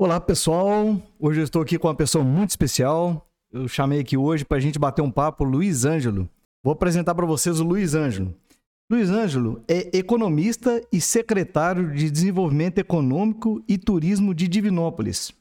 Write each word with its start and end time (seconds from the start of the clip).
Olá, 0.00 0.20
pessoal. 0.20 0.96
Hoje 1.18 1.40
eu 1.40 1.44
estou 1.44 1.60
aqui 1.60 1.76
com 1.76 1.88
uma 1.88 1.94
pessoa 1.94 2.22
muito 2.22 2.50
especial. 2.50 3.28
Eu 3.50 3.66
chamei 3.66 3.98
aqui 3.98 4.16
hoje 4.16 4.44
para 4.44 4.56
a 4.56 4.60
gente 4.60 4.78
bater 4.78 5.02
um 5.02 5.10
papo, 5.10 5.42
Luiz 5.42 5.84
Ângelo. 5.84 6.30
Vou 6.62 6.72
apresentar 6.72 7.16
para 7.16 7.26
vocês 7.26 7.58
o 7.58 7.64
Luiz 7.64 7.96
Ângelo. 7.96 8.32
Luiz 8.88 9.10
Ângelo 9.10 9.60
é 9.66 9.98
economista 9.98 10.80
e 10.92 11.00
secretário 11.00 11.92
de 11.92 12.12
Desenvolvimento 12.12 12.78
Econômico 12.78 13.60
e 13.66 13.76
Turismo 13.76 14.32
de 14.32 14.46
Divinópolis. 14.46 15.32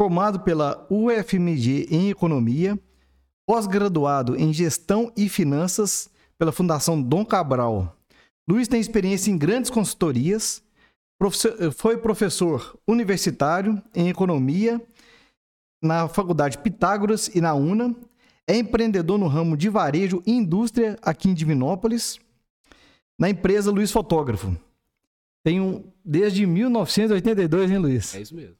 Formado 0.00 0.40
pela 0.40 0.86
UFMG 0.88 1.86
em 1.90 2.08
Economia, 2.08 2.80
pós-graduado 3.46 4.34
em 4.34 4.50
Gestão 4.50 5.12
e 5.14 5.28
Finanças 5.28 6.08
pela 6.38 6.52
Fundação 6.52 7.02
Dom 7.02 7.22
Cabral. 7.22 7.94
Luiz 8.48 8.66
tem 8.66 8.80
experiência 8.80 9.30
em 9.30 9.36
grandes 9.36 9.68
consultorias, 9.68 10.63
foi 11.72 11.96
professor 11.96 12.78
universitário 12.86 13.82
em 13.94 14.08
Economia 14.08 14.80
na 15.84 16.08
Faculdade 16.08 16.58
Pitágoras 16.58 17.28
e 17.28 17.40
na 17.40 17.54
UNA, 17.54 17.94
é 18.46 18.56
empreendedor 18.56 19.18
no 19.18 19.26
ramo 19.26 19.56
de 19.56 19.68
varejo 19.68 20.22
e 20.26 20.32
indústria 20.32 20.98
aqui 21.02 21.28
em 21.28 21.34
Divinópolis, 21.34 22.18
na 23.18 23.28
empresa 23.28 23.70
Luiz 23.70 23.90
Fotógrafo. 23.90 24.56
Tenho 25.42 25.84
desde 26.04 26.46
1982, 26.46 27.70
hein, 27.70 27.78
Luiz? 27.78 28.14
É 28.14 28.20
isso 28.22 28.34
mesmo. 28.34 28.56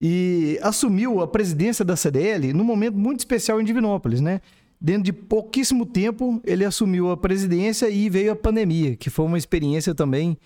E 0.00 0.58
assumiu 0.62 1.20
a 1.20 1.28
presidência 1.28 1.84
da 1.84 1.96
CDL 1.96 2.52
num 2.52 2.64
momento 2.64 2.96
muito 2.96 3.20
especial 3.20 3.60
em 3.60 3.64
Divinópolis, 3.64 4.20
né? 4.20 4.40
Dentro 4.80 5.04
de 5.04 5.12
pouquíssimo 5.12 5.86
tempo, 5.86 6.40
ele 6.44 6.64
assumiu 6.64 7.10
a 7.10 7.16
presidência 7.16 7.88
e 7.88 8.10
veio 8.10 8.32
a 8.32 8.36
pandemia, 8.36 8.96
que 8.96 9.08
foi 9.08 9.24
uma 9.24 9.38
experiência 9.38 9.94
também 9.94 10.36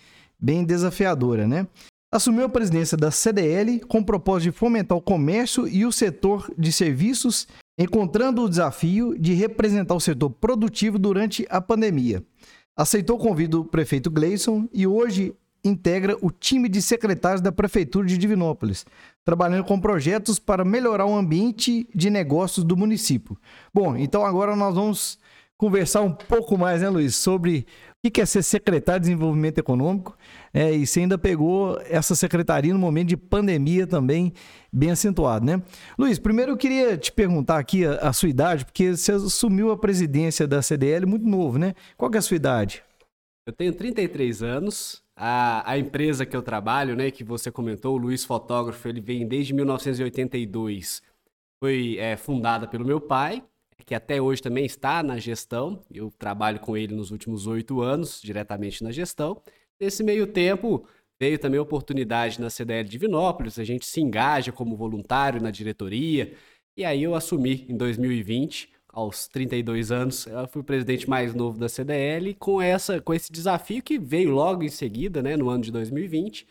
bem 0.41 0.65
desafiadora, 0.65 1.47
né? 1.47 1.67
Assumiu 2.11 2.47
a 2.47 2.49
presidência 2.49 2.97
da 2.97 3.11
CDL 3.11 3.81
com 3.81 3.99
o 3.99 4.05
propósito 4.05 4.53
de 4.53 4.59
fomentar 4.59 4.97
o 4.97 5.03
comércio 5.03 5.69
e 5.69 5.85
o 5.85 5.93
setor 5.93 6.51
de 6.57 6.73
serviços, 6.73 7.47
encontrando 7.79 8.43
o 8.43 8.49
desafio 8.49 9.19
de 9.19 9.35
representar 9.35 9.95
o 9.95 10.01
setor 10.01 10.31
produtivo 10.31 10.99
durante 10.99 11.47
a 11.51 11.61
pandemia. 11.61 12.25
Aceitou 12.75 13.17
o 13.17 13.21
convite 13.21 13.51
do 13.51 13.65
prefeito 13.65 14.11
Gleison 14.11 14.67
e 14.73 14.87
hoje 14.87 15.35
integra 15.63 16.17
o 16.23 16.31
time 16.31 16.69
de 16.69 16.81
secretários 16.81 17.41
da 17.41 17.53
Prefeitura 17.53 18.07
de 18.07 18.17
Divinópolis, 18.17 18.87
trabalhando 19.25 19.65
com 19.65 19.81
projetos 19.81 20.39
para 20.39 20.65
melhorar 20.65 21.05
o 21.05 21.17
ambiente 21.17 21.87
de 21.95 22.09
negócios 22.09 22.65
do 22.65 22.77
município. 22.77 23.37
Bom, 23.75 23.97
então 23.97 24.25
agora 24.25 24.57
nós 24.57 24.75
vamos 24.75 25.19
conversar 25.59 26.03
um 26.03 26.13
pouco 26.13 26.57
mais, 26.57 26.81
né, 26.81 26.89
Luiz, 26.89 27.17
sobre 27.17 27.67
o 28.07 28.11
que 28.11 28.21
é 28.21 28.25
ser 28.25 28.45
secretário 28.45 29.01
de 29.01 29.09
Desenvolvimento 29.09 29.59
Econômico. 29.59 30.17
É, 30.55 30.73
e 30.73 30.87
você 30.87 31.01
ainda 31.01 31.19
pegou 31.19 31.79
essa 31.91 32.15
secretaria 32.15 32.73
no 32.73 32.79
momento 32.79 33.09
de 33.09 33.17
pandemia 33.17 33.87
também 33.87 34.33
bem 34.73 34.93
acentuado, 34.93 35.45
né? 35.45 35.61
Luiz, 35.99 36.19
primeiro 36.19 36.53
eu 36.53 36.57
queria 36.57 36.97
te 36.97 37.11
perguntar 37.11 37.59
aqui 37.59 37.85
a, 37.85 37.95
a 37.97 38.13
sua 38.13 38.29
idade, 38.29 38.65
porque 38.65 38.97
você 38.97 39.13
assumiu 39.13 39.73
a 39.73 39.77
presidência 39.77 40.47
da 40.47 40.63
CDL 40.63 41.05
muito 41.07 41.27
novo, 41.27 41.59
né? 41.59 41.75
Qual 41.97 42.11
que 42.11 42.17
é 42.17 42.21
a 42.21 42.23
sua 42.23 42.37
idade? 42.37 42.85
Eu 43.45 43.53
tenho 43.53 43.75
33 43.75 44.43
anos, 44.43 45.03
a, 45.17 45.69
a 45.69 45.77
empresa 45.77 46.25
que 46.25 46.37
eu 46.37 46.43
trabalho, 46.43 46.95
né, 46.95 47.11
que 47.11 47.25
você 47.25 47.51
comentou, 47.51 47.95
o 47.95 47.99
Luiz 47.99 48.25
Fotógrafo, 48.25 48.87
ele 48.87 49.01
vem 49.01 49.27
desde 49.27 49.53
1982. 49.55 51.03
Foi 51.59 51.97
é, 51.99 52.17
fundada 52.17 52.69
pelo 52.69 52.85
meu 52.85 53.01
pai, 53.01 53.43
que 53.89 53.95
até 53.95 54.21
hoje 54.21 54.43
também 54.43 54.67
está 54.67 55.03
na 55.03 55.17
gestão. 55.17 55.81
Eu 55.91 56.13
trabalho 56.19 56.61
com 56.61 56.77
ele 56.77 56.95
nos 56.95 57.11
últimos 57.11 57.47
oito 57.47 57.81
anos, 57.81 58.21
diretamente 58.23 58.85
na 58.85 58.93
gestão. 58.93 59.41
Nesse 59.81 60.05
meio 60.05 60.27
tempo, 60.27 60.87
veio 61.19 61.39
também 61.39 61.59
a 61.59 61.63
oportunidade 61.63 62.39
na 62.39 62.51
CDL 62.51 62.87
Divinópolis, 62.87 63.59
a 63.59 63.65
gente 63.65 63.87
se 63.87 63.99
engaja 64.03 64.53
como 64.53 64.77
voluntário 64.77 65.41
na 65.41 65.51
diretoria. 65.51 66.35
E 66.77 66.85
aí 66.85 67.03
eu 67.03 67.15
assumi 67.15 67.65
em 67.67 67.79
2020 67.79 68.71
aos 68.89 69.27
32 69.27 69.91
anos, 69.91 70.27
eu 70.27 70.47
fui 70.49 70.61
o 70.61 70.65
presidente 70.65 71.09
mais 71.09 71.33
novo 71.35 71.59
da 71.59 71.69
CDL, 71.69 72.35
com 72.35 72.61
essa 72.61 73.01
com 73.01 73.15
esse 73.15 73.33
desafio 73.33 73.83
que 73.83 73.99
veio 73.99 74.31
logo 74.31 74.63
em 74.63 74.69
seguida, 74.69 75.23
né, 75.23 75.35
no 75.35 75.49
ano 75.49 75.63
de 75.63 75.73
2020, 75.73 76.47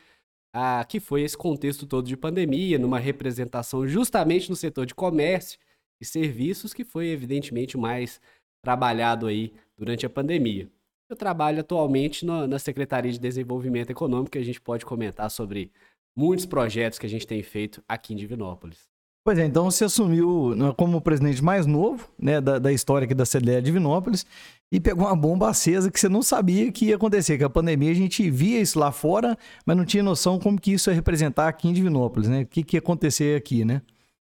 a, 0.51 0.83
que 0.85 0.99
foi 0.99 1.21
esse 1.21 1.37
contexto 1.37 1.85
todo 1.85 2.07
de 2.07 2.17
pandemia, 2.17 2.79
numa 2.79 2.97
representação 2.97 3.87
justamente 3.87 4.49
no 4.49 4.55
setor 4.55 4.87
de 4.87 4.95
comércio 4.95 5.59
e 5.99 6.05
serviços, 6.05 6.73
que 6.73 6.83
foi 6.83 7.07
evidentemente 7.07 7.75
o 7.75 7.79
mais 7.79 8.21
trabalhado 8.63 9.27
aí 9.27 9.53
durante 9.77 10.05
a 10.05 10.09
pandemia. 10.09 10.69
Eu 11.09 11.15
trabalho 11.15 11.61
atualmente 11.61 12.25
no, 12.25 12.45
na 12.47 12.59
Secretaria 12.59 13.11
de 13.11 13.19
Desenvolvimento 13.19 13.89
Econômico, 13.89 14.31
que 14.31 14.37
a 14.37 14.43
gente 14.43 14.59
pode 14.59 14.85
comentar 14.85 15.31
sobre 15.31 15.71
muitos 16.15 16.45
projetos 16.45 16.99
que 16.99 17.05
a 17.05 17.09
gente 17.09 17.25
tem 17.25 17.41
feito 17.41 17.81
aqui 17.87 18.13
em 18.13 18.17
Divinópolis. 18.17 18.89
Pois 19.27 19.37
é, 19.37 19.45
então 19.45 19.69
você 19.69 19.83
assumiu 19.83 20.55
né, 20.55 20.73
como 20.77 20.97
o 20.97 21.01
presidente 21.01 21.43
mais 21.43 21.65
novo 21.65 22.07
né, 22.17 22.39
da, 22.39 22.59
da 22.59 22.71
história 22.71 23.03
aqui 23.03 23.13
da 23.13 23.25
CDE 23.25 23.61
de 23.61 23.73
Vinópolis 23.73 24.25
e 24.71 24.79
pegou 24.79 25.05
uma 25.05 25.15
bomba 25.17 25.49
acesa 25.49 25.91
que 25.91 25.99
você 25.99 26.07
não 26.07 26.23
sabia 26.23 26.71
que 26.71 26.85
ia 26.85 26.95
acontecer, 26.95 27.37
que 27.37 27.43
a 27.43 27.49
pandemia 27.49 27.91
a 27.91 27.93
gente 27.93 28.29
via 28.31 28.61
isso 28.61 28.79
lá 28.79 28.89
fora, 28.89 29.37
mas 29.65 29.75
não 29.75 29.83
tinha 29.83 30.01
noção 30.01 30.39
como 30.39 30.59
que 30.59 30.71
isso 30.71 30.89
ia 30.89 30.93
representar 30.93 31.49
aqui 31.49 31.67
em 31.67 31.73
Divinópolis, 31.73 32.29
né? 32.29 32.43
O 32.43 32.45
que, 32.45 32.63
que 32.63 32.77
ia 32.77 32.79
acontecer 32.79 33.37
aqui, 33.37 33.65
né? 33.65 33.81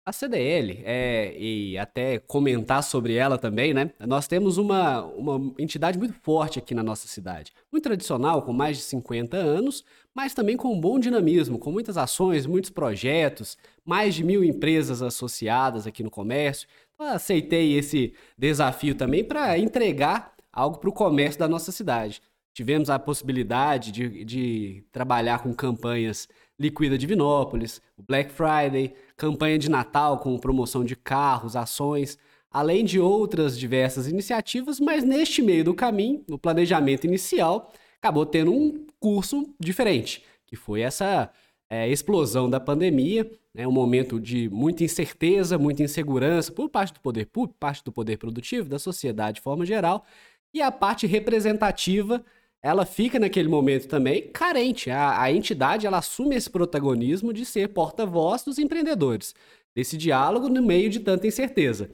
A 0.05 0.13
CDL, 0.13 0.83
é, 0.85 1.37
e 1.39 1.77
até 1.77 2.19
comentar 2.19 2.83
sobre 2.83 3.15
ela 3.15 3.37
também, 3.37 3.75
né? 3.75 3.91
Nós 4.01 4.27
temos 4.27 4.57
uma, 4.57 5.05
uma 5.05 5.55
entidade 5.59 5.99
muito 5.99 6.15
forte 6.23 6.59
aqui 6.59 6.75
na 6.75 6.83
nossa 6.83 7.07
cidade. 7.07 7.53
Muito 7.71 7.85
tradicional, 7.85 8.43
com 8.43 8.53
mais 8.53 8.79
de 8.79 8.83
50 8.85 9.37
anos, 9.37 9.85
mas 10.15 10.33
também 10.33 10.57
com 10.57 10.73
um 10.73 10.81
bom 10.81 10.99
dinamismo, 10.99 11.59
com 11.59 11.71
muitas 11.71 11.99
ações, 11.99 12.47
muitos 12.47 12.71
projetos, 12.71 13.59
mais 13.85 14.15
de 14.15 14.25
mil 14.25 14.43
empresas 14.43 15.03
associadas 15.03 15.87
aqui 15.87 16.03
no 16.03 16.11
comércio. 16.11 16.67
Então, 16.95 17.07
aceitei 17.07 17.75
esse 17.75 18.15
desafio 18.39 18.95
também 18.95 19.23
para 19.23 19.59
entregar 19.59 20.35
algo 20.51 20.79
para 20.79 20.91
o 20.91 20.95
comércio 20.95 21.39
da 21.39 21.47
nossa 21.47 21.71
cidade. 21.71 22.23
Tivemos 22.53 22.91
a 22.91 22.99
possibilidade 22.99 23.93
de, 23.93 24.25
de 24.25 24.85
trabalhar 24.91 25.43
com 25.43 25.55
campanhas 25.55 26.27
Liquida 26.61 26.99
Divinópolis, 26.99 27.81
Black 28.07 28.31
Friday, 28.31 28.93
campanha 29.17 29.59
de 29.59 29.71
Natal 29.71 30.19
com 30.19 30.39
promoção 30.39 30.85
de 30.85 30.95
carros, 30.95 31.57
ações, 31.57 32.19
além 32.51 32.85
de 32.85 33.01
outras 33.01 33.59
diversas 33.59 34.07
iniciativas, 34.07 34.79
mas 34.79 35.03
neste 35.03 35.41
meio 35.41 35.65
do 35.65 35.73
caminho, 35.73 36.23
no 36.29 36.39
planejamento 36.39 37.07
inicial, 37.07 37.73
acabou 37.97 38.27
tendo 38.27 38.53
um 38.53 38.85
curso 38.99 39.55
diferente, 39.59 40.23
que 40.45 40.55
foi 40.55 40.83
essa 40.83 41.31
é, 41.71 41.89
explosão 41.89 42.51
da 42.51 42.61
pandemia, 42.61 43.31
né, 43.55 43.67
um 43.67 43.73
momento 43.73 44.21
de 44.21 44.51
muita 44.51 44.85
incerteza, 44.85 45.57
muita 45.57 45.83
insegurança 45.83 46.53
por 46.53 46.69
parte 46.69 46.93
do 46.93 47.01
poder 47.01 47.25
público, 47.25 47.59
parte 47.59 47.83
do 47.83 47.91
poder 47.91 48.19
produtivo, 48.19 48.69
da 48.69 48.79
sociedade 48.79 49.37
de 49.37 49.41
forma 49.41 49.65
geral, 49.65 50.05
e 50.53 50.61
a 50.61 50.71
parte 50.71 51.07
representativa 51.07 52.23
ela 52.63 52.85
fica 52.85 53.19
naquele 53.19 53.49
momento 53.49 53.89
também 53.89 54.29
carente. 54.29 54.91
A, 54.91 55.23
a 55.23 55.33
entidade 55.33 55.87
ela 55.87 55.99
assume 55.99 56.37
esse 56.37 56.51
protagonismo 56.51 57.33
de 57.33 57.45
ser 57.45 57.69
porta-voz 57.69 58.43
dos 58.45 58.59
empreendedores, 58.59 59.35
desse 59.75 59.97
diálogo 59.97 60.49
no 60.49 60.63
meio 60.63 60.91
de 60.91 61.01
tanta 61.01 61.27
incerteza. 61.27 61.91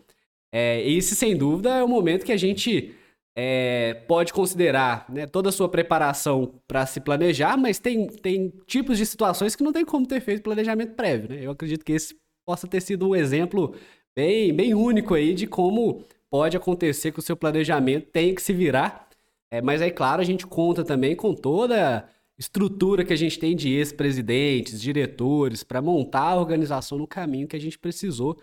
É, 0.53 0.81
esse, 0.89 1.15
sem 1.15 1.37
dúvida, 1.37 1.75
é 1.75 1.85
o 1.85 1.89
momento 1.89 2.25
que 2.25 2.33
a 2.33 2.37
gente 2.37 2.95
é, 3.37 3.95
pode 4.09 4.33
considerar 4.33 5.05
né, 5.11 5.27
toda 5.27 5.51
a 5.51 5.53
sua 5.53 5.69
preparação 5.69 6.55
para 6.67 6.87
se 6.87 7.01
planejar, 7.01 7.57
mas 7.57 7.79
tem, 7.79 8.07
tem 8.07 8.53
tipos 8.67 8.97
de 8.97 9.05
situações 9.05 9.55
que 9.55 9.63
não 9.63 9.73
tem 9.73 9.85
como 9.85 10.07
ter 10.07 10.21
feito 10.21 10.43
planejamento 10.43 10.95
prévio. 10.95 11.29
Né? 11.29 11.41
Eu 11.43 11.51
acredito 11.51 11.85
que 11.85 11.93
esse 11.93 12.17
possa 12.47 12.67
ter 12.67 12.81
sido 12.81 13.09
um 13.09 13.15
exemplo 13.15 13.75
bem, 14.17 14.53
bem 14.55 14.73
único 14.73 15.15
aí 15.15 15.35
de 15.35 15.47
como 15.47 16.05
pode 16.31 16.57
acontecer 16.57 17.13
que 17.13 17.19
o 17.19 17.23
seu 17.23 17.37
planejamento 17.37 18.09
tem 18.11 18.35
que 18.35 18.41
se 18.41 18.53
virar 18.53 19.06
é, 19.51 19.63
mas 19.63 19.81
aí, 19.81 19.91
claro, 19.91 20.21
a 20.21 20.25
gente 20.25 20.47
conta 20.47 20.85
também 20.85 21.15
com 21.15 21.35
toda 21.35 21.99
a 21.99 22.05
estrutura 22.39 23.05
que 23.05 23.13
a 23.13 23.17
gente 23.17 23.39
tem 23.39 23.55
de 23.55 23.71
ex-presidentes, 23.71 24.81
diretores, 24.81 25.63
para 25.63 25.81
montar 25.81 26.31
a 26.31 26.37
organização 26.37 26.99
no 26.99 27.07
caminho 27.07 27.49
que 27.49 27.57
a 27.57 27.61
gente 27.61 27.79
precisou 27.79 28.37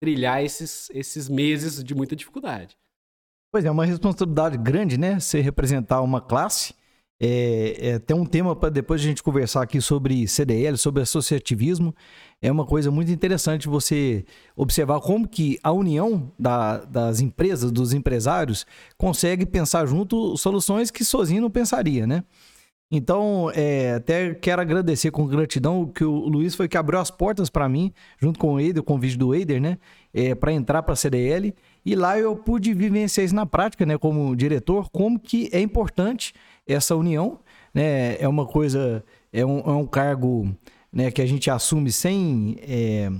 trilhar 0.00 0.42
esses, 0.42 0.88
esses 0.90 1.28
meses 1.28 1.82
de 1.82 1.94
muita 1.94 2.16
dificuldade. 2.16 2.76
Pois 3.52 3.64
é, 3.64 3.70
uma 3.70 3.84
responsabilidade 3.84 4.56
grande, 4.56 4.96
né? 4.96 5.18
Você 5.18 5.40
representar 5.40 6.00
uma 6.02 6.20
classe 6.20 6.74
é, 7.22 7.76
é, 7.88 7.98
tem 7.98 8.16
um 8.16 8.24
tema 8.24 8.56
para 8.56 8.70
depois 8.70 8.98
a 8.98 9.04
gente 9.04 9.22
conversar 9.22 9.62
aqui 9.62 9.78
sobre 9.78 10.26
CDL, 10.26 10.78
sobre 10.78 11.02
associativismo. 11.02 11.94
É 12.40 12.50
uma 12.50 12.64
coisa 12.64 12.90
muito 12.90 13.12
interessante 13.12 13.68
você 13.68 14.24
observar 14.56 15.00
como 15.00 15.28
que 15.28 15.58
a 15.62 15.70
união 15.70 16.32
da, 16.38 16.78
das 16.78 17.20
empresas, 17.20 17.70
dos 17.70 17.92
empresários, 17.92 18.64
consegue 18.96 19.44
pensar 19.44 19.84
junto 19.84 20.34
soluções 20.38 20.90
que 20.90 21.04
sozinho 21.04 21.42
não 21.42 21.50
pensaria, 21.50 22.06
né? 22.06 22.24
Então, 22.92 23.52
é, 23.54 23.94
até 23.94 24.34
quero 24.34 24.60
agradecer 24.60 25.12
com 25.12 25.24
gratidão 25.24 25.86
que 25.86 26.02
o 26.02 26.26
Luiz 26.26 26.56
foi 26.56 26.68
que 26.68 26.76
abriu 26.76 26.98
as 26.98 27.08
portas 27.08 27.48
para 27.48 27.68
mim, 27.68 27.92
junto 28.18 28.36
com 28.36 28.54
o 28.54 28.60
Eider, 28.60 28.82
o 28.82 28.84
convite 28.84 29.16
do 29.16 29.32
Eider, 29.32 29.60
né? 29.60 29.78
É, 30.12 30.34
para 30.34 30.52
entrar 30.52 30.82
para 30.82 30.94
a 30.94 30.96
CDL. 30.96 31.54
E 31.84 31.94
lá 31.94 32.18
eu 32.18 32.34
pude 32.34 32.74
vivenciar 32.74 33.24
isso 33.24 33.34
na 33.34 33.46
prática, 33.46 33.86
né? 33.86 33.96
Como 33.96 34.34
diretor, 34.34 34.90
como 34.90 35.20
que 35.20 35.48
é 35.52 35.60
importante 35.60 36.34
essa 36.72 36.96
união, 36.96 37.40
né? 37.74 38.16
É 38.20 38.28
uma 38.28 38.46
coisa, 38.46 39.04
é 39.32 39.44
um, 39.44 39.58
é 39.60 39.72
um 39.72 39.86
cargo 39.86 40.54
né, 40.92 41.10
que 41.10 41.22
a 41.22 41.26
gente 41.26 41.50
assume 41.50 41.92
sem 41.92 42.56
é, 42.62 43.10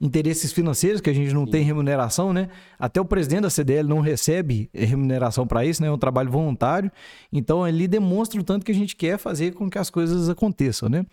interesses 0.00 0.52
financeiros, 0.52 1.00
que 1.00 1.10
a 1.10 1.12
gente 1.12 1.32
não 1.32 1.44
Sim. 1.44 1.52
tem 1.52 1.62
remuneração, 1.62 2.32
né? 2.32 2.48
Até 2.78 3.00
o 3.00 3.04
presidente 3.04 3.42
da 3.42 3.50
CDL 3.50 3.88
não 3.88 4.00
recebe 4.00 4.70
remuneração 4.72 5.46
para 5.46 5.64
isso, 5.64 5.82
né? 5.82 5.88
É 5.88 5.92
um 5.92 5.98
trabalho 5.98 6.30
voluntário. 6.30 6.90
Então, 7.32 7.66
ele 7.66 7.88
demonstra 7.88 8.40
o 8.40 8.44
tanto 8.44 8.64
que 8.64 8.72
a 8.72 8.74
gente 8.74 8.96
quer 8.96 9.18
fazer 9.18 9.54
com 9.54 9.68
que 9.68 9.78
as 9.78 9.90
coisas 9.90 10.28
aconteçam, 10.28 10.88
né? 10.88 11.04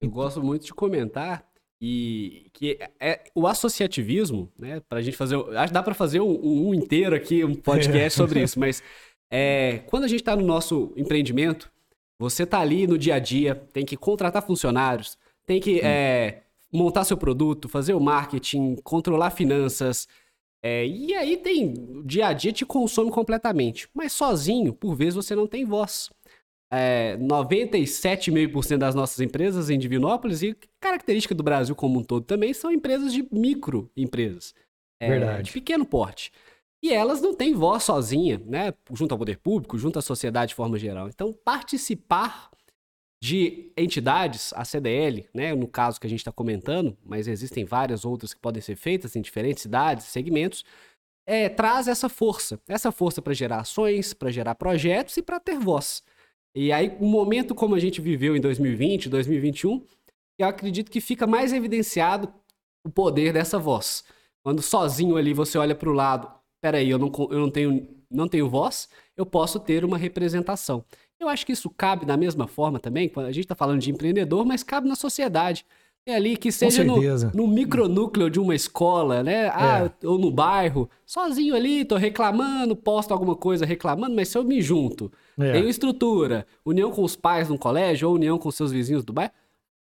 Eu 0.00 0.10
gosto 0.10 0.42
muito 0.42 0.66
de 0.66 0.72
comentar 0.72 1.44
e 1.80 2.50
que 2.52 2.78
é 3.00 3.22
o 3.34 3.46
associativismo, 3.46 4.50
né? 4.58 4.80
Para 4.88 4.98
a 4.98 5.02
gente 5.02 5.16
fazer, 5.16 5.36
acho 5.36 5.68
que 5.68 5.74
dá 5.74 5.82
para 5.82 5.94
fazer 5.94 6.20
um, 6.20 6.68
um, 6.68 6.74
inteiro 6.74 7.14
aqui 7.14 7.44
um 7.44 7.54
podcast 7.54 8.06
é. 8.06 8.10
sobre 8.10 8.42
isso, 8.42 8.58
mas 8.58 8.82
é, 9.30 9.82
quando 9.86 10.04
a 10.04 10.08
gente 10.08 10.20
está 10.20 10.34
no 10.34 10.44
nosso 10.44 10.92
empreendimento, 10.96 11.70
você 12.18 12.44
tá 12.44 12.60
ali 12.60 12.86
no 12.86 12.98
dia 12.98 13.14
a 13.14 13.18
dia, 13.18 13.54
tem 13.72 13.84
que 13.84 13.96
contratar 13.96 14.42
funcionários, 14.44 15.16
tem 15.46 15.60
que 15.60 15.80
é, 15.80 16.42
montar 16.72 17.04
seu 17.04 17.16
produto, 17.16 17.68
fazer 17.68 17.94
o 17.94 18.00
marketing, 18.00 18.76
controlar 18.82 19.30
finanças. 19.30 20.08
É, 20.62 20.86
e 20.86 21.14
aí 21.14 21.36
tem. 21.36 21.74
O 21.90 22.02
dia 22.02 22.28
a 22.28 22.32
dia 22.32 22.52
te 22.52 22.66
consome 22.66 23.10
completamente. 23.10 23.88
Mas 23.94 24.12
sozinho, 24.12 24.72
por 24.72 24.94
vezes, 24.94 25.14
você 25.14 25.36
não 25.36 25.46
tem 25.46 25.64
voz. 25.64 26.10
É, 26.70 27.16
97,5% 27.18 28.76
das 28.76 28.94
nossas 28.94 29.20
empresas 29.20 29.70
em 29.70 29.78
Divinópolis, 29.78 30.42
e 30.42 30.54
característica 30.80 31.34
do 31.34 31.42
Brasil 31.42 31.74
como 31.74 32.00
um 32.00 32.04
todo 32.04 32.24
também, 32.24 32.52
são 32.52 32.70
empresas 32.70 33.12
de 33.12 33.26
microempresas. 33.32 34.54
É, 35.00 35.08
Verdade. 35.08 35.44
De 35.44 35.52
pequeno 35.52 35.86
porte. 35.86 36.32
E 36.82 36.92
elas 36.92 37.20
não 37.20 37.34
têm 37.34 37.54
voz 37.54 37.82
sozinha, 37.82 38.40
né? 38.46 38.72
Junto 38.92 39.12
ao 39.12 39.18
poder 39.18 39.38
público, 39.38 39.76
junto 39.76 39.98
à 39.98 40.02
sociedade 40.02 40.50
de 40.50 40.54
forma 40.54 40.78
geral. 40.78 41.08
Então, 41.08 41.32
participar 41.32 42.50
de 43.20 43.72
entidades, 43.76 44.52
a 44.54 44.64
CDL, 44.64 45.28
né, 45.34 45.54
no 45.54 45.66
caso 45.66 46.00
que 46.00 46.06
a 46.06 46.10
gente 46.10 46.20
está 46.20 46.30
comentando, 46.30 46.96
mas 47.04 47.26
existem 47.26 47.64
várias 47.64 48.04
outras 48.04 48.32
que 48.32 48.40
podem 48.40 48.62
ser 48.62 48.76
feitas 48.76 49.16
em 49.16 49.20
diferentes 49.20 49.62
cidades, 49.62 50.06
segmentos, 50.06 50.64
é, 51.26 51.48
traz 51.48 51.88
essa 51.88 52.08
força, 52.08 52.60
essa 52.68 52.92
força 52.92 53.20
para 53.20 53.34
gerar 53.34 53.60
ações, 53.60 54.14
para 54.14 54.30
gerar 54.30 54.54
projetos 54.54 55.16
e 55.16 55.22
para 55.22 55.40
ter 55.40 55.58
voz. 55.58 56.02
E 56.54 56.72
aí, 56.72 56.96
um 57.00 57.08
momento 57.08 57.54
como 57.54 57.74
a 57.74 57.78
gente 57.80 58.00
viveu 58.00 58.36
em 58.36 58.40
2020, 58.40 59.08
2021, 59.08 59.84
eu 60.38 60.46
acredito 60.46 60.90
que 60.90 61.00
fica 61.00 61.26
mais 61.26 61.52
evidenciado 61.52 62.32
o 62.86 62.90
poder 62.90 63.32
dessa 63.32 63.58
voz. 63.58 64.04
Quando 64.42 64.62
sozinho 64.62 65.16
ali 65.16 65.34
você 65.34 65.58
olha 65.58 65.74
para 65.74 65.90
o 65.90 65.92
lado, 65.92 66.32
peraí, 66.60 66.90
eu 66.90 66.98
não, 66.98 67.10
eu 67.30 67.38
não 67.38 67.50
tenho, 67.50 67.88
não 68.10 68.28
tenho 68.28 68.48
voz, 68.48 68.88
eu 69.16 69.26
posso 69.26 69.58
ter 69.58 69.84
uma 69.84 69.98
representação. 69.98 70.84
Eu 71.18 71.28
acho 71.28 71.44
que 71.44 71.52
isso 71.52 71.68
cabe 71.68 72.06
da 72.06 72.16
mesma 72.16 72.46
forma 72.46 72.78
também, 72.78 73.08
quando 73.08 73.26
a 73.26 73.32
gente 73.32 73.44
está 73.44 73.54
falando 73.54 73.80
de 73.80 73.90
empreendedor, 73.90 74.44
mas 74.44 74.62
cabe 74.62 74.88
na 74.88 74.94
sociedade. 74.94 75.64
É 76.06 76.14
ali 76.14 76.38
que 76.38 76.50
seja 76.50 76.82
no, 76.82 76.96
no 77.34 77.46
micronúcleo 77.46 78.30
de 78.30 78.40
uma 78.40 78.54
escola, 78.54 79.22
né? 79.22 79.50
Ah, 79.52 79.90
é. 80.02 80.06
ou 80.06 80.18
no 80.18 80.30
bairro, 80.30 80.88
sozinho 81.04 81.54
ali, 81.54 81.84
tô 81.84 81.96
reclamando, 81.96 82.74
posto 82.74 83.12
alguma 83.12 83.36
coisa 83.36 83.66
reclamando, 83.66 84.16
mas 84.16 84.28
se 84.28 84.38
eu 84.38 84.42
me 84.42 84.62
junto, 84.62 85.12
é. 85.38 85.52
tenho 85.52 85.68
estrutura, 85.68 86.46
união 86.64 86.90
com 86.90 87.02
os 87.02 87.14
pais 87.14 87.50
no 87.50 87.58
colégio 87.58 88.08
ou 88.08 88.14
união 88.14 88.38
com 88.38 88.50
seus 88.50 88.72
vizinhos 88.72 89.04
do 89.04 89.12
bairro, 89.12 89.32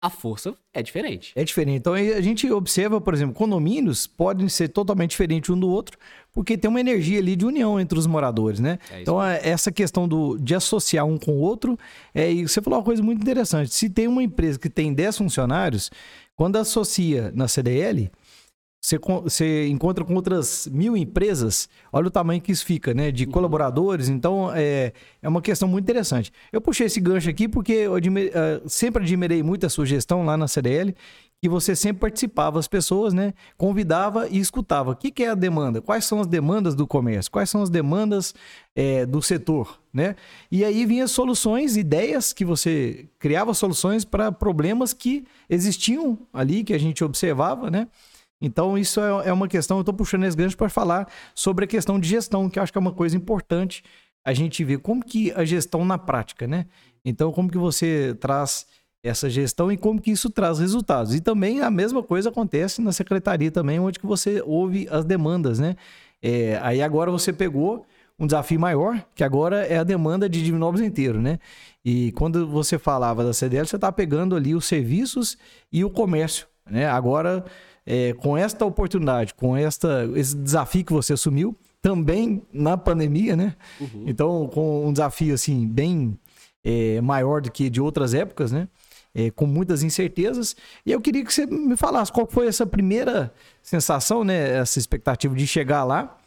a 0.01 0.09
força 0.09 0.55
é 0.73 0.81
diferente. 0.81 1.31
É 1.35 1.43
diferente. 1.43 1.77
Então 1.77 1.93
a 1.93 2.21
gente 2.21 2.49
observa, 2.51 2.99
por 2.99 3.13
exemplo, 3.13 3.35
condomínios 3.35 4.07
podem 4.07 4.49
ser 4.49 4.69
totalmente 4.69 5.11
diferentes 5.11 5.49
um 5.51 5.59
do 5.59 5.69
outro, 5.69 5.97
porque 6.33 6.57
tem 6.57 6.67
uma 6.67 6.79
energia 6.79 7.19
ali 7.19 7.35
de 7.35 7.45
união 7.45 7.79
entre 7.79 7.99
os 7.99 8.07
moradores, 8.07 8.59
né? 8.59 8.79
É 8.89 9.01
então 9.01 9.21
essa 9.21 9.71
questão 9.71 10.07
do, 10.07 10.39
de 10.39 10.55
associar 10.55 11.05
um 11.05 11.19
com 11.19 11.33
o 11.33 11.39
outro, 11.39 11.77
é, 12.15 12.31
e 12.31 12.47
você 12.47 12.61
falou 12.61 12.79
uma 12.79 12.85
coisa 12.85 13.03
muito 13.03 13.21
interessante. 13.21 13.71
Se 13.73 13.89
tem 13.89 14.07
uma 14.07 14.23
empresa 14.23 14.57
que 14.57 14.69
tem 14.69 14.91
10 14.91 15.19
funcionários, 15.19 15.91
quando 16.35 16.55
associa 16.55 17.31
na 17.35 17.47
CDL, 17.47 18.09
você, 18.81 18.97
você 18.97 19.67
encontra 19.67 20.03
com 20.03 20.15
outras 20.15 20.67
mil 20.71 20.97
empresas, 20.97 21.69
olha 21.93 22.07
o 22.07 22.11
tamanho 22.11 22.41
que 22.41 22.51
isso 22.51 22.65
fica, 22.65 22.95
né? 22.95 23.11
De 23.11 23.25
uhum. 23.25 23.31
colaboradores, 23.31 24.09
então 24.09 24.51
é, 24.53 24.91
é 25.21 25.29
uma 25.29 25.41
questão 25.41 25.67
muito 25.67 25.83
interessante. 25.85 26.33
Eu 26.51 26.59
puxei 26.59 26.87
esse 26.87 26.99
gancho 26.99 27.29
aqui 27.29 27.47
porque 27.47 27.73
eu 27.73 27.93
admir, 27.93 28.31
uh, 28.31 28.67
sempre 28.67 29.03
admirei 29.03 29.43
muito 29.43 29.67
a 29.67 29.69
sua 29.69 29.85
gestão 29.85 30.25
lá 30.25 30.35
na 30.35 30.47
CDL, 30.47 30.95
que 31.39 31.47
você 31.47 31.75
sempre 31.75 32.01
participava 32.01 32.57
as 32.57 32.67
pessoas, 32.67 33.13
né? 33.13 33.35
Convidava 33.55 34.27
e 34.27 34.39
escutava. 34.39 34.91
O 34.91 34.95
que, 34.95 35.11
que 35.11 35.23
é 35.23 35.29
a 35.29 35.35
demanda? 35.35 35.79
Quais 35.79 36.05
são 36.05 36.19
as 36.19 36.27
demandas 36.27 36.73
do 36.73 36.87
comércio? 36.87 37.31
Quais 37.31 37.49
são 37.51 37.61
as 37.61 37.69
demandas 37.69 38.33
é, 38.75 39.05
do 39.05 39.21
setor, 39.21 39.79
né? 39.93 40.15
E 40.51 40.65
aí 40.65 40.87
vinha 40.87 41.07
soluções, 41.07 41.77
ideias 41.77 42.33
que 42.33 42.45
você 42.45 43.07
criava 43.19 43.53
soluções 43.53 44.03
para 44.05 44.31
problemas 44.31 44.91
que 44.91 45.23
existiam 45.47 46.17
ali, 46.33 46.63
que 46.63 46.73
a 46.73 46.79
gente 46.79 47.03
observava, 47.03 47.69
né? 47.69 47.87
Então, 48.41 48.77
isso 48.77 48.99
é, 48.99 49.29
é 49.29 49.33
uma 49.33 49.47
questão, 49.47 49.77
eu 49.77 49.81
estou 49.81 49.93
puxando 49.93 50.23
esse 50.23 50.35
gancho 50.35 50.57
para 50.57 50.69
falar 50.69 51.07
sobre 51.35 51.65
a 51.65 51.67
questão 51.67 51.99
de 51.99 52.07
gestão, 52.07 52.49
que 52.49 52.57
eu 52.57 52.63
acho 52.63 52.71
que 52.71 52.77
é 52.77 52.81
uma 52.81 52.93
coisa 52.93 53.15
importante 53.15 53.83
a 54.25 54.33
gente 54.33 54.63
ver 54.63 54.79
como 54.79 55.03
que 55.03 55.31
a 55.33 55.45
gestão 55.45 55.85
na 55.85 55.97
prática, 55.97 56.47
né? 56.47 56.65
Então, 57.03 57.31
como 57.31 57.49
que 57.49 57.57
você 57.57 58.15
traz 58.19 58.65
essa 59.03 59.29
gestão 59.29 59.71
e 59.71 59.77
como 59.77 59.99
que 59.99 60.11
isso 60.11 60.29
traz 60.29 60.59
resultados. 60.59 61.15
E 61.15 61.21
também 61.21 61.61
a 61.61 61.71
mesma 61.71 62.03
coisa 62.03 62.29
acontece 62.29 62.81
na 62.81 62.91
secretaria 62.91 63.51
também, 63.51 63.79
onde 63.79 63.99
que 63.99 64.05
você 64.05 64.41
ouve 64.45 64.87
as 64.91 65.03
demandas, 65.05 65.59
né? 65.59 65.75
É, 66.21 66.59
aí 66.61 66.81
agora 66.81 67.09
você 67.09 67.33
pegou 67.33 67.85
um 68.19 68.27
desafio 68.27 68.59
maior, 68.59 69.03
que 69.15 69.23
agora 69.23 69.65
é 69.65 69.79
a 69.79 69.83
demanda 69.83 70.29
de 70.29 70.43
Divinópolis 70.43 70.85
inteiro, 70.85 71.19
né? 71.19 71.39
E 71.83 72.11
quando 72.11 72.47
você 72.47 72.77
falava 72.77 73.23
da 73.23 73.33
CDL, 73.33 73.65
você 73.65 73.75
está 73.75 73.91
pegando 73.91 74.35
ali 74.35 74.53
os 74.53 74.65
serviços 74.65 75.35
e 75.71 75.83
o 75.83 75.89
comércio, 75.89 76.45
né? 76.69 76.87
Agora 76.87 77.43
é, 77.85 78.13
com 78.13 78.37
esta 78.37 78.65
oportunidade, 78.65 79.33
com 79.33 79.55
esta, 79.55 80.09
esse 80.15 80.35
desafio 80.35 80.85
que 80.85 80.93
você 80.93 81.13
assumiu, 81.13 81.55
também 81.81 82.43
na 82.53 82.77
pandemia, 82.77 83.35
né? 83.35 83.55
Uhum. 83.79 84.03
Então, 84.05 84.47
com 84.53 84.87
um 84.87 84.91
desafio 84.93 85.33
assim, 85.33 85.67
bem 85.67 86.17
é, 86.63 87.01
maior 87.01 87.41
do 87.41 87.51
que 87.51 87.69
de 87.69 87.81
outras 87.81 88.13
épocas, 88.13 88.51
né? 88.51 88.67
É, 89.13 89.29
com 89.31 89.45
muitas 89.45 89.83
incertezas. 89.83 90.55
E 90.85 90.91
eu 90.91 91.01
queria 91.01 91.25
que 91.25 91.33
você 91.33 91.45
me 91.45 91.75
falasse 91.75 92.11
qual 92.11 92.27
foi 92.29 92.47
essa 92.47 92.65
primeira 92.65 93.33
sensação, 93.61 94.23
né? 94.23 94.57
Essa 94.57 94.79
expectativa 94.79 95.35
de 95.35 95.45
chegar 95.47 95.83
lá. 95.83 96.17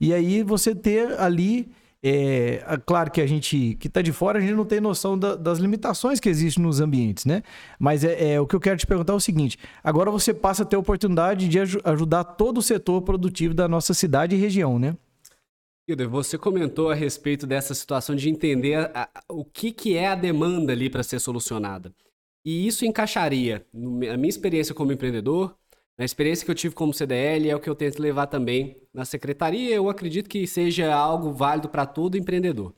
E 0.00 0.14
aí 0.14 0.42
você 0.42 0.74
ter 0.74 1.20
ali 1.20 1.70
é, 2.04 2.64
é, 2.66 2.76
claro 2.84 3.12
que 3.12 3.20
a 3.20 3.26
gente 3.26 3.76
que 3.78 3.86
está 3.86 4.02
de 4.02 4.10
fora, 4.12 4.38
a 4.38 4.40
gente 4.40 4.54
não 4.54 4.64
tem 4.64 4.80
noção 4.80 5.16
da, 5.16 5.36
das 5.36 5.58
limitações 5.58 6.18
que 6.18 6.28
existem 6.28 6.62
nos 6.62 6.80
ambientes, 6.80 7.24
né? 7.24 7.44
Mas 7.78 8.02
é, 8.02 8.34
é, 8.34 8.40
o 8.40 8.46
que 8.46 8.56
eu 8.56 8.60
quero 8.60 8.76
te 8.76 8.86
perguntar 8.86 9.12
é 9.12 9.16
o 9.16 9.20
seguinte: 9.20 9.56
agora 9.84 10.10
você 10.10 10.34
passa 10.34 10.64
a 10.64 10.66
ter 10.66 10.74
a 10.74 10.80
oportunidade 10.80 11.48
de 11.48 11.60
aj 11.60 11.78
ajudar 11.84 12.24
todo 12.24 12.58
o 12.58 12.62
setor 12.62 13.02
produtivo 13.02 13.54
da 13.54 13.68
nossa 13.68 13.94
cidade 13.94 14.34
e 14.34 14.38
região, 14.38 14.80
né? 14.80 14.96
Hilder, 15.88 16.08
você 16.08 16.36
comentou 16.36 16.90
a 16.90 16.94
respeito 16.94 17.46
dessa 17.46 17.74
situação 17.74 18.16
de 18.16 18.28
entender 18.28 18.74
a, 18.74 18.90
a, 19.14 19.22
o 19.28 19.44
que, 19.44 19.70
que 19.70 19.96
é 19.96 20.08
a 20.08 20.14
demanda 20.14 20.72
ali 20.72 20.90
para 20.90 21.02
ser 21.04 21.20
solucionada. 21.20 21.94
E 22.44 22.66
isso 22.66 22.84
encaixaria, 22.84 23.64
na 23.72 24.16
minha 24.16 24.28
experiência 24.28 24.74
como 24.74 24.92
empreendedor, 24.92 25.56
na 26.02 26.04
experiência 26.04 26.44
que 26.44 26.50
eu 26.50 26.54
tive 26.56 26.74
como 26.74 26.92
CDL, 26.92 27.48
é 27.48 27.54
o 27.54 27.60
que 27.60 27.70
eu 27.70 27.76
tento 27.76 28.02
levar 28.02 28.26
também 28.26 28.76
na 28.92 29.04
secretaria. 29.04 29.72
Eu 29.72 29.88
acredito 29.88 30.28
que 30.28 30.48
seja 30.48 30.92
algo 30.92 31.30
válido 31.30 31.68
para 31.68 31.86
todo 31.86 32.18
empreendedor. 32.18 32.74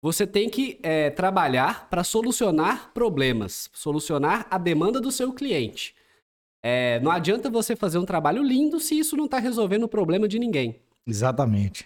Você 0.00 0.26
tem 0.26 0.48
que 0.48 0.80
é, 0.82 1.10
trabalhar 1.10 1.90
para 1.90 2.02
solucionar 2.02 2.90
problemas, 2.94 3.68
solucionar 3.70 4.46
a 4.50 4.56
demanda 4.56 4.98
do 4.98 5.12
seu 5.12 5.30
cliente. 5.34 5.94
É, 6.62 6.98
não 7.00 7.10
adianta 7.10 7.50
você 7.50 7.76
fazer 7.76 7.98
um 7.98 8.06
trabalho 8.06 8.42
lindo 8.42 8.80
se 8.80 8.98
isso 8.98 9.14
não 9.14 9.26
está 9.26 9.38
resolvendo 9.38 9.82
o 9.82 9.88
problema 9.88 10.26
de 10.26 10.38
ninguém. 10.38 10.80
Exatamente. 11.06 11.84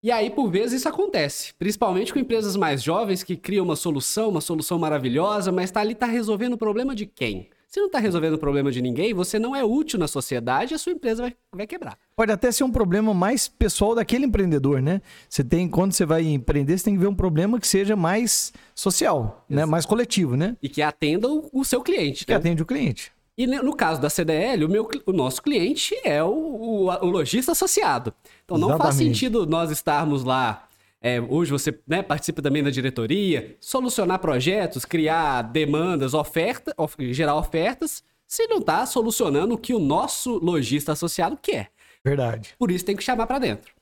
E 0.00 0.12
aí, 0.12 0.30
por 0.30 0.48
vezes, 0.48 0.78
isso 0.78 0.88
acontece. 0.88 1.54
Principalmente 1.54 2.12
com 2.12 2.20
empresas 2.20 2.54
mais 2.54 2.84
jovens 2.84 3.24
que 3.24 3.36
criam 3.36 3.64
uma 3.64 3.74
solução, 3.74 4.28
uma 4.28 4.40
solução 4.40 4.78
maravilhosa, 4.78 5.50
mas 5.50 5.70
está 5.70 5.80
ali, 5.80 5.94
está 5.94 6.06
resolvendo 6.06 6.52
o 6.52 6.58
problema 6.58 6.94
de 6.94 7.04
quem? 7.04 7.50
Se 7.70 7.78
não 7.78 7.86
está 7.86 8.00
resolvendo 8.00 8.34
o 8.34 8.38
problema 8.38 8.72
de 8.72 8.82
ninguém, 8.82 9.14
você 9.14 9.38
não 9.38 9.54
é 9.54 9.62
útil 9.62 9.96
na 9.96 10.08
sociedade 10.08 10.72
e 10.72 10.74
a 10.74 10.78
sua 10.78 10.90
empresa 10.92 11.22
vai, 11.22 11.36
vai 11.54 11.66
quebrar. 11.68 11.96
Pode 12.16 12.32
até 12.32 12.50
ser 12.50 12.64
um 12.64 12.70
problema 12.72 13.14
mais 13.14 13.46
pessoal 13.46 13.94
daquele 13.94 14.26
empreendedor, 14.26 14.82
né? 14.82 15.00
Você 15.28 15.44
tem, 15.44 15.68
quando 15.68 15.92
você 15.92 16.04
vai 16.04 16.24
empreender, 16.24 16.76
você 16.76 16.86
tem 16.86 16.94
que 16.94 17.00
ver 17.00 17.06
um 17.06 17.14
problema 17.14 17.60
que 17.60 17.68
seja 17.68 17.94
mais 17.94 18.52
social, 18.74 19.46
né? 19.48 19.64
mais 19.64 19.86
coletivo, 19.86 20.36
né? 20.36 20.56
E 20.60 20.68
que 20.68 20.82
atenda 20.82 21.28
o, 21.28 21.48
o 21.52 21.64
seu 21.64 21.80
cliente. 21.80 22.26
Que 22.26 22.32
né? 22.32 22.38
atende 22.38 22.60
o 22.60 22.66
cliente. 22.66 23.12
E 23.38 23.46
no 23.46 23.76
caso 23.76 24.00
da 24.00 24.10
CDL, 24.10 24.64
o, 24.64 24.68
meu, 24.68 24.90
o 25.06 25.12
nosso 25.12 25.40
cliente 25.40 25.94
é 26.02 26.20
o, 26.24 26.28
o, 26.28 26.86
o 26.88 27.06
lojista 27.06 27.52
associado. 27.52 28.12
Então 28.44 28.58
não 28.58 28.70
Exatamente. 28.70 28.82
faz 28.82 28.96
sentido 28.96 29.46
nós 29.46 29.70
estarmos 29.70 30.24
lá 30.24 30.68
é, 31.02 31.20
hoje 31.20 31.50
você 31.50 31.78
né, 31.86 32.02
participa 32.02 32.42
também 32.42 32.62
da 32.62 32.70
diretoria, 32.70 33.56
solucionar 33.58 34.18
projetos, 34.18 34.84
criar 34.84 35.42
demandas, 35.42 36.12
oferta, 36.12 36.74
of, 36.76 36.94
gerar 37.12 37.36
ofertas, 37.36 38.04
se 38.26 38.46
não 38.46 38.58
está 38.58 38.84
solucionando 38.84 39.54
o 39.54 39.58
que 39.58 39.74
o 39.74 39.78
nosso 39.78 40.38
lojista 40.38 40.92
associado 40.92 41.38
quer. 41.40 41.70
Verdade. 42.04 42.54
Por 42.58 42.70
isso 42.70 42.84
tem 42.84 42.96
que 42.96 43.02
chamar 43.02 43.26
para 43.26 43.38
dentro. 43.38 43.72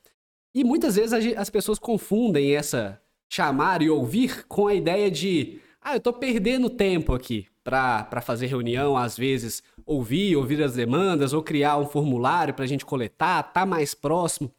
E 0.55 0.63
muitas 0.63 0.95
vezes 0.95 1.35
as 1.37 1.49
pessoas 1.49 1.77
confundem 1.77 2.55
essa 2.55 2.99
chamar 3.29 3.81
e 3.81 3.89
ouvir 3.89 4.47
com 4.47 4.67
a 4.67 4.73
ideia 4.73 5.11
de, 5.11 5.59
ah, 5.81 5.93
eu 5.93 5.97
estou 5.97 6.13
perdendo 6.13 6.69
tempo 6.69 7.13
aqui 7.13 7.47
para 7.63 8.21
fazer 8.21 8.47
reunião, 8.47 8.97
às 8.97 9.15
vezes 9.15 9.61
ouvir, 9.85 10.35
ouvir 10.35 10.63
as 10.63 10.73
demandas 10.73 11.33
ou 11.33 11.43
criar 11.43 11.77
um 11.77 11.85
formulário 11.85 12.53
para 12.53 12.65
a 12.65 12.67
gente 12.67 12.85
coletar, 12.85 13.43
tá 13.43 13.65
mais 13.65 13.93
próximo. 13.93 14.51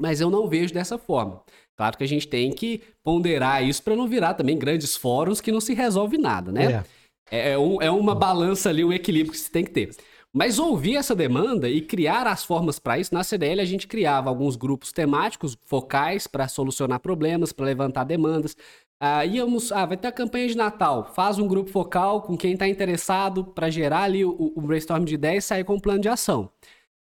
Mas 0.00 0.20
eu 0.20 0.30
não 0.30 0.48
vejo 0.48 0.72
dessa 0.72 0.98
forma. 0.98 1.42
Claro 1.76 1.96
que 1.96 2.04
a 2.04 2.08
gente 2.08 2.26
tem 2.26 2.50
que 2.52 2.80
ponderar 3.04 3.62
isso 3.62 3.82
para 3.82 3.94
não 3.94 4.08
virar 4.08 4.34
também 4.34 4.58
grandes 4.58 4.96
fóruns 4.96 5.40
que 5.40 5.52
não 5.52 5.60
se 5.60 5.74
resolve 5.74 6.16
nada, 6.16 6.50
né? 6.50 6.84
É, 7.30 7.50
é, 7.50 7.52
é 7.52 7.58
um, 7.58 7.82
é 7.82 7.90
uma 7.90 8.14
balança 8.14 8.70
ali, 8.70 8.84
um 8.84 8.92
equilíbrio 8.92 9.32
que 9.32 9.38
se 9.38 9.50
tem 9.50 9.64
que 9.64 9.70
ter. 9.70 9.90
Mas 10.32 10.58
ouvir 10.58 10.96
essa 10.96 11.14
demanda 11.14 11.66
e 11.66 11.80
criar 11.80 12.26
as 12.26 12.44
formas 12.44 12.78
para 12.78 12.98
isso, 12.98 13.14
na 13.14 13.24
CDL 13.24 13.60
a 13.60 13.64
gente 13.64 13.86
criava 13.86 14.28
alguns 14.28 14.54
grupos 14.54 14.92
temáticos, 14.92 15.56
focais, 15.64 16.26
para 16.26 16.46
solucionar 16.46 17.00
problemas, 17.00 17.54
para 17.54 17.64
levantar 17.64 18.04
demandas. 18.04 18.54
Ah, 19.00 19.24
íamos, 19.24 19.72
ah, 19.72 19.86
vai 19.86 19.96
ter 19.96 20.08
a 20.08 20.12
campanha 20.12 20.48
de 20.48 20.54
Natal, 20.54 21.10
faz 21.14 21.38
um 21.38 21.46
grupo 21.46 21.70
focal 21.70 22.22
com 22.22 22.36
quem 22.36 22.52
está 22.52 22.68
interessado 22.68 23.44
para 23.44 23.70
gerar 23.70 24.02
ali 24.02 24.24
o, 24.24 24.52
o, 24.54 24.60
brainstorm 24.60 25.04
de 25.04 25.14
ideias 25.14 25.44
e 25.44 25.48
sair 25.48 25.64
com 25.64 25.74
um 25.74 25.80
plano 25.80 26.00
de 26.00 26.08
ação. 26.08 26.50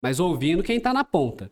Mas 0.01 0.20
ouvindo 0.20 0.63
quem 0.63 0.77
está 0.77 0.94
na 0.94 1.03
ponta. 1.03 1.51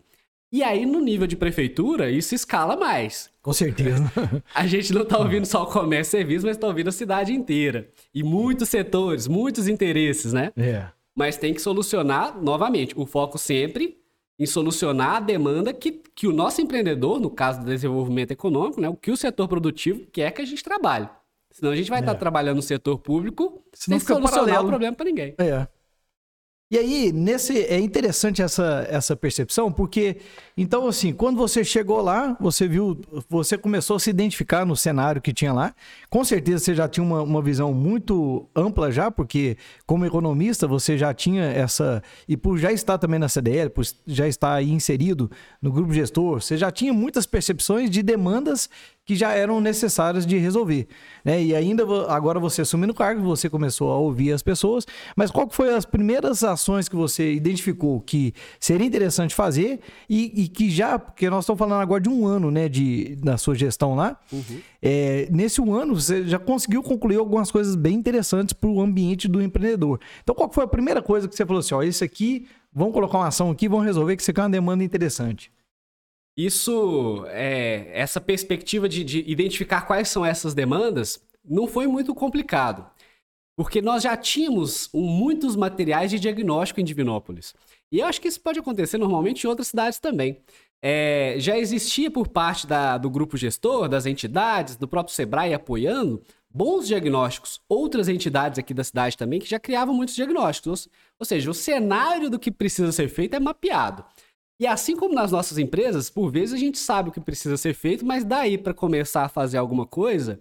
E 0.54 0.64
aí, 0.64 0.86
no 0.86 1.02
nível 1.02 1.28
de 1.28 1.36
prefeitura, 1.36 2.12
isso 2.12 2.36
escala 2.36 2.78
mais. 2.78 3.30
Com 3.42 3.52
certeza. 3.52 4.04
a 4.54 4.68
gente 4.68 4.94
não 4.94 5.02
está 5.02 5.18
ouvindo 5.18 5.46
só 5.46 5.64
o 5.64 5.66
comércio 5.66 6.12
e 6.12 6.22
serviço, 6.22 6.46
mas 6.46 6.56
está 6.56 6.68
ouvindo 6.68 6.90
a 6.90 6.92
cidade 6.94 7.34
inteira. 7.34 7.90
E 8.14 8.24
muitos 8.24 8.70
setores, 8.70 9.28
muitos 9.28 9.68
interesses, 9.68 10.32
né? 10.32 10.52
É 10.56 10.86
mas 11.16 11.38
tem 11.38 11.54
que 11.54 11.62
solucionar 11.62 12.42
novamente. 12.42 12.94
O 12.98 13.06
foco 13.06 13.38
sempre 13.38 13.98
em 14.38 14.46
solucionar 14.46 15.18
a 15.18 15.20
demanda 15.20 15.74
que, 15.74 15.92
que 15.92 16.28
o 16.28 16.34
nosso 16.34 16.60
empreendedor, 16.60 17.20
no 17.20 17.30
caso 17.30 17.60
do 17.60 17.66
desenvolvimento 17.66 18.32
econômico, 18.32 18.82
né, 18.82 18.90
o 18.90 18.96
que 18.96 19.12
o 19.12 19.18
setor 19.18 19.48
produtivo 19.48 20.08
quer 20.12 20.32
que 20.32 20.42
a 20.42 20.46
gente 20.46 20.64
trabalhe. 20.64 21.08
Senão 21.52 21.72
a 21.72 21.76
gente 21.76 21.90
vai 21.90 22.00
é. 22.00 22.02
estar 22.02 22.16
trabalhando 22.16 22.56
no 22.56 22.62
setor 22.64 22.98
público 22.98 23.64
Senão 23.74 24.00
sem 24.00 24.08
solucionar 24.08 24.46
paralelo. 24.46 24.66
o 24.66 24.70
problema 24.70 24.96
para 24.96 25.06
ninguém. 25.06 25.36
É. 25.38 25.68
E 26.74 26.78
aí, 26.80 27.12
nesse 27.12 27.66
é 27.66 27.80
interessante 27.80 28.42
essa, 28.42 28.88
essa 28.90 29.16
percepção, 29.16 29.72
porque 29.72 30.18
então 30.58 30.88
assim, 30.88 31.14
quando 31.14 31.38
você 31.38 31.64
chegou 31.64 32.02
lá, 32.02 32.36
você 32.42 32.68
viu, 32.68 33.00
você 33.30 33.60
começou 33.60 33.98
a 33.98 34.00
se 34.00 34.10
identificar 34.10 34.66
no 34.66 34.76
cenário 34.76 35.22
que 35.22 35.32
tinha 35.32 35.54
lá. 35.54 35.76
Com 36.10 36.26
certeza 36.26 36.64
você 36.64 36.74
já 36.74 36.88
tinha 36.88 37.04
uma, 37.04 37.22
uma 37.22 37.44
visão 37.44 37.72
muito 37.76 38.50
ampla 38.56 38.92
já, 38.92 39.12
porque 39.12 39.56
como 39.86 40.04
economista 40.04 40.66
você 40.66 40.98
já 40.98 41.14
tinha 41.14 41.44
essa 41.44 42.02
e 42.28 42.36
por 42.36 42.58
já 42.58 42.72
estar 42.72 42.98
também 42.98 43.20
na 43.20 43.30
CDL, 43.30 43.70
por 43.70 43.86
já 44.08 44.28
estar 44.28 44.56
aí 44.56 44.72
inserido 44.72 45.30
no 45.62 45.72
grupo 45.72 45.94
gestor, 45.94 46.42
você 46.42 46.58
já 46.58 46.72
tinha 46.72 46.92
muitas 46.92 47.28
percepções 47.28 47.88
de 47.88 48.02
demandas 48.02 48.68
que 49.06 49.16
já 49.16 49.32
eram 49.34 49.60
necessárias 49.60 50.26
de 50.26 50.38
resolver. 50.38 50.88
Né? 51.26 51.44
E 51.44 51.56
ainda 51.56 51.84
agora 52.08 52.40
você 52.40 52.62
assumindo 52.62 52.94
o 52.94 52.96
cargo, 52.96 53.22
você 53.22 53.50
começou 53.50 53.92
a 53.92 53.98
ouvir 53.98 54.32
as 54.32 54.42
pessoas, 54.42 54.86
mas 55.16 55.30
qual 55.30 55.48
que 55.48 55.56
foi 55.56 55.74
as 55.74 55.86
primeiras 55.86 56.44
ações 56.44 56.88
que 56.88 56.96
você 56.96 57.34
identificou 57.34 58.00
que 58.00 58.34
seria 58.60 58.88
interessante 58.88 59.36
fazer 59.36 59.82
e, 60.10 60.44
e 60.44 60.48
que 60.48 60.70
já, 60.70 60.98
porque 60.98 61.30
nós 61.30 61.44
estamos 61.44 61.60
falando 61.60 61.82
agora 61.82 62.02
de 62.02 62.10
um 62.10 62.26
ano 62.26 62.50
né, 62.50 62.70
de, 62.70 63.18
na 63.24 63.38
sua 63.38 63.56
gestão 63.56 63.96
lá, 63.96 64.18
uhum. 64.32 64.60
é, 64.82 65.28
nesse 65.30 65.60
um 65.60 65.74
ano 65.74 65.96
você 65.96 66.26
já 66.26 66.40
conseguiu 66.40 66.82
concluir 66.82 67.18
algumas 67.18 67.52
coisas 67.52 67.76
bem 67.76 67.96
interessantes 67.96 68.54
para 68.54 68.70
o 68.70 68.80
ambiente 68.82 69.28
do 69.28 69.42
empreendedor. 69.42 70.00
Então 70.22 70.34
qual 70.34 70.52
foi 70.52 70.64
a 70.64 70.68
primeira 70.68 71.02
coisa 71.02 71.28
que 71.28 71.36
você 71.36 71.46
falou 71.46 71.60
assim, 71.60 71.76
ó, 71.76 71.84
esse 71.84 72.04
aqui, 72.04 72.48
vamos 72.74 72.94
colocar 72.94 73.18
uma 73.18 73.28
ação 73.28 73.52
aqui, 73.52 73.68
vamos 73.68 73.86
resolver 73.86 74.16
que 74.16 74.22
isso 74.22 74.32
aqui 74.32 74.40
é 74.40 74.44
uma 74.44 74.50
demanda 74.50 74.84
interessante. 74.84 75.52
Isso, 76.36 77.26
é, 77.28 77.90
essa 77.94 78.20
perspectiva 78.20 78.90
de, 78.90 79.04
de 79.04 79.24
identificar 79.28 79.82
quais 79.82 80.10
são 80.10 80.26
essas 80.26 80.54
demandas, 80.54 81.22
não 81.46 81.68
foi 81.68 81.86
muito 81.88 82.14
complicado. 82.16 82.86
Porque 83.56 83.82
nós 83.82 84.02
já 84.02 84.18
tínhamos 84.18 84.90
muitos 84.94 85.56
materiais 85.56 86.10
de 86.10 86.20
diagnóstico 86.20 86.82
em 86.82 86.84
Divinópolis. 86.84 87.54
E 87.92 88.00
eu 88.00 88.08
acho 88.08 88.20
que 88.20 88.28
isso 88.28 88.42
pode 88.42 88.58
acontecer 88.58 88.98
normalmente 88.98 89.44
em 89.44 89.48
outras 89.48 89.68
cidades 89.68 90.00
também. 90.00 90.42
É, 90.82 91.36
já 91.38 91.58
existia 91.58 92.10
por 92.10 92.28
parte 92.28 92.66
da, 92.66 92.98
do 92.98 93.10
grupo 93.10 93.38
gestor, 93.38 93.88
das 93.88 94.08
entidades, 94.08 94.76
do 94.76 94.88
próprio 94.88 95.16
Sebrae 95.16 95.54
apoiando, 95.54 96.22
bons 96.50 96.88
diagnósticos. 96.88 97.62
Outras 97.70 98.10
entidades 98.10 98.58
aqui 98.58 98.74
da 98.74 98.84
cidade 98.84 99.16
também 99.16 99.40
que 99.40 99.50
já 99.50 99.60
criavam 99.60 99.94
muitos 99.94 100.16
diagnósticos. 100.16 100.88
Ou, 100.88 100.92
ou 101.20 101.26
seja, 101.26 101.52
o 101.52 101.54
cenário 101.54 102.32
do 102.32 102.40
que 102.40 102.52
precisa 102.52 102.92
ser 102.92 103.08
feito 103.08 103.36
é 103.36 103.40
mapeado. 103.40 104.04
E 104.64 104.68
assim 104.68 104.96
como 104.96 105.14
nas 105.14 105.30
nossas 105.30 105.58
empresas, 105.58 106.10
por 106.10 106.32
vezes 106.32 106.56
a 106.56 106.58
gente 106.58 106.80
sabe 106.80 107.10
o 107.10 107.12
que 107.12 107.20
precisa 107.20 107.58
ser 107.58 107.74
feito, 107.74 108.06
mas 108.06 108.24
daí 108.24 108.58
para 108.58 108.74
começar 108.74 109.26
a 109.26 109.28
fazer 109.28 109.58
alguma 109.58 109.86
coisa, 109.86 110.40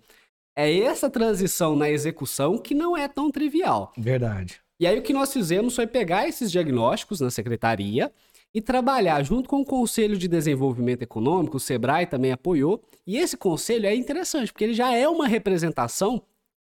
é 0.56 0.78
essa 0.78 1.10
transição 1.10 1.74
na 1.74 1.90
execução 1.90 2.56
que 2.56 2.72
não 2.72 2.96
é 2.96 3.08
tão 3.08 3.32
trivial. 3.32 3.92
Verdade. 3.98 4.60
E 4.78 4.86
aí 4.86 4.96
o 4.96 5.02
que 5.02 5.12
nós 5.12 5.32
fizemos 5.32 5.74
foi 5.74 5.88
pegar 5.88 6.28
esses 6.28 6.52
diagnósticos 6.52 7.20
na 7.20 7.32
secretaria 7.32 8.12
e 8.54 8.60
trabalhar 8.62 9.24
junto 9.24 9.48
com 9.48 9.60
o 9.60 9.64
Conselho 9.64 10.16
de 10.16 10.28
Desenvolvimento 10.28 11.02
Econômico, 11.02 11.56
o 11.56 11.60
Sebrae 11.60 12.06
também 12.06 12.30
apoiou, 12.30 12.80
e 13.04 13.18
esse 13.18 13.36
conselho 13.36 13.86
é 13.86 13.94
interessante, 13.96 14.52
porque 14.52 14.62
ele 14.62 14.74
já 14.74 14.94
é 14.94 15.08
uma 15.08 15.26
representação 15.26 16.22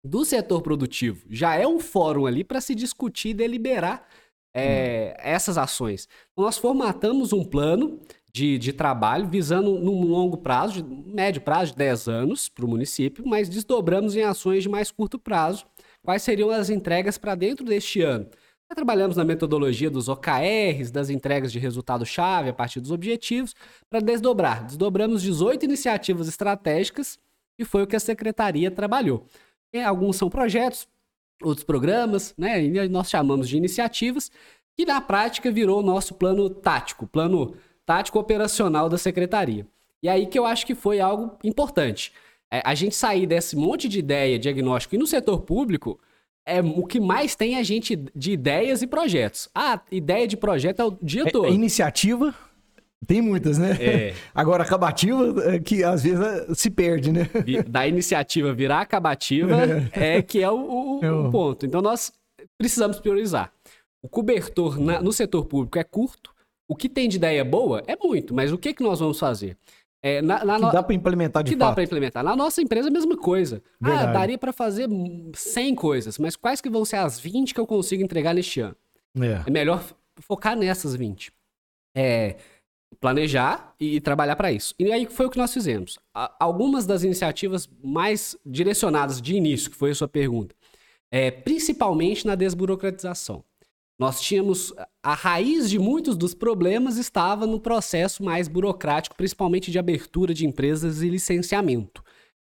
do 0.04 0.26
setor 0.26 0.64
produtivo, 0.64 1.24
já 1.30 1.54
é 1.54 1.68
um 1.68 1.80
fórum 1.80 2.26
ali 2.26 2.44
para 2.44 2.60
se 2.60 2.74
discutir 2.74 3.30
e 3.30 3.34
deliberar 3.36 4.04
é, 4.56 5.18
essas 5.20 5.58
ações. 5.58 6.08
Nós 6.36 6.58
formatamos 6.58 7.34
um 7.34 7.44
plano 7.44 8.00
de, 8.32 8.58
de 8.58 8.72
trabalho 8.72 9.28
visando 9.28 9.78
num 9.78 10.06
longo 10.06 10.38
prazo, 10.38 10.82
de, 10.82 11.14
médio 11.14 11.42
prazo 11.42 11.72
de 11.72 11.78
10 11.78 12.08
anos 12.08 12.50
para 12.50 12.66
o 12.66 12.68
município, 12.68 13.28
mas 13.28 13.50
desdobramos 13.50 14.16
em 14.16 14.24
ações 14.24 14.64
de 14.64 14.70
mais 14.70 14.90
curto 14.92 15.20
prazo. 15.20 15.66
Quais 16.02 16.24
seriam 16.24 16.50
as 16.50 16.70
entregas 16.70 17.18
para 17.18 17.36
dentro 17.36 17.66
deste 17.66 18.02
ano? 18.02 18.28
trabalhamos 18.74 19.16
na 19.16 19.24
metodologia 19.24 19.90
dos 19.90 20.10
OKRs, 20.10 20.92
das 20.92 21.10
entregas 21.10 21.50
de 21.50 21.60
resultado-chave 21.60 22.50
a 22.50 22.54
partir 22.54 22.82
dos 22.82 22.92
objetivos, 22.92 23.56
para 23.90 24.02
desdobrar. 24.02 24.66
Desdobramos 24.66 25.22
18 25.22 25.64
iniciativas 25.64 26.28
estratégicas 26.28 27.18
e 27.58 27.64
foi 27.64 27.84
o 27.84 27.88
que 27.88 27.96
a 27.96 28.00
secretaria 28.00 28.70
trabalhou. 28.70 29.26
E 29.72 29.80
alguns 29.80 30.18
são 30.18 30.30
projetos, 30.30 30.90
outros 31.44 31.64
programas, 31.64 32.34
né? 32.38 32.64
E 32.64 32.90
nós 32.90 33.10
chamamos 33.10 33.50
de 33.50 33.58
iniciativas, 33.58 34.32
que 34.76 34.86
na 34.86 35.02
prática 35.02 35.52
virou 35.52 35.80
o 35.80 35.84
nosso 35.84 36.16
plano 36.16 36.50
tático, 36.50 37.08
plano 37.08 37.56
tático 37.86 38.20
operacional 38.20 38.90
da 38.90 38.98
secretaria. 38.98 39.66
E 40.02 40.10
aí 40.10 40.28
que 40.28 40.38
eu 40.38 40.46
acho 40.46 40.66
que 40.66 40.76
foi 40.76 41.00
algo 41.00 41.38
importante. 41.44 42.12
É, 42.52 42.62
a 42.64 42.76
gente 42.76 42.96
sair 42.96 43.26
desse 43.26 43.56
monte 43.56 43.88
de 43.88 44.00
ideia, 44.00 44.38
diagnóstico, 44.38 44.96
e 44.96 44.98
no 44.98 45.08
setor 45.08 45.42
público, 45.42 46.00
é 46.46 46.62
o 46.62 46.86
que 46.86 47.00
mais 47.00 47.36
tem 47.36 47.58
a 47.58 47.64
gente 47.64 47.96
de 48.16 48.32
ideias 48.32 48.82
e 48.82 48.88
projetos. 48.88 49.50
Ah, 49.54 49.82
ideia 49.92 50.28
de 50.28 50.38
projeto 50.38 50.80
é 50.80 50.86
o 50.86 50.98
dia 51.02 51.24
é, 51.24 51.32
todo. 51.32 51.48
É 51.48 51.52
iniciativa, 51.52 52.36
tem 53.06 53.22
muitas, 53.22 53.58
né? 53.58 53.72
É. 53.80 54.14
Agora, 54.34 54.64
acabativa, 54.64 55.54
é 55.54 55.60
que 55.60 55.84
às 55.84 56.04
vezes 56.04 56.20
é, 56.20 56.54
se 56.54 56.70
perde, 56.70 57.12
né? 57.12 57.30
Da 57.68 57.88
iniciativa 57.88 58.54
virar 58.54 58.82
acabativa 58.82 59.56
é, 59.94 60.18
é 60.18 60.22
que 60.22 60.42
é 60.42 60.50
o, 60.50 60.56
o, 60.56 61.28
o, 61.28 61.32
ponto. 61.32 61.66
Então, 61.66 61.82
nós 61.82 62.12
precisamos 62.58 63.00
priorizar. 63.00 63.52
O 64.02 64.10
cobertor 64.10 64.80
na, 64.80 65.02
no 65.02 65.12
setor 65.12 65.46
público 65.46 65.78
é 65.78 65.84
curto. 65.84 66.34
O 66.68 66.76
que 66.76 66.90
tem 66.90 67.08
de 67.08 67.18
ideia 67.18 67.46
boa 67.46 67.84
é 67.86 67.96
muito, 67.96 68.34
mas 68.34 68.52
o 68.52 68.58
que, 68.58 68.74
que 68.74 68.84
nós 68.84 69.00
vamos 69.00 69.20
fazer? 69.20 69.56
É, 70.02 70.22
na, 70.22 70.46
na 70.46 70.56
que 70.56 70.62
no... 70.62 70.72
dá 70.72 70.84
para 70.84 70.96
implementar 70.96 71.44
de 71.44 71.52
que 71.52 71.58
fato. 71.58 71.70
dá 71.70 71.74
para 71.74 71.84
implementar. 71.84 72.24
Na 72.24 72.36
nossa 72.36 72.62
empresa, 72.62 72.90
a 72.90 72.92
mesma 72.92 73.18
coisa. 73.18 73.62
Ah, 73.82 73.88
Verdade. 73.88 74.10
Ah, 74.10 74.14
daria 74.14 74.38
para 74.38 74.54
fazer 74.54 74.88
100 75.34 75.76
coisas, 75.76 76.20
mas 76.20 76.36
quais 76.36 76.62
que 76.62 76.70
vão 76.70 76.86
ser 76.86 76.98
as 76.98 77.20
20 77.20 77.54
que 77.54 77.60
eu 77.60 77.66
consigo 77.66 78.04
entregar 78.04 78.34
neste 78.34 78.62
ano? 78.62 78.76
É, 79.20 79.44
é 79.48 79.50
melhor 79.50 79.84
focar 80.20 80.56
nessas 80.56 80.96
20. 80.96 81.32
É, 81.96 82.36
planejar 83.06 83.76
e 83.80 84.02
trabalhar 84.02 84.36
para 84.36 84.52
isso. 84.52 84.74
E 84.80 84.92
aí 84.92 85.06
foi 85.06 85.28
o 85.28 85.30
que 85.30 85.38
nós 85.38 85.54
fizemos. 85.54 86.00
Algumas 86.40 86.88
das 86.88 87.04
iniciativas 87.04 87.70
mais 87.84 88.36
direcionadas 88.44 89.22
de 89.22 89.36
início, 89.36 89.70
que 89.70 89.78
foi 89.78 89.92
a 89.92 89.96
sua 89.96 90.08
pergunta, 90.08 90.56
é, 91.12 91.30
principalmente 91.30 92.26
na 92.26 92.34
desburocratização. 92.34 93.44
Nós 94.00 94.20
tínhamos 94.20 94.74
a 95.04 95.14
raiz 95.14 95.70
de 95.70 95.78
muitos 95.78 96.18
dos 96.18 96.34
problemas 96.34 96.98
estava 96.98 97.46
no 97.46 97.60
processo 97.60 98.24
mais 98.24 98.48
burocrático, 98.48 99.16
principalmente 99.16 99.70
de 99.70 99.78
abertura 99.78 100.34
de 100.34 100.48
empresas 100.48 101.04
e 101.04 101.08
licenciamento. 101.08 102.04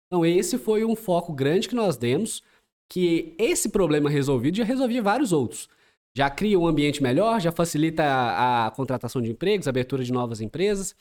Então 0.07 0.25
esse 0.25 0.57
foi 0.57 0.83
um 0.83 0.95
foco 0.95 1.33
grande 1.33 1.69
que 1.69 1.75
nós 1.75 1.97
demos, 1.97 2.41
que 2.89 3.35
esse 3.37 3.69
problema 3.69 4.09
resolvido 4.09 4.57
já 4.57 4.63
resolvia 4.63 5.03
vários 5.03 5.31
outros 5.31 5.69
já 6.17 6.31
cria 6.31 6.57
um 6.57 6.65
ambiente 6.65 7.03
melhor, 7.03 7.39
já 7.39 7.51
facilita 7.51 8.03
a, 8.03 8.65
a 8.65 8.71
contratação 8.71 9.21
de 9.21 9.29
empregos, 9.29 9.67
abertura 9.67 10.03
de 10.03 10.11
novas 10.11 10.41
empresas. 10.41 10.95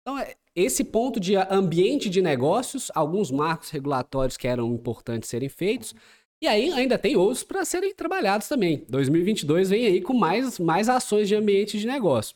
Então, 0.00 0.18
é, 0.18 0.34
esse 0.56 0.82
ponto 0.82 1.20
de 1.20 1.36
ambiente 1.36 2.08
de 2.08 2.22
negócios, 2.22 2.90
alguns 2.94 3.30
marcos 3.30 3.68
regulatórios 3.68 4.38
que 4.38 4.48
eram 4.48 4.72
importantes 4.72 5.28
serem 5.28 5.50
feitos, 5.50 5.94
e 6.40 6.46
aí 6.46 6.72
ainda 6.72 6.96
tem 6.96 7.16
outros 7.16 7.44
para 7.44 7.66
serem 7.66 7.94
trabalhados 7.94 8.48
também. 8.48 8.82
2022 8.88 9.68
vem 9.68 9.84
aí 9.84 10.00
com 10.00 10.14
mais, 10.14 10.58
mais 10.58 10.88
ações 10.88 11.28
de 11.28 11.34
ambiente 11.34 11.78
de 11.78 11.86
negócio. 11.86 12.34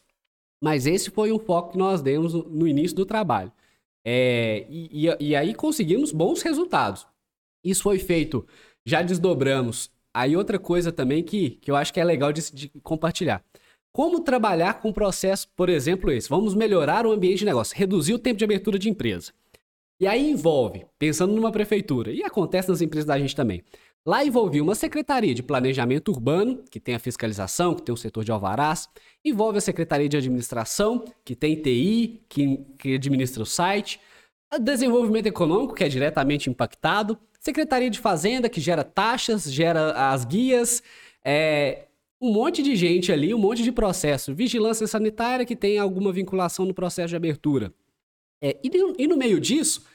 Mas 0.62 0.86
esse 0.86 1.10
foi 1.10 1.32
um 1.32 1.38
foco 1.38 1.72
que 1.72 1.78
nós 1.78 2.02
demos 2.02 2.34
no, 2.34 2.68
início 2.68 2.94
do 2.94 3.06
trabalho. 3.06 3.50
É, 4.04 4.66
e, 4.68 5.06
e 5.18 5.34
aí 5.34 5.54
conseguimos 5.54 6.12
bons 6.12 6.42
resultados. 6.42 7.06
Isso 7.64 7.82
foi 7.82 7.98
feito, 7.98 8.46
já 8.84 9.00
desdobramos 9.00 9.90
Aí 10.16 10.34
outra 10.34 10.58
coisa 10.58 10.90
também 10.90 11.22
que, 11.22 11.50
que 11.60 11.70
eu 11.70 11.76
acho 11.76 11.92
que 11.92 12.00
é 12.00 12.04
legal 12.04 12.32
de, 12.32 12.50
de 12.50 12.68
compartilhar. 12.82 13.44
Como 13.92 14.20
trabalhar 14.20 14.80
com 14.80 14.88
um 14.88 14.92
processo, 14.92 15.46
por 15.54 15.68
exemplo, 15.68 16.10
esse? 16.10 16.26
Vamos 16.26 16.54
melhorar 16.54 17.06
o 17.06 17.12
ambiente 17.12 17.40
de 17.40 17.44
negócio, 17.44 17.76
reduzir 17.76 18.14
o 18.14 18.18
tempo 18.18 18.38
de 18.38 18.44
abertura 18.44 18.78
de 18.78 18.88
empresa. 18.88 19.30
E 20.00 20.06
aí 20.06 20.30
envolve, 20.30 20.86
pensando 20.98 21.34
numa 21.34 21.52
prefeitura, 21.52 22.10
e 22.10 22.22
acontece 22.22 22.70
nas 22.70 22.80
empresas 22.80 23.04
da 23.04 23.18
gente 23.18 23.36
também. 23.36 23.62
Lá 24.06 24.24
envolve 24.24 24.58
uma 24.58 24.74
secretaria 24.74 25.34
de 25.34 25.42
planejamento 25.42 26.10
urbano, 26.10 26.64
que 26.70 26.80
tem 26.80 26.94
a 26.94 26.98
fiscalização, 26.98 27.74
que 27.74 27.82
tem 27.82 27.92
o 27.92 27.96
setor 27.96 28.24
de 28.24 28.32
alvarás. 28.32 28.88
Envolve 29.22 29.58
a 29.58 29.60
secretaria 29.60 30.08
de 30.08 30.16
administração, 30.16 31.04
que 31.26 31.36
tem 31.36 31.56
TI, 31.56 32.22
que, 32.26 32.64
que 32.78 32.94
administra 32.94 33.42
o 33.42 33.46
site. 33.46 34.00
Desenvolvimento 34.62 35.26
econômico, 35.26 35.74
que 35.74 35.84
é 35.84 35.88
diretamente 35.88 36.48
impactado. 36.48 37.18
Secretaria 37.46 37.88
de 37.88 38.00
Fazenda, 38.00 38.48
que 38.48 38.60
gera 38.60 38.82
taxas, 38.82 39.44
gera 39.44 40.10
as 40.10 40.24
guias. 40.24 40.82
É, 41.24 41.86
um 42.20 42.32
monte 42.32 42.60
de 42.60 42.74
gente 42.74 43.12
ali, 43.12 43.32
um 43.32 43.38
monte 43.38 43.62
de 43.62 43.70
processo. 43.70 44.34
Vigilância 44.34 44.84
sanitária, 44.86 45.46
que 45.46 45.54
tem 45.54 45.78
alguma 45.78 46.12
vinculação 46.12 46.64
no 46.64 46.74
processo 46.74 47.10
de 47.10 47.16
abertura. 47.16 47.72
É, 48.42 48.56
e, 48.64 48.70
e 48.98 49.06
no 49.06 49.16
meio 49.16 49.38
disso, 49.38 49.86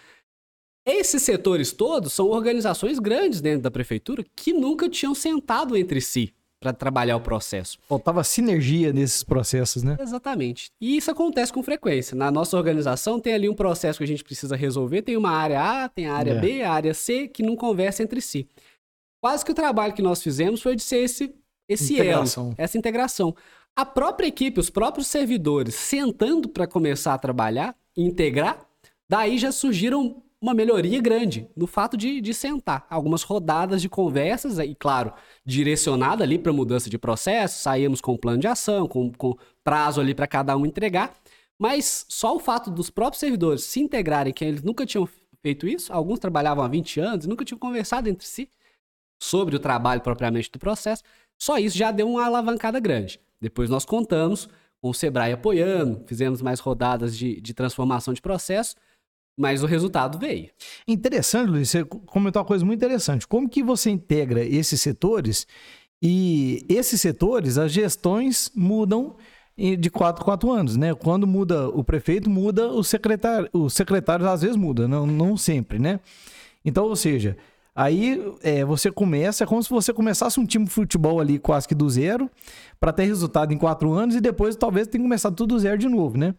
esses 0.86 1.24
setores 1.24 1.74
todos 1.74 2.14
são 2.14 2.30
organizações 2.30 3.00
grandes 3.00 3.42
dentro 3.42 3.64
da 3.64 3.70
prefeitura 3.70 4.24
que 4.34 4.54
nunca 4.54 4.88
tinham 4.88 5.14
sentado 5.14 5.76
entre 5.76 6.00
si 6.00 6.34
para 6.62 6.72
trabalhar 6.72 7.18
o 7.18 7.20
processo. 7.20 7.80
Faltava 7.90 8.24
sinergia 8.24 8.94
nesses 8.94 9.24
processos, 9.24 9.82
né? 9.82 9.98
Exatamente. 10.00 10.72
E 10.80 10.96
isso 10.96 11.10
acontece 11.10 11.52
com 11.52 11.64
frequência. 11.64 12.16
Na 12.16 12.30
nossa 12.30 12.56
organização 12.56 13.20
tem 13.20 13.34
ali 13.34 13.50
um 13.50 13.56
processo 13.56 13.98
que 13.98 14.04
a 14.04 14.08
gente 14.08 14.24
precisa 14.24 14.56
resolver, 14.56 15.02
tem 15.02 15.18
uma 15.18 15.32
área 15.32 15.60
A, 15.60 15.90
tem 15.90 16.06
a 16.06 16.14
área 16.14 16.34
é. 16.34 16.40
B, 16.40 16.62
a 16.62 16.72
área 16.72 16.94
C, 16.94 17.28
que 17.28 17.42
não 17.42 17.56
conversa 17.56 18.04
entre 18.04 18.22
si. 18.22 18.48
Quase 19.20 19.44
que 19.44 19.52
o 19.52 19.56
trabalho 19.56 19.94
que 19.94 20.04
nós 20.04 20.22
fizemos 20.22 20.62
foi 20.62 20.76
de 20.76 20.84
ser 20.84 20.98
esse, 20.98 21.34
esse 21.68 21.96
integração. 21.96 22.46
elo, 22.46 22.56
essa 22.60 22.78
integração. 22.78 23.36
A 23.76 23.84
própria 23.84 24.28
equipe, 24.28 24.60
os 24.60 24.70
próprios 24.70 25.08
servidores, 25.08 25.74
sentando 25.74 26.48
para 26.48 26.68
começar 26.68 27.16
a 27.16 27.18
trabalhar, 27.18 27.76
integrar, 27.98 28.64
daí 29.10 29.40
já 29.40 29.52
surgiram 29.52 30.22
uma 30.42 30.56
melhoria 30.56 31.00
grande 31.00 31.48
no 31.56 31.68
fato 31.68 31.96
de, 31.96 32.20
de 32.20 32.34
sentar. 32.34 32.88
Algumas 32.90 33.22
rodadas 33.22 33.82
de 33.82 33.88
conversas, 33.88 34.58
e 34.58 34.74
claro, 34.74 35.14
direcionada 35.46 36.24
ali 36.24 36.40
para 36.40 36.52
mudança 36.52 36.90
de 36.90 36.98
processo, 36.98 37.62
saímos 37.62 38.02
com 38.02 38.18
plano 38.18 38.40
de 38.40 38.48
ação, 38.48 38.88
com, 38.88 39.12
com 39.12 39.38
prazo 39.64 40.02
ali 40.02 40.16
para 40.16 40.26
cada 40.26 40.58
um 40.58 40.66
entregar. 40.66 41.14
Mas 41.60 42.06
só 42.10 42.36
o 42.36 42.40
fato 42.40 42.72
dos 42.72 42.90
próprios 42.90 43.20
servidores 43.20 43.64
se 43.64 43.80
integrarem, 43.80 44.34
que 44.34 44.44
eles 44.44 44.64
nunca 44.64 44.84
tinham 44.84 45.08
feito 45.44 45.68
isso, 45.68 45.94
alguns 45.94 46.18
trabalhavam 46.18 46.64
há 46.64 46.68
20 46.68 47.00
anos 47.00 47.26
e 47.26 47.30
nunca 47.30 47.46
tinham 47.46 47.60
conversado 47.60 48.10
entre 48.10 48.26
si 48.26 48.50
sobre 49.22 49.56
o 49.56 49.60
trabalho 49.60 50.02
propriamente 50.02 50.50
do 50.52 50.58
processo, 50.58 51.04
só 51.38 51.60
isso 51.60 51.78
já 51.78 51.92
deu 51.92 52.10
uma 52.10 52.26
alavancada 52.26 52.80
grande. 52.80 53.20
Depois 53.40 53.70
nós 53.70 53.86
contamos 53.86 54.50
com 54.82 54.90
o 54.90 54.94
Sebrae 54.94 55.32
apoiando, 55.32 56.04
fizemos 56.08 56.42
mais 56.42 56.60
rodadas 56.60 57.16
de, 57.16 57.40
de 57.40 57.54
transformação 57.54 58.14
de 58.14 58.22
processo, 58.22 58.76
mas 59.38 59.64
o 59.64 59.66
resultado 59.66 60.20
veio. 60.20 60.50
Interessante, 60.88 61.50
Luiz, 61.50 61.70
você 61.70 61.84
comentou 61.84 62.42
uma 62.42 62.48
coisa 62.48 62.66
muito 62.66 62.80
interessante. 62.80 63.28
Como 63.28 63.50
que 63.50 63.64
você 63.64 63.90
integra 63.90 64.44
esses 64.44 64.82
setores 64.82 65.48
e 66.02 66.66
esses 66.68 67.00
setores, 67.00 67.58
as 67.58 67.72
gestões 67.72 68.52
mudam 68.56 69.16
de 69.80 69.90
quatro, 69.90 70.26
quatro 70.26 70.52
anos, 70.52 70.76
né? 70.76 70.96
Quando 70.96 71.28
muda 71.28 71.70
o 71.70 71.84
prefeito, 71.84 72.30
muda 72.30 72.68
o 72.70 72.84
secretário. 72.84 73.50
Os 73.54 73.74
secretários 73.74 74.28
às 74.28 74.42
vezes 74.42 74.56
muda, 74.56 74.88
não, 74.88 75.06
não 75.06 75.38
sempre, 75.38 75.78
né? 75.78 76.00
Então, 76.66 76.86
ou 76.86 76.96
seja, 76.96 77.38
aí 77.76 78.22
é, 78.42 78.64
você 78.66 78.92
começa, 78.92 79.44
é 79.44 79.48
como 79.48 79.62
se 79.62 79.70
você 79.70 79.94
começasse 79.94 80.40
um 80.40 80.46
time 80.46 80.66
de 80.66 80.72
futebol 80.72 81.20
ali 81.20 81.40
quase 81.40 81.68
que 81.68 81.76
do 81.76 81.90
zero, 81.90 82.30
para 82.80 82.92
ter 82.92 83.06
resultado 83.06 83.54
em 83.54 83.58
quatro 83.58 83.92
anos 83.92 84.16
e 84.16 84.22
depois 84.22 84.56
talvez 84.56 84.88
tenha 84.88 85.04
começado 85.04 85.36
tudo 85.36 85.56
do 85.56 85.60
zero 85.60 85.78
de 85.78 85.88
novo, 85.88 86.18
né? 86.18 86.36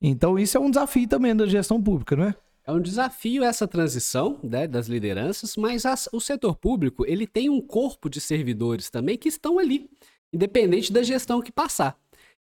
Então 0.00 0.38
isso 0.38 0.56
é 0.56 0.60
um 0.60 0.70
desafio 0.70 1.08
também 1.08 1.34
da 1.34 1.46
gestão 1.46 1.82
pública, 1.82 2.16
não 2.16 2.24
é? 2.24 2.34
É 2.66 2.72
um 2.72 2.80
desafio 2.80 3.44
essa 3.44 3.68
transição 3.68 4.38
né, 4.42 4.66
das 4.66 4.86
lideranças, 4.86 5.54
mas 5.54 5.84
as, 5.84 6.08
o 6.12 6.20
setor 6.20 6.56
público 6.56 7.04
ele 7.06 7.26
tem 7.26 7.50
um 7.50 7.60
corpo 7.60 8.08
de 8.08 8.20
servidores 8.20 8.88
também 8.88 9.18
que 9.18 9.28
estão 9.28 9.58
ali, 9.58 9.90
independente 10.32 10.90
da 10.90 11.02
gestão 11.02 11.42
que 11.42 11.52
passar. 11.52 11.94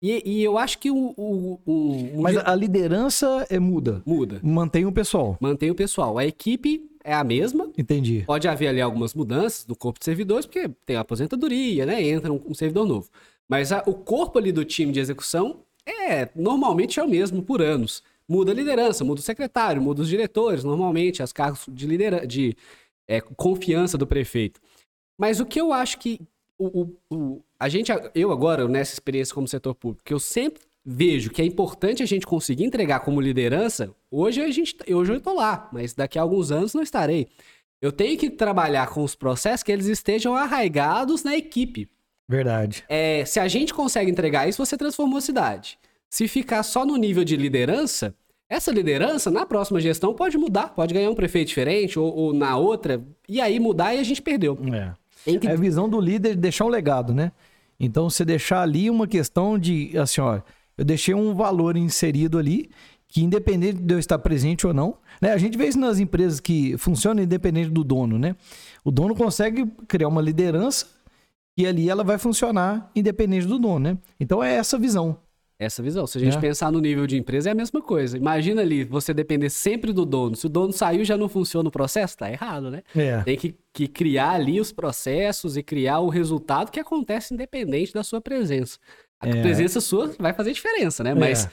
E, 0.02 0.22
e 0.26 0.44
eu 0.44 0.58
acho 0.58 0.78
que 0.80 0.92
o. 0.92 1.14
o, 1.18 1.60
o, 1.66 2.18
o 2.18 2.22
mas 2.22 2.38
a 2.38 2.54
liderança 2.54 3.46
é 3.50 3.60
muda. 3.60 4.02
Muda. 4.06 4.40
Mantém 4.44 4.86
o 4.86 4.92
pessoal. 4.92 5.38
Mantém 5.40 5.72
o 5.72 5.76
pessoal. 5.76 6.18
A 6.18 6.26
equipe 6.26 6.82
é 7.06 7.14
a 7.14 7.24
mesma. 7.24 7.70
Entendi. 7.78 8.24
Pode 8.26 8.48
haver 8.48 8.68
ali 8.68 8.82
algumas 8.82 9.14
mudanças 9.14 9.66
no 9.68 9.76
corpo 9.76 10.00
de 10.00 10.06
servidores, 10.06 10.46
porque 10.46 10.68
tem 10.86 10.96
a 10.96 11.02
aposentadoria, 11.02 11.86
né? 11.86 12.02
Entra 12.02 12.34
um, 12.34 12.42
um 12.48 12.54
servidor 12.54 12.88
novo. 12.88 13.10
Mas 13.48 13.72
a, 13.72 13.84
o 13.86 13.94
corpo 13.94 14.40
ali 14.40 14.52
do 14.52 14.66
time 14.66 14.92
de 14.92 15.00
execução 15.00 15.62
é 15.88 16.28
normalmente 16.36 17.00
é 17.00 17.04
o 17.04 17.08
mesmo 17.08 17.44
por 17.44 17.62
anos. 17.62 18.04
Muda 18.28 18.52
a 18.52 18.56
liderança, 18.56 19.04
muda 19.04 19.22
o 19.22 19.24
secretário, 19.24 19.80
muda 19.80 20.02
os 20.02 20.10
diretores, 20.10 20.64
normalmente, 20.64 21.22
as 21.22 21.32
cargos 21.32 21.66
de, 21.70 21.86
lidera 21.86 22.26
de 22.26 22.58
é, 23.08 23.22
confiança 23.22 24.00
do 24.00 24.08
prefeito. 24.08 24.60
Mas 25.16 25.40
o 25.40 25.46
que 25.46 25.62
eu 25.62 25.72
acho 25.72 26.00
que 26.00 26.20
o, 26.58 26.82
o, 26.82 27.16
o, 27.16 27.42
a 27.60 27.70
gente, 27.70 27.92
eu 28.16 28.32
agora, 28.32 28.68
nessa 28.68 28.94
experiência 28.94 29.36
como 29.36 29.48
setor 29.48 29.76
público, 29.76 30.04
que 30.04 30.14
eu 30.14 30.20
sempre 30.20 30.64
vejo 30.86 31.32
que 31.32 31.42
é 31.42 31.46
importante 31.46 32.04
a 32.04 32.06
gente 32.06 32.28
conseguir 32.28 32.64
entregar 32.64 33.00
como 33.00 33.20
liderança, 33.20 33.94
hoje 34.12 34.42
a 34.42 34.52
gente, 34.52 34.76
hoje 34.94 35.14
eu 35.14 35.18
estou 35.18 35.36
lá, 35.36 35.68
mas 35.74 35.94
daqui 35.94 36.20
a 36.20 36.22
alguns 36.22 36.52
anos 36.52 36.74
não 36.74 36.84
estarei. 36.84 37.28
Eu 37.82 37.92
tenho 37.92 38.18
que 38.18 38.30
trabalhar 38.30 38.88
com 38.90 39.04
os 39.04 39.16
processos 39.16 39.64
que 39.64 39.72
eles 39.72 39.88
estejam 39.88 40.36
arraigados 40.36 41.24
na 41.24 41.36
equipe. 41.36 41.90
Verdade. 42.28 42.84
É, 42.88 43.26
se 43.26 43.40
a 43.40 43.48
gente 43.48 43.74
consegue 43.74 44.10
entregar 44.10 44.48
isso, 44.48 44.64
você 44.64 44.78
transformou 44.78 45.18
a 45.18 45.22
cidade. 45.22 45.78
Se 46.10 46.28
ficar 46.28 46.64
só 46.64 46.86
no 46.86 46.96
nível 46.96 47.24
de 47.24 47.36
liderança, 47.36 48.16
essa 48.48 48.72
liderança, 48.72 49.32
na 49.32 49.46
próxima 49.46 49.80
gestão, 49.80 50.14
pode 50.14 50.38
mudar, 50.38 50.70
pode 50.70 50.94
ganhar 50.94 51.10
um 51.10 51.16
prefeito 51.16 51.48
diferente, 51.50 51.98
ou, 52.00 52.16
ou 52.16 52.34
na 52.34 52.58
outra, 52.58 53.04
e 53.28 53.42
aí 53.42 53.60
mudar 53.60 53.96
e 53.96 54.00
a 54.00 54.04
gente 54.04 54.22
perdeu. 54.22 54.58
É. 54.74 55.38
Que... 55.38 55.48
é 55.48 55.52
a 55.52 55.56
visão 55.56 55.90
do 55.90 56.00
líder 56.00 56.36
deixar 56.36 56.66
um 56.66 56.70
legado, 56.70 57.14
né? 57.14 57.32
Então, 57.80 58.10
você 58.10 58.24
deixar 58.24 58.62
ali 58.62 58.90
uma 58.90 59.08
questão 59.08 59.60
de, 59.60 59.98
assim, 59.98 60.22
ó, 60.22 60.40
eu 60.78 60.86
deixei 60.86 61.14
um 61.14 61.34
valor 61.34 61.78
inserido 61.78 62.38
ali, 62.38 62.70
que 63.08 63.24
independente 63.24 63.80
de 63.80 63.94
eu 63.94 64.00
estar 64.00 64.20
presente 64.20 64.68
ou 64.68 64.74
não, 64.74 64.98
né? 65.22 65.32
A 65.32 65.38
gente 65.38 65.58
vê 65.58 65.68
isso 65.68 65.80
nas 65.80 66.00
empresas 66.00 66.40
que 66.40 66.78
funcionam 66.78 67.24
independente 67.24 67.70
do 67.70 67.84
dono, 67.84 68.20
né? 68.20 68.36
O 68.84 68.92
dono 68.92 69.16
consegue 69.16 69.66
criar 69.88 70.08
uma 70.08 70.22
liderança 70.22 70.88
e 71.58 71.66
ali 71.66 71.90
ela 71.90 72.04
vai 72.04 72.18
funcionar 72.18 72.92
independente 72.96 73.48
do 73.48 73.58
dono, 73.58 73.80
né? 73.80 73.98
Então 74.20 74.44
é 74.44 74.56
essa 74.56 74.78
visão 74.78 75.18
essa 75.58 75.82
visão. 75.82 76.06
Se 76.06 76.18
a 76.18 76.22
gente 76.22 76.38
é. 76.38 76.40
pensar 76.40 76.72
no 76.72 76.80
nível 76.80 77.08
de 77.08 77.18
empresa, 77.18 77.50
é 77.50 77.52
a 77.52 77.56
mesma 77.56 77.82
coisa. 77.82 78.18
Imagina 78.18 78.62
ali, 78.62 78.84
você 78.84 79.14
depender 79.14 79.50
sempre 79.50 79.94
do 79.94 80.06
dono. 80.06 80.36
Se 80.36 80.46
o 80.46 80.50
dono 80.50 80.74
saiu 80.74 81.02
e 81.02 81.06
já 81.06 81.16
não 81.16 81.30
funciona 81.30 81.70
o 81.70 81.72
processo, 81.72 82.18
tá 82.18 82.30
errado, 82.30 82.70
né? 82.70 82.84
É. 82.96 83.22
Tem 83.24 83.38
que, 83.38 83.56
que 83.72 83.88
criar 83.88 84.32
ali 84.32 84.60
os 84.60 84.72
processos 84.72 85.56
e 85.56 85.64
criar 85.64 86.00
o 86.00 86.10
resultado 86.10 86.72
que 86.72 86.80
acontece 86.80 87.34
independente 87.34 87.94
da 87.94 88.04
sua 88.04 88.20
presença. 88.20 88.78
A 89.26 89.38
é. 89.38 89.42
presença 89.42 89.82
sua 89.82 90.14
vai 90.20 90.34
fazer 90.34 90.54
diferença, 90.54 91.04
né? 91.04 91.14
Mas, 91.14 91.50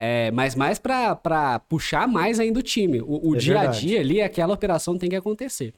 é. 0.00 0.28
é 0.28 0.30
mas 0.30 0.54
mais 0.54 0.78
para 0.78 1.58
puxar 1.68 2.06
mais 2.06 2.38
ainda 2.38 2.60
o 2.60 2.62
time. 2.62 3.00
O, 3.00 3.30
o 3.30 3.34
é 3.34 3.38
dia 3.38 3.60
a 3.60 3.66
dia 3.66 4.00
ali, 4.00 4.22
aquela 4.22 4.54
operação 4.54 4.96
tem 4.96 5.10
que 5.10 5.16
acontecer. 5.16 5.74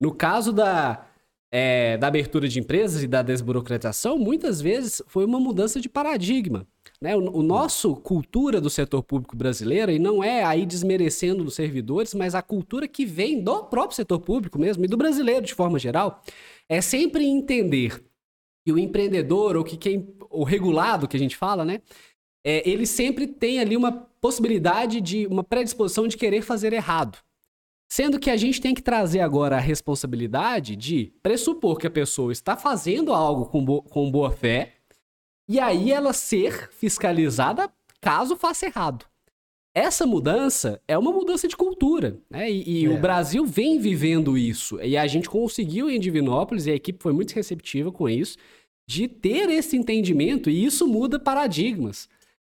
No 0.00 0.14
caso 0.14 0.52
da, 0.52 1.06
é, 1.50 1.96
da 1.96 2.08
abertura 2.08 2.48
de 2.48 2.58
empresas 2.58 3.02
e 3.02 3.06
da 3.06 3.22
desburocratização, 3.22 4.18
muitas 4.18 4.60
vezes 4.60 5.00
foi 5.06 5.24
uma 5.24 5.40
mudança 5.40 5.80
de 5.80 5.88
paradigma. 5.88 6.66
Né? 7.00 7.16
O, 7.16 7.38
o, 7.38 7.42
nosso 7.42 7.94
cultura 7.96 8.60
do 8.60 8.70
setor 8.70 9.02
público 9.02 9.36
brasileiro, 9.36 9.92
e 9.92 9.98
não 9.98 10.22
é 10.22 10.44
aí 10.44 10.64
desmerecendo 10.66 11.44
dos 11.44 11.54
servidores, 11.54 12.14
mas 12.14 12.34
a 12.34 12.42
cultura 12.42 12.88
que 12.88 13.04
vem 13.04 13.42
do 13.42 13.64
próprio 13.64 13.96
setor 13.96 14.20
público 14.20 14.58
mesmo, 14.58 14.84
e 14.84 14.88
do 14.88 14.96
brasileiro 14.96 15.44
de 15.44 15.54
forma 15.54 15.78
geral, 15.78 16.22
é 16.68 16.80
sempre 16.80 17.24
entender 17.24 18.02
que 18.66 18.72
o 18.72 18.78
empreendedor, 18.80 19.56
ou 19.56 19.62
que 19.62 19.76
quem, 19.76 20.12
o 20.28 20.42
regulado 20.42 21.06
que 21.06 21.16
a 21.16 21.20
gente 21.20 21.36
fala, 21.36 21.64
né? 21.64 21.80
É, 22.44 22.68
ele 22.68 22.84
sempre 22.84 23.28
tem 23.28 23.60
ali 23.60 23.76
uma 23.76 23.92
possibilidade 24.20 25.00
de, 25.00 25.24
uma 25.28 25.44
predisposição 25.44 26.08
de 26.08 26.16
querer 26.16 26.42
fazer 26.42 26.72
errado. 26.72 27.16
Sendo 27.88 28.18
que 28.18 28.28
a 28.28 28.36
gente 28.36 28.60
tem 28.60 28.74
que 28.74 28.82
trazer 28.82 29.20
agora 29.20 29.56
a 29.56 29.60
responsabilidade 29.60 30.74
de 30.74 31.12
pressupor 31.22 31.78
que 31.78 31.86
a 31.86 31.90
pessoa 31.90 32.32
está 32.32 32.56
fazendo 32.56 33.12
algo 33.12 33.46
com, 33.46 33.64
bo 33.64 33.82
com 33.82 34.10
boa 34.10 34.32
fé, 34.32 34.72
e 35.48 35.60
aí 35.60 35.92
ela 35.92 36.12
ser 36.12 36.68
fiscalizada 36.72 37.72
caso 38.00 38.34
faça 38.34 38.66
errado. 38.66 39.06
Essa 39.72 40.04
mudança 40.04 40.82
é 40.88 40.98
uma 40.98 41.12
mudança 41.12 41.46
de 41.46 41.56
cultura, 41.56 42.18
né? 42.28 42.50
E, 42.50 42.80
e 42.80 42.86
é. 42.86 42.88
o 42.88 42.98
Brasil 43.00 43.46
vem 43.46 43.78
vivendo 43.78 44.36
isso. 44.36 44.80
E 44.82 44.96
a 44.96 45.06
gente 45.06 45.28
conseguiu 45.28 45.88
em 45.88 46.00
Divinópolis, 46.00 46.66
e 46.66 46.72
a 46.72 46.74
equipe 46.74 47.00
foi 47.00 47.12
muito 47.12 47.32
receptiva 47.32 47.92
com 47.92 48.08
isso, 48.08 48.36
de 48.86 49.08
ter 49.08 49.50
esse 49.50 49.76
entendimento, 49.76 50.48
e 50.48 50.64
isso 50.64 50.86
muda 50.86 51.18
paradigmas. 51.18 52.08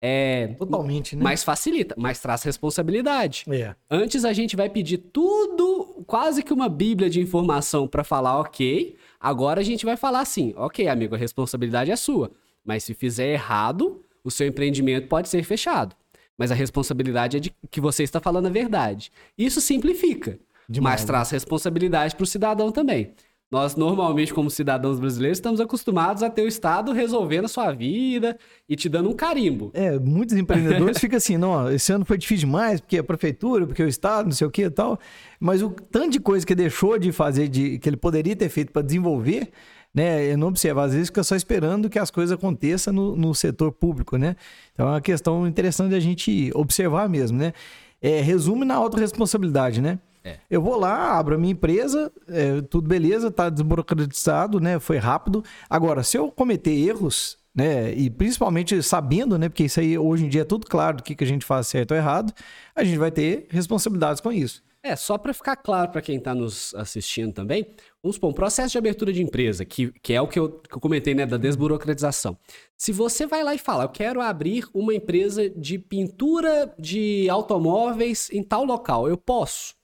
É, 0.01 0.55
Totalmente, 0.59 1.17
né? 1.17 1.23
Mas 1.25 1.43
facilita, 1.43 1.95
mas 1.99 2.21
traz 2.21 2.43
responsabilidade. 2.43 3.45
É. 3.51 3.75
Antes 3.91 4.25
a 4.25 4.33
gente 4.33 4.55
vai 4.55 4.69
pedir 4.69 4.99
tudo, 4.99 6.05
quase 6.07 6.43
que 6.43 6.53
uma 6.53 6.69
bíblia 6.69 7.11
de 7.11 7.21
informação 7.21 7.89
para 7.89 8.05
falar 8.05 8.39
ok. 8.39 8.97
Agora 9.19 9.61
a 9.61 9.65
gente 9.65 9.85
vai 9.85 9.97
falar 9.97 10.21
assim, 10.21 10.55
ok, 10.57 10.87
amigo, 10.87 11.15
a 11.15 11.19
responsabilidade 11.19 11.91
é 11.91 11.97
sua. 11.97 12.31
Mas 12.65 12.85
se 12.85 12.95
fizer 12.95 13.33
errado, 13.33 14.05
o 14.23 14.31
seu 14.31 14.47
empreendimento 14.47 15.09
pode 15.09 15.29
ser 15.29 15.43
fechado. 15.43 15.97
Mas 16.37 16.53
a 16.53 16.55
responsabilidade 16.55 17.37
é 17.37 17.41
de 17.41 17.53
que 17.69 17.81
você 17.81 18.05
está 18.05 18.21
falando 18.21 18.47
a 18.47 18.51
verdade. 18.51 19.11
Isso 19.37 19.61
simplifica, 19.61 20.39
Demais, 20.69 21.01
mas 21.01 21.05
traz 21.05 21.31
responsabilidade 21.31 22.15
para 22.15 22.23
o 22.23 22.27
cidadão 22.27 22.71
também. 22.71 23.15
Nós, 23.51 23.77
normalmente, 23.77 24.35
como 24.35 24.51
cidadãos 24.51 25.01
brasileiros, 25.01 25.39
estamos 25.39 25.59
acostumados 25.59 26.23
a 26.23 26.29
ter 26.29 26.43
o 26.43 26.49
Estado 26.49 26.93
resolvendo 26.93 27.47
a 27.47 27.49
sua 27.49 27.73
vida 27.73 28.37
e 28.69 28.77
te 28.77 28.91
dando 28.91 29.09
um 29.09 29.15
carimbo. 29.15 29.71
É, 29.73 29.99
muitos 29.99 30.37
empreendedores 30.37 30.99
ficam 30.99 31.17
assim, 31.17 31.39
não, 31.39 31.71
esse 31.71 31.91
ano 31.91 32.05
foi 32.05 32.19
difícil 32.19 32.47
demais, 32.47 32.79
porque 32.79 32.99
a 32.99 33.03
prefeitura, 33.03 33.67
porque 33.67 33.83
o 33.83 33.89
Estado, 33.89 34.27
não 34.27 34.33
sei 34.33 34.47
o 34.47 34.51
que 34.51 34.65
e 34.65 34.71
tal. 34.71 34.99
Mas 35.41 35.63
o 35.63 35.71
tanto 35.71 36.11
de 36.11 36.21
coisa 36.21 36.45
que 36.45 36.55
deixou 36.55 36.99
de 36.99 37.11
fazer, 37.11 37.49
de, 37.49 37.79
que 37.79 37.89
ele 37.89 37.97
poderia 37.97 38.37
ter 38.37 38.51
feito 38.51 38.71
para 38.71 38.83
desenvolver, 38.83 39.51
né? 39.95 40.31
Eu 40.31 40.37
não 40.37 40.49
observa, 40.49 40.85
às 40.85 40.93
vezes 40.93 41.09
fica 41.09 41.25
só 41.25 41.35
esperando 41.35 41.89
que 41.89 41.99
as 41.99 42.11
coisas 42.11 42.37
aconteçam 42.37 42.93
no, 42.93 43.17
no 43.17 43.35
setor 43.35 43.73
público, 43.73 44.19
né? 44.19 44.37
Então 44.75 44.87
é 44.89 44.91
uma 44.91 45.01
questão 45.01 45.47
interessante 45.47 45.95
a 45.95 46.01
gente 46.01 46.51
observar 46.55 47.09
mesmo, 47.09 47.39
né? 47.39 47.55
É, 48.01 48.21
resume 48.21 48.67
na 48.67 48.75
autorresponsabilidade, 48.75 49.81
né? 49.81 49.99
É. 50.29 50.39
Eu 50.51 50.63
vou 50.63 50.79
lá, 50.79 51.19
abro 51.19 51.35
a 51.35 51.39
minha 51.39 51.53
empresa, 51.53 52.13
é, 52.29 52.61
tudo 52.63 52.89
beleza, 52.89 53.31
tá 53.31 53.49
desburocratizado, 53.49 54.61
né? 54.61 54.79
Foi 54.79 54.99
rápido. 54.99 55.43
Agora, 55.69 56.03
se 56.03 56.17
eu 56.17 56.31
cometer 56.31 56.73
erros, 56.73 57.39
né? 57.55 57.93
E 57.93 58.09
principalmente 58.09 58.81
sabendo, 58.83 59.39
né? 59.39 59.49
Porque 59.49 59.65
isso 59.65 59.81
aí 59.81 59.99
hoje 59.99 60.27
em 60.27 60.29
dia 60.29 60.43
é 60.43 60.45
tudo 60.45 60.67
claro 60.67 60.99
do 60.99 61.03
que, 61.03 61.15
que 61.15 61.25
a 61.25 61.27
gente 61.27 61.45
faz 61.45 61.67
certo 61.67 61.93
ou 61.93 61.97
errado, 61.97 62.33
a 62.75 62.85
gente 62.85 62.99
vai 62.99 63.11
ter 63.11 63.47
responsabilidades 63.51 64.21
com 64.21 64.31
isso. 64.31 64.63
É, 64.81 64.95
só 64.95 65.19
para 65.19 65.35
ficar 65.35 65.57
claro 65.57 65.91
para 65.91 66.01
quem 66.01 66.19
está 66.19 66.35
nos 66.35 66.73
assistindo 66.75 67.33
também, 67.33 67.67
vamos 68.01 68.15
supor, 68.15 68.31
um 68.31 68.33
processo 68.33 68.71
de 68.71 68.79
abertura 68.79 69.13
de 69.13 69.21
empresa, 69.21 69.65
que, 69.65 69.91
que 70.01 70.15
é 70.15 70.21
o 70.23 70.29
que 70.29 70.39
eu, 70.39 70.49
que 70.51 70.75
eu 70.75 70.81
comentei, 70.81 71.15
né, 71.15 71.27
da 71.27 71.37
desburocratização. 71.37 72.39
Se 72.77 72.93
você 72.93 73.27
vai 73.27 73.43
lá 73.43 73.55
e 73.55 73.59
fala, 73.59 73.85
eu 73.85 73.89
quero 73.89 74.21
abrir 74.21 74.65
uma 74.73 74.95
empresa 74.95 75.51
de 75.51 75.79
pintura 75.79 76.73
de 76.79 77.29
automóveis 77.29 78.31
em 78.33 78.43
tal 78.43 78.65
local, 78.65 79.09
eu 79.09 79.17
posso. 79.17 79.75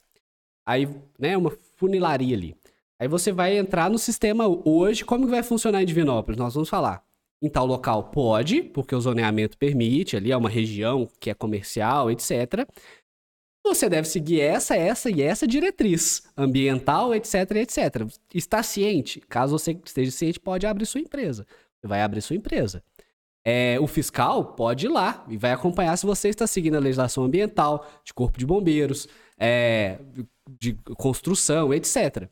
Aí, 0.66 0.88
né, 1.18 1.36
uma 1.36 1.52
funilaria 1.76 2.36
ali. 2.36 2.56
Aí 2.98 3.08
você 3.08 3.32
vai 3.32 3.58
entrar 3.58 3.90
no 3.90 3.98
sistema 3.98 4.46
hoje, 4.48 5.04
como 5.04 5.24
que 5.24 5.30
vai 5.30 5.42
funcionar 5.42 5.82
em 5.82 5.86
Divinópolis? 5.86 6.38
Nós 6.38 6.54
vamos 6.54 6.68
falar. 6.68 7.04
Em 7.42 7.48
tal 7.48 7.66
local 7.66 8.04
pode, 8.04 8.62
porque 8.62 8.94
o 8.94 9.00
zoneamento 9.00 9.58
permite, 9.58 10.16
ali 10.16 10.32
é 10.32 10.36
uma 10.36 10.48
região 10.48 11.06
que 11.20 11.28
é 11.28 11.34
comercial, 11.34 12.10
etc. 12.10 12.66
Você 13.66 13.88
deve 13.88 14.06
seguir 14.06 14.40
essa, 14.40 14.76
essa 14.76 15.10
e 15.10 15.20
essa 15.20 15.46
diretriz 15.46 16.22
ambiental, 16.36 17.14
etc, 17.14 17.34
etc. 17.56 18.06
Está 18.32 18.62
ciente? 18.62 19.20
Caso 19.20 19.58
você 19.58 19.78
esteja 19.84 20.10
ciente, 20.10 20.38
pode 20.38 20.66
abrir 20.66 20.86
sua 20.86 21.00
empresa. 21.00 21.46
Você 21.80 21.88
vai 21.88 22.00
abrir 22.00 22.22
sua 22.22 22.36
empresa. 22.36 22.82
É, 23.44 23.78
o 23.78 23.86
fiscal 23.86 24.54
pode 24.54 24.86
ir 24.86 24.88
lá 24.88 25.26
e 25.28 25.36
vai 25.36 25.52
acompanhar 25.52 25.96
se 25.98 26.06
você 26.06 26.28
está 26.28 26.46
seguindo 26.46 26.76
a 26.76 26.80
legislação 26.80 27.24
ambiental, 27.24 27.86
de 28.02 28.14
corpo 28.14 28.38
de 28.38 28.46
bombeiros, 28.46 29.06
é, 29.38 29.98
de 30.60 30.74
construção, 30.96 31.72
etc. 31.72 32.28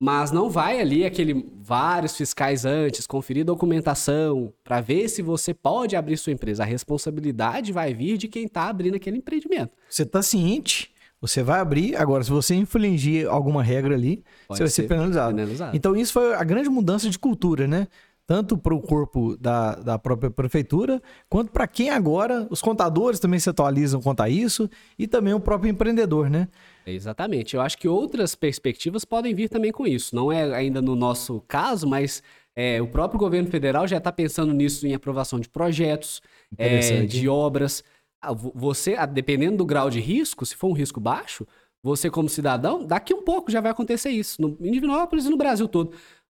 Mas 0.00 0.30
não 0.30 0.50
vai 0.50 0.80
ali 0.80 1.04
aquele 1.04 1.50
vários 1.62 2.16
fiscais 2.16 2.64
antes 2.64 3.06
conferir 3.06 3.44
documentação 3.44 4.52
para 4.62 4.80
ver 4.80 5.08
se 5.08 5.22
você 5.22 5.54
pode 5.54 5.96
abrir 5.96 6.16
sua 6.16 6.32
empresa. 6.32 6.62
A 6.62 6.66
responsabilidade 6.66 7.72
vai 7.72 7.94
vir 7.94 8.18
de 8.18 8.28
quem 8.28 8.44
está 8.44 8.68
abrindo 8.68 8.96
aquele 8.96 9.18
empreendimento. 9.18 9.72
Você 9.88 10.02
está 10.02 10.20
ciente, 10.20 10.92
você 11.20 11.42
vai 11.42 11.60
abrir. 11.60 11.96
Agora, 11.96 12.22
se 12.22 12.30
você 12.30 12.54
infringir 12.54 13.26
alguma 13.28 13.62
regra 13.62 13.94
ali, 13.94 14.22
Pode 14.46 14.58
você 14.58 14.64
vai 14.64 14.68
ser, 14.68 14.82
ser 14.82 14.88
penalizado. 14.88 15.34
penalizado. 15.34 15.76
Então, 15.76 15.96
isso 15.96 16.12
foi 16.12 16.34
a 16.34 16.44
grande 16.44 16.68
mudança 16.68 17.08
de 17.08 17.18
cultura, 17.18 17.66
né? 17.66 17.88
Tanto 18.26 18.58
para 18.58 18.74
o 18.74 18.80
corpo 18.80 19.36
da, 19.38 19.74
da 19.76 19.98
própria 19.98 20.30
prefeitura, 20.30 21.00
quanto 21.28 21.50
para 21.50 21.66
quem 21.66 21.90
agora, 21.90 22.46
os 22.50 22.60
contadores 22.60 23.20
também 23.20 23.38
se 23.38 23.48
atualizam 23.48 24.02
quanto 24.02 24.22
a 24.22 24.28
isso, 24.28 24.68
e 24.98 25.06
também 25.06 25.32
o 25.32 25.40
próprio 25.40 25.70
empreendedor, 25.70 26.28
né? 26.28 26.48
Exatamente. 26.86 27.54
Eu 27.56 27.62
acho 27.62 27.78
que 27.78 27.88
outras 27.88 28.34
perspectivas 28.34 29.04
podem 29.04 29.34
vir 29.34 29.48
também 29.48 29.72
com 29.72 29.86
isso. 29.86 30.14
Não 30.14 30.30
é 30.30 30.54
ainda 30.54 30.82
no 30.82 30.94
nosso 30.94 31.40
caso, 31.48 31.86
mas 31.86 32.22
é, 32.54 32.80
o 32.80 32.86
próprio 32.86 33.18
governo 33.18 33.48
federal 33.50 33.86
já 33.88 33.98
está 33.98 34.12
pensando 34.12 34.52
nisso 34.52 34.86
em 34.86 34.94
aprovação 34.94 35.40
de 35.40 35.48
projetos, 35.48 36.20
é, 36.58 36.68
de 37.06 37.28
obras. 37.28 37.82
Ah, 38.22 38.32
vo- 38.32 38.52
Você, 38.54 38.94
ah, 38.94 39.06
dependendo 39.06 39.56
do 39.58 39.66
grau 39.66 39.88
de 39.90 40.00
risco, 40.00 40.44
se 40.46 40.54
for 40.54 40.68
um 40.68 40.72
risco 40.74 41.00
baixo, 41.00 41.46
você 41.82 42.10
como 42.10 42.28
cidadão, 42.28 42.84
daqui 42.86 43.12
um 43.12 43.22
pouco 43.22 43.50
já 43.50 43.60
vai 43.60 43.70
acontecer 43.70 44.10
isso. 44.10 44.40
No, 44.40 44.56
em 44.60 44.70
Divinópolis 44.72 45.26
e 45.26 45.30
no 45.30 45.36
Brasil 45.36 45.68
todo. 45.68 45.92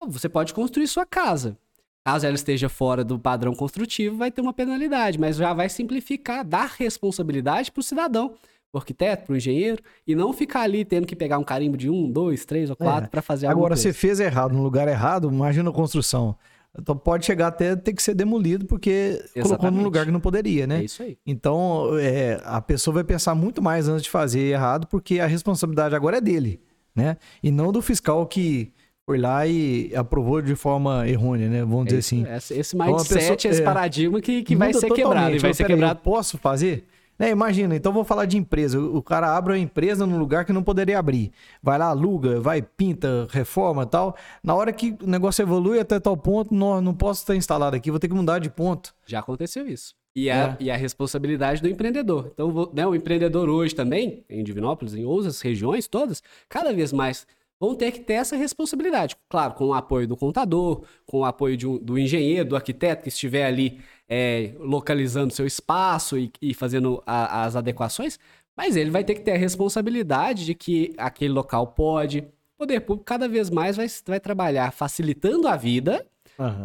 Você 0.09 0.29
pode 0.29 0.53
construir 0.55 0.87
sua 0.89 1.07
casa. 1.07 1.57
Caso 2.05 2.25
ela 2.25 2.35
esteja 2.37 2.69
fora 2.69 3.03
do 3.03 3.19
padrão 3.19 3.53
construtivo, 3.53 4.17
vai 4.17 4.31
ter 4.31 4.41
uma 4.41 4.53
penalidade, 4.53 5.19
mas 5.19 5.37
já 5.37 5.53
vai 5.53 5.69
simplificar, 5.69 6.45
dar 6.45 6.67
responsabilidade 6.79 7.73
para 7.73 7.81
o 7.81 7.83
cidadão, 7.83 8.35
para 8.77 8.81
o 8.81 8.83
arquiteto, 8.83 9.27
para 9.27 9.33
o 9.33 9.37
engenheiro, 9.37 9.83
e 10.07 10.15
não 10.15 10.33
ficar 10.33 10.61
ali 10.63 10.85
tendo 10.85 11.07
que 11.07 11.17
pegar 11.17 11.39
um 11.39 11.45
carimbo 11.45 11.77
de 11.77 11.89
um, 11.89 12.11
dois, 12.11 12.45
três 12.45 12.69
ou 12.71 12.77
quatro 12.77 13.07
É. 13.07 13.09
para 13.09 13.23
fazer 13.23 13.47
alguma 13.47 13.63
Agora, 13.67 13.75
coisa. 13.75 13.83
você 13.83 13.93
fez 13.93 14.21
errado 14.21 14.53
no 14.55 14.63
lugar 14.63 14.87
errado, 14.89 15.29
imagina 15.33 15.71
a 15.71 15.73
construção. 15.73 16.37
Então, 16.79 16.95
pode 16.95 17.25
chegar 17.25 17.47
até 17.47 17.75
ter 17.75 17.95
que 17.95 18.03
ser 18.03 18.13
demolido 18.15 18.67
porque 18.67 19.15
colocou 19.33 19.41
num 19.43 19.49
Exatamente. 19.49 19.85
lugar 19.85 20.05
que 20.05 20.11
não 20.13 20.21
poderia, 20.21 20.67
né? 20.67 20.81
É 20.81 20.85
isso 20.85 21.03
aí. 21.03 21.17
Então, 21.27 21.89
é, 21.99 22.39
a 22.45 22.61
pessoa 22.61 22.93
vai 22.97 23.05
pensar 23.05 23.35
muito 23.35 23.63
mais 23.63 23.89
antes 23.89 24.03
de 24.05 24.11
fazer 24.11 24.41
errado, 24.41 24.87
porque 24.87 25.19
a 25.19 25.27
responsabilidade 25.27 25.95
agora 25.95 26.19
é 26.19 26.21
dele, 26.21 26.61
né? 26.95 27.17
E 27.43 27.51
não 27.51 27.73
do 27.73 27.81
fiscal 27.81 28.27
que 28.27 28.73
foi 29.07 29.17
lá 29.17 29.47
e 29.47 29.91
aprovou 29.97 30.43
de 30.43 30.55
forma 30.55 31.09
errônea, 31.09 31.49
né? 31.49 31.61
Vamos 31.65 31.87
dizer 31.87 31.97
É 31.97 32.01
isso. 32.01 32.15
assim. 32.37 32.59
Esse, 32.61 32.77
Então, 32.77 32.87
mindset, 32.89 33.15
pessoa- 33.15 33.53
esse 33.53 33.63
é. 33.63 33.65
paradigma 33.65 34.21
que, 34.21 34.43
que 34.43 34.55
vai 34.55 34.75
ser 34.75 34.91
quebrado. 34.93 35.35
E 35.35 35.39
vai 35.39 35.55
ser 35.55 35.63
peraí, 35.65 35.77
quebrado. 35.77 36.01
Eu 36.01 36.03
posso 36.03 36.37
fazer? 36.37 36.85
Né, 37.19 37.31
imagina, 37.31 37.75
então 37.75 37.93
vou 37.93 38.05
falar 38.05 38.27
de 38.27 38.37
empresa. 38.37 38.79
O 38.79 39.03
cara 39.03 39.35
abre 39.37 39.53
uma 39.55 39.59
empresa 39.59 40.07
num 40.07 40.19
lugar 40.19 40.45
que 40.45 40.53
não 40.53 40.63
poderia 40.63 40.99
abrir. 40.99 41.33
Vai 41.63 41.79
lá, 41.79 41.87
aluga, 41.87 42.41
vai, 42.41 42.61
pinta, 42.61 43.27
reforma 43.31 43.85
e 43.85 43.87
tal. 43.87 44.15
Na 44.43 44.55
hora 44.55 44.73
que 44.73 44.97
o 45.03 45.07
negócio 45.07 45.43
evolui 45.43 45.79
até 45.81 45.99
tal 45.99 46.17
ponto, 46.17 46.55
não, 46.55 46.81
não 46.81 46.95
posso 46.95 47.23
estar 47.23 47.35
instalado 47.35 47.75
aqui, 47.75 47.91
vou 47.91 47.99
ter 48.01 48.09
que 48.09 48.15
mudar 48.15 48.39
de 48.39 48.51
ponto. 48.51 48.95
Já 49.07 49.21
aconteceu 49.21 49.67
isso. 49.67 49.95
E 50.15 50.29
É. 50.29 50.33
a, 50.35 50.57
e 50.61 50.71
a 50.71 50.77
responsabilidade 50.77 51.61
do 51.61 51.69
empreendedor. 51.69 52.31
Então, 52.33 52.71
né, 52.75 52.87
o 52.87 52.95
empreendedor 52.95 53.49
hoje 53.49 53.75
também, 53.75 54.25
em 54.31 54.43
Divinópolis, 54.43 54.95
em 54.95 55.05
outras 55.05 55.41
regiões 55.41 55.87
todas, 55.87 56.23
cada 56.49 56.73
vez 56.73 56.93
mais 56.93 57.27
vão 57.61 57.75
ter 57.75 57.91
que 57.93 58.01
ter 58.01 58.15
essa 58.15 58.37
responsabilidade. 58.37 59.17
Claro, 59.29 59.55
com 59.55 59.67
o 59.69 59.75
apoio 59.75 60.07
do 60.07 60.17
contador, 60.17 60.83
com 61.07 61.21
o 61.21 61.25
apoio 61.25 61.57
de 61.57 61.67
um- 61.67 61.79
do 61.79 61.99
engenheiro, 61.99 62.49
do 62.51 62.57
arquiteto 62.57 63.03
que 63.03 63.09
estiver 63.09 63.47
ali 63.47 63.79
é, 64.09 64.53
localizando 64.59 65.33
seu 65.35 65.47
espaço 65.47 66.17
e, 66.19 66.31
e 66.41 66.55
fazendo 66.55 67.03
a- 67.07 67.45
as 67.45 67.57
adequações, 67.57 68.19
mas 68.57 68.77
ele 68.77 68.91
vai 68.91 69.05
ter 69.05 69.15
que 69.15 69.21
ter 69.23 69.33
a 69.33 69.37
responsabilidade 69.39 70.45
de 70.45 70.55
que 70.55 70.95
aquele 70.97 71.33
local 71.33 71.67
pode. 71.69 72.21
O 72.21 72.59
poder 72.59 72.81
público 72.81 73.05
cada 73.05 73.29
vez 73.29 73.51
mais 73.51 73.77
vai, 73.77 73.87
vai 74.07 74.19
trabalhar 74.21 74.73
facilitando 74.73 75.47
a 75.47 75.57
vida, 75.57 76.07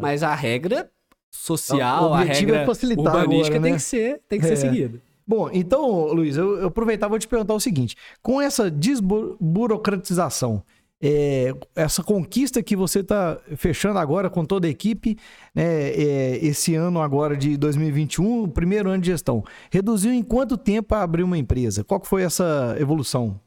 mas 0.02 0.24
a 0.24 0.34
regra 0.34 0.90
social, 1.30 2.14
a 2.14 2.24
é 2.26 2.28
regra 2.34 2.66
facilitar 2.66 3.06
urbanística 3.16 3.56
agora, 3.58 3.62
tem 3.64 3.72
né? 3.74 3.78
que 3.78 3.84
ser, 3.84 4.22
tem 4.30 4.40
que 4.40 4.46
ser 4.46 4.54
É. 4.54 4.56
seguida. 4.58 5.02
Bom, 5.28 5.50
então, 5.54 6.08
Luiz, 6.14 6.36
eu, 6.36 6.58
eu 6.60 6.68
aproveitar 6.68 7.08
e 7.08 7.10
vou 7.10 7.20
te 7.20 7.28
perguntar 7.28 7.54
o 7.54 7.60
seguinte: 7.60 7.96
com 8.22 8.42
essa 8.42 8.70
desburocratização, 8.70 10.64
é, 11.02 11.54
essa 11.76 12.04
conquista 12.04 12.62
que 12.62 12.76
você 12.76 13.00
está 13.00 13.40
fechando 13.56 13.98
agora 13.98 14.30
com 14.30 14.46
toda 14.46 14.68
a 14.68 14.70
equipe, 14.70 15.18
né, 15.54 15.90
é, 15.90 16.46
esse 16.46 16.76
ano 16.76 17.02
agora 17.02 17.36
de 17.36 17.58
2021, 17.58 18.44
o 18.44 18.48
primeiro 18.48 18.90
ano 18.90 19.02
de 19.02 19.08
gestão, 19.08 19.44
reduziu 19.72 20.14
em 20.14 20.22
quanto 20.22 20.58
tempo 20.58 20.90
para 20.90 21.04
abrir 21.04 21.24
uma 21.24 21.38
empresa? 21.38 21.84
Qual 21.84 22.00
que 22.00 22.08
foi 22.08 22.22
essa 22.22 22.76
evolução? 22.80 23.40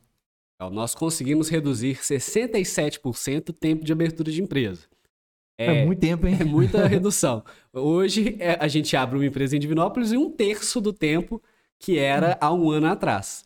Então, 0.57 0.71
nós 0.71 0.95
conseguimos 0.95 1.49
reduzir 1.49 1.97
67% 1.99 3.51
o 3.51 3.53
tempo 3.53 3.85
de 3.85 3.93
abertura 3.93 4.33
de 4.33 4.43
empresa. 4.43 4.83
É, 5.57 5.85
muito 5.85 6.01
tempo, 6.01 6.27
hein? 6.27 6.37
É 6.41 6.45
muita 6.45 6.87
redução. 6.89 7.45
Hoje 7.73 8.37
é, 8.41 8.57
a 8.61 8.67
gente 8.67 8.97
abre 8.97 9.17
uma 9.17 9.27
empresa 9.27 9.57
em 9.57 9.61
Divinópolis 9.61 10.13
em 10.13 10.17
um 10.17 10.31
terço 10.31 10.81
do 10.81 10.93
tempo 10.93 11.41
que 11.79 11.99
era 11.99 12.37
há 12.41 12.53
um 12.53 12.71
ano 12.71 12.87
atrás. 12.87 13.45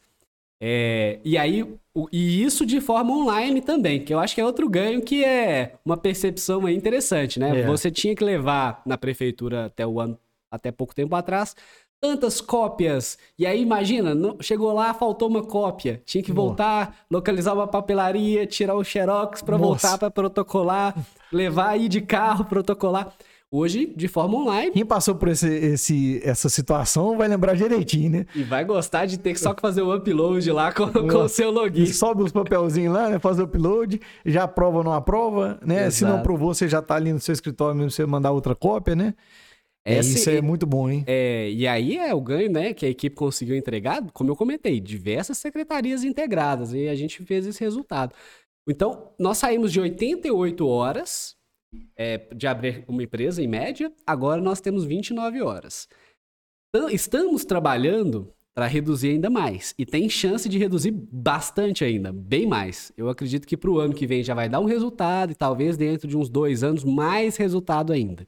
É, 0.61 1.21
e 1.25 1.37
aí, 1.37 1.67
e 2.13 2.43
isso 2.43 2.67
de 2.67 2.81
forma 2.81 3.13
online 3.13 3.61
também, 3.61 4.05
que 4.05 4.13
eu 4.13 4.19
acho 4.19 4.35
que 4.35 4.41
é 4.41 4.45
outro 4.45 4.69
ganho 4.69 5.01
que 5.01 5.25
é 5.25 5.75
uma 5.85 5.97
percepção 5.97 6.69
interessante, 6.69 7.41
né? 7.41 7.61
É. 7.61 7.67
Você 7.67 7.91
tinha 7.91 8.15
que 8.15 8.23
levar 8.23 8.83
na 8.85 8.99
prefeitura 8.99 9.67
até 9.67 9.87
o 9.87 9.99
ano, 9.99 10.19
até 10.51 10.71
pouco 10.71 10.95
tempo 10.95 11.15
atrás, 11.17 11.57
tantas 12.01 12.41
cópias. 12.41 13.19
E 13.39 13.47
aí, 13.47 13.61
imagina, 13.61 14.15
chegou 14.41 14.73
lá, 14.73 14.95
faltou 14.95 15.29
uma 15.29 15.43
cópia. 15.43 16.03
Tinha 16.05 16.23
que 16.23 16.33
voltar, 16.33 16.97
localizar 17.11 17.55
uma 17.55 17.67
papelaria, 17.67 18.47
tirar 18.47 18.75
o 18.75 18.85
xerox 18.85 19.43
para 19.43 19.57
voltar 19.57 19.99
para 19.99 20.11
protocolar, 20.11 20.95
levar 21.33 21.71
aí 21.71 21.89
de 21.89 22.01
carro, 22.01 22.45
protocolar. 22.45 23.13
Hoje, 23.51 23.87
de 23.97 24.09
forma 24.09 24.37
online. 24.37 24.73
Quem 24.73 24.85
passou 24.85 25.15
por 25.15 25.29
esse, 25.29 25.49
esse, 25.49 26.21
essa 26.23 26.51
situação 26.51 27.17
vai 27.17 27.27
lembrar 27.29 27.55
direitinho, 27.55 28.11
né? 28.11 28.27
E 28.35 28.43
vai 28.43 28.63
gostar 28.63 29.07
de 29.07 29.19
ter 29.19 29.39
só 29.39 29.55
que 29.55 29.63
fazer 29.63 29.81
o 29.81 29.95
upload 29.95 30.53
lá 30.53 30.71
com, 30.71 30.87
com 30.93 31.23
o 31.23 31.29
seu 31.31 31.51
login. 31.51 31.85
E 31.85 31.87
sobe 31.87 32.23
os 32.23 32.31
papelzinhos 32.31 32.93
lá, 32.93 33.09
né? 33.09 33.19
Faz 33.19 33.39
o 33.39 33.45
upload, 33.45 34.01
já 34.27 34.43
aprova 34.43 34.79
ou 34.79 34.85
não 34.85 34.93
aprova, 34.93 35.59
né? 35.65 35.87
Exato. 35.87 35.95
Se 35.95 36.05
não 36.05 36.17
aprovou, 36.17 36.53
você 36.53 36.69
já 36.69 36.83
tá 36.83 36.97
ali 36.97 37.11
no 37.11 37.21
seu 37.21 37.33
escritório 37.33 37.75
mesmo, 37.75 37.91
você 37.91 38.05
mandar 38.05 38.33
outra 38.33 38.55
cópia, 38.55 38.95
né? 38.95 39.15
É, 39.83 40.01
isso 40.01 40.29
é 40.29 40.43
muito 40.43 40.67
bom, 40.67 40.91
hein? 40.91 41.03
É, 41.07 41.51
e 41.51 41.67
aí 41.67 41.97
é 41.97 42.15
o 42.15 42.21
ganho, 42.21 42.51
né, 42.53 42.75
que 42.75 42.85
a 42.85 42.91
equipe 42.91 43.17
conseguiu 43.17 43.57
entregar, 43.57 44.03
como 44.13 44.31
eu 44.31 44.37
comentei, 44.37 44.79
diversas 44.79 45.39
secretarias 45.39 46.05
integradas, 46.05 46.75
e 46.75 46.89
a 46.89 46.95
gente 46.95 47.25
fez 47.25 47.47
esse 47.47 47.65
resultado. 47.65 48.15
Então, 48.69 49.13
nós 49.19 49.39
saímos 49.39 49.73
de 49.73 49.81
88 49.81 50.67
horas 50.67 51.38
é, 51.97 52.19
de 52.35 52.47
abrir 52.47 52.85
uma 52.89 53.03
empresa, 53.03 53.43
em 53.43 53.49
média, 53.49 53.93
agora 54.07 54.41
nós 54.41 54.61
temos 54.61 54.85
29 54.85 55.43
horas. 55.43 55.89
Então, 56.75 56.89
estamos 56.91 57.45
trabalhando 57.45 58.33
para 58.55 58.67
reduzir 58.67 59.11
ainda 59.11 59.31
mais. 59.31 59.73
E 59.79 59.87
tem 59.87 60.09
chance 60.09 60.49
de 60.49 60.59
reduzir 60.59 60.91
bastante 60.91 61.85
ainda, 61.85 62.13
bem 62.13 62.45
mais. 62.45 62.93
Eu 62.97 63.09
acredito 63.09 63.47
que 63.47 63.57
para 63.57 63.71
o 63.71 63.79
ano 63.79 63.95
que 63.95 64.07
vem 64.07 64.25
já 64.25 64.35
vai 64.35 64.49
dar 64.49 64.59
um 64.59 64.65
resultado 64.65 65.31
e 65.31 65.35
talvez 65.35 65.77
dentro 65.77 66.09
de 66.09 66.17
uns 66.17 66.29
dois 66.29 66.65
anos 66.65 66.83
mais 66.83 67.37
resultado 67.37 67.93
ainda. 67.93 68.27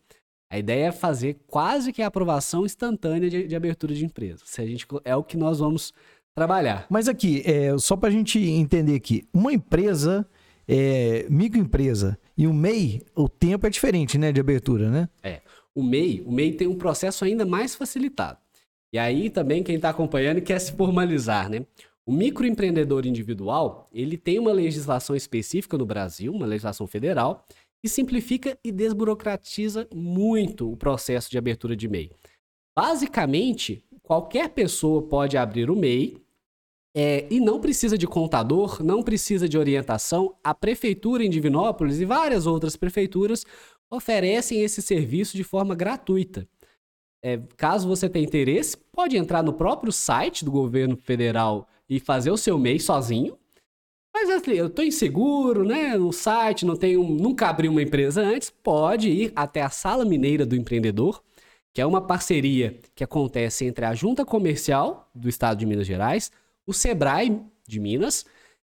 A 0.49 0.57
ideia 0.57 0.87
é 0.87 0.93
fazer 0.93 1.39
quase 1.47 1.93
que 1.93 2.01
a 2.01 2.07
aprovação 2.07 2.65
instantânea 2.65 3.29
de, 3.29 3.47
de 3.47 3.57
abertura 3.57 3.95
de 3.95 4.05
empresa. 4.05 4.43
Se 4.45 4.61
a 4.61 4.67
gente, 4.67 4.87
é 5.05 5.17
o 5.17 5.25
que 5.25 5.37
nós 5.37 5.59
vamos 5.59 5.93
trabalhar. 6.35 6.87
Mas 6.89 7.09
aqui, 7.09 7.43
é, 7.45 7.77
só 7.79 7.97
para 7.97 8.09
a 8.09 8.13
gente 8.13 8.39
entender 8.39 8.95
aqui, 8.95 9.27
uma 9.35 9.53
empresa, 9.53 10.25
é, 10.73 11.27
microempresa 11.29 12.17
e 12.39 12.47
o 12.47 12.55
MEI, 12.55 13.03
o 13.17 13.29
tempo 13.29 13.67
é 13.67 13.71
diferente, 13.71 14.17
né, 14.17 14.31
de 14.31 14.41
abertura, 14.41 14.89
né? 14.89 15.09
É. 15.21 15.41
O 15.75 15.83
MEI, 15.83 16.23
o 16.25 16.31
MEI 16.31 16.53
tem 16.53 16.69
um 16.69 16.77
processo 16.77 17.25
ainda 17.25 17.45
mais 17.45 17.75
facilitado. 17.75 18.39
E 18.93 18.99
aí 18.99 19.31
também 19.31 19.63
quem 19.63 19.77
está 19.77 19.91
acompanhando 19.91 20.41
quer 20.41 20.59
se 20.61 20.73
formalizar, 20.73 21.49
né? 21.49 21.67
O 22.07 22.13
microempreendedor 22.13 23.05
individual, 23.07 23.89
ele 23.93 24.17
tem 24.17 24.39
uma 24.39 24.53
legislação 24.53 25.15
específica 25.15 25.77
no 25.77 25.87
Brasil, 25.87 26.33
uma 26.33 26.47
legislação 26.47 26.87
federal, 26.87 27.45
e 27.83 27.89
simplifica 27.89 28.59
e 28.65 28.71
desburocratiza 28.71 29.89
muito 29.95 30.71
o 30.71 30.77
processo 30.77 31.31
de 31.31 31.39
abertura 31.39 31.75
de 31.75 31.89
MEI. 31.89 32.11
Basicamente, 32.77 33.85
qualquer 34.03 34.51
pessoa 34.51 35.03
pode 35.03 35.37
abrir 35.37 35.71
o 35.71 35.77
MEI 35.77 36.17
é, 36.95 37.27
e 37.31 37.39
não 37.39 37.61
precisa 37.61 37.97
de 37.97 38.07
contador, 38.07 38.83
não 38.83 39.03
precisa 39.03 39.49
de 39.49 39.57
orientação. 39.57 40.35
A 40.43 40.55
prefeitura 40.55 41.25
em 41.25 41.31
Divinópolis 41.31 42.01
e 42.01 42.05
várias 42.05 42.47
outras 42.47 42.77
prefeituras 42.77 43.45
oferecem 43.91 44.63
esse 44.63 44.83
serviço 44.83 45.37
de 45.37 45.45
forma 45.45 45.75
gratuita. 45.75 46.47
É, 47.23 47.39
caso 47.57 47.87
você 47.87 48.09
tenha 48.09 48.25
interesse, 48.25 48.77
pode 48.93 49.17
entrar 49.17 49.43
no 49.43 49.53
próprio 49.53 49.93
site 49.93 50.45
do 50.45 50.51
governo 50.51 50.97
federal 50.97 51.69
e 51.89 52.01
fazer 52.01 52.31
o 52.31 52.37
seu 52.37 52.59
MEI 52.59 52.81
sozinho. 52.81 53.37
Mas 54.13 54.29
assim, 54.31 54.53
eu 54.53 54.67
estou 54.67 54.85
inseguro, 54.85 55.65
né? 55.65 55.97
No 55.97 56.13
site, 56.13 56.67
não 56.67 56.75
tenho, 56.77 57.03
nunca 57.05 57.49
abri 57.49 57.69
uma 57.69 57.83
empresa 57.83 58.23
antes. 58.23 58.51
Pode 58.51 59.09
ir 59.09 59.33
até 59.37 59.63
a 59.63 59.71
Sala 59.71 60.05
Mineira 60.05 60.45
do 60.45 60.57
Empreendedor, 60.57 61.23
que 61.73 61.81
é 61.81 61.87
uma 61.87 62.01
parceria 62.01 62.79
que 62.95 63.05
acontece 63.05 63.65
entre 63.65 63.85
a 63.85 63.95
Junta 63.95 64.25
Comercial 64.25 65.09
do 65.15 65.29
Estado 65.29 65.59
de 65.59 65.67
Minas 65.67 65.87
Gerais, 65.87 66.33
o 66.71 66.73
Sebrae 66.73 67.41
de 67.67 67.81
Minas, 67.81 68.25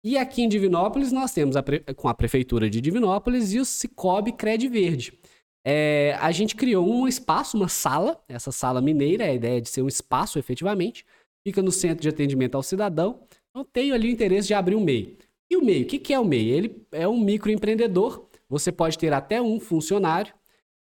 e 0.04 0.18
aqui 0.18 0.42
em 0.42 0.48
Divinópolis 0.48 1.12
nós 1.12 1.33
temos 1.33 1.57
a 1.57 1.62
com 1.96 2.09
a 2.09 2.14
Prefeitura 2.14 2.68
de 2.68 2.80
Divinópolis 2.80 3.54
e 3.54 3.61
o 3.61 3.64
Cicobi 3.64 4.33
Cred 4.33 4.68
Verde. 4.68 5.18
É, 5.66 6.14
a 6.20 6.30
gente 6.30 6.54
criou 6.54 6.87
um 6.87 7.09
espaço, 7.09 7.57
uma 7.57 7.68
sala, 7.68 8.22
essa 8.28 8.52
sala 8.52 8.83
mineira, 8.83 9.24
a 9.24 9.33
ideia 9.33 9.59
é 9.59 9.61
de 9.61 9.70
ser 9.70 9.80
um 9.80 9.88
espaço 9.88 10.38
efetivamente, 10.38 11.07
fica 11.46 11.62
no 11.62 11.72
Centro 11.72 12.02
de 12.02 12.09
Atendimento 12.09 12.57
ao 12.57 12.62
Cidadão. 12.62 13.22
Então 13.50 13.64
tenho 13.72 13.94
ali 13.94 14.09
o 14.09 14.12
interesse 14.12 14.48
de 14.48 14.54
abrir 14.54 14.74
um 14.74 14.85
MEI. 14.85 15.16
E 15.50 15.57
o 15.57 15.64
MEI, 15.64 15.85
o 15.85 15.87
que, 15.87 16.12
é 16.12 16.18
o 16.18 16.24
MEI? 16.24 16.50
Ele 16.50 16.87
é 16.92 17.09
um 17.09 17.18
microempreendedor, 17.18 18.26
você 18.48 18.70
pode 18.72 18.98
ter 18.98 19.12
até 19.12 19.40
um 19.40 19.59
funcionário, 19.59 20.35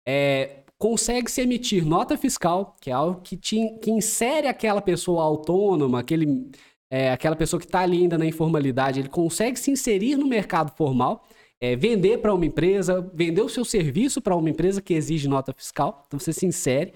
é, 0.08 0.64
consegue 0.76 1.30
se 1.30 1.40
emitir 1.40 1.86
nota 1.86 2.16
fiscal, 2.16 2.76
que 2.80 2.90
é 2.90 2.92
algo 2.92 3.20
que, 3.20 3.36
te, 3.36 3.78
que 3.80 3.90
insere 3.90 4.48
aquela 4.48 4.82
pessoa 4.82 5.22
autônoma, 5.22 6.00
aquele, 6.00 6.50
é, 6.94 7.10
aquela 7.10 7.34
pessoa 7.34 7.58
que 7.58 7.66
está 7.66 7.80
ali 7.80 8.02
ainda 8.02 8.16
na 8.16 8.24
informalidade, 8.24 9.00
ele 9.00 9.08
consegue 9.08 9.58
se 9.58 9.68
inserir 9.68 10.14
no 10.16 10.28
mercado 10.28 10.70
formal, 10.76 11.26
é, 11.60 11.74
vender 11.74 12.18
para 12.18 12.32
uma 12.32 12.46
empresa, 12.46 13.00
vender 13.12 13.42
o 13.42 13.48
seu 13.48 13.64
serviço 13.64 14.22
para 14.22 14.36
uma 14.36 14.48
empresa 14.48 14.80
que 14.80 14.94
exige 14.94 15.26
nota 15.26 15.52
fiscal, 15.52 16.04
então 16.06 16.20
você 16.20 16.32
se 16.32 16.46
insere. 16.46 16.94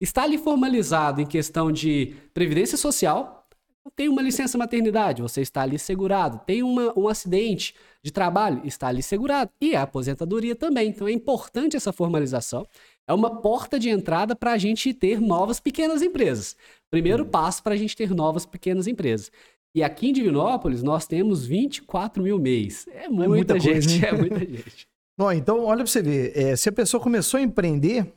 Está 0.00 0.22
ali 0.22 0.38
formalizado 0.38 1.20
em 1.20 1.26
questão 1.26 1.70
de 1.70 2.14
previdência 2.32 2.78
social, 2.78 3.46
tem 3.94 4.08
uma 4.08 4.22
licença 4.22 4.56
maternidade, 4.56 5.20
você 5.20 5.42
está 5.42 5.60
ali 5.60 5.78
segurado. 5.78 6.40
Tem 6.46 6.62
uma, 6.62 6.98
um 6.98 7.06
acidente 7.06 7.74
de 8.02 8.10
trabalho, 8.10 8.62
está 8.64 8.88
ali 8.88 9.02
segurado. 9.02 9.50
E 9.60 9.76
a 9.76 9.82
aposentadoria 9.82 10.56
também. 10.56 10.88
Então 10.88 11.06
é 11.06 11.12
importante 11.12 11.76
essa 11.76 11.92
formalização. 11.92 12.66
É 13.06 13.12
uma 13.12 13.40
porta 13.42 13.78
de 13.78 13.90
entrada 13.90 14.34
para 14.34 14.52
a 14.52 14.58
gente 14.58 14.94
ter 14.94 15.20
novas 15.20 15.60
pequenas 15.60 16.00
empresas. 16.02 16.56
Primeiro 16.90 17.26
passo 17.26 17.62
para 17.62 17.74
a 17.74 17.76
gente 17.76 17.94
ter 17.96 18.14
novas 18.14 18.46
pequenas 18.46 18.86
empresas. 18.86 19.30
E 19.74 19.82
aqui 19.82 20.08
em 20.08 20.12
Divinópolis 20.12 20.82
nós 20.82 21.06
temos 21.06 21.44
24 21.44 22.22
mil 22.22 22.38
mês. 22.38 22.86
É 22.92 23.08
muita, 23.08 23.24
é 23.24 23.28
muita 23.28 23.60
gente, 23.60 24.00
coisa, 24.00 24.06
é 24.06 24.12
muita 24.12 24.38
gente. 24.38 24.86
Bom, 25.18 25.30
então, 25.32 25.64
olha 25.64 25.78
para 25.78 25.86
você 25.86 26.02
ver. 26.02 26.32
É, 26.36 26.56
se 26.56 26.68
a 26.68 26.72
pessoa 26.72 27.00
começou 27.00 27.38
a 27.38 27.42
empreender, 27.42 28.12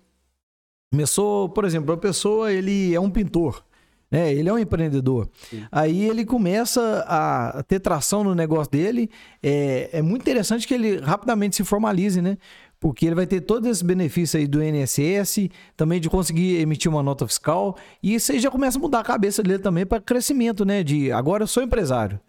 começou, 0.91 1.49
por 1.49 1.65
exemplo, 1.65 1.93
a 1.93 1.97
pessoa 1.97 2.51
ele 2.51 2.93
é 2.93 2.99
um 2.99 3.09
pintor. 3.09 3.63
É, 4.09 4.33
ele 4.33 4.47
é 4.47 4.53
um 4.53 4.57
empreendedor. 4.57 5.29
Sim. 5.49 5.65
Aí 5.69 6.07
ele 6.07 6.25
começa 6.25 7.03
a 7.07 7.61
ter 7.63 7.79
tração 7.79 8.23
no 8.23 8.33
negócio 8.33 8.71
dele. 8.71 9.09
É, 9.43 9.89
é 9.93 10.01
muito 10.01 10.21
interessante 10.21 10.65
que 10.65 10.73
ele 10.73 10.97
rapidamente 10.99 11.57
se 11.57 11.63
formalize, 11.65 12.21
né? 12.21 12.37
Porque 12.79 13.05
ele 13.05 13.15
vai 13.15 13.25
ter 13.25 13.41
todos 13.41 13.67
esses 13.69 13.81
benefícios 13.81 14.39
aí 14.39 14.47
do 14.47 14.61
INSS, 14.61 15.49
também 15.75 15.99
de 15.99 16.09
conseguir 16.09 16.59
emitir 16.61 16.91
uma 16.91 17.01
nota 17.01 17.27
fiscal. 17.27 17.75
E 18.01 18.13
isso 18.13 18.31
aí 18.31 18.39
já 18.39 18.51
começa 18.51 18.77
a 18.77 18.81
mudar 18.81 18.99
a 18.99 19.03
cabeça 19.03 19.41
dele 19.41 19.59
também 19.59 19.85
para 19.85 20.01
crescimento, 20.01 20.63
né? 20.63 20.83
De 20.83 21.11
agora 21.11 21.43
eu 21.43 21.47
sou 21.47 21.63
empresário. 21.63 22.19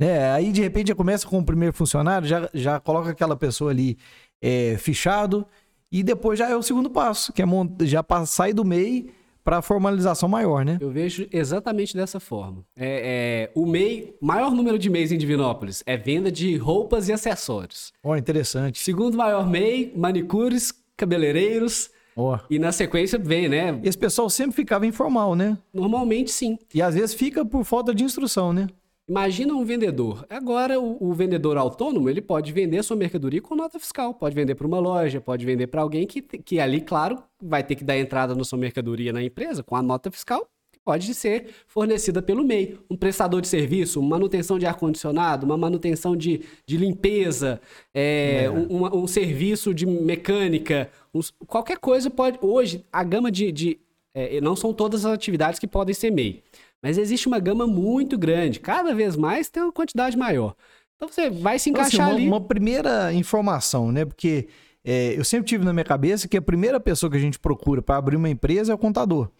É, 0.00 0.30
aí 0.30 0.50
de 0.50 0.60
repente 0.60 0.88
já 0.88 0.94
começa 0.94 1.26
com 1.26 1.38
o 1.38 1.44
primeiro 1.44 1.72
funcionário, 1.72 2.26
já, 2.26 2.50
já 2.52 2.80
coloca 2.80 3.10
aquela 3.10 3.36
pessoa 3.36 3.70
ali 3.70 3.96
é, 4.40 4.76
fichado. 4.78 5.46
E 5.90 6.02
depois 6.02 6.38
já 6.38 6.48
é 6.48 6.56
o 6.56 6.62
segundo 6.62 6.90
passo, 6.90 7.32
que 7.32 7.42
é 7.42 7.46
já 7.82 8.04
sair 8.26 8.54
do 8.54 8.64
MEI 8.64 9.10
para 9.44 9.62
formalização 9.62 10.28
maior, 10.28 10.64
né? 10.64 10.78
Eu 10.80 10.90
vejo 10.90 11.26
exatamente 11.32 11.96
dessa 11.96 12.20
forma. 12.20 12.64
É, 12.76 13.48
é, 13.48 13.52
o 13.54 13.66
MEI, 13.66 14.14
maior 14.20 14.52
número 14.52 14.78
de 14.78 14.88
MEIs 14.88 15.12
em 15.12 15.18
Divinópolis 15.18 15.82
é 15.86 15.96
venda 15.96 16.30
de 16.30 16.56
roupas 16.56 17.08
e 17.08 17.12
acessórios. 17.12 17.92
Ó, 18.02 18.12
oh, 18.12 18.16
interessante. 18.16 18.78
Segundo 18.78 19.16
maior 19.16 19.48
MEI, 19.48 19.92
manicures, 19.96 20.72
cabeleireiros. 20.96 21.90
Oh. 22.14 22.36
E 22.50 22.58
na 22.58 22.72
sequência 22.72 23.18
vem, 23.18 23.48
né? 23.48 23.80
Esse 23.82 23.96
pessoal 23.96 24.28
sempre 24.28 24.54
ficava 24.54 24.86
informal, 24.86 25.34
né? 25.34 25.56
Normalmente 25.72 26.30
sim. 26.30 26.58
E 26.74 26.82
às 26.82 26.94
vezes 26.94 27.14
fica 27.14 27.44
por 27.44 27.64
falta 27.64 27.94
de 27.94 28.04
instrução, 28.04 28.52
né? 28.52 28.66
Imagina 29.08 29.52
um 29.52 29.64
vendedor. 29.64 30.24
Agora, 30.30 30.78
o, 30.78 30.96
o, 31.00 31.12
vendedor 31.12 31.56
autônomo, 31.56 32.08
ele 32.08 32.22
pode 32.22 32.52
vender 32.52 32.82
sua 32.84 32.96
mercadoria 32.96 33.42
com 33.42 33.56
nota 33.56 33.78
fiscal. 33.78 34.14
Pode 34.14 34.34
vender 34.34 34.54
para 34.54 34.66
uma 34.66 34.78
loja, 34.78 35.20
pode 35.20 35.44
vender 35.44 35.66
para 35.66 35.82
alguém 35.82 36.06
que, 36.06 36.22
que 36.22 36.60
ali, 36.60 36.80
claro, 36.80 37.22
vai 37.42 37.64
ter 37.64 37.74
que 37.74 37.82
dar 37.82 37.98
entrada 37.98 38.34
na 38.34 38.44
sua 38.44 38.58
mercadoria 38.58 39.12
na 39.12 39.22
empresa 39.22 39.62
com 39.62 39.74
a 39.74 39.82
nota 39.82 40.08
fiscal, 40.08 40.48
que 40.70 40.78
pode 40.84 41.12
ser 41.14 41.48
fornecida 41.66 42.22
pelo 42.22 42.44
MEI. 42.44 42.78
Um 42.88 42.96
prestador 42.96 43.40
de 43.40 43.48
serviço, 43.48 43.98
uma 43.98 44.10
manutenção 44.10 44.56
de 44.56 44.66
ar-condicionado, 44.66 45.44
uma 45.44 45.56
manutenção 45.56 46.16
de, 46.16 46.42
de 46.64 46.76
limpeza, 46.76 47.60
é, 47.92 48.44
é. 48.44 48.50
Um, 48.50 49.02
um, 49.02 49.06
serviço 49.08 49.74
de 49.74 49.84
mecânica, 49.84 50.88
um, 51.12 51.20
qualquer 51.44 51.78
coisa 51.78 52.08
pode. 52.08 52.38
Hoje, 52.40 52.84
a 52.92 53.02
gama 53.02 53.32
de. 53.32 53.50
de 53.50 53.80
é, 54.14 54.42
não 54.42 54.54
são 54.54 54.74
todas 54.74 55.06
as 55.06 55.12
atividades 55.12 55.58
que 55.58 55.66
podem 55.66 55.94
ser 55.94 56.10
MEI. 56.10 56.42
Mas 56.82 56.98
existe 56.98 57.28
uma 57.28 57.38
gama 57.38 57.66
muito 57.66 58.18
grande. 58.18 58.58
Cada 58.58 58.94
vez 58.94 59.16
mais 59.16 59.48
tem 59.48 59.62
uma 59.62 59.72
quantidade 59.72 60.16
maior. 60.16 60.54
Então 60.96 61.08
você 61.08 61.30
vai 61.30 61.58
se 61.58 61.70
encaixar 61.70 61.94
então, 61.94 62.06
assim, 62.06 62.14
uma, 62.14 62.20
ali. 62.20 62.28
Uma 62.28 62.40
primeira 62.40 63.12
informação, 63.12 63.92
né? 63.92 64.04
Porque 64.04 64.48
é, 64.84 65.16
eu 65.16 65.24
sempre 65.24 65.46
tive 65.46 65.64
na 65.64 65.72
minha 65.72 65.84
cabeça 65.84 66.26
que 66.26 66.36
a 66.36 66.42
primeira 66.42 66.80
pessoa 66.80 67.10
que 67.10 67.16
a 67.16 67.20
gente 67.20 67.38
procura 67.38 67.80
para 67.80 67.96
abrir 67.96 68.16
uma 68.16 68.28
empresa 68.28 68.72
é 68.72 68.74
o 68.74 68.78
contador. 68.78 69.30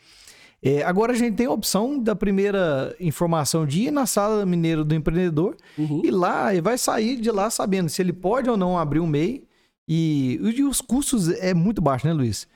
É, 0.62 0.84
agora 0.84 1.12
a 1.12 1.16
gente 1.16 1.34
tem 1.34 1.46
a 1.46 1.50
opção 1.50 1.98
da 1.98 2.14
primeira 2.14 2.94
informação 3.00 3.66
de 3.66 3.82
ir 3.82 3.90
na 3.90 4.06
sala 4.06 4.46
mineira 4.46 4.84
do 4.84 4.94
empreendedor 4.94 5.56
uhum. 5.76 6.02
e 6.04 6.10
lá 6.12 6.54
e 6.54 6.60
vai 6.60 6.78
sair 6.78 7.16
de 7.16 7.32
lá 7.32 7.50
sabendo 7.50 7.88
se 7.88 8.00
ele 8.00 8.12
pode 8.12 8.48
ou 8.48 8.56
não 8.56 8.78
abrir 8.78 9.00
um 9.00 9.06
MEI. 9.06 9.42
E, 9.88 10.38
e 10.40 10.62
os 10.62 10.80
custos 10.80 11.28
é 11.28 11.52
muito 11.52 11.82
baixo, 11.82 12.06
né, 12.06 12.12
Luiz? 12.12 12.46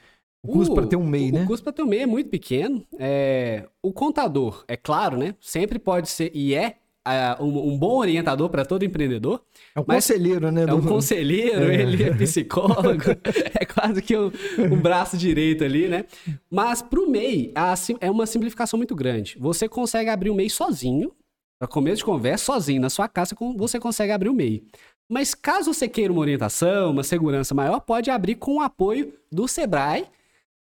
O 0.48 0.52
custo 0.52 0.74
para 0.74 0.86
ter 0.86 0.96
um 0.96 1.06
MEI, 1.06 1.30
o, 1.30 1.34
né? 1.34 1.44
O 1.44 1.46
custo 1.46 1.64
para 1.64 1.72
ter 1.72 1.82
um 1.82 1.86
MEI 1.86 2.02
é 2.02 2.06
muito 2.06 2.30
pequeno. 2.30 2.84
É... 2.98 3.66
O 3.82 3.92
contador, 3.92 4.64
é 4.68 4.76
claro, 4.76 5.16
né? 5.16 5.34
Sempre 5.40 5.78
pode 5.78 6.08
ser, 6.08 6.30
e 6.34 6.54
é 6.54 6.76
uh, 7.06 7.44
um, 7.44 7.72
um, 7.72 7.78
bom 7.78 7.98
orientador 7.98 8.48
para 8.50 8.64
todo 8.64 8.84
empreendedor. 8.84 9.40
É 9.74 9.80
um 9.80 9.84
conselheiro, 9.84 10.50
né? 10.50 10.64
É 10.68 10.74
um 10.74 10.82
conselheiro, 10.82 11.70
é. 11.70 11.82
ele 11.82 12.02
é 12.02 12.14
psicólogo, 12.14 13.02
é 13.58 13.64
quase 13.64 14.02
que 14.02 14.16
um, 14.16 14.30
um, 14.58 14.80
braço 14.80 15.16
direito 15.16 15.62
ali, 15.64 15.86
né? 15.86 16.04
Mas 16.50 16.82
para 16.82 17.00
o 17.00 17.08
MEI, 17.08 17.52
a, 17.54 17.74
é 18.00 18.10
uma 18.10 18.26
simplificação 18.26 18.76
muito 18.76 18.94
grande. 18.94 19.36
Você 19.38 19.68
consegue 19.68 20.10
abrir 20.10 20.30
o 20.30 20.34
MEI 20.34 20.50
sozinho, 20.50 21.12
para 21.58 21.68
começo 21.68 21.98
de 21.98 22.04
conversa, 22.04 22.44
sozinho 22.44 22.80
na 22.80 22.90
sua 22.90 23.08
casa, 23.08 23.34
você 23.56 23.78
consegue 23.78 24.12
abrir 24.12 24.28
o 24.28 24.34
MEI. 24.34 24.62
Mas 25.08 25.34
caso 25.34 25.72
você 25.72 25.88
queira 25.88 26.12
uma 26.12 26.20
orientação, 26.20 26.90
uma 26.90 27.04
segurança 27.04 27.54
maior, 27.54 27.80
pode 27.80 28.10
abrir 28.10 28.34
com 28.34 28.56
o 28.56 28.60
apoio 28.60 29.14
do 29.30 29.46
Sebrae, 29.46 30.04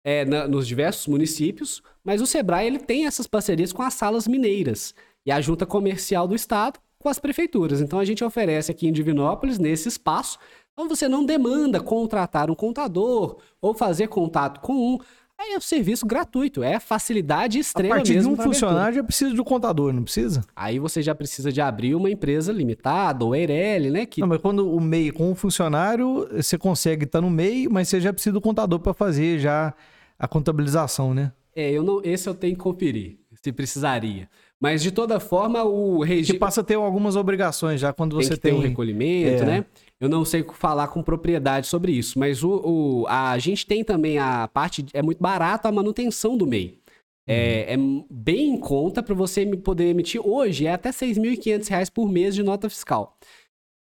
é, 0.04 0.26
na, 0.26 0.48
nos 0.48 0.68
diversos 0.68 1.08
municípios, 1.08 1.82
mas 2.04 2.22
o 2.22 2.28
Sebrae 2.28 2.68
ele 2.68 2.80
tem 2.80 3.06
essas 3.06 3.28
parcerias 3.28 3.72
com 3.72 3.82
as 3.82 3.94
salas 3.94 4.28
mineiras 4.28 4.94
e 5.26 5.32
a 5.32 5.40
junta 5.40 5.66
comercial 5.66 6.28
do 6.28 6.36
estado 6.36 6.80
com 6.98 7.10
as 7.10 7.20
prefeituras. 7.20 7.82
Então 7.82 8.00
a 8.00 8.06
gente 8.06 8.24
oferece 8.24 8.72
aqui 8.72 8.88
em 8.88 8.92
Divinópolis, 8.92 9.60
nesse 9.60 9.88
espaço, 9.88 10.38
então 10.74 10.88
você 10.88 11.08
não 11.08 11.26
demanda 11.26 11.80
contratar 11.80 12.50
um 12.50 12.56
contador 12.56 13.38
ou 13.62 13.74
fazer 13.74 14.08
contato 14.08 14.62
com 14.62 14.74
um. 14.74 14.98
Aí 15.38 15.54
é 15.54 15.58
um 15.58 15.62
serviço 15.62 16.06
gratuito, 16.06 16.62
é 16.62 16.80
facilidade 16.80 17.58
extrema 17.58 17.96
A 17.96 17.98
partir 17.98 18.14
mesmo 18.14 18.36
de 18.36 18.42
um 18.42 18.44
funcionário 18.44 18.96
já 18.96 19.04
precisa 19.04 19.34
de 19.34 19.42
um 19.42 19.44
contador, 19.44 19.92
não 19.92 20.04
precisa? 20.04 20.46
Aí 20.56 20.78
você 20.78 21.02
já 21.02 21.16
precisa 21.16 21.52
de 21.52 21.60
abrir 21.60 21.96
uma 21.96 22.12
empresa 22.12 22.54
limitada, 22.54 23.26
ou 23.26 23.36
EIRELI, 23.36 23.90
né? 23.90 24.06
Que... 24.06 24.22
Não, 24.22 24.28
mas 24.28 24.40
quando 24.40 24.72
o 24.72 24.80
MEI 24.80 25.12
com 25.12 25.32
um 25.32 25.36
funcionário, 25.36 26.28
você 26.32 26.60
consegue 26.60 27.06
estar 27.06 27.22
no 27.22 27.30
MEI, 27.30 27.68
mas 27.68 27.90
você 27.90 28.00
já 28.00 28.14
precisa 28.14 28.34
do 28.34 28.42
contador 28.42 28.80
para 28.80 28.94
fazer 28.94 29.40
já 29.40 29.74
a 30.22 30.28
contabilização, 30.28 31.16
né? 31.16 31.32
É, 31.56 31.72
eu 31.72 31.82
não, 31.82 32.00
esse 32.04 32.30
eu 32.30 32.36
tenho 32.36 32.56
que 32.56 32.62
conferir, 32.62 33.18
se 33.42 33.52
precisaria. 33.52 34.30
Mas 34.60 34.84
de 34.84 34.92
toda 34.92 35.20
forma, 35.20 35.64
o 35.64 36.04
regime. 36.04 36.34
Que 36.34 36.40
passa 36.40 36.62
a 36.62 36.64
ter 36.64 36.76
algumas 36.76 37.16
obrigações 37.16 37.82
já 37.82 37.92
quando 37.92 38.18
tem 38.20 38.28
você 38.28 38.38
tem. 38.38 38.52
tem 38.52 38.60
um 38.60 38.64
recolhimento, 38.64 39.42
é. 39.42 39.46
né? 39.46 39.66
Eu 40.00 40.08
não 40.08 40.24
sei 40.24 40.46
falar 40.54 40.88
com 40.90 41.02
propriedade 41.02 41.66
sobre 41.66 41.92
isso, 41.92 42.20
mas 42.20 42.44
o, 42.44 42.52
o, 42.64 43.08
a 43.08 43.36
gente 43.40 43.66
tem 43.66 43.84
também 43.84 44.20
a 44.20 44.48
parte. 44.48 44.86
É 44.94 45.02
muito 45.02 45.20
barato 45.20 45.68
a 45.68 45.72
manutenção 45.72 46.38
do 46.38 46.46
MEI. 46.46 46.80
É, 47.28 47.76
uhum. 47.76 48.02
é, 48.02 48.14
bem 48.14 48.50
em 48.50 48.60
conta 48.60 49.02
para 49.02 49.16
você 49.16 49.46
poder 49.58 49.86
emitir 49.86 50.22
hoje, 50.24 50.68
é 50.68 50.74
até 50.74 50.90
R$ 50.90 50.96
6.500 50.96 51.92
por 51.92 52.08
mês 52.08 52.36
de 52.36 52.44
nota 52.44 52.70
fiscal. 52.70 53.18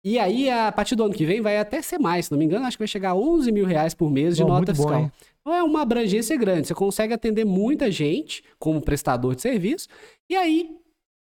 E 0.05 0.18
aí, 0.18 0.51
a 0.51 0.70
partir 0.70 0.94
do 0.94 1.05
ano 1.05 1.14
que 1.14 1.25
vem, 1.25 1.40
vai 1.40 1.59
até 1.59 1.81
ser 1.83 1.99
mais, 1.99 2.27
se 2.27 2.31
não 2.31 2.38
me 2.38 2.44
engano, 2.44 2.66
acho 2.66 2.77
que 2.77 2.83
vai 2.83 2.88
chegar 2.88 3.11
a 3.11 3.14
11 3.16 3.51
mil 3.51 3.66
reais 3.66 3.94
por 3.94 4.11
mês 4.11 4.37
de 4.37 4.42
Bom, 4.42 4.51
nota 4.51 4.75
fiscal. 4.75 5.03
Bom, 5.03 5.11
é 5.54 5.62
uma 5.62 5.82
abrangência 5.82 6.37
grande. 6.37 6.68
Você 6.68 6.74
consegue 6.74 7.12
atender 7.14 7.44
muita 7.44 7.90
gente 7.90 8.42
como 8.59 8.80
prestador 8.80 9.35
de 9.35 9.42
serviço. 9.42 9.88
E 10.28 10.37
aí, 10.37 10.70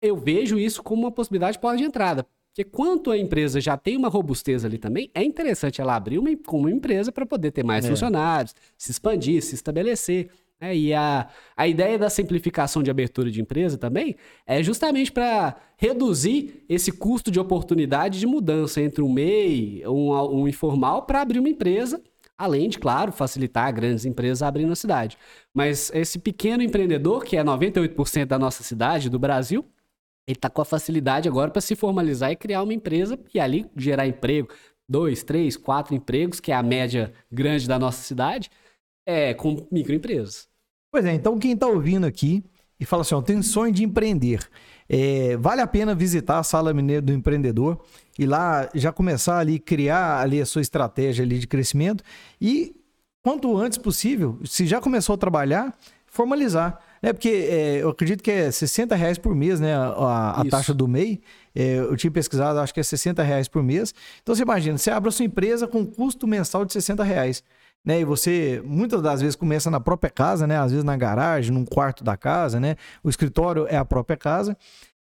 eu 0.01 0.17
vejo 0.17 0.59
isso 0.59 0.83
como 0.83 1.03
uma 1.03 1.13
possibilidade 1.13 1.59
de 1.59 1.77
de 1.77 1.85
entrada. 1.85 2.27
Porque 2.59 2.65
quanto 2.65 3.11
a 3.11 3.19
empresa 3.19 3.61
já 3.61 3.77
tem 3.77 3.97
uma 3.97 4.09
robustez 4.09 4.65
ali 4.65 4.79
também, 4.79 5.11
é 5.15 5.23
interessante 5.23 5.81
ela 5.81 5.95
abrir 5.95 6.19
uma, 6.19 6.31
como 6.45 6.69
empresa 6.69 7.13
para 7.13 7.25
poder 7.25 7.53
ter 7.53 7.65
mais 7.65 7.85
é. 7.85 7.89
funcionários, 7.89 8.55
se 8.77 8.91
expandir, 8.91 9.43
se 9.43 9.55
estabelecer. 9.55 10.29
É, 10.61 10.77
e 10.77 10.93
a, 10.93 11.29
a 11.57 11.69
ideia 11.69 11.97
da 11.97 12.11
simplificação 12.11 12.83
de 12.83 12.91
abertura 12.91 13.31
de 13.31 13.41
empresa 13.41 13.79
também 13.79 14.17
é 14.45 14.61
justamente 14.61 15.13
para 15.13 15.55
reduzir 15.77 16.65
esse 16.69 16.91
custo 16.91 17.31
de 17.31 17.39
oportunidade 17.39 18.19
de 18.19 18.27
mudança 18.27 18.81
entre 18.81 19.03
um 19.03 19.13
MEI, 19.13 19.85
um, 19.87 20.13
um 20.41 20.49
informal, 20.49 21.03
para 21.03 21.21
abrir 21.21 21.39
uma 21.39 21.49
empresa, 21.49 22.03
além 22.39 22.69
de, 22.69 22.79
claro, 22.79 23.11
facilitar 23.11 23.75
grandes 23.75 24.05
empresas 24.05 24.43
a 24.43 24.49
abrir 24.49 24.65
na 24.65 24.77
cidade. 24.77 25.19
Mas 25.53 25.91
esse 25.93 26.19
pequeno 26.19 26.63
empreendedor, 26.63 27.25
que 27.25 27.37
é 27.37 27.43
98% 27.43 28.27
da 28.27 28.39
nossa 28.39 28.63
cidade, 28.63 29.11
do 29.11 29.19
Brasil, 29.19 29.65
ele 30.27 30.37
está 30.37 30.49
com 30.49 30.63
a 30.63 30.65
facilidade 30.65 31.29
agora 31.29 31.51
para 31.51 31.61
se 31.61 31.75
formalizar 31.75 32.31
e 32.31 32.37
criar 32.37 32.63
uma 32.63 32.73
empresa 32.73 33.19
e 33.35 33.41
ali 33.41 33.67
gerar 33.77 34.07
emprego. 34.07 34.49
Dois, 34.89 35.23
três, 35.23 35.57
quatro 35.57 35.95
empregos, 35.95 36.39
que 36.39 36.53
é 36.53 36.55
a 36.55 36.63
média 36.63 37.13
grande 37.31 37.67
da 37.67 37.79
nossa 37.79 38.03
cidade 38.03 38.51
é, 39.05 39.35
com 39.35 39.67
microempresas. 39.73 40.49
Pois 40.93 41.05
é, 41.05 41.13
então 41.13 41.39
quem 41.39 41.53
está 41.53 41.67
ouvindo 41.67 42.07
aqui 42.07 42.45
e 42.79 42.85
fala 42.85 43.03
assim, 43.03 43.15
ó, 43.15 43.21
tem 43.21 43.43
sonho 43.43 43.73
de 43.73 43.85
empreender, 43.85 44.49
é, 44.89 45.37
vale 45.37 45.61
a 45.61 45.67
pena 45.67 45.95
visitar 45.95 46.39
a 46.39 46.43
Sala 46.43 46.73
Mineira 46.73 47.03
do 47.03 47.13
Empreendedor 47.13 47.81
e 48.19 48.25
lá 48.25 48.69
já 48.75 48.91
começar 48.91 49.39
ali, 49.39 49.59
criar 49.59 50.21
ali 50.21 50.41
a 50.41 50.47
sua 50.47 50.63
estratégia 50.63 51.25
ali 51.25 51.39
de 51.39 51.47
crescimento 51.47 52.03
e 52.41 52.75
quanto 53.23 53.57
antes 53.57 53.77
possível, 53.77 54.39
se 54.45 54.67
já 54.67 54.81
começou 54.81 55.15
a 55.15 55.19
trabalhar, 55.19 55.77
formalizar. 56.07 56.81
Né? 57.03 57.13
Porque 57.13 57.29
é, 57.29 57.83
eu 57.83 57.91
acredito 57.91 58.23
que 58.23 58.31
é 58.31 58.51
60 58.51 58.95
reais 58.97 59.19
por 59.19 59.35
mês, 59.35 59.61
né? 59.61 59.75
A, 59.75 60.41
a 60.41 60.45
taxa 60.47 60.75
do 60.75 60.89
MEI. 60.89 61.21
É, 61.55 61.77
eu 61.77 61.97
tinha 61.97 62.11
pesquisado, 62.11 62.59
acho 62.59 62.73
que 62.73 62.81
é 62.81 62.83
60 62.83 63.23
reais 63.23 63.47
por 63.49 63.63
mês. 63.63 63.95
Então 64.23 64.35
você 64.35 64.43
imagina, 64.43 64.79
você 64.79 64.91
abre 64.91 65.09
a 65.09 65.13
sua 65.13 65.25
empresa 65.25 65.69
com 65.69 65.85
custo 65.85 66.27
mensal 66.27 66.65
de 66.65 66.73
60 66.73 67.05
reais 67.05 67.43
né? 67.89 68.01
E 68.01 68.05
você 68.05 68.63
muitas 68.67 69.01
das 69.01 69.23
vezes 69.23 69.35
começa 69.35 69.71
na 69.71 69.81
própria 69.81 70.11
casa, 70.11 70.47
né? 70.47 70.59
Às 70.59 70.73
vezes 70.73 70.85
na 70.85 70.95
garagem, 70.95 71.51
num 71.51 71.65
quarto 71.65 72.05
da 72.05 72.19
casa, 72.19 72.61
né? 72.61 72.77
O 73.03 73.09
escritório 73.09 73.67
é 73.67 73.79
a 73.79 73.85
própria 73.85 74.15
casa. 74.15 74.55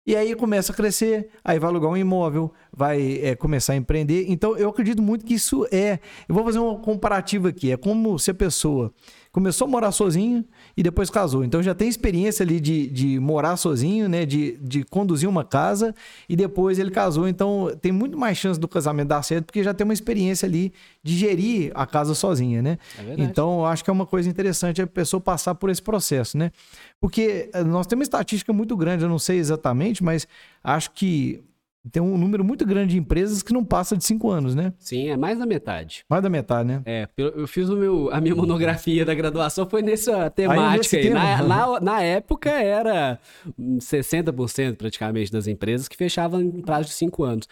E 0.07 0.15
aí 0.15 0.33
começa 0.33 0.71
a 0.71 0.75
crescer, 0.75 1.27
aí 1.43 1.59
vai 1.59 1.69
alugar 1.69 1.91
um 1.91 1.97
imóvel, 1.97 2.53
vai 2.71 3.19
é, 3.21 3.35
começar 3.35 3.73
a 3.73 3.75
empreender. 3.75 4.27
Então 4.29 4.57
eu 4.57 4.69
acredito 4.69 5.01
muito 5.01 5.25
que 5.25 5.33
isso 5.33 5.67
é. 5.73 5.99
Eu 6.27 6.33
vou 6.33 6.45
fazer 6.45 6.59
um 6.59 6.77
comparativo 6.77 7.49
aqui. 7.49 7.69
É 7.69 7.75
como 7.75 8.17
se 8.17 8.31
a 8.31 8.33
pessoa 8.33 8.93
começou 9.31 9.67
a 9.67 9.69
morar 9.69 9.91
sozinho 9.91 10.43
e 10.75 10.81
depois 10.81 11.09
casou. 11.09 11.43
Então 11.43 11.61
já 11.61 11.75
tem 11.75 11.87
experiência 11.87 12.43
ali 12.43 12.59
de, 12.59 12.87
de 12.87 13.19
morar 13.19 13.57
sozinho, 13.57 14.09
né? 14.09 14.25
De, 14.25 14.57
de 14.57 14.83
conduzir 14.83 15.29
uma 15.29 15.43
casa 15.43 15.93
e 16.27 16.35
depois 16.35 16.79
ele 16.79 16.91
casou. 16.91 17.27
Então 17.27 17.71
tem 17.81 17.91
muito 17.91 18.17
mais 18.17 18.37
chance 18.37 18.59
do 18.59 18.67
casamento 18.67 19.09
dar 19.09 19.23
certo 19.23 19.45
porque 19.45 19.63
já 19.63 19.73
tem 19.73 19.85
uma 19.85 19.93
experiência 19.93 20.45
ali 20.45 20.73
de 21.03 21.15
gerir 21.15 21.71
a 21.75 21.85
casa 21.85 22.15
sozinha, 22.15 22.61
né? 22.61 22.77
É 22.97 23.15
então 23.17 23.59
eu 23.59 23.65
acho 23.65 23.83
que 23.83 23.89
é 23.89 23.93
uma 23.93 24.05
coisa 24.05 24.29
interessante 24.29 24.81
a 24.81 24.87
pessoa 24.87 25.21
passar 25.21 25.55
por 25.55 25.69
esse 25.69 25.81
processo, 25.81 26.37
né? 26.37 26.51
Porque 26.99 27.49
eh, 27.53 27.63
nós 27.63 27.85
temos 27.87 27.99
uma 27.99 28.03
estatística 28.03 28.51
muito 28.51 28.75
grande, 28.75 29.03
eu 29.03 29.09
não 29.09 29.19
sei 29.19 29.37
exatamente, 29.37 30.03
mas 30.03 30.27
acho 30.63 30.91
que 30.91 31.43
tem 31.91 32.01
um 32.01 32.17
número 32.17 32.43
muito 32.43 32.65
grande 32.65 32.93
de 32.93 32.99
empresas 32.99 33.41
que 33.41 33.53
não 33.53 33.63
passa 33.63 33.97
de 33.97 34.03
cinco 34.03 34.29
anos, 34.29 34.55
né? 34.55 34.73
Sim, 34.77 35.09
é 35.09 35.17
mais 35.17 35.39
da 35.39 35.45
metade. 35.45 36.05
Mais 36.09 36.21
da 36.21 36.29
metade, 36.29 36.67
né? 36.67 36.81
É, 36.85 37.07
eu 37.17 37.47
fiz 37.47 37.69
o 37.69 37.75
meu, 37.75 38.09
a 38.11 38.21
minha 38.21 38.35
monografia 38.35 39.05
da 39.05 39.13
graduação 39.13 39.69
foi 39.69 39.81
nessa 39.81 40.29
temática 40.29 40.97
aí. 40.97 41.07
aí. 41.07 41.09
Na, 41.13 41.43
na, 41.43 41.79
na, 41.79 42.01
época 42.01 42.49
era 42.49 43.19
60% 43.59 44.75
praticamente 44.75 45.31
das 45.31 45.47
empresas 45.47 45.87
que 45.87 45.97
fechavam 45.97 46.41
em 46.41 46.61
prazo 46.61 46.89
de 46.89 46.93
cinco 46.93 47.23
anos. 47.23 47.47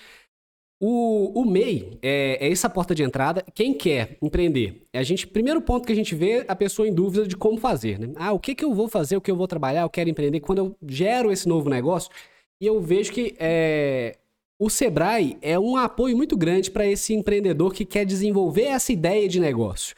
O, 0.80 1.42
o 1.42 1.44
MEI 1.44 1.98
é, 2.04 2.38
é, 2.40 2.52
essa 2.52 2.70
porta 2.70 2.94
de 2.94 3.02
entrada. 3.02 3.44
Quem 3.56 3.74
quer 3.74 4.18
empreender? 4.22 4.86
A 4.94 5.02
gente, 5.02 5.26
primeiro 5.26 5.60
ponto 5.60 5.88
que 5.88 5.92
a 5.92 5.96
gente 5.96 6.14
vê 6.14 6.46
a 6.48 6.56
pessoa 6.56 6.88
em 6.88 6.94
dúvida 6.94 7.28
de 7.28 7.36
como 7.36 7.58
fazer, 7.58 7.98
né? 7.98 8.14
Ah, 8.16 8.32
o 8.32 8.40
que, 8.40 8.54
que 8.54 8.64
eu 8.64 8.74
vou 8.76 8.88
fazer, 8.88 9.18
o 9.18 9.22
que 9.22 9.32
eu 9.32 9.36
vou 9.36 9.48
trabalhar, 9.48 9.82
eu 9.82 9.90
quero 9.90 10.10
empreender. 10.10 10.40
Quando 10.40 10.60
eu 10.60 10.76
gero 10.88 11.32
esse 11.32 11.48
novo 11.48 11.68
negócio, 11.68 12.12
e 12.62 12.68
eu 12.68 12.80
vejo 12.80 13.12
que 13.12 13.36
é, 13.40 14.18
o 14.60 14.70
Sebrae 14.70 15.38
é 15.42 15.58
um 15.58 15.78
apoio 15.78 16.18
muito 16.18 16.36
grande 16.36 16.72
para 16.72 16.86
esse 16.86 17.14
empreendedor 17.14 17.74
que 17.74 17.86
quer 17.86 18.06
desenvolver 18.06 18.64
essa 18.64 18.92
ideia 18.92 19.28
de 19.28 19.40
negócio. 19.40 19.96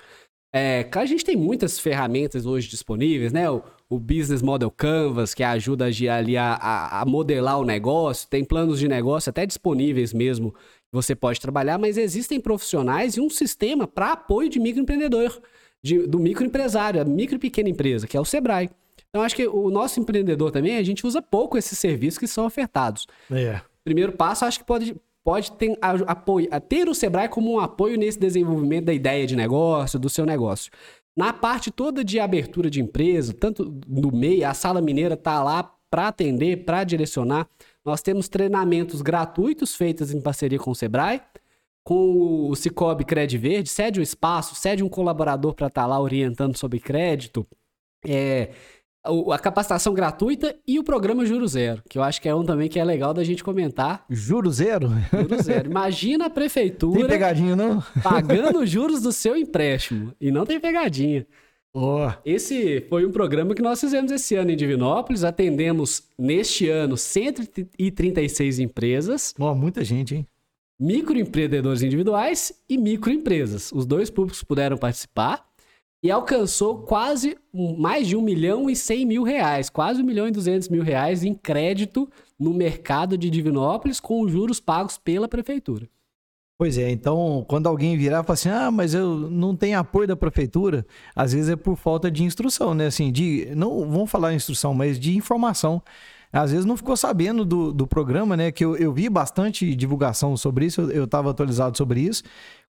É, 0.53 0.89
a 0.91 1.05
gente 1.05 1.23
tem 1.23 1.35
muitas 1.35 1.79
ferramentas 1.79 2.45
hoje 2.45 2.67
disponíveis, 2.67 3.31
né? 3.31 3.49
O, 3.49 3.61
o 3.89 3.99
Business 3.99 4.41
Model 4.41 4.69
Canvas, 4.69 5.33
que 5.33 5.43
ajuda 5.43 5.85
ali 5.85 6.37
a, 6.37 6.53
a, 6.53 7.01
a, 7.01 7.05
modelar 7.05 7.59
o 7.59 7.65
negócio, 7.65 8.27
tem 8.27 8.43
planos 8.43 8.79
de 8.79 8.87
negócio 8.87 9.29
até 9.29 9.45
disponíveis 9.45 10.13
mesmo 10.13 10.51
que 10.51 10.93
você 10.93 11.15
pode 11.15 11.39
trabalhar, 11.39 11.77
mas 11.77 11.97
existem 11.97 12.39
profissionais 12.39 13.15
e 13.15 13.21
um 13.21 13.29
sistema 13.29 13.87
para 13.87 14.13
apoio 14.13 14.49
de 14.49 14.59
microempreendedor, 14.59 15.39
de, 15.83 16.07
do 16.07 16.19
microempresário, 16.19 16.99
a 16.99 17.05
micro 17.05 17.35
e 17.35 17.39
pequena 17.39 17.69
empresa, 17.69 18.07
que 18.07 18.17
é 18.17 18.19
o 18.19 18.25
Sebrae. 18.25 18.69
Então, 19.09 19.23
acho 19.23 19.35
que 19.35 19.47
o 19.47 19.69
nosso 19.69 19.99
empreendedor 19.99 20.51
também, 20.51 20.77
a 20.77 20.83
gente 20.83 21.05
usa 21.05 21.21
pouco 21.21 21.57
esses 21.57 21.77
serviços 21.77 22.17
que 22.17 22.27
são 22.27 22.45
ofertados. 22.45 23.07
É. 23.31 23.61
Primeiro 23.83 24.11
passo, 24.13 24.45
acho 24.45 24.59
que 24.59 24.65
pode, 24.65 24.95
pode 25.23 25.51
ter, 25.53 25.77
apoio, 26.07 26.47
ter 26.67 26.87
o 26.87 26.93
Sebrae 26.93 27.29
como 27.29 27.53
um 27.53 27.59
apoio 27.59 27.97
nesse 27.97 28.19
desenvolvimento 28.19 28.85
da 28.85 28.93
ideia 28.93 29.25
de 29.25 29.35
negócio, 29.35 29.99
do 29.99 30.09
seu 30.09 30.25
negócio. 30.25 30.71
Na 31.15 31.33
parte 31.33 31.71
toda 31.71 32.03
de 32.03 32.19
abertura 32.19 32.69
de 32.69 32.81
empresa, 32.81 33.33
tanto 33.33 33.77
no 33.87 34.11
MEI, 34.11 34.43
a 34.43 34.53
Sala 34.53 34.81
Mineira 34.81 35.15
está 35.15 35.43
lá 35.43 35.75
para 35.89 36.07
atender, 36.07 36.63
para 36.63 36.83
direcionar. 36.83 37.47
Nós 37.83 38.01
temos 38.01 38.29
treinamentos 38.29 39.01
gratuitos 39.01 39.75
feitos 39.75 40.13
em 40.13 40.21
parceria 40.21 40.59
com 40.59 40.71
o 40.71 40.75
Sebrae, 40.75 41.21
com 41.83 42.49
o 42.49 42.55
Cicobi 42.55 43.03
Cred 43.03 43.37
Verde, 43.37 43.69
cede 43.69 43.99
um 43.99 44.03
espaço, 44.03 44.55
cede 44.55 44.83
um 44.83 44.89
colaborador 44.89 45.53
para 45.53 45.67
estar 45.67 45.81
tá 45.81 45.87
lá 45.87 45.99
orientando 45.99 46.55
sobre 46.55 46.79
crédito. 46.79 47.47
É, 48.05 48.51
a 49.03 49.39
capacitação 49.39 49.93
gratuita 49.93 50.55
e 50.67 50.77
o 50.77 50.83
programa 50.83 51.25
Juro 51.25 51.47
Zero, 51.47 51.81
que 51.89 51.97
eu 51.97 52.03
acho 52.03 52.21
que 52.21 52.27
é 52.27 52.35
um 52.35 52.43
também 52.43 52.67
que 52.67 52.79
é 52.79 52.83
legal 52.83 53.13
da 53.13 53.23
gente 53.23 53.43
comentar. 53.43 54.05
Juro 54.09 54.51
Zero? 54.51 54.89
Juro 55.11 55.41
Zero. 55.41 55.69
Imagina 55.69 56.25
a 56.25 56.29
prefeitura. 56.29 56.99
Tem 56.99 57.07
pegadinha, 57.07 57.55
não? 57.55 57.81
Pagando 58.03 58.59
os 58.59 58.69
juros 58.69 59.01
do 59.01 59.11
seu 59.11 59.37
empréstimo. 59.37 60.13
E 60.19 60.31
não 60.31 60.45
tem 60.45 60.59
pegadinha. 60.59 61.25
Oh. 61.73 62.11
Esse 62.25 62.81
foi 62.89 63.05
um 63.05 63.11
programa 63.11 63.53
que 63.53 63.61
nós 63.61 63.79
fizemos 63.79 64.11
esse 64.11 64.35
ano 64.35 64.51
em 64.51 64.57
Divinópolis. 64.57 65.23
Atendemos 65.23 66.03
neste 66.17 66.67
ano 66.67 66.97
136 66.97 68.59
empresas. 68.59 69.33
Oh, 69.39 69.53
muita 69.53 69.83
gente, 69.83 70.15
hein? 70.15 70.27
Microempreendedores 70.79 71.81
individuais 71.81 72.53
e 72.67 72.77
microempresas. 72.77 73.71
Os 73.71 73.85
dois 73.85 74.09
públicos 74.09 74.43
puderam 74.43 74.77
participar 74.77 75.48
e 76.01 76.09
alcançou 76.09 76.79
quase 76.83 77.37
mais 77.53 78.07
de 78.07 78.15
1 78.15 78.21
milhão 78.21 78.69
e 78.69 78.75
100 78.75 79.05
mil 79.05 79.23
reais, 79.23 79.69
quase 79.69 80.01
1 80.01 80.05
milhão 80.05 80.27
e 80.27 80.31
200 80.31 80.69
mil 80.69 80.81
reais 80.81 81.23
em 81.23 81.33
crédito 81.33 82.09
no 82.39 82.53
mercado 82.53 83.17
de 83.17 83.29
Divinópolis 83.29 83.99
com 83.99 84.27
juros 84.27 84.59
pagos 84.59 84.97
pela 84.97 85.27
prefeitura. 85.27 85.89
Pois 86.57 86.77
é, 86.77 86.89
então 86.89 87.45
quando 87.47 87.67
alguém 87.67 87.97
virar 87.97 88.21
e 88.21 88.23
falar 88.23 88.33
assim, 88.33 88.49
ah, 88.49 88.71
mas 88.71 88.93
eu 88.93 89.29
não 89.29 89.55
tenho 89.55 89.79
apoio 89.79 90.07
da 90.07 90.15
prefeitura, 90.15 90.85
às 91.15 91.33
vezes 91.33 91.49
é 91.49 91.55
por 91.55 91.77
falta 91.77 92.11
de 92.11 92.23
instrução, 92.23 92.73
né? 92.73 92.87
Assim, 92.87 93.11
de, 93.11 93.49
não 93.55 93.89
vamos 93.89 94.11
falar 94.11 94.33
instrução, 94.33 94.73
mas 94.73 94.99
de 94.99 95.15
informação. 95.15 95.81
Às 96.31 96.51
vezes 96.51 96.65
não 96.65 96.77
ficou 96.77 96.95
sabendo 96.95 97.43
do, 97.43 97.73
do 97.73 97.87
programa, 97.87 98.37
né? 98.37 98.51
Que 98.51 98.63
eu, 98.63 98.75
eu 98.75 98.93
vi 98.93 99.09
bastante 99.09 99.73
divulgação 99.73 100.37
sobre 100.37 100.65
isso, 100.65 100.81
eu 100.81 101.05
estava 101.05 101.31
atualizado 101.31 101.77
sobre 101.77 102.01
isso. 102.01 102.23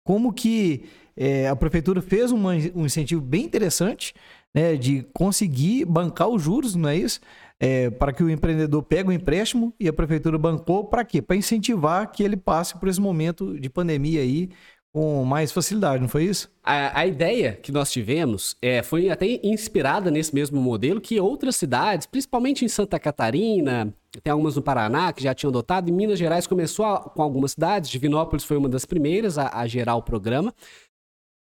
Como 0.03 0.31
que 0.31 0.85
é, 1.19 1.47
a 1.47 1.55
prefeitura 1.55 2.01
fez 2.01 2.31
uma, 2.31 2.53
um 2.73 2.85
incentivo 2.85 3.21
bem 3.21 3.43
interessante, 3.43 4.13
né? 4.55 4.75
De 4.75 5.05
conseguir 5.13 5.85
bancar 5.85 6.29
os 6.29 6.41
juros, 6.41 6.73
não 6.73 6.89
é 6.89 6.95
isso? 6.95 7.19
é, 7.59 7.89
para 7.89 8.13
que 8.13 8.23
o 8.23 8.29
empreendedor 8.29 8.81
pegue 8.83 9.09
o 9.09 9.11
empréstimo 9.11 9.73
e 9.79 9.87
a 9.87 9.93
prefeitura 9.93 10.37
bancou 10.37 10.85
para 10.85 11.03
quê? 11.03 11.21
Para 11.21 11.35
incentivar 11.35 12.09
que 12.11 12.23
ele 12.23 12.37
passe 12.37 12.79
por 12.79 12.87
esse 12.87 13.01
momento 13.01 13.59
de 13.59 13.69
pandemia 13.69 14.21
aí 14.21 14.49
com 14.91 15.23
mais 15.23 15.51
facilidade, 15.51 16.01
não 16.01 16.09
foi 16.09 16.23
isso? 16.23 16.49
A, 16.63 17.01
a 17.01 17.05
ideia 17.05 17.53
que 17.53 17.71
nós 17.71 17.91
tivemos 17.91 18.55
é, 18.59 18.81
foi 18.81 19.11
até 19.11 19.39
inspirada 19.43 20.09
nesse 20.09 20.33
mesmo 20.33 20.59
modelo 20.59 20.99
que 20.99 21.19
outras 21.19 21.57
cidades, 21.57 22.07
principalmente 22.07 22.65
em 22.65 22.67
Santa 22.67 22.97
Catarina, 22.97 23.93
tem 24.23 24.31
algumas 24.31 24.55
no 24.55 24.63
Paraná 24.63 25.13
que 25.13 25.21
já 25.21 25.35
tinham 25.35 25.49
adotado, 25.49 25.89
em 25.91 25.93
Minas 25.93 26.17
Gerais 26.17 26.47
começou 26.47 26.85
a, 26.85 27.01
com 27.01 27.21
algumas 27.21 27.51
cidades, 27.51 27.87
Divinópolis 27.91 28.43
foi 28.43 28.57
uma 28.57 28.67
das 28.69 28.83
primeiras 28.83 29.37
a, 29.37 29.59
a 29.59 29.67
gerar 29.67 29.95
o 29.95 30.01
programa. 30.01 30.51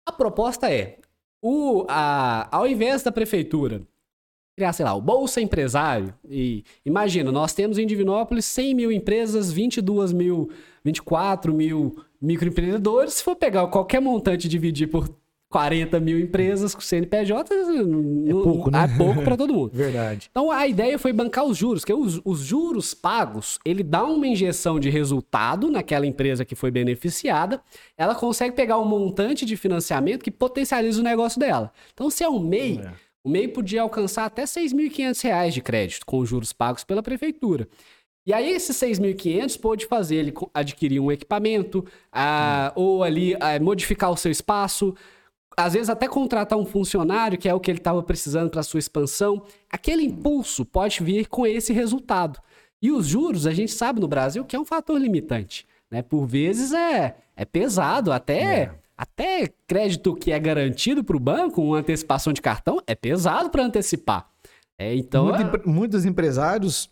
A 0.06 0.12
proposta 0.12 0.72
é, 0.72 0.98
o, 1.40 1.84
a, 1.88 2.48
ao 2.56 2.66
invés 2.66 3.02
da 3.02 3.12
prefeitura 3.12 3.82
criar, 4.56 4.72
sei 4.72 4.84
lá, 4.84 4.94
o 4.94 5.00
Bolsa 5.00 5.40
Empresário. 5.40 6.14
E 6.28 6.64
imagina, 6.84 7.32
nós 7.32 7.52
temos 7.52 7.78
em 7.78 7.86
Divinópolis 7.86 8.44
100 8.44 8.74
mil 8.74 8.92
empresas, 8.92 9.50
22 9.50 10.12
mil, 10.12 10.50
24 10.84 11.52
mil 11.54 11.96
microempreendedores. 12.20 13.14
Se 13.14 13.24
for 13.24 13.34
pegar 13.34 13.66
qualquer 13.68 14.00
montante 14.00 14.46
e 14.46 14.50
dividir 14.50 14.88
por 14.88 15.08
40 15.52 16.00
mil 16.00 16.18
empresas 16.18 16.74
com 16.74 16.80
CNPJ, 16.80 17.54
é 17.54 18.32
pouco, 18.32 18.70
né? 18.70 18.84
É 18.84 18.96
pouco 18.96 19.22
para 19.22 19.36
todo 19.36 19.52
mundo. 19.52 19.70
Verdade. 19.76 20.28
Então 20.30 20.50
a 20.50 20.66
ideia 20.66 20.98
foi 20.98 21.12
bancar 21.12 21.44
os 21.44 21.58
juros, 21.58 21.84
que 21.84 21.92
os, 21.92 22.20
os, 22.24 22.40
juros 22.40 22.94
pagos, 22.94 23.58
ele 23.64 23.82
dá 23.82 24.02
uma 24.02 24.26
injeção 24.26 24.80
de 24.80 24.88
resultado 24.88 25.70
naquela 25.70 26.06
empresa 26.06 26.42
que 26.42 26.54
foi 26.54 26.70
beneficiada, 26.70 27.60
ela 27.98 28.14
consegue 28.14 28.56
pegar 28.56 28.78
um 28.78 28.86
montante 28.86 29.44
de 29.44 29.56
financiamento 29.56 30.22
que 30.22 30.30
potencializa 30.30 31.00
o 31.00 31.04
negócio 31.04 31.38
dela. 31.38 31.70
Então 31.92 32.08
se 32.08 32.24
é 32.24 32.28
um 32.28 32.40
MEI, 32.40 32.80
é 32.82 32.92
o 33.22 33.28
MEI 33.28 33.48
podia 33.48 33.82
alcançar 33.82 34.24
até 34.24 34.42
R$ 34.42 34.48
6.500 34.48 35.50
de 35.50 35.60
crédito, 35.60 36.06
com 36.06 36.24
juros 36.24 36.52
pagos 36.52 36.82
pela 36.82 37.02
prefeitura. 37.02 37.68
E 38.24 38.32
aí, 38.32 38.50
esses 38.52 38.76
6.500 38.76 39.60
pode 39.60 39.86
fazer 39.86 40.16
ele 40.16 40.34
adquirir 40.54 41.00
um 41.00 41.10
equipamento, 41.10 41.84
hum. 42.14 42.72
ou 42.76 43.02
ali 43.02 43.34
modificar 43.60 44.10
o 44.10 44.16
seu 44.16 44.30
espaço, 44.30 44.94
às 45.56 45.74
vezes 45.74 45.88
até 45.88 46.08
contratar 46.08 46.58
um 46.58 46.64
funcionário, 46.64 47.38
que 47.38 47.48
é 47.48 47.54
o 47.54 47.60
que 47.60 47.70
ele 47.70 47.78
estava 47.78 48.02
precisando 48.02 48.50
para 48.50 48.62
sua 48.62 48.78
expansão. 48.80 49.42
Aquele 49.70 50.02
impulso 50.02 50.64
pode 50.64 51.02
vir 51.02 51.26
com 51.26 51.46
esse 51.46 51.72
resultado. 51.72 52.40
E 52.80 52.90
os 52.90 53.06
juros, 53.06 53.46
a 53.46 53.52
gente 53.52 53.72
sabe 53.72 54.00
no 54.00 54.08
Brasil 54.08 54.44
que 54.44 54.56
é 54.56 54.60
um 54.60 54.64
fator 54.64 55.00
limitante. 55.00 55.66
Né? 55.90 56.02
Por 56.02 56.26
vezes 56.26 56.72
é, 56.72 57.16
é 57.36 57.44
pesado, 57.44 58.12
até 58.12 58.42
é. 58.42 58.82
Até 59.02 59.48
crédito 59.66 60.14
que 60.14 60.30
é 60.30 60.38
garantido 60.38 61.02
para 61.02 61.16
o 61.16 61.20
banco, 61.20 61.60
uma 61.60 61.78
antecipação 61.78 62.32
de 62.32 62.40
cartão, 62.40 62.80
é 62.86 62.94
pesado 62.94 63.50
para 63.50 63.64
antecipar. 63.64 64.28
É, 64.78 64.94
então, 64.94 65.26
Muito, 65.26 65.56
é... 65.56 65.66
Muitos 65.66 66.04
empresários, 66.04 66.88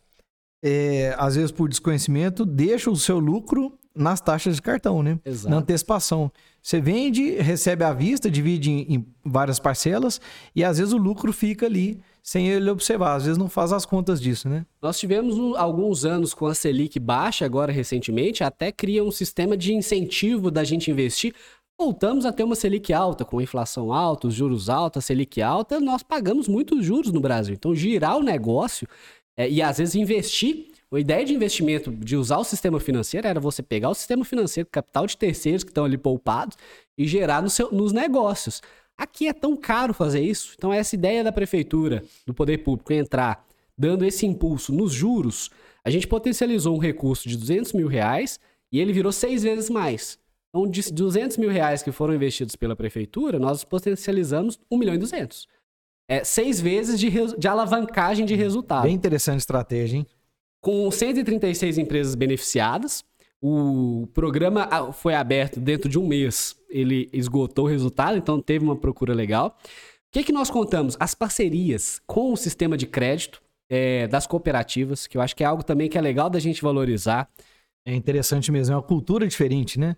é, 0.60 1.14
às 1.16 1.36
vezes 1.36 1.52
por 1.52 1.68
desconhecimento, 1.68 2.44
deixam 2.44 2.92
o 2.92 2.96
seu 2.96 3.20
lucro 3.20 3.78
nas 3.94 4.20
taxas 4.20 4.56
de 4.56 4.62
cartão, 4.62 5.02
né? 5.02 5.18
Exato. 5.24 5.50
Na 5.50 5.58
antecipação. 5.58 6.30
Você 6.62 6.80
vende, 6.80 7.32
recebe 7.36 7.84
à 7.84 7.92
vista, 7.92 8.30
divide 8.30 8.70
em, 8.70 8.94
em, 8.94 9.06
várias 9.24 9.58
parcelas 9.58 10.20
e 10.54 10.62
às 10.62 10.78
vezes 10.78 10.92
o 10.92 10.98
lucro 10.98 11.32
fica 11.32 11.66
ali 11.66 11.98
sem 12.22 12.48
ele 12.48 12.70
observar. 12.70 13.14
Às 13.14 13.24
vezes 13.24 13.38
não 13.38 13.48
faz 13.48 13.72
as 13.72 13.86
contas 13.86 14.20
disso, 14.20 14.48
né? 14.48 14.64
Nós 14.80 14.98
tivemos 14.98 15.38
um, 15.38 15.56
alguns 15.56 16.04
anos 16.04 16.34
com 16.34 16.46
a 16.46 16.54
Selic 16.54 16.98
baixa, 16.98 17.44
agora 17.44 17.72
recentemente, 17.72 18.44
até 18.44 18.70
cria 18.70 19.02
um 19.02 19.10
sistema 19.10 19.56
de 19.56 19.74
incentivo 19.74 20.50
da 20.50 20.64
gente 20.64 20.90
investir 20.90 21.34
voltamos 21.80 22.26
a 22.26 22.32
ter 22.32 22.44
uma 22.44 22.54
Selic 22.54 22.92
alta, 22.92 23.24
com 23.24 23.40
inflação 23.40 23.90
alta, 23.90 24.26
os 24.26 24.34
juros 24.34 24.68
altos, 24.68 25.02
a 25.02 25.06
Selic 25.06 25.40
alta, 25.40 25.80
nós 25.80 26.02
pagamos 26.02 26.46
muitos 26.46 26.84
juros 26.84 27.10
no 27.10 27.20
Brasil. 27.20 27.54
Então, 27.54 27.74
girar 27.74 28.18
o 28.18 28.22
negócio 28.22 28.86
é, 29.34 29.48
e 29.48 29.62
às 29.62 29.78
vezes 29.78 29.94
investir. 29.94 30.66
A 30.92 30.98
ideia 30.98 31.24
de 31.24 31.32
investimento, 31.32 31.92
de 31.92 32.16
usar 32.16 32.38
o 32.38 32.44
sistema 32.44 32.80
financeiro, 32.80 33.26
era 33.26 33.38
você 33.38 33.62
pegar 33.62 33.90
o 33.90 33.94
sistema 33.94 34.24
financeiro, 34.24 34.68
capital 34.70 35.06
de 35.06 35.16
terceiros 35.16 35.62
que 35.62 35.70
estão 35.70 35.84
ali 35.84 35.96
poupados, 35.96 36.56
e 36.98 37.06
gerar 37.06 37.40
no 37.40 37.48
seu, 37.48 37.70
nos 37.70 37.92
negócios. 37.92 38.60
Aqui 38.98 39.28
é 39.28 39.32
tão 39.32 39.56
caro 39.56 39.94
fazer 39.94 40.20
isso. 40.20 40.54
Então, 40.58 40.72
essa 40.72 40.94
ideia 40.94 41.22
da 41.22 41.30
prefeitura, 41.32 42.02
do 42.26 42.34
poder 42.34 42.58
público, 42.58 42.92
entrar 42.92 43.46
dando 43.78 44.04
esse 44.04 44.26
impulso 44.26 44.72
nos 44.72 44.92
juros, 44.92 45.48
a 45.84 45.88
gente 45.88 46.06
potencializou 46.06 46.76
um 46.76 46.78
recurso 46.78 47.28
de 47.28 47.36
200 47.36 47.72
mil 47.72 47.88
reais 47.88 48.38
e 48.70 48.78
ele 48.78 48.92
virou 48.92 49.12
seis 49.12 49.42
vezes 49.42 49.70
mais. 49.70 50.18
Então, 50.50 50.68
de 50.68 50.92
200 50.92 51.36
mil 51.36 51.50
reais 51.50 51.82
que 51.82 51.92
foram 51.92 52.14
investidos 52.14 52.56
pela 52.56 52.74
prefeitura, 52.74 53.38
nós 53.38 53.64
potencializamos 53.64 54.58
1 54.70 54.76
milhão 54.76 54.94
e 54.94 54.98
200. 54.98 55.48
É 56.08 56.24
seis 56.24 56.60
vezes 56.60 56.98
de, 56.98 57.08
de 57.38 57.48
alavancagem 57.48 58.26
de 58.26 58.34
resultado. 58.34 58.82
Bem 58.82 58.94
interessante 58.94 59.38
estratégia, 59.38 59.98
hein? 59.98 60.06
Com 60.60 60.90
136 60.90 61.78
empresas 61.78 62.14
beneficiadas, 62.14 63.04
o 63.40 64.06
programa 64.12 64.68
ah, 64.70 64.92
foi 64.92 65.14
aberto 65.14 65.58
dentro 65.58 65.88
de 65.88 65.98
um 65.98 66.06
mês. 66.06 66.54
Ele 66.68 67.08
esgotou 67.12 67.64
o 67.64 67.68
resultado, 67.68 68.18
então 68.18 68.40
teve 68.40 68.64
uma 68.64 68.76
procura 68.76 69.14
legal. 69.14 69.58
O 69.64 70.12
que, 70.12 70.24
que 70.24 70.32
nós 70.32 70.50
contamos? 70.50 70.96
As 71.00 71.14
parcerias 71.14 72.00
com 72.06 72.32
o 72.32 72.36
sistema 72.36 72.76
de 72.76 72.86
crédito 72.86 73.40
é, 73.70 74.06
das 74.08 74.26
cooperativas, 74.26 75.06
que 75.06 75.16
eu 75.16 75.22
acho 75.22 75.34
que 75.34 75.44
é 75.44 75.46
algo 75.46 75.62
também 75.62 75.88
que 75.88 75.96
é 75.96 76.00
legal 76.00 76.28
da 76.28 76.40
gente 76.40 76.60
valorizar. 76.60 77.30
É 77.86 77.94
interessante 77.94 78.52
mesmo, 78.52 78.74
é 78.74 78.76
uma 78.76 78.82
cultura 78.82 79.26
diferente, 79.26 79.78
né? 79.78 79.96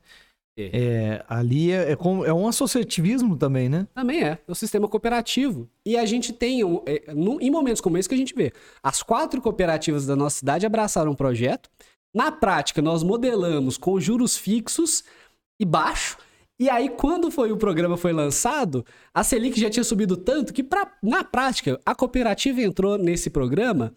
É. 0.57 1.25
ali 1.29 1.73
é, 1.73 1.93
é, 1.93 1.97
com, 1.97 2.25
é, 2.25 2.33
um 2.33 2.47
associativismo 2.47 3.37
também, 3.37 3.69
né? 3.69 3.87
Também 3.95 4.23
é. 4.23 4.39
É 4.47 4.51
um 4.51 4.55
sistema 4.55 4.87
cooperativo. 4.87 5.69
E 5.85 5.97
a 5.97 6.05
gente 6.05 6.33
tem, 6.33 6.63
um, 6.63 6.83
é, 6.87 7.13
no, 7.15 7.41
em 7.41 7.51
momentos 7.51 7.81
como 7.81 7.97
esse 7.97 8.09
que 8.09 8.15
a 8.15 8.19
gente 8.19 8.35
vê, 8.35 8.53
as 8.83 9.03
quatro 9.03 9.41
cooperativas 9.41 10.07
da 10.07 10.15
nossa 10.15 10.37
cidade 10.37 10.67
abraçaram 10.67 11.13
um 11.13 11.17
projeto. 11.17 11.71
Na 12.15 12.31
prática, 12.31 12.83
nós 12.83 13.03
modelamos 13.03 13.79
com 13.79 13.99
juros 13.99 14.37
fixos 14.37 15.03
e 15.59 15.65
baixo. 15.65 16.19
E 16.61 16.69
aí, 16.69 16.91
quando 16.91 17.31
foi 17.31 17.51
o 17.51 17.57
programa 17.57 17.97
foi 17.97 18.13
lançado, 18.13 18.85
a 19.13 19.25
Selic 19.25 19.59
já 19.59 19.71
tinha 19.71 19.83
subido 19.83 20.17
tanto 20.17 20.53
que, 20.53 20.63
pra, 20.63 20.93
na 21.03 21.25
prática, 21.25 21.81
a 21.85 21.95
cooperativa 21.95 22.61
entrou 22.61 22.99
nesse 22.99 23.31
programa 23.31 23.97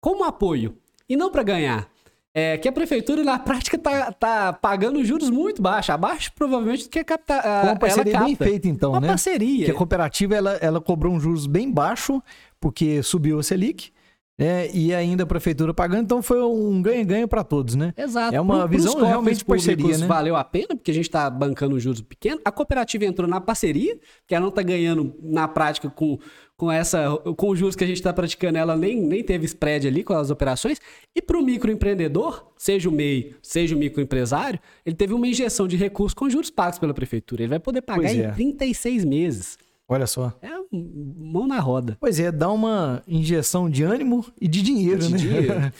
como 0.00 0.24
apoio 0.24 0.76
e 1.08 1.16
não 1.16 1.30
para 1.30 1.42
ganhar. 1.42 1.90
É 2.38 2.58
que 2.58 2.68
a 2.68 2.72
prefeitura, 2.72 3.24
na 3.24 3.38
prática, 3.38 3.78
tá, 3.78 4.12
tá 4.12 4.52
pagando 4.52 5.02
juros 5.02 5.30
muito 5.30 5.62
baixos, 5.62 5.88
abaixo 5.88 6.30
provavelmente 6.34 6.84
do 6.84 6.90
que 6.90 6.98
a 6.98 7.04
capital. 7.04 7.40
Uma 7.62 7.76
parceria 7.76 8.20
bem 8.20 8.36
feita, 8.36 8.68
então, 8.68 8.90
uma 8.90 9.00
né? 9.00 9.06
Uma 9.06 9.12
parceria. 9.12 9.64
Que 9.64 9.70
a 9.70 9.74
cooperativa 9.74 10.34
ela, 10.34 10.52
ela 10.60 10.78
cobrou 10.78 11.14
um 11.14 11.18
juros 11.18 11.46
bem 11.46 11.72
baixo, 11.72 12.22
porque 12.60 13.02
subiu 13.02 13.38
a 13.38 13.42
Selic. 13.42 13.90
É, 14.38 14.70
e 14.74 14.94
ainda 14.94 15.22
a 15.22 15.26
prefeitura 15.26 15.72
pagando, 15.72 16.02
então 16.02 16.20
foi 16.20 16.42
um 16.42 16.82
ganha-ganha 16.82 17.26
para 17.26 17.42
todos, 17.42 17.74
né? 17.74 17.94
Exato. 17.96 18.34
É 18.34 18.40
uma 18.40 18.68
Pro, 18.68 18.68
visão 18.68 19.02
realmente 19.02 19.38
de 19.38 19.44
parceria, 19.46 19.96
né? 19.96 20.06
Valeu 20.06 20.36
a 20.36 20.44
pena, 20.44 20.76
porque 20.76 20.90
a 20.90 20.94
gente 20.94 21.06
está 21.06 21.30
bancando 21.30 21.80
juros 21.80 22.02
pequenos. 22.02 22.42
A 22.44 22.52
cooperativa 22.52 23.06
entrou 23.06 23.26
na 23.26 23.40
parceria, 23.40 23.98
que 24.26 24.34
ela 24.34 24.42
não 24.42 24.50
está 24.50 24.60
ganhando 24.60 25.16
na 25.22 25.48
prática 25.48 25.88
com, 25.88 26.18
com 26.56 26.72
essa 26.72 27.10
com 27.36 27.50
os 27.50 27.58
juros 27.58 27.76
que 27.76 27.84
a 27.84 27.86
gente 27.86 27.98
está 27.98 28.12
praticando, 28.12 28.56
ela 28.58 28.76
nem, 28.76 29.00
nem 29.00 29.22
teve 29.22 29.44
spread 29.44 29.86
ali 29.86 30.02
com 30.02 30.14
as 30.14 30.30
operações. 30.30 30.80
E 31.14 31.20
para 31.20 31.38
o 31.38 31.42
microempreendedor, 31.42 32.46
seja 32.56 32.88
o 32.88 32.92
MEI, 32.92 33.34
seja 33.42 33.76
o 33.76 33.78
microempresário, 33.78 34.58
ele 34.84 34.96
teve 34.96 35.12
uma 35.12 35.26
injeção 35.26 35.68
de 35.68 35.76
recursos 35.76 36.14
com 36.14 36.28
juros 36.30 36.50
pagos 36.50 36.78
pela 36.78 36.94
prefeitura. 36.94 37.42
Ele 37.42 37.50
vai 37.50 37.58
poder 37.58 37.82
pagar 37.82 38.08
é. 38.08 38.14
em 38.14 38.32
36 38.32 39.04
meses. 39.04 39.58
Olha 39.88 40.06
só. 40.06 40.32
É 40.42 40.48
mão 40.72 41.46
na 41.46 41.60
roda. 41.60 41.96
Pois 42.00 42.18
é, 42.18 42.32
dá 42.32 42.50
uma 42.50 43.02
injeção 43.06 43.70
de 43.70 43.84
ânimo 43.84 44.24
e 44.40 44.48
de 44.48 44.62
dinheiro, 44.62 44.98
de 44.98 45.12
né? 45.12 45.18
Dinheiro. 45.18 45.52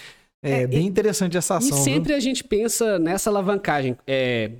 é, 0.42 0.62
é, 0.62 0.66
bem 0.66 0.86
interessante 0.86 1.36
essa 1.36 1.56
ação. 1.56 1.76
E 1.76 1.82
sempre 1.82 2.08
viu? 2.10 2.16
a 2.16 2.20
gente 2.20 2.44
pensa 2.44 2.98
nessa 2.98 3.30
alavancagem. 3.30 3.96
É, 4.06 4.52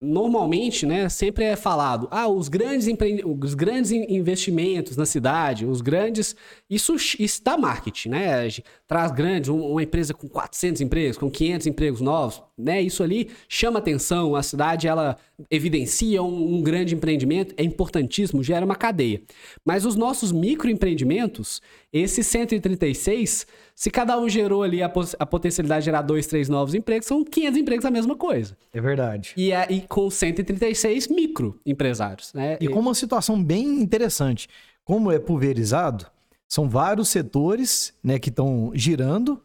normalmente, 0.00 0.86
né, 0.86 1.08
sempre 1.08 1.44
é 1.44 1.56
falado, 1.56 2.06
ah, 2.10 2.28
os 2.28 2.48
grandes, 2.48 2.86
empre... 2.86 3.22
os 3.24 3.54
grandes 3.54 3.90
investimentos 3.90 4.96
na 4.96 5.04
cidade, 5.04 5.66
os 5.66 5.80
grandes, 5.80 6.36
isso, 6.70 6.94
dá 7.42 7.56
marketing, 7.56 8.10
né, 8.10 8.48
traz 8.88 9.12
grandes, 9.12 9.50
uma 9.50 9.82
empresa 9.82 10.14
com 10.14 10.26
400 10.26 10.80
empregos, 10.80 11.18
com 11.18 11.30
500 11.30 11.66
empregos 11.66 12.00
novos, 12.00 12.42
né, 12.56 12.80
isso 12.80 13.02
ali 13.02 13.28
chama 13.46 13.78
atenção, 13.78 14.34
a 14.34 14.42
cidade, 14.42 14.88
ela 14.88 15.18
evidencia 15.50 16.22
um, 16.22 16.56
um 16.56 16.62
grande 16.62 16.94
empreendimento, 16.94 17.54
é 17.58 17.62
importantíssimo, 17.62 18.42
gera 18.42 18.64
uma 18.64 18.74
cadeia. 18.74 19.20
Mas 19.62 19.84
os 19.84 19.94
nossos 19.94 20.32
microempreendimentos, 20.32 21.60
esses 21.92 22.26
136, 22.26 23.46
se 23.74 23.90
cada 23.90 24.18
um 24.18 24.26
gerou 24.26 24.62
ali 24.62 24.82
a, 24.82 24.90
a 25.18 25.26
potencialidade 25.26 25.82
de 25.82 25.84
gerar 25.84 26.00
dois, 26.00 26.26
três 26.26 26.48
novos 26.48 26.74
empregos, 26.74 27.06
são 27.06 27.22
500 27.22 27.60
empregos 27.60 27.84
a 27.84 27.90
mesma 27.90 28.16
coisa. 28.16 28.56
É 28.72 28.80
verdade. 28.80 29.34
E, 29.36 29.52
é, 29.52 29.66
e 29.70 29.82
com 29.82 30.10
136 30.10 31.08
microempresários. 31.08 32.32
Né? 32.32 32.56
E 32.58 32.66
com 32.66 32.80
uma 32.80 32.94
situação 32.94 33.42
bem 33.42 33.80
interessante. 33.82 34.48
Como 34.82 35.12
é 35.12 35.18
pulverizado, 35.18 36.06
são 36.48 36.68
vários 36.68 37.08
setores 37.08 37.92
né, 38.02 38.18
que 38.18 38.30
estão 38.30 38.72
girando 38.74 39.40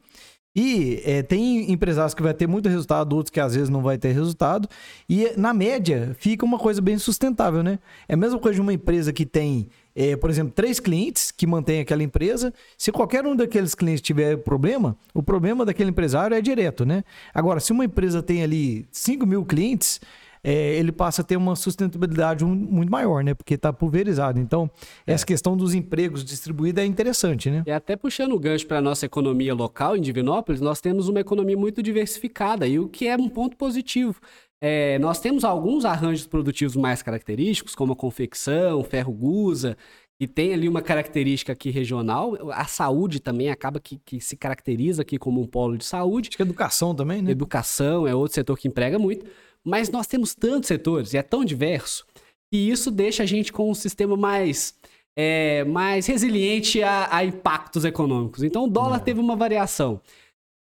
e 0.56 1.02
é, 1.04 1.24
tem 1.24 1.72
empresários 1.72 2.14
que 2.14 2.22
vai 2.22 2.34
ter 2.34 2.48
muito 2.48 2.70
resultado, 2.70 3.16
outros 3.16 3.32
que 3.32 3.40
às 3.40 3.56
vezes 3.56 3.70
não 3.70 3.82
vai 3.82 3.98
ter 3.98 4.12
resultado. 4.12 4.70
E 5.10 5.32
na 5.36 5.52
média 5.52 6.16
fica 6.20 6.46
uma 6.46 6.60
coisa 6.60 6.80
bem 6.80 6.98
sustentável, 7.00 7.64
né? 7.64 7.80
É 8.08 8.14
a 8.14 8.18
mesma 8.18 8.38
coisa 8.38 8.56
de 8.56 8.62
uma 8.62 8.72
empresa 8.72 9.12
que 9.12 9.26
tem, 9.26 9.68
é, 9.96 10.16
por 10.16 10.30
exemplo, 10.30 10.54
três 10.54 10.80
clientes 10.80 11.32
que 11.32 11.48
mantém 11.48 11.80
aquela 11.80 12.04
empresa. 12.04 12.54
Se 12.78 12.92
qualquer 12.92 13.26
um 13.26 13.36
daqueles 13.36 13.74
clientes 13.74 14.02
tiver 14.02 14.38
problema, 14.38 14.96
o 15.12 15.24
problema 15.24 15.66
daquele 15.66 15.90
empresário 15.90 16.38
é 16.38 16.42
direto, 16.42 16.86
né? 16.86 17.04
Agora, 17.34 17.60
se 17.60 17.72
uma 17.72 17.86
empresa 17.86 18.22
tem 18.22 18.44
ali 18.44 18.88
5 18.92 19.26
mil 19.26 19.44
clientes, 19.44 20.00
é, 20.44 20.76
ele 20.76 20.92
passa 20.92 21.22
a 21.22 21.26
ter 21.26 21.38
uma 21.38 21.56
sustentabilidade 21.56 22.44
muito 22.44 22.92
maior, 22.92 23.24
né? 23.24 23.34
Porque 23.34 23.54
está 23.54 23.72
pulverizado. 23.72 24.40
Então, 24.40 24.70
é. 25.08 25.14
essa 25.14 25.26
questão 25.26 25.56
dos 25.56 25.74
empregos 25.74 26.24
distribuídos 26.26 26.84
é 26.84 26.86
interessante, 26.86 27.50
né? 27.50 27.64
E 27.66 27.72
até 27.72 27.96
puxando 27.96 28.34
o 28.34 28.40
gancho 28.40 28.68
para 28.68 28.80
a 28.80 28.82
nossa 28.82 29.06
economia 29.06 29.54
local 29.54 29.96
em 29.96 30.02
Divinópolis, 30.02 30.60
nós 30.60 30.82
temos 30.82 31.08
uma 31.08 31.22
economia 31.22 31.56
muito 31.56 31.82
diversificada, 31.82 32.68
e 32.68 32.78
o 32.78 32.90
que 32.90 33.08
é 33.08 33.16
um 33.16 33.30
ponto 33.30 33.56
positivo. 33.56 34.20
É, 34.60 34.98
nós 35.00 35.20
temos 35.20 35.44
alguns 35.44 35.86
arranjos 35.86 36.26
produtivos 36.26 36.76
mais 36.76 37.02
característicos, 37.02 37.76
como 37.76 37.94
a 37.94 37.96
confecção, 37.96 38.84
ferro 38.84 39.12
gusa, 39.12 39.78
que 40.18 40.28
tem 40.28 40.54
ali 40.54 40.70
uma 40.70 40.82
característica 40.82 41.52
aqui 41.52 41.70
regional. 41.70 42.38
A 42.52 42.66
saúde 42.66 43.20
também 43.20 43.50
acaba 43.50 43.80
que, 43.80 44.00
que, 44.06 44.22
se 44.22 44.38
caracteriza 44.38 45.02
aqui 45.02 45.18
como 45.18 45.42
um 45.42 45.48
polo 45.48 45.78
de 45.78 45.84
saúde. 45.84 46.30
Acho 46.30 46.38
que 46.38 46.44
educação 46.44 46.96
também, 46.96 47.22
né? 47.22 47.32
Educação 47.32 48.08
é 48.08 48.16
outro 48.16 48.36
setor 48.36 48.58
que 48.58 48.68
emprega 48.68 48.98
muito. 48.98 49.26
Mas 49.64 49.90
nós 49.90 50.08
temos 50.08 50.36
tantos 50.36 50.68
setores 50.68 51.14
e 51.14 51.18
é 51.18 51.22
tão 51.22 51.46
diverso 51.46 52.06
que 52.52 52.58
isso 52.58 52.92
deixa 52.92 53.24
a 53.24 53.26
gente 53.26 53.52
com 53.52 53.72
um 53.72 53.74
sistema 53.74 54.16
mais, 54.16 54.76
é, 55.16 55.64
mais 55.64 56.06
resiliente 56.06 56.84
a, 56.84 57.08
a, 57.16 57.24
impactos 57.24 57.86
econômicos. 57.86 58.44
Então 58.44 58.66
o 58.66 58.70
dólar 58.70 58.98
é. 58.98 59.00
teve 59.00 59.20
uma 59.20 59.36
variação 59.36 60.02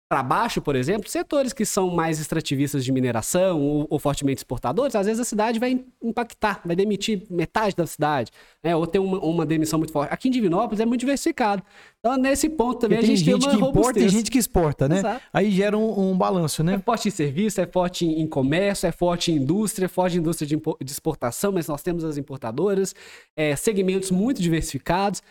para 0.08 0.22
baixo, 0.22 0.60
por 0.60 0.76
exemplo, 0.76 1.08
setores 1.08 1.52
que 1.52 1.64
são 1.64 1.90
mais 1.90 2.20
extrativistas 2.20 2.84
de 2.84 2.92
mineração 2.92 3.60
ou, 3.60 3.86
ou, 3.88 3.98
fortemente 3.98 4.38
exportadores, 4.38 4.94
às 4.94 5.06
vezes 5.06 5.20
a 5.20 5.24
cidade 5.24 5.58
vai 5.58 5.82
impactar, 6.02 6.60
vai 6.64 6.76
demitir 6.76 7.22
metade 7.30 7.74
da 7.74 7.86
cidade, 7.86 8.30
né? 8.62 8.76
ou 8.76 8.86
ter 8.86 8.98
uma, 8.98 9.18
uma 9.18 9.46
demissão 9.46 9.78
muito 9.78 9.92
forte. 9.92 10.12
Aqui 10.12 10.28
em 10.28 10.30
Divinópolis 10.30 10.78
é 10.80 10.86
muito 10.86 11.00
diversificado. 11.00 11.62
Então, 11.98 12.18
nesse 12.18 12.50
ponto 12.50 12.80
também 12.80 12.98
Porque 12.98 13.12
a 13.12 13.16
gente 13.16 13.24
tem, 13.24 13.34
gente 13.34 13.48
tem 13.48 13.56
uma 13.58 13.64
que 13.64 13.70
importa 13.70 13.98
e 13.98 14.08
gente 14.10 14.30
que 14.30 14.38
exporta, 14.38 14.86
né? 14.86 14.98
Exato. 14.98 15.22
Aí 15.32 15.50
gera 15.50 15.76
um, 15.76 16.10
um, 16.10 16.18
balanço, 16.18 16.62
né? 16.62 16.74
É 16.74 16.78
forte 16.78 17.08
em 17.08 17.10
serviço, 17.10 17.60
é 17.62 17.66
forte 17.66 18.04
em 18.04 18.26
comércio, 18.26 18.86
é 18.86 18.92
forte 18.92 19.32
em 19.32 19.36
indústria, 19.36 19.86
é 19.86 19.88
forte 19.88 20.18
em 20.18 20.20
indústria 20.20 20.46
de, 20.46 20.56
de 20.56 20.92
exportação, 20.92 21.50
mas 21.50 21.66
nós 21.66 21.82
temos 21.82 22.04
as 22.04 22.18
importadoras, 22.18 22.94
é, 23.34 23.56
segmentos 23.56 24.10
muito 24.10 24.42
diversificados. 24.42 25.22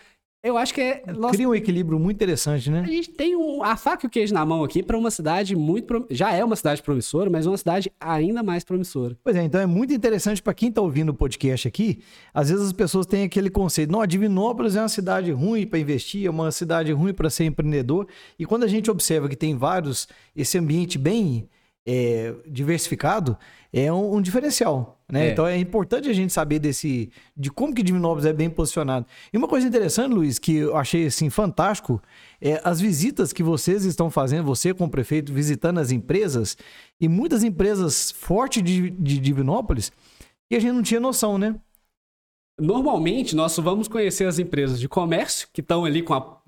Eu 0.43 0.57
acho 0.57 0.73
que 0.73 0.81
é. 0.81 1.01
Cria 1.31 1.47
um 1.47 1.55
equilíbrio 1.55 1.97
muito 1.97 2.17
interessante, 2.17 2.69
né? 2.69 2.81
A 2.81 2.91
gente 2.91 3.11
tem 3.11 3.33
um, 3.33 3.63
a 3.63 3.77
faca 3.77 4.05
e 4.05 4.07
o 4.07 4.09
queijo 4.09 4.33
na 4.33 4.45
mão 4.45 4.61
aqui 4.61 4.83
para 4.83 4.97
uma 4.97 5.09
cidade 5.09 5.55
muito. 5.55 6.05
Já 6.09 6.33
é 6.33 6.43
uma 6.43 6.57
cidade 6.57 6.83
promissora, 6.83 7.29
mas 7.29 7.45
uma 7.45 7.57
cidade 7.57 7.89
ainda 7.97 8.43
mais 8.43 8.65
promissora. 8.65 9.17
Pois 9.23 9.37
é, 9.37 9.43
então 9.43 9.61
é 9.61 9.65
muito 9.65 9.93
interessante 9.93 10.41
para 10.41 10.53
quem 10.53 10.67
está 10.67 10.81
ouvindo 10.81 11.09
o 11.09 11.13
podcast 11.13 11.65
aqui. 11.65 12.01
Às 12.33 12.49
vezes 12.49 12.65
as 12.65 12.73
pessoas 12.73 13.05
têm 13.05 13.23
aquele 13.23 13.49
conceito: 13.49 13.89
não, 13.89 14.05
Divinópolis 14.05 14.75
é 14.75 14.81
uma 14.81 14.89
cidade 14.89 15.31
ruim 15.31 15.65
para 15.65 15.79
investir, 15.79 16.25
é 16.25 16.29
uma 16.29 16.51
cidade 16.51 16.91
ruim 16.91 17.13
para 17.13 17.29
ser 17.29 17.45
empreendedor. 17.45 18.05
E 18.37 18.45
quando 18.45 18.65
a 18.65 18.67
gente 18.67 18.91
observa 18.91 19.29
que 19.29 19.37
tem 19.37 19.55
vários, 19.55 20.09
esse 20.35 20.57
ambiente 20.57 20.97
bem 20.97 21.47
é, 21.85 22.33
diversificado, 22.47 23.37
é 23.71 23.91
um, 23.91 24.15
um 24.15 24.21
diferencial. 24.21 25.01
Né? 25.11 25.27
É. 25.27 25.31
Então 25.31 25.45
é 25.45 25.57
importante 25.57 26.09
a 26.09 26.13
gente 26.13 26.31
saber 26.31 26.59
desse 26.59 27.11
de 27.35 27.51
como 27.51 27.73
que 27.73 27.83
Divinópolis 27.83 28.25
é 28.25 28.33
bem 28.33 28.49
posicionado. 28.49 29.05
E 29.31 29.37
uma 29.37 29.47
coisa 29.47 29.67
interessante, 29.67 30.13
Luiz, 30.13 30.39
que 30.39 30.57
eu 30.57 30.77
achei 30.77 31.05
assim 31.05 31.29
fantástico, 31.29 32.01
é 32.41 32.61
as 32.63 32.79
visitas 32.79 33.33
que 33.33 33.43
vocês 33.43 33.83
estão 33.85 34.09
fazendo, 34.09 34.43
você 34.43 34.73
como 34.73 34.89
prefeito 34.89 35.33
visitando 35.33 35.79
as 35.79 35.91
empresas 35.91 36.57
e 36.99 37.07
muitas 37.07 37.43
empresas 37.43 38.11
fortes 38.11 38.63
de, 38.63 38.89
de 38.89 39.19
Divinópolis 39.19 39.91
que 40.49 40.55
a 40.55 40.59
gente 40.59 40.73
não 40.73 40.83
tinha 40.83 40.99
noção, 40.99 41.37
né? 41.37 41.55
Normalmente 42.59 43.35
nós 43.35 43.57
vamos 43.57 43.87
conhecer 43.87 44.27
as 44.27 44.37
empresas 44.37 44.79
de 44.79 44.87
comércio 44.87 45.47
que 45.51 45.61
estão 45.61 45.85
ali 45.85 46.03
com 46.03 46.13
a 46.13 46.42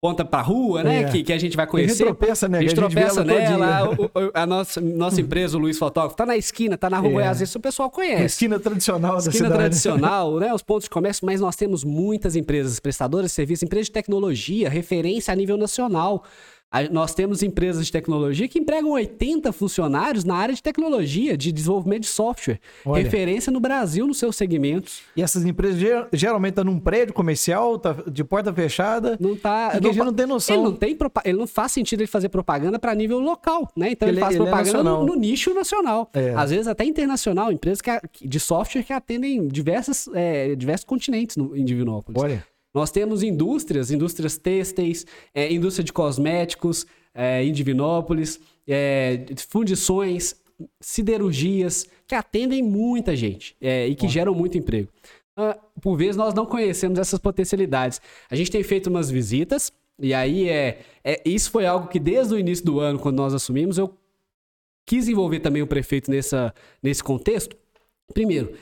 ponta 0.00 0.24
pra 0.24 0.40
rua, 0.40 0.84
né? 0.84 1.02
É. 1.02 1.04
Que, 1.10 1.22
que 1.24 1.32
a 1.32 1.38
gente 1.38 1.56
vai 1.56 1.66
conhecer. 1.66 2.04
A 2.04 2.06
gente 2.06 2.16
tropeça, 2.16 2.48
né? 2.48 2.58
A 2.58 2.62
gente, 2.62 2.74
tropeça 2.74 3.24
nela. 3.24 3.90
A, 4.32 4.42
a, 4.42 4.46
nossa, 4.46 4.80
nossa 4.80 5.20
empresa, 5.20 5.56
o 5.56 5.60
Luiz 5.60 5.78
Fotógrafo, 5.78 6.16
tá 6.16 6.24
na 6.24 6.36
esquina, 6.36 6.78
tá 6.78 6.88
na 6.88 6.98
rua 6.98 7.10
é. 7.10 7.14
Goiás, 7.14 7.40
isso 7.40 7.58
o 7.58 7.60
pessoal 7.60 7.90
conhece. 7.90 8.24
Esquina 8.24 8.60
tradicional 8.60 9.18
esquina 9.18 9.48
da 9.48 9.54
cidade. 9.56 9.74
Esquina 9.76 9.94
tradicional, 9.96 10.38
né? 10.40 10.54
Os 10.54 10.62
pontos 10.62 10.84
de 10.84 10.90
comércio, 10.90 11.26
mas 11.26 11.40
nós 11.40 11.56
temos 11.56 11.82
muitas 11.82 12.36
empresas 12.36 12.78
prestadoras 12.78 13.26
de 13.26 13.32
serviço, 13.32 13.64
empresas 13.64 13.86
de 13.86 13.92
tecnologia, 13.92 14.68
referência 14.68 15.32
a 15.32 15.36
nível 15.36 15.56
nacional. 15.56 16.24
Nós 16.90 17.14
temos 17.14 17.42
empresas 17.42 17.86
de 17.86 17.92
tecnologia 17.92 18.46
que 18.46 18.58
empregam 18.58 18.90
80 18.90 19.52
funcionários 19.52 20.22
na 20.22 20.36
área 20.36 20.54
de 20.54 20.62
tecnologia, 20.62 21.34
de 21.34 21.50
desenvolvimento 21.50 22.02
de 22.02 22.08
software. 22.08 22.60
Olha. 22.84 23.02
Referência 23.02 23.50
no 23.50 23.58
Brasil 23.58 24.06
nos 24.06 24.18
seus 24.18 24.36
segmentos. 24.36 25.00
E 25.16 25.22
essas 25.22 25.46
empresas 25.46 25.80
geralmente 26.12 26.52
estão 26.52 26.64
num 26.64 26.78
prédio 26.78 27.14
comercial, 27.14 27.78
tá 27.78 27.96
de 28.06 28.22
porta 28.22 28.52
fechada. 28.52 29.16
Não 29.18 29.34
tá. 29.34 29.72
E 29.74 29.80
não, 29.80 29.90
a 29.90 29.92
gente 29.92 30.04
não 30.04 30.12
tem 30.12 30.26
noção. 30.26 30.56
Ele 30.56 30.64
não, 30.64 30.74
tem, 30.74 30.96
ele 31.24 31.38
não 31.38 31.46
faz 31.46 31.72
sentido 31.72 32.00
ele 32.00 32.06
fazer 32.06 32.28
propaganda 32.28 32.78
para 32.78 32.94
nível 32.94 33.18
local, 33.18 33.70
né? 33.74 33.92
Então 33.92 34.06
ele, 34.06 34.16
ele 34.16 34.20
faz 34.20 34.34
ele 34.34 34.42
é 34.42 34.46
propaganda 34.46 34.78
é 34.78 34.82
no, 34.82 35.06
no, 35.06 35.14
nicho 35.14 35.54
nacional. 35.54 36.10
É. 36.12 36.34
Às 36.34 36.50
vezes 36.50 36.68
até 36.68 36.84
internacional, 36.84 37.50
empresas 37.50 37.80
que, 37.80 38.28
de 38.28 38.38
software 38.38 38.82
que 38.82 38.92
atendem 38.92 39.48
diversas, 39.48 40.06
é, 40.12 40.54
diversos 40.54 40.84
continentes 40.84 41.36
no, 41.36 41.56
em 41.56 41.64
Divinópolis. 41.64 42.22
Olha. 42.22 42.44
Nós 42.78 42.92
temos 42.92 43.24
indústrias, 43.24 43.90
indústrias 43.90 44.38
têxteis, 44.38 45.04
é, 45.34 45.52
indústria 45.52 45.84
de 45.84 45.92
cosméticos 45.92 46.86
é, 47.12 47.42
em 47.42 47.50
Divinópolis, 47.50 48.38
é, 48.68 49.24
fundições, 49.48 50.36
siderurgias, 50.80 51.88
que 52.06 52.14
atendem 52.14 52.62
muita 52.62 53.16
gente 53.16 53.56
é, 53.60 53.88
e 53.88 53.96
que 53.96 54.06
Bom. 54.06 54.12
geram 54.12 54.32
muito 54.32 54.56
emprego. 54.56 54.88
Uh, 55.36 55.58
por 55.80 55.96
vezes 55.96 56.16
nós 56.16 56.32
não 56.34 56.46
conhecemos 56.46 57.00
essas 57.00 57.18
potencialidades. 57.18 58.00
A 58.30 58.36
gente 58.36 58.50
tem 58.50 58.62
feito 58.62 58.88
umas 58.88 59.10
visitas, 59.10 59.72
e 59.98 60.14
aí 60.14 60.48
é, 60.48 60.78
é 61.02 61.20
isso 61.24 61.50
foi 61.50 61.66
algo 61.66 61.88
que 61.88 61.98
desde 61.98 62.34
o 62.34 62.38
início 62.38 62.64
do 62.64 62.78
ano, 62.78 63.00
quando 63.00 63.16
nós 63.16 63.34
assumimos, 63.34 63.76
eu 63.76 63.92
quis 64.86 65.08
envolver 65.08 65.40
também 65.40 65.62
o 65.62 65.66
prefeito 65.66 66.12
nessa, 66.12 66.54
nesse 66.80 67.02
contexto. 67.02 67.56
Primeiro, 68.14 68.52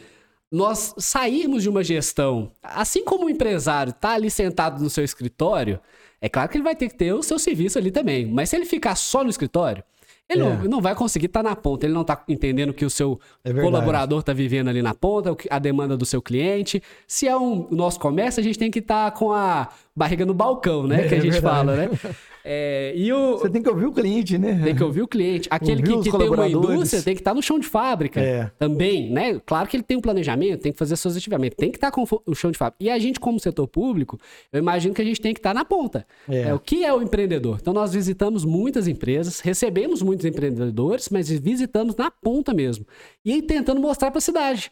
nós 0.57 0.95
sairmos 0.97 1.63
de 1.63 1.69
uma 1.69 1.85
gestão, 1.85 2.51
assim 2.63 3.05
como 3.05 3.27
o 3.27 3.31
empresário 3.31 3.91
está 3.91 4.15
ali 4.15 4.31
sentado 4.31 4.83
no 4.83 4.89
seu 4.89 5.05
escritório, 5.05 5.79
é 6.19 6.31
claro 6.31 6.49
que 6.49 6.57
ele 6.57 6.65
vai 6.65 6.75
ter 6.75 6.89
que 6.89 6.95
ter 6.95 7.13
o 7.13 7.23
seu 7.23 7.39
serviço 7.39 7.79
ali 7.79 7.91
também. 7.91 8.25
Mas 8.25 8.49
se 8.49 8.57
ele 8.57 8.65
ficar 8.65 8.95
só 8.95 9.23
no 9.23 9.29
escritório, 9.29 9.85
ele 10.29 10.41
é. 10.41 10.45
não, 10.45 10.65
não, 10.65 10.81
vai 10.81 10.95
conseguir 10.95 11.27
estar 11.27 11.43
tá 11.43 11.51
na 11.51 11.55
ponta, 11.55 11.85
ele 11.85 11.93
não 11.93 12.01
está 12.01 12.25
entendendo 12.27 12.73
que 12.73 12.87
o 12.87 12.91
seu 12.91 13.21
é 13.45 13.53
colaborador 13.53 14.21
está 14.21 14.33
vivendo 14.33 14.69
ali 14.69 14.81
na 14.81 14.95
ponta, 14.95 15.37
a 15.51 15.59
demanda 15.59 15.95
do 15.95 16.07
seu 16.07 16.23
cliente. 16.23 16.83
Se 17.07 17.29
é 17.29 17.37
um 17.37 17.69
nosso 17.71 18.01
comércio, 18.01 18.41
a 18.41 18.43
gente 18.43 18.59
tem 18.59 18.71
que 18.71 18.79
estar 18.79 19.11
tá 19.11 19.17
com 19.17 19.33
a 19.33 19.69
barriga 19.95 20.25
no 20.25 20.33
balcão, 20.33 20.87
né? 20.87 21.05
É, 21.05 21.09
que 21.09 21.15
a 21.15 21.21
gente 21.21 21.41
fala, 21.41 21.77
né? 21.77 21.91
É, 22.49 22.93
e 22.95 23.13
o... 23.13 23.39
Você 23.39 23.51
tem 23.51 23.61
que 23.61 23.69
ouvir 23.69 23.87
o 23.87 23.93
cliente, 23.93 24.39
né? 24.39 24.61
Tem 24.63 24.77
que 24.77 24.85
ouvir 24.85 25.03
o 25.03 25.09
cliente. 25.09 25.49
Aquele 25.51 25.83
que, 25.83 25.99
que 25.99 26.17
tem 26.17 26.29
uma 26.29 26.49
indústria 26.49 27.03
tem 27.03 27.13
que 27.13 27.21
estar 27.21 27.33
tá 27.33 27.35
no 27.35 27.43
chão 27.43 27.59
de 27.59 27.67
fábrica 27.67 28.21
é. 28.21 28.49
também, 28.57 29.11
né? 29.11 29.41
Claro 29.45 29.69
que 29.69 29.77
ele 29.77 29.83
tem 29.83 29.97
um 29.97 30.01
planejamento, 30.01 30.63
tem 30.63 30.71
que 30.71 30.79
fazer 30.79 30.95
seus 30.97 31.17
ativamentos, 31.17 31.57
tem 31.57 31.73
que 31.73 31.77
estar 31.77 31.91
tá 31.91 31.93
com 31.93 32.07
o 32.25 32.35
chão 32.37 32.53
de 32.53 32.57
fábrica. 32.57 32.85
E 32.85 32.89
a 32.89 32.97
gente, 33.01 33.19
como 33.19 33.41
setor 33.41 33.67
público, 33.67 34.17
eu 34.53 34.61
imagino 34.61 34.95
que 34.95 35.03
a 35.03 35.05
gente 35.05 35.21
tem 35.21 35.35
que 35.35 35.41
estar 35.41 35.51
tá 35.51 35.55
na 35.55 35.65
ponta. 35.65 36.07
É. 36.29 36.43
é. 36.43 36.55
o 36.55 36.61
que 36.61 36.85
é 36.85 36.95
o 36.95 37.03
empreendedor? 37.03 37.59
Então, 37.61 37.75
nós 37.75 37.93
visitamos 37.93 38.45
muitas 38.45 38.87
empresas, 38.87 39.41
recebemos 39.41 40.01
muitos 40.01 40.25
empreendedores, 40.25 41.09
mas 41.09 41.29
visitamos 41.29 41.97
na 41.97 42.13
ponta 42.13 42.55
mesmo. 42.55 42.87
E 43.25 43.43
tentando 43.43 43.81
mostrar 43.81 44.13
para 44.13 44.19
a 44.19 44.23
cidade. 44.23 44.71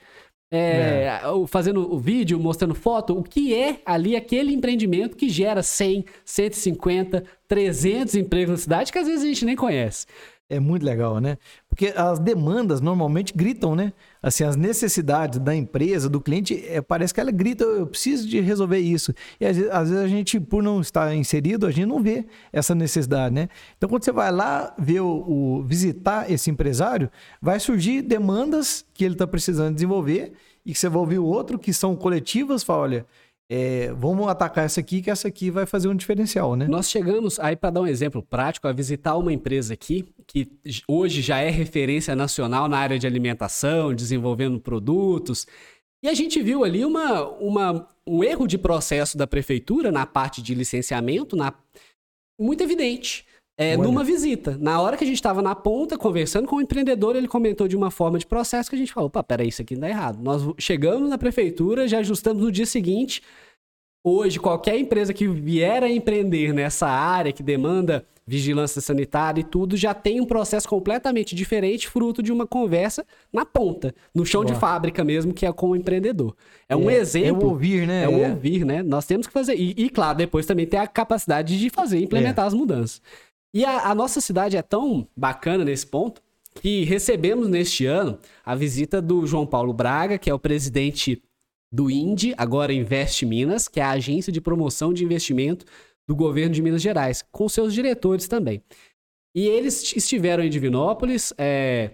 É, 0.57 1.21
é. 1.23 1.47
fazendo 1.49 1.93
o 1.93 1.99
vídeo, 1.99 2.39
mostrando 2.39 2.75
foto, 2.75 3.19
o 3.19 3.23
que 3.23 3.55
é 3.55 3.81
ali 3.85 4.15
aquele 4.15 4.55
empreendimento 4.55 5.17
que 5.17 5.29
gera 5.29 5.63
100, 5.63 6.05
150, 6.25 7.25
300 7.49 8.15
empregos 8.15 8.51
na 8.51 8.57
cidade 8.59 8.93
que 8.93 8.99
às 8.99 9.07
vezes 9.07 9.25
a 9.25 9.27
gente 9.27 9.45
nem 9.45 9.57
conhece. 9.57 10.07
É 10.49 10.61
muito 10.61 10.85
legal, 10.85 11.21
né? 11.21 11.39
Porque 11.69 11.93
as 11.97 12.19
demandas 12.19 12.81
normalmente 12.81 13.33
gritam, 13.35 13.75
né? 13.75 13.93
Assim, 14.25 14.43
as 14.43 14.57
necessidades 14.57 15.39
da 15.39 15.55
empresa, 15.55 16.09
do 16.09 16.19
cliente, 16.19 16.65
é, 16.67 16.81
parece 16.81 17.13
que 17.13 17.21
ela 17.21 17.31
grita, 17.31 17.63
eu 17.63 17.87
preciso 17.87 18.27
de 18.27 18.41
resolver 18.41 18.79
isso. 18.79 19.13
E 19.39 19.45
às 19.45 19.55
vezes, 19.55 19.71
às 19.71 19.91
vezes, 19.91 20.03
a 20.03 20.09
gente, 20.09 20.41
por 20.41 20.63
não 20.63 20.81
estar 20.81 21.15
inserido, 21.15 21.67
a 21.67 21.71
gente 21.71 21.85
não 21.85 22.03
vê 22.03 22.25
essa 22.51 22.75
necessidade, 22.75 23.35
né? 23.35 23.51
Então, 23.77 23.87
quando 23.87 24.03
você 24.03 24.13
vai 24.13 24.33
lá 24.33 24.75
ver 24.79 25.01
o, 25.01 25.09
o 25.09 25.63
visitar 25.65 26.31
esse 26.31 26.51
empresário, 26.51 27.11
vai 27.39 27.61
surgir 27.61 28.01
demandas 28.01 28.83
que 28.95 29.05
ele 29.05 29.15
está 29.15 29.27
precisando 29.27 29.75
desenvolver 29.75 30.33
e 30.65 30.73
que 30.73 30.79
você 30.79 30.89
vai 30.89 31.01
ouvir 31.01 31.19
o 31.19 31.27
outro, 31.27 31.59
que 31.59 31.75
são 31.75 31.95
coletivas, 31.95 32.63
fala, 32.63 32.81
olha, 32.81 33.07
é, 33.57 33.93
vamos 33.93 34.27
atacar 34.27 34.65
essa 34.65 34.81
aqui, 34.81 35.01
que 35.01 35.09
essa 35.09 35.29
aqui 35.29 35.49
vai 35.49 35.65
fazer 35.65 35.87
um 35.87 35.95
diferencial, 35.95 36.57
né? 36.57 36.67
Nós 36.67 36.91
chegamos, 36.91 37.39
aí 37.39 37.55
para 37.55 37.71
dar 37.71 37.83
um 37.83 37.87
exemplo 37.87 38.21
prático, 38.21 38.67
a 38.67 38.73
visitar 38.73 39.17
uma 39.17 39.33
empresa 39.33 39.75
aqui, 39.75 40.05
que 40.27 40.51
hoje 40.89 41.23
já 41.23 41.39
é 41.39 41.51
referência 41.51 42.17
nacional 42.17 42.67
na 42.67 42.79
área 42.79 42.99
de 42.99 43.07
alimentação, 43.07 43.95
desenvolvendo 43.95 44.59
produtos. 44.59 45.47
E 46.03 46.09
a 46.09 46.15
gente 46.15 46.43
viu 46.43 46.65
ali 46.65 46.85
uma, 46.85 47.29
uma, 47.39 47.89
um 48.05 48.25
erro 48.25 48.49
de 48.49 48.59
processo 48.59 49.17
da 49.17 49.25
prefeitura 49.25 49.93
na 49.93 50.05
parte 50.05 50.43
de 50.43 50.53
licenciamento, 50.53 51.37
na, 51.37 51.55
muito 52.37 52.61
evidente. 52.61 53.25
É, 53.57 53.77
numa 53.77 54.03
visita. 54.03 54.59
Na 54.61 54.81
hora 54.81 54.97
que 54.97 55.05
a 55.05 55.07
gente 55.07 55.17
estava 55.17 55.41
na 55.41 55.55
ponta, 55.55 55.97
conversando 55.97 56.49
com 56.49 56.57
o 56.57 56.61
empreendedor, 56.61 57.15
ele 57.15 57.29
comentou 57.29 57.69
de 57.69 57.77
uma 57.77 57.91
forma 57.91 58.19
de 58.19 58.27
processo 58.27 58.69
que 58.69 58.75
a 58.75 58.79
gente 58.79 58.93
falou: 58.93 59.07
opa, 59.07 59.23
peraí, 59.23 59.49
isso 59.49 59.63
aqui 59.63 59.75
não 59.75 59.83
dá 59.83 59.89
errado. 59.89 60.21
Nós 60.21 60.43
chegamos 60.59 61.09
na 61.09 61.17
prefeitura, 61.17 61.87
já 61.87 61.99
ajustamos 61.99 62.43
no 62.43 62.51
dia 62.51 62.67
seguinte. 62.67 63.23
Hoje, 64.07 64.39
qualquer 64.39 64.79
empresa 64.79 65.15
que 65.15 65.27
vier 65.27 65.83
a 65.83 65.89
empreender 65.89 66.53
nessa 66.53 66.87
área 66.87 67.33
que 67.33 67.43
demanda 67.43 68.05
vigilância 68.27 68.81
sanitária 68.81 69.41
e 69.41 69.45
tudo, 69.45 69.77
já 69.77 69.93
tem 69.93 70.21
um 70.21 70.27
processo 70.27 70.69
completamente 70.69 71.35
diferente, 71.35 71.89
fruto 71.89 72.23
de 72.23 72.33
uma 72.33 72.47
conversa 72.47 73.05
na 73.33 73.45
ponta, 73.45 73.95
no 74.15 74.25
chão 74.25 74.43
Boa. 74.43 74.55
de 74.55 74.59
fábrica 74.59 75.05
mesmo, 75.05 75.33
que 75.33 75.45
é 75.45 75.53
com 75.53 75.71
o 75.71 75.77
empreendedor. 75.77 76.35
É, 76.69 76.75
um 76.75 76.89
é, 76.89 76.97
exemplo. 76.97 77.43
É 77.43 77.45
o 77.45 77.49
ouvir, 77.51 77.87
né? 77.87 78.05
É 78.05 78.09
o 78.09 78.19
é. 78.19 78.31
ouvir, 78.31 78.65
né? 78.65 78.83
Nós 78.83 79.07
temos 79.07 79.27
que 79.27 79.33
fazer. 79.33 79.57
E, 79.57 79.75
e, 79.77 79.91
claro, 79.91 80.19
depois 80.19 80.47
também 80.47 80.67
ter 80.67 80.79
a 80.79 80.87
capacidade 80.87 81.59
de 81.59 81.71
fazer, 81.71 82.01
implementar 82.01 82.45
é. 82.45 82.49
as 82.49 82.55
mudanças. 82.55 83.01
E 83.55 83.65
a, 83.65 83.91
a 83.91 83.95
nossa 83.95 84.21
cidade 84.21 84.57
é 84.57 84.63
tão 84.63 85.07
bacana 85.17 85.65
nesse 85.65 85.87
ponto 85.87 86.21
que 86.61 86.83
recebemos 86.83 87.49
neste 87.49 87.87
ano 87.87 88.19
a 88.45 88.53
visita 88.57 89.01
do 89.01 89.25
João 89.29 89.47
Paulo 89.47 89.73
Braga, 89.73 90.19
que 90.19 90.29
é 90.29 90.35
o 90.35 90.41
presidente 90.41 91.23
do 91.71 91.89
INDE, 91.89 92.35
agora 92.37 92.73
Investe 92.73 93.25
Minas, 93.25 93.69
que 93.69 93.79
é 93.79 93.85
a 93.85 93.91
agência 93.91 94.33
de 94.33 94.41
promoção 94.41 94.93
de 94.93 95.05
investimento 95.05 95.65
do 96.05 96.17
governo 96.17 96.53
de 96.53 96.63
Minas 96.63 96.83
Gerais, 96.83 97.25
com 97.31 97.49
seus 97.49 97.73
diretores 97.73 98.27
também. 98.27 98.61
E 99.33 99.47
eles 99.47 99.95
estiveram 99.97 100.43
em 100.43 100.51
Divinópolis 100.51 101.33
é, 101.39 101.93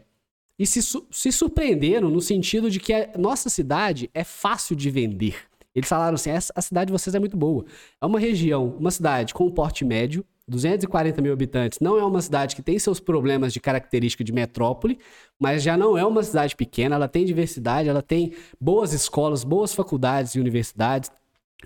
e 0.59 0.67
se, 0.67 0.81
se 1.11 1.33
surpreenderam 1.33 2.09
no 2.09 2.23
sentido 2.23 2.71
de 2.71 2.81
que 2.81 2.93
a 2.93 3.19
nossa 3.19 3.51
cidade 3.51 4.11
é 4.15 4.25
fácil 4.25 4.75
de 4.75 4.91
vender. 4.91 5.37
Eles 5.75 5.89
falaram 5.89 6.15
assim: 6.15 6.31
a 6.31 6.63
cidade 6.63 6.87
de 6.87 6.93
vocês 6.93 7.15
é 7.15 7.19
muito 7.19 7.37
boa. 7.37 7.65
É 8.01 8.07
uma 8.07 8.19
região, 8.19 8.77
uma 8.79 8.91
cidade 8.91 9.33
com 9.33 9.47
um 9.47 9.51
porte 9.51 9.85
médio, 9.85 10.25
240 10.51 11.23
mil 11.23 11.33
habitantes, 11.33 11.79
não 11.81 11.99
é 11.99 12.05
uma 12.05 12.21
cidade 12.21 12.57
que 12.57 12.63
tem 12.63 12.79
seus 12.79 13.01
problemas 13.01 13.53
de 13.53 13.61
característica 13.61 14.25
de 14.25 14.33
metrópole, 14.33 14.99
mas 15.39 15.63
já 15.63 15.77
não 15.77 15.97
é 15.97 16.05
uma 16.05 16.23
cidade 16.23 16.57
pequena, 16.57 16.97
ela 16.97 17.09
tem 17.09 17.25
diversidade, 17.25 17.89
ela 17.89 18.03
tem 18.03 18.35
boas 18.61 18.93
escolas, 18.93 19.45
boas 19.45 19.73
faculdades 19.73 20.35
e 20.35 20.41
universidades, 20.41 21.11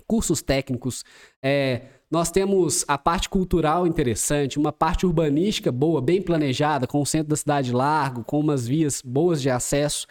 cursos 0.07 0.41
técnicos, 0.41 1.03
é, 1.41 1.81
nós 2.09 2.29
temos 2.29 2.85
a 2.87 2.97
parte 2.97 3.27
cultural 3.27 3.87
interessante, 3.87 4.59
uma 4.59 4.71
parte 4.71 5.05
urbanística 5.05 5.71
boa, 5.71 5.99
bem 5.99 6.21
planejada, 6.21 6.85
com 6.85 7.01
o 7.01 7.05
centro 7.05 7.29
da 7.29 7.35
cidade 7.35 7.71
largo, 7.71 8.23
com 8.23 8.39
umas 8.39 8.67
vias 8.67 9.01
boas 9.01 9.41
de 9.41 9.49
acesso. 9.49 10.05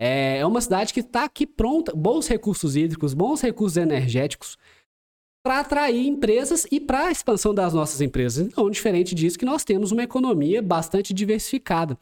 É, 0.00 0.38
é 0.38 0.46
uma 0.46 0.60
cidade 0.60 0.92
que 0.92 1.00
está 1.00 1.24
aqui 1.24 1.46
pronta, 1.46 1.94
bons 1.94 2.26
recursos 2.26 2.76
hídricos, 2.76 3.14
bons 3.14 3.40
recursos 3.40 3.76
energéticos 3.76 4.58
para 5.48 5.60
atrair 5.60 6.06
empresas 6.06 6.66
e 6.70 6.78
para 6.78 7.06
a 7.06 7.10
expansão 7.10 7.54
das 7.54 7.72
nossas 7.72 8.02
empresas. 8.02 8.46
Então, 8.46 8.68
diferente 8.68 9.14
disso, 9.14 9.38
que 9.38 9.46
nós 9.46 9.64
temos 9.64 9.90
uma 9.92 10.02
economia 10.02 10.60
bastante 10.60 11.14
diversificada. 11.14 11.96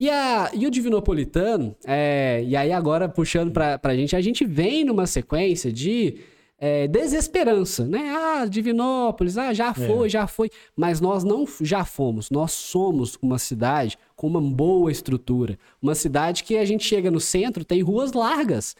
E, 0.00 0.10
a, 0.10 0.50
e 0.52 0.66
o 0.66 0.70
Divinopolitano, 0.70 1.76
é, 1.86 2.42
e 2.44 2.56
aí 2.56 2.72
agora 2.72 3.08
puxando 3.08 3.52
para 3.52 3.78
a 3.80 3.94
gente, 3.94 4.16
a 4.16 4.20
gente 4.20 4.44
vem 4.44 4.82
numa 4.82 5.06
sequência 5.06 5.72
de 5.72 6.16
é, 6.58 6.88
desesperança, 6.88 7.84
né? 7.84 8.12
Ah, 8.16 8.46
Divinópolis, 8.46 9.38
ah, 9.38 9.52
já 9.52 9.72
foi, 9.72 10.06
é. 10.06 10.10
já 10.10 10.26
foi. 10.26 10.50
Mas 10.76 11.00
nós 11.00 11.22
não 11.22 11.44
já 11.60 11.84
fomos, 11.84 12.30
nós 12.30 12.50
somos 12.50 13.16
uma 13.22 13.38
cidade 13.38 13.96
com 14.16 14.26
uma 14.26 14.40
boa 14.40 14.90
estrutura. 14.90 15.56
Uma 15.80 15.94
cidade 15.94 16.42
que 16.42 16.56
a 16.56 16.64
gente 16.64 16.82
chega 16.82 17.12
no 17.12 17.20
centro, 17.20 17.64
tem 17.64 17.80
ruas 17.80 18.12
largas. 18.12 18.74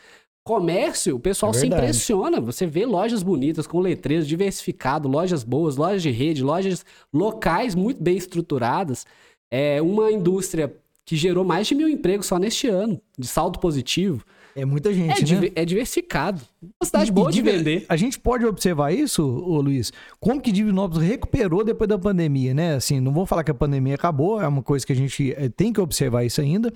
Comércio, 0.44 1.14
o 1.14 1.20
pessoal 1.20 1.52
é 1.52 1.54
se 1.54 1.66
impressiona. 1.66 2.40
Você 2.40 2.66
vê 2.66 2.84
lojas 2.84 3.22
bonitas, 3.22 3.66
com 3.66 3.78
letreiros 3.78 4.26
diversificado, 4.26 5.08
lojas 5.08 5.44
boas, 5.44 5.76
lojas 5.76 6.02
de 6.02 6.10
rede, 6.10 6.42
lojas 6.42 6.84
locais 7.12 7.74
muito 7.74 8.02
bem 8.02 8.16
estruturadas. 8.16 9.06
É 9.50 9.80
uma 9.80 10.10
indústria 10.10 10.74
que 11.04 11.14
gerou 11.14 11.44
mais 11.44 11.66
de 11.66 11.74
mil 11.74 11.88
empregos 11.88 12.26
só 12.26 12.38
neste 12.38 12.66
ano, 12.68 13.00
de 13.16 13.26
saldo 13.26 13.60
positivo. 13.60 14.24
É 14.54 14.64
muita 14.64 14.92
gente, 14.92 15.34
é, 15.34 15.40
né? 15.40 15.50
É 15.54 15.64
diversificado. 15.64 16.42
Uma 16.60 16.86
cidade 16.86 17.10
e, 17.10 17.12
boa 17.12 17.30
e 17.30 17.32
de 17.32 17.40
vender. 17.40 17.86
A 17.88 17.96
gente 17.96 18.18
pode 18.18 18.44
observar 18.44 18.92
isso, 18.92 19.22
ô 19.22 19.60
Luiz? 19.60 19.92
Como 20.20 20.40
que 20.40 20.52
Divinópolis 20.52 21.08
recuperou 21.08 21.64
depois 21.64 21.88
da 21.88 21.98
pandemia, 21.98 22.52
né? 22.52 22.74
Assim, 22.74 23.00
não 23.00 23.12
vou 23.12 23.24
falar 23.24 23.44
que 23.44 23.50
a 23.50 23.54
pandemia 23.54 23.94
acabou, 23.94 24.42
é 24.42 24.46
uma 24.46 24.62
coisa 24.62 24.86
que 24.86 24.92
a 24.92 24.96
gente 24.96 25.32
eh, 25.32 25.48
tem 25.48 25.72
que 25.72 25.80
observar 25.80 26.24
isso 26.24 26.40
ainda. 26.40 26.72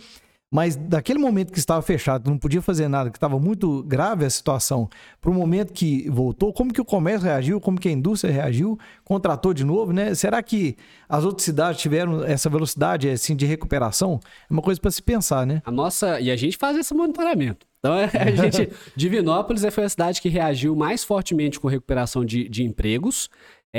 Mas 0.51 0.77
daquele 0.77 1.19
momento 1.19 1.53
que 1.53 1.59
estava 1.59 1.83
fechado, 1.83 2.31
não 2.31 2.39
podia 2.39 2.63
fazer 2.63 2.87
nada, 2.87 3.11
que 3.11 3.17
estava 3.17 3.39
muito 3.39 3.83
grave 3.83 4.25
a 4.25 4.31
situação, 4.31 4.89
para 5.21 5.31
o 5.31 5.35
momento 5.35 5.73
que 5.73 6.09
voltou, 6.09 6.53
como 6.53 6.73
que 6.73 6.81
o 6.81 6.85
comércio 6.85 7.27
reagiu, 7.27 7.61
como 7.61 7.81
que 7.81 7.89
a 7.89 7.93
indústria 7.93 8.33
reagiu, 8.33 8.79
contratou 9.05 9.53
de 9.53 9.65
novo, 9.65 9.93
né? 9.93 10.15
Será 10.15 10.41
que 10.43 10.77
as 11.09 11.25
outras 11.25 11.45
cidades 11.45 11.81
tiveram 11.81 12.25
essa 12.25 12.49
velocidade 12.49 13.09
assim 13.09 13.35
de 13.35 13.45
recuperação? 13.45 14.21
É 14.49 14.53
uma 14.53 14.63
coisa 14.63 14.81
para 14.81 14.91
se 14.91 15.03
pensar, 15.03 15.45
né? 15.45 15.63
A 15.65 15.71
nossa 15.71 16.21
e 16.21 16.31
a 16.31 16.37
gente 16.37 16.57
faz 16.57 16.77
esse 16.77 16.95
monitoramento. 16.95 17.67
Então, 17.79 17.95
a 17.95 18.31
gente, 18.31 18.71
Divinópolis 18.97 19.65
foi 19.73 19.85
a 19.85 19.89
cidade 19.89 20.21
que 20.21 20.29
reagiu 20.29 20.75
mais 20.75 21.05
fortemente 21.05 21.61
com 21.61 21.69
recuperação 21.69 22.25
de, 22.25 22.49
de 22.49 22.65
empregos. 22.65 23.29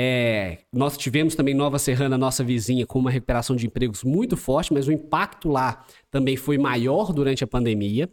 É, 0.00 0.58
nós 0.72 0.96
tivemos 0.96 1.34
também 1.34 1.54
Nova 1.54 1.76
Serrana, 1.76 2.16
nossa 2.16 2.44
vizinha, 2.44 2.86
com 2.86 3.00
uma 3.00 3.10
recuperação 3.10 3.56
de 3.56 3.66
empregos 3.66 4.04
muito 4.04 4.36
forte, 4.36 4.72
mas 4.72 4.86
o 4.86 4.92
impacto 4.92 5.48
lá 5.48 5.84
também 6.08 6.36
foi 6.36 6.56
maior 6.56 7.12
durante 7.12 7.42
a 7.42 7.48
pandemia, 7.48 8.08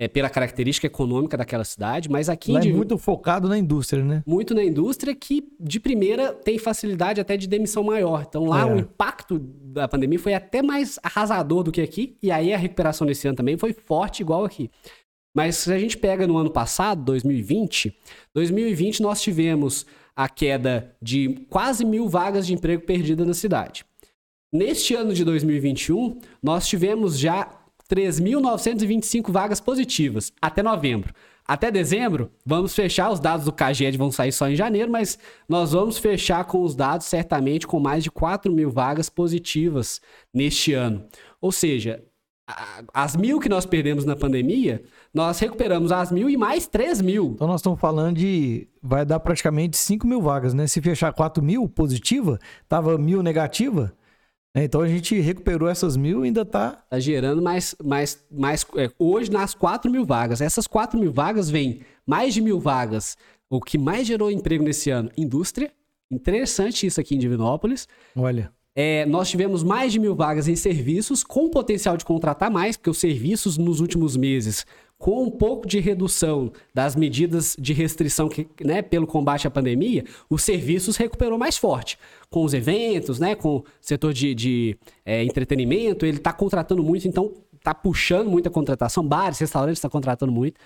é, 0.00 0.08
pela 0.08 0.28
característica 0.28 0.88
econômica 0.88 1.36
daquela 1.36 1.62
cidade. 1.62 2.10
Mas 2.10 2.28
aqui. 2.28 2.56
É 2.56 2.72
muito 2.72 2.98
focado 2.98 3.48
na 3.48 3.56
indústria, 3.56 4.02
né? 4.02 4.24
Muito 4.26 4.56
na 4.56 4.64
indústria, 4.64 5.14
que 5.14 5.44
de 5.60 5.78
primeira 5.78 6.32
tem 6.32 6.58
facilidade 6.58 7.20
até 7.20 7.36
de 7.36 7.46
demissão 7.46 7.84
maior. 7.84 8.26
Então 8.28 8.46
lá 8.46 8.62
é. 8.62 8.74
o 8.74 8.78
impacto 8.80 9.38
da 9.38 9.86
pandemia 9.86 10.18
foi 10.18 10.34
até 10.34 10.62
mais 10.62 10.98
arrasador 11.00 11.62
do 11.62 11.70
que 11.70 11.80
aqui, 11.80 12.16
e 12.20 12.32
aí 12.32 12.52
a 12.52 12.58
recuperação 12.58 13.06
nesse 13.06 13.28
ano 13.28 13.36
também 13.36 13.56
foi 13.56 13.72
forte, 13.72 14.20
igual 14.20 14.44
aqui. 14.44 14.68
Mas 15.34 15.56
se 15.56 15.72
a 15.72 15.78
gente 15.78 15.96
pega 15.96 16.26
no 16.26 16.36
ano 16.36 16.50
passado, 16.50 17.04
2020, 17.04 17.96
2020 18.34 19.02
nós 19.02 19.22
tivemos 19.22 19.86
a 20.14 20.28
queda 20.28 20.94
de 21.00 21.46
quase 21.48 21.84
mil 21.84 22.08
vagas 22.08 22.46
de 22.46 22.54
emprego 22.54 22.84
perdidas 22.84 23.26
na 23.26 23.34
cidade. 23.34 23.84
Neste 24.52 24.94
ano 24.94 25.14
de 25.14 25.24
2021, 25.24 26.18
nós 26.42 26.66
tivemos 26.66 27.18
já 27.18 27.48
3.925 27.88 29.30
vagas 29.30 29.60
positivas 29.60 30.32
até 30.40 30.62
novembro. 30.62 31.14
Até 31.46 31.70
dezembro, 31.70 32.30
vamos 32.46 32.74
fechar. 32.74 33.10
Os 33.10 33.18
dados 33.18 33.44
do 33.44 33.52
CAGED 33.52 33.98
vão 33.98 34.12
sair 34.12 34.30
só 34.30 34.48
em 34.48 34.54
janeiro, 34.54 34.90
mas 34.90 35.18
nós 35.48 35.72
vamos 35.72 35.98
fechar 35.98 36.44
com 36.44 36.62
os 36.62 36.76
dados 36.76 37.06
certamente 37.06 37.66
com 37.66 37.80
mais 37.80 38.04
de 38.04 38.10
4 38.10 38.52
mil 38.52 38.70
vagas 38.70 39.08
positivas 39.08 40.00
neste 40.32 40.72
ano. 40.74 41.04
Ou 41.40 41.50
seja, 41.50 42.04
as 42.92 43.16
mil 43.16 43.38
que 43.38 43.48
nós 43.48 43.66
perdemos 43.66 44.04
na 44.04 44.16
pandemia, 44.16 44.82
nós 45.12 45.38
recuperamos 45.38 45.92
as 45.92 46.10
mil 46.10 46.28
e 46.28 46.36
mais 46.36 46.66
três 46.66 47.00
mil. 47.00 47.32
Então 47.34 47.46
nós 47.46 47.60
estamos 47.60 47.80
falando 47.80 48.16
de. 48.16 48.68
Vai 48.82 49.04
dar 49.04 49.20
praticamente 49.20 49.76
5 49.76 50.06
mil 50.06 50.22
vagas, 50.22 50.54
né? 50.54 50.66
Se 50.66 50.80
fechar 50.80 51.12
4 51.12 51.42
mil 51.42 51.68
positiva, 51.68 52.38
tava 52.68 52.96
mil 52.96 53.22
negativa. 53.22 53.92
Né? 54.54 54.64
Então 54.64 54.80
a 54.80 54.88
gente 54.88 55.18
recuperou 55.20 55.68
essas 55.68 55.96
mil 55.96 56.24
e 56.24 56.28
ainda 56.28 56.42
está. 56.42 56.78
Está 56.84 56.98
gerando 56.98 57.42
mais. 57.42 57.74
mais, 57.82 58.24
mais 58.30 58.66
é, 58.76 58.90
hoje 58.98 59.30
nas 59.30 59.54
4 59.54 59.90
mil 59.90 60.04
vagas. 60.04 60.40
Essas 60.40 60.66
4 60.66 60.98
mil 60.98 61.12
vagas 61.12 61.50
vêm 61.50 61.80
mais 62.06 62.34
de 62.34 62.40
mil 62.40 62.58
vagas. 62.58 63.16
O 63.48 63.60
que 63.60 63.76
mais 63.76 64.06
gerou 64.06 64.30
emprego 64.30 64.64
nesse 64.64 64.90
ano? 64.90 65.10
Indústria. 65.16 65.72
Interessante 66.10 66.86
isso 66.86 67.00
aqui 67.00 67.14
em 67.14 67.18
Divinópolis. 67.18 67.86
Olha. 68.16 68.52
É, 68.74 69.04
nós 69.06 69.28
tivemos 69.28 69.62
mais 69.62 69.92
de 69.92 69.98
mil 69.98 70.14
vagas 70.14 70.46
em 70.46 70.54
serviços, 70.54 71.24
com 71.24 71.48
potencial 71.48 71.96
de 71.96 72.04
contratar 72.04 72.50
mais, 72.50 72.76
porque 72.76 72.90
os 72.90 72.98
serviços 72.98 73.58
nos 73.58 73.80
últimos 73.80 74.16
meses, 74.16 74.64
com 74.96 75.24
um 75.24 75.30
pouco 75.30 75.66
de 75.66 75.80
redução 75.80 76.52
das 76.74 76.94
medidas 76.94 77.56
de 77.58 77.72
restrição 77.72 78.28
que, 78.28 78.46
né, 78.62 78.80
pelo 78.82 79.06
combate 79.06 79.46
à 79.46 79.50
pandemia, 79.50 80.04
os 80.28 80.42
serviços 80.42 80.96
recuperou 80.96 81.38
mais 81.38 81.56
forte. 81.56 81.98
Com 82.28 82.44
os 82.44 82.54
eventos, 82.54 83.18
né, 83.18 83.34
com 83.34 83.56
o 83.56 83.64
setor 83.80 84.12
de, 84.12 84.34
de 84.34 84.78
é, 85.04 85.24
entretenimento, 85.24 86.06
ele 86.06 86.18
está 86.18 86.32
contratando 86.32 86.82
muito, 86.82 87.08
então 87.08 87.32
está 87.56 87.74
puxando 87.74 88.30
muita 88.30 88.50
contratação. 88.50 89.06
Bares, 89.06 89.38
restaurantes 89.38 89.78
estão 89.78 89.90
tá 89.90 89.92
contratando 89.92 90.32
muito. 90.32 90.60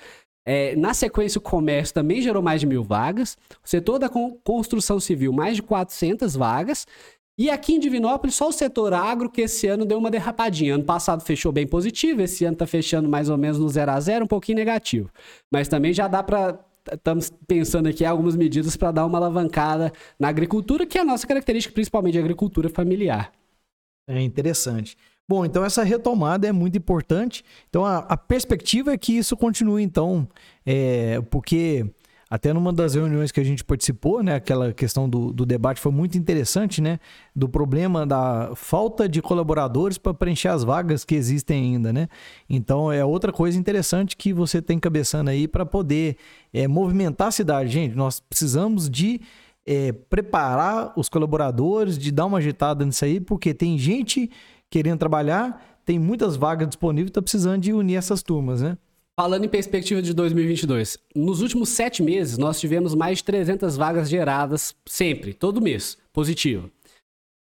É, 0.47 0.77
na 0.77 0.93
sequência, 0.93 1.39
o 1.39 1.43
comércio 1.43 1.95
também 1.95 2.21
gerou 2.21 2.43
mais 2.43 2.61
de 2.61 2.67
mil 2.67 2.83
vagas. 2.83 3.39
O 3.65 3.69
setor 3.69 3.99
da 3.99 4.11
construção 4.43 5.01
civil, 5.01 5.33
mais 5.33 5.57
de 5.57 5.63
400 5.63 6.35
vagas. 6.37 6.87
E 7.37 7.51
aqui 7.51 7.75
em 7.75 7.81
Divinópolis, 7.81 8.37
só 8.37 8.49
o 8.49 8.53
setor 8.53 8.93
agro 8.93 9.29
que 9.29 9.41
esse 9.41 9.67
ano 9.67 9.85
deu 9.85 9.99
uma 9.99 10.11
derrapadinha. 10.11 10.77
Ano 10.77 10.85
passado 10.85 11.21
fechou 11.23 11.51
bem 11.51 11.67
positivo, 11.67 12.23
esse 12.23 12.45
ano 12.45 12.53
está 12.55 12.67
fechando 12.67 13.09
mais 13.09 13.29
ou 13.29 13.37
menos 13.37 13.59
no 13.59 13.69
0 13.69 13.91
a 13.91 14.01
0 14.01 14.25
um 14.25 14.29
pouquinho 14.29 14.57
negativo. 14.57 15.11
Mas 15.51 15.67
também 15.67 15.93
já 15.93 16.07
dá 16.07 16.23
para 16.23 16.59
estamos 16.93 17.33
pensando 17.49 17.89
aqui 17.89 18.05
algumas 18.05 18.37
medidas 18.37 18.77
para 18.77 18.93
dar 18.93 19.07
uma 19.07 19.19
alavancada 19.19 19.91
na 20.19 20.29
agricultura, 20.29 20.85
que 20.85 20.99
é 20.99 21.01
a 21.01 21.05
nossa 21.05 21.27
característica, 21.27 21.73
principalmente 21.73 22.19
agricultura 22.19 22.69
familiar. 22.69 23.33
É 24.07 24.21
interessante. 24.21 24.97
Bom, 25.27 25.47
então 25.47 25.65
essa 25.65 25.83
retomada 25.83 26.47
é 26.47 26.53
muito 26.53 26.77
importante. 26.77 27.43
Então 27.71 27.85
a, 27.85 27.99
a 27.99 28.17
perspectiva 28.17 28.93
é 28.93 28.99
que 28.99 29.17
isso 29.17 29.37
continue, 29.37 29.83
então, 29.83 30.29
é, 30.67 31.21
porque 31.31 31.87
até 32.29 32.53
numa 32.53 32.73
das 32.73 32.95
reuniões 32.95 33.31
que 33.31 33.41
a 33.41 33.45
gente 33.45 33.65
participou, 33.65 34.23
né, 34.23 34.35
aquela 34.35 34.73
questão 34.73 35.09
do, 35.09 35.33
do 35.33 35.45
debate 35.47 35.81
foi 35.81 35.93
muito 35.93 36.17
interessante, 36.17 36.81
né, 36.81 36.99
do 37.35 37.49
problema 37.49 38.07
da 38.07 38.53
falta 38.55 39.09
de 39.09 39.21
colaboradores 39.21 39.99
para 39.99 40.15
preencher 40.15 40.49
as 40.49 40.65
vagas 40.65 41.05
que 41.05 41.15
existem 41.15 41.75
ainda, 41.75 41.93
né. 41.93 42.09
Então 42.49 42.91
é 42.91 43.05
outra 43.05 43.33
coisa 43.33 43.59
interessante 43.59 44.17
que 44.17 44.33
você 44.33 44.61
tem 44.61 44.79
cabeçando 44.79 45.31
aí 45.31 45.47
para 45.47 45.67
poder 45.67 46.17
é, 46.53 46.67
movimentar 46.67 47.29
a 47.29 47.33
cidade, 47.33 47.71
gente. 47.71 47.95
Nós 47.95 48.21
precisamos 48.21 48.89
de 48.89 49.21
é, 49.67 49.93
preparar 49.93 50.93
os 50.97 51.09
colaboradores, 51.09 51.99
de 51.99 52.11
dar 52.11 52.27
uma 52.27 52.39
agitada 52.39 52.85
nisso 52.85 53.05
aí, 53.05 53.21
porque 53.21 53.55
tem 53.55 53.79
gente 53.79 54.31
querendo 54.71 54.99
trabalhar, 54.99 55.79
tem 55.85 55.99
muitas 55.99 56.37
vagas 56.37 56.69
disponíveis, 56.69 57.11
está 57.11 57.23
precisando 57.23 57.61
de 57.61 57.73
unir 57.73 57.97
essas 57.97 58.23
turmas, 58.23 58.61
né? 58.63 58.77
Falando 59.17 59.45
em 59.45 59.49
perspectiva 59.49 60.03
de 60.03 60.13
2022, 60.13 60.99
nos 61.15 61.41
últimos 61.41 61.69
sete 61.69 62.03
meses 62.03 62.37
nós 62.37 62.59
tivemos 62.59 62.97
mais 62.97 63.19
de 63.19 63.25
300 63.25 63.77
vagas 63.77 64.09
geradas 64.09 64.75
sempre, 64.85 65.33
todo 65.33 65.63
mês, 65.63 65.97
positivo. 66.13 66.69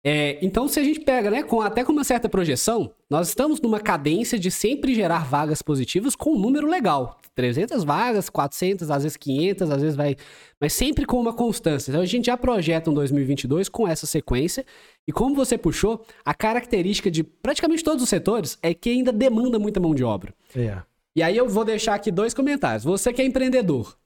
É, 0.04 0.38
então, 0.42 0.68
se 0.68 0.80
a 0.80 0.84
gente 0.84 1.00
pega, 1.00 1.30
né, 1.30 1.44
com, 1.44 1.62
até 1.62 1.84
com 1.86 1.92
uma 1.94 2.04
certa 2.04 2.28
projeção, 2.28 2.92
nós 3.10 3.30
estamos 3.30 3.62
numa 3.62 3.80
cadência 3.80 4.38
de 4.38 4.50
sempre 4.50 4.96
gerar 4.96 5.24
vagas 5.24 5.62
positivas 5.62 6.16
com 6.16 6.34
um 6.34 6.40
número 6.40 6.68
legal. 6.68 7.20
300 7.36 7.84
vagas, 7.84 8.30
400, 8.30 8.92
às 8.92 9.04
vezes 9.04 9.16
500, 9.16 9.70
às 9.70 9.82
vezes 9.82 9.96
vai... 9.96 10.18
Mas 10.60 10.74
sempre 10.74 11.06
com 11.06 11.22
uma 11.22 11.34
constância. 11.34 11.92
Então, 11.92 12.02
a 12.02 12.06
gente 12.06 12.26
já 12.26 12.36
projeta 12.36 12.90
um 12.90 12.94
2022 12.94 13.70
com 13.70 13.88
essa 13.88 14.06
sequência. 14.06 14.66
E 15.08 15.12
como 15.12 15.36
você 15.36 15.58
puxou, 15.58 16.04
a 16.26 16.34
característica 16.34 17.10
de 17.10 17.24
praticamente 17.24 17.84
todos 17.84 18.04
os 18.04 18.10
setores 18.10 18.58
é 18.62 18.74
que 18.74 18.90
ainda 18.90 19.14
demanda 19.14 19.60
muita 19.60 19.80
mão 19.80 19.94
de 19.96 20.04
obra. 20.04 20.34
É. 20.56 20.82
E 21.16 21.22
aí 21.22 21.36
eu 21.36 21.47
vou 21.47 21.66
deixar 21.66 21.95
aqui 21.95 22.12
dois 22.12 22.34
comentários. 22.34 22.84
Você 22.84 23.12
que 23.12 23.22
é 23.22 23.26
empreendedor, 23.26 23.97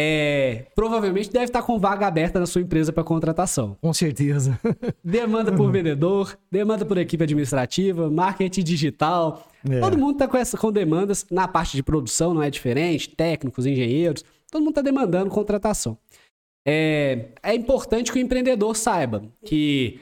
é, 0.00 0.66
provavelmente 0.74 1.30
deve 1.30 1.46
estar 1.46 1.62
com 1.62 1.78
vaga 1.78 2.06
aberta 2.06 2.38
na 2.38 2.46
sua 2.46 2.60
empresa 2.60 2.92
para 2.92 3.02
contratação. 3.02 3.76
Com 3.80 3.92
certeza. 3.92 4.58
Demanda 5.02 5.52
por 5.52 5.70
vendedor, 5.72 6.38
demanda 6.50 6.84
por 6.84 6.98
equipe 6.98 7.24
administrativa, 7.24 8.10
marketing 8.10 8.62
digital. 8.62 9.48
É. 9.68 9.80
Todo 9.80 9.98
mundo 9.98 10.12
está 10.12 10.28
com, 10.28 10.36
essa, 10.36 10.56
com 10.56 10.70
demandas 10.70 11.26
na 11.30 11.48
parte 11.48 11.76
de 11.76 11.82
produção, 11.82 12.32
não 12.32 12.42
é 12.42 12.50
diferente. 12.50 13.08
Técnicos, 13.08 13.66
engenheiros, 13.66 14.24
todo 14.50 14.60
mundo 14.60 14.70
está 14.70 14.82
demandando 14.82 15.30
contratação. 15.30 15.98
É, 16.66 17.30
é 17.42 17.54
importante 17.54 18.12
que 18.12 18.18
o 18.18 18.22
empreendedor 18.22 18.76
saiba 18.76 19.22
que 19.44 20.00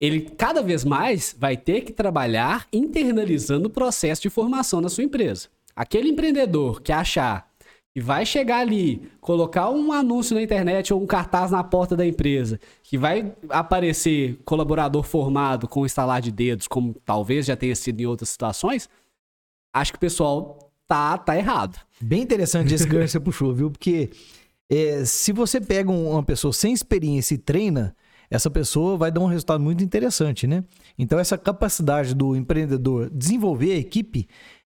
ele 0.00 0.20
cada 0.20 0.62
vez 0.62 0.84
mais 0.84 1.34
vai 1.38 1.56
ter 1.56 1.82
que 1.82 1.92
trabalhar 1.92 2.66
internalizando 2.72 3.66
o 3.66 3.70
processo 3.70 4.22
de 4.22 4.30
formação 4.30 4.80
na 4.80 4.88
sua 4.88 5.04
empresa. 5.04 5.48
Aquele 5.78 6.08
empreendedor 6.08 6.82
que 6.82 6.90
achar 6.90 7.48
que 7.94 8.00
vai 8.00 8.26
chegar 8.26 8.58
ali, 8.58 9.08
colocar 9.20 9.70
um 9.70 9.92
anúncio 9.92 10.34
na 10.34 10.42
internet 10.42 10.92
ou 10.92 11.00
um 11.00 11.06
cartaz 11.06 11.52
na 11.52 11.62
porta 11.62 11.94
da 11.94 12.04
empresa, 12.04 12.58
que 12.82 12.98
vai 12.98 13.32
aparecer 13.48 14.40
colaborador 14.44 15.04
formado 15.04 15.68
com 15.68 15.86
instalar 15.86 16.20
de 16.20 16.32
dedos, 16.32 16.66
como 16.66 16.96
talvez 17.04 17.46
já 17.46 17.54
tenha 17.54 17.76
sido 17.76 18.00
em 18.00 18.06
outras 18.06 18.28
situações, 18.28 18.88
acho 19.72 19.92
que 19.92 19.98
o 19.98 20.00
pessoal 20.00 20.68
tá, 20.88 21.16
tá 21.16 21.36
errado. 21.36 21.78
Bem 22.00 22.22
interessante 22.22 22.74
esse 22.74 22.88
que 22.88 22.98
você 22.98 23.20
puxou, 23.20 23.54
viu? 23.54 23.70
Porque 23.70 24.10
é, 24.68 25.04
se 25.04 25.30
você 25.30 25.60
pega 25.60 25.92
uma 25.92 26.24
pessoa 26.24 26.52
sem 26.52 26.72
experiência 26.72 27.36
e 27.36 27.38
treina, 27.38 27.94
essa 28.28 28.50
pessoa 28.50 28.96
vai 28.96 29.12
dar 29.12 29.20
um 29.20 29.26
resultado 29.26 29.62
muito 29.62 29.82
interessante, 29.82 30.44
né? 30.44 30.64
Então, 30.98 31.18
essa 31.18 31.38
capacidade 31.38 32.14
do 32.14 32.36
empreendedor 32.36 33.08
desenvolver 33.10 33.72
a 33.72 33.76
equipe 33.76 34.28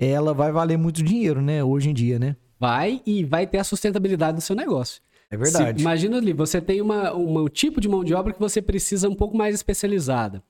ela 0.06 0.34
vai 0.34 0.52
valer 0.52 0.78
muito 0.78 1.04
dinheiro, 1.04 1.42
né? 1.42 1.64
Hoje 1.64 1.90
em 1.90 1.94
dia, 1.94 2.18
né? 2.18 2.36
Vai 2.60 3.02
e 3.06 3.24
vai 3.24 3.46
ter 3.46 3.60
a 3.60 3.64
sustentabilidade 3.64 4.36
do 4.36 4.42
seu 4.42 4.56
negócio. 4.56 5.02
É 5.30 5.38
verdade. 5.38 5.80
Se, 5.80 5.82
imagina 5.82 6.18
ali, 6.18 6.34
você 6.34 6.60
tem 6.60 6.82
uma, 6.82 7.14
uma, 7.14 7.42
um 7.42 7.48
tipo 7.48 7.80
de 7.80 7.88
mão 7.88 8.04
de 8.04 8.14
obra 8.14 8.34
que 8.34 8.40
você 8.40 8.62
precisa 8.62 9.08
um 9.08 9.16
pouco 9.16 9.38
mais 9.38 9.56
especializada. 9.56 10.44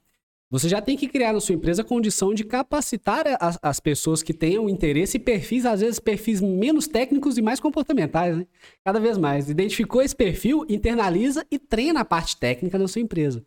Você 0.49 0.67
já 0.67 0.81
tem 0.81 0.97
que 0.97 1.07
criar 1.07 1.31
na 1.31 1.39
sua 1.39 1.55
empresa 1.55 1.81
a 1.81 1.85
condição 1.85 2.33
de 2.33 2.43
capacitar 2.43 3.23
as, 3.39 3.57
as, 3.61 3.79
pessoas 3.79 4.21
que 4.21 4.33
tenham 4.33 4.67
interesse 4.67 5.15
e 5.15 5.19
perfis, 5.19 5.65
às 5.65 5.79
vezes 5.79 5.97
perfis 5.97 6.41
menos 6.41 6.87
técnicos 6.87 7.37
e 7.37 7.41
mais 7.41 7.57
comportamentais, 7.61 8.35
né? 8.35 8.45
Cada 8.83 8.99
vez 8.99 9.17
mais. 9.17 9.49
Identificou 9.49 10.01
esse 10.01 10.15
perfil, 10.15 10.65
internaliza 10.67 11.45
e 11.49 11.57
treina 11.57 12.01
a 12.01 12.05
parte 12.05 12.35
técnica 12.35 12.77
da 12.77 12.85
sua 12.85 13.01
empresa. 13.01 13.41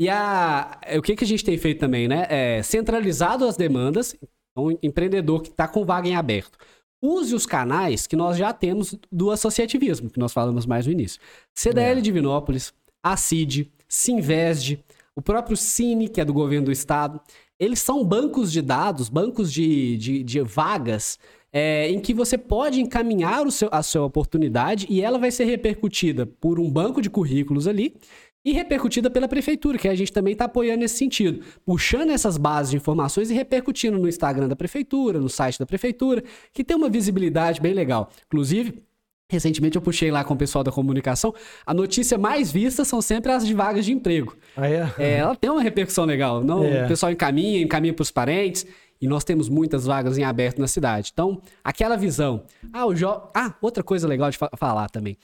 E 0.00 0.08
a, 0.08 0.80
o 0.96 1.02
que, 1.02 1.14
que 1.14 1.22
a 1.22 1.26
gente 1.26 1.44
tem 1.44 1.56
feito 1.56 1.78
também, 1.78 2.08
né? 2.08 2.26
É 2.28 2.62
centralizado 2.64 3.44
as 3.44 3.56
demandas, 3.56 4.16
um 4.60 4.76
empreendedor 4.82 5.42
que 5.42 5.48
está 5.48 5.66
com 5.66 5.84
vaga 5.84 6.08
em 6.08 6.14
aberto. 6.14 6.58
Use 7.02 7.34
os 7.34 7.46
canais 7.46 8.06
que 8.06 8.14
nós 8.14 8.36
já 8.36 8.52
temos 8.52 8.94
do 9.10 9.30
associativismo, 9.30 10.10
que 10.10 10.18
nós 10.18 10.32
falamos 10.32 10.66
mais 10.66 10.86
no 10.86 10.92
início. 10.92 11.20
CDL 11.54 11.98
é. 11.98 12.02
Divinópolis, 12.02 12.74
a 13.02 13.16
CID, 13.16 13.72
Sinvesd, 13.88 14.84
o 15.16 15.22
próprio 15.22 15.56
Cine, 15.56 16.08
que 16.08 16.20
é 16.20 16.24
do 16.24 16.32
governo 16.32 16.66
do 16.66 16.72
estado. 16.72 17.20
Eles 17.58 17.80
são 17.80 18.04
bancos 18.04 18.52
de 18.52 18.62
dados, 18.62 19.08
bancos 19.08 19.52
de, 19.52 19.96
de, 19.96 20.22
de 20.22 20.40
vagas, 20.40 21.18
é, 21.52 21.90
em 21.90 21.98
que 21.98 22.14
você 22.14 22.38
pode 22.38 22.80
encaminhar 22.80 23.46
o 23.46 23.50
seu, 23.50 23.68
a 23.72 23.82
sua 23.82 24.04
oportunidade 24.04 24.86
e 24.88 25.02
ela 25.02 25.18
vai 25.18 25.30
ser 25.30 25.44
repercutida 25.44 26.24
por 26.26 26.60
um 26.60 26.70
banco 26.70 27.02
de 27.02 27.10
currículos 27.10 27.66
ali 27.66 27.96
e 28.44 28.52
repercutida 28.52 29.10
pela 29.10 29.28
prefeitura, 29.28 29.78
que 29.78 29.88
a 29.88 29.94
gente 29.94 30.12
também 30.12 30.32
está 30.32 30.46
apoiando 30.46 30.80
nesse 30.80 30.96
sentido, 30.96 31.44
puxando 31.64 32.10
essas 32.10 32.36
bases 32.36 32.70
de 32.70 32.76
informações 32.76 33.30
e 33.30 33.34
repercutindo 33.34 33.98
no 33.98 34.08
Instagram 34.08 34.48
da 34.48 34.56
prefeitura, 34.56 35.18
no 35.18 35.28
site 35.28 35.58
da 35.58 35.66
prefeitura, 35.66 36.22
que 36.52 36.64
tem 36.64 36.76
uma 36.76 36.88
visibilidade 36.88 37.60
bem 37.60 37.74
legal. 37.74 38.10
Inclusive, 38.26 38.82
Recentemente 39.30 39.76
eu 39.76 39.82
puxei 39.82 40.10
lá 40.10 40.24
com 40.24 40.34
o 40.34 40.36
pessoal 40.36 40.64
da 40.64 40.72
comunicação. 40.72 41.32
A 41.64 41.72
notícia 41.72 42.18
mais 42.18 42.50
vista 42.50 42.84
são 42.84 43.00
sempre 43.00 43.30
as 43.30 43.46
de 43.46 43.54
vagas 43.54 43.84
de 43.84 43.92
emprego. 43.92 44.36
Ah, 44.56 44.68
é? 44.68 44.92
é 44.98 45.12
ela 45.18 45.36
tem 45.36 45.48
uma 45.48 45.62
repercussão 45.62 46.04
legal. 46.04 46.42
Não, 46.42 46.64
é. 46.64 46.84
O 46.84 46.88
pessoal 46.88 47.12
encaminha, 47.12 47.62
encaminha 47.62 47.94
para 47.94 48.02
os 48.02 48.10
parentes. 48.10 48.66
E 49.00 49.06
nós 49.06 49.22
temos 49.22 49.48
muitas 49.48 49.86
vagas 49.86 50.18
em 50.18 50.24
aberto 50.24 50.58
na 50.58 50.66
cidade. 50.66 51.10
Então, 51.12 51.40
aquela 51.62 51.96
visão. 51.96 52.42
Ah, 52.72 52.84
o 52.84 52.92
jo... 52.92 53.06
ah 53.32 53.54
outra 53.62 53.84
coisa 53.84 54.08
legal 54.08 54.30
de 54.30 54.36
fa 54.36 54.50
falar 54.56 54.90
também. 54.90 55.16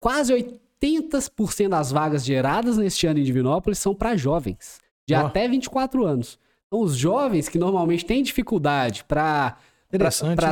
Quase 0.00 0.32
80% 0.32 0.58
das 1.68 1.92
vagas 1.92 2.24
geradas 2.24 2.76
neste 2.76 3.06
ano 3.06 3.20
em 3.20 3.22
Divinópolis 3.22 3.78
são 3.78 3.94
para 3.94 4.16
jovens, 4.16 4.80
de 5.06 5.14
oh. 5.14 5.18
até 5.18 5.46
24 5.46 6.04
anos. 6.04 6.38
Então, 6.66 6.80
os 6.80 6.96
jovens 6.96 7.48
que 7.48 7.58
normalmente 7.58 8.04
têm 8.04 8.22
dificuldade 8.22 9.04
para 9.04 9.56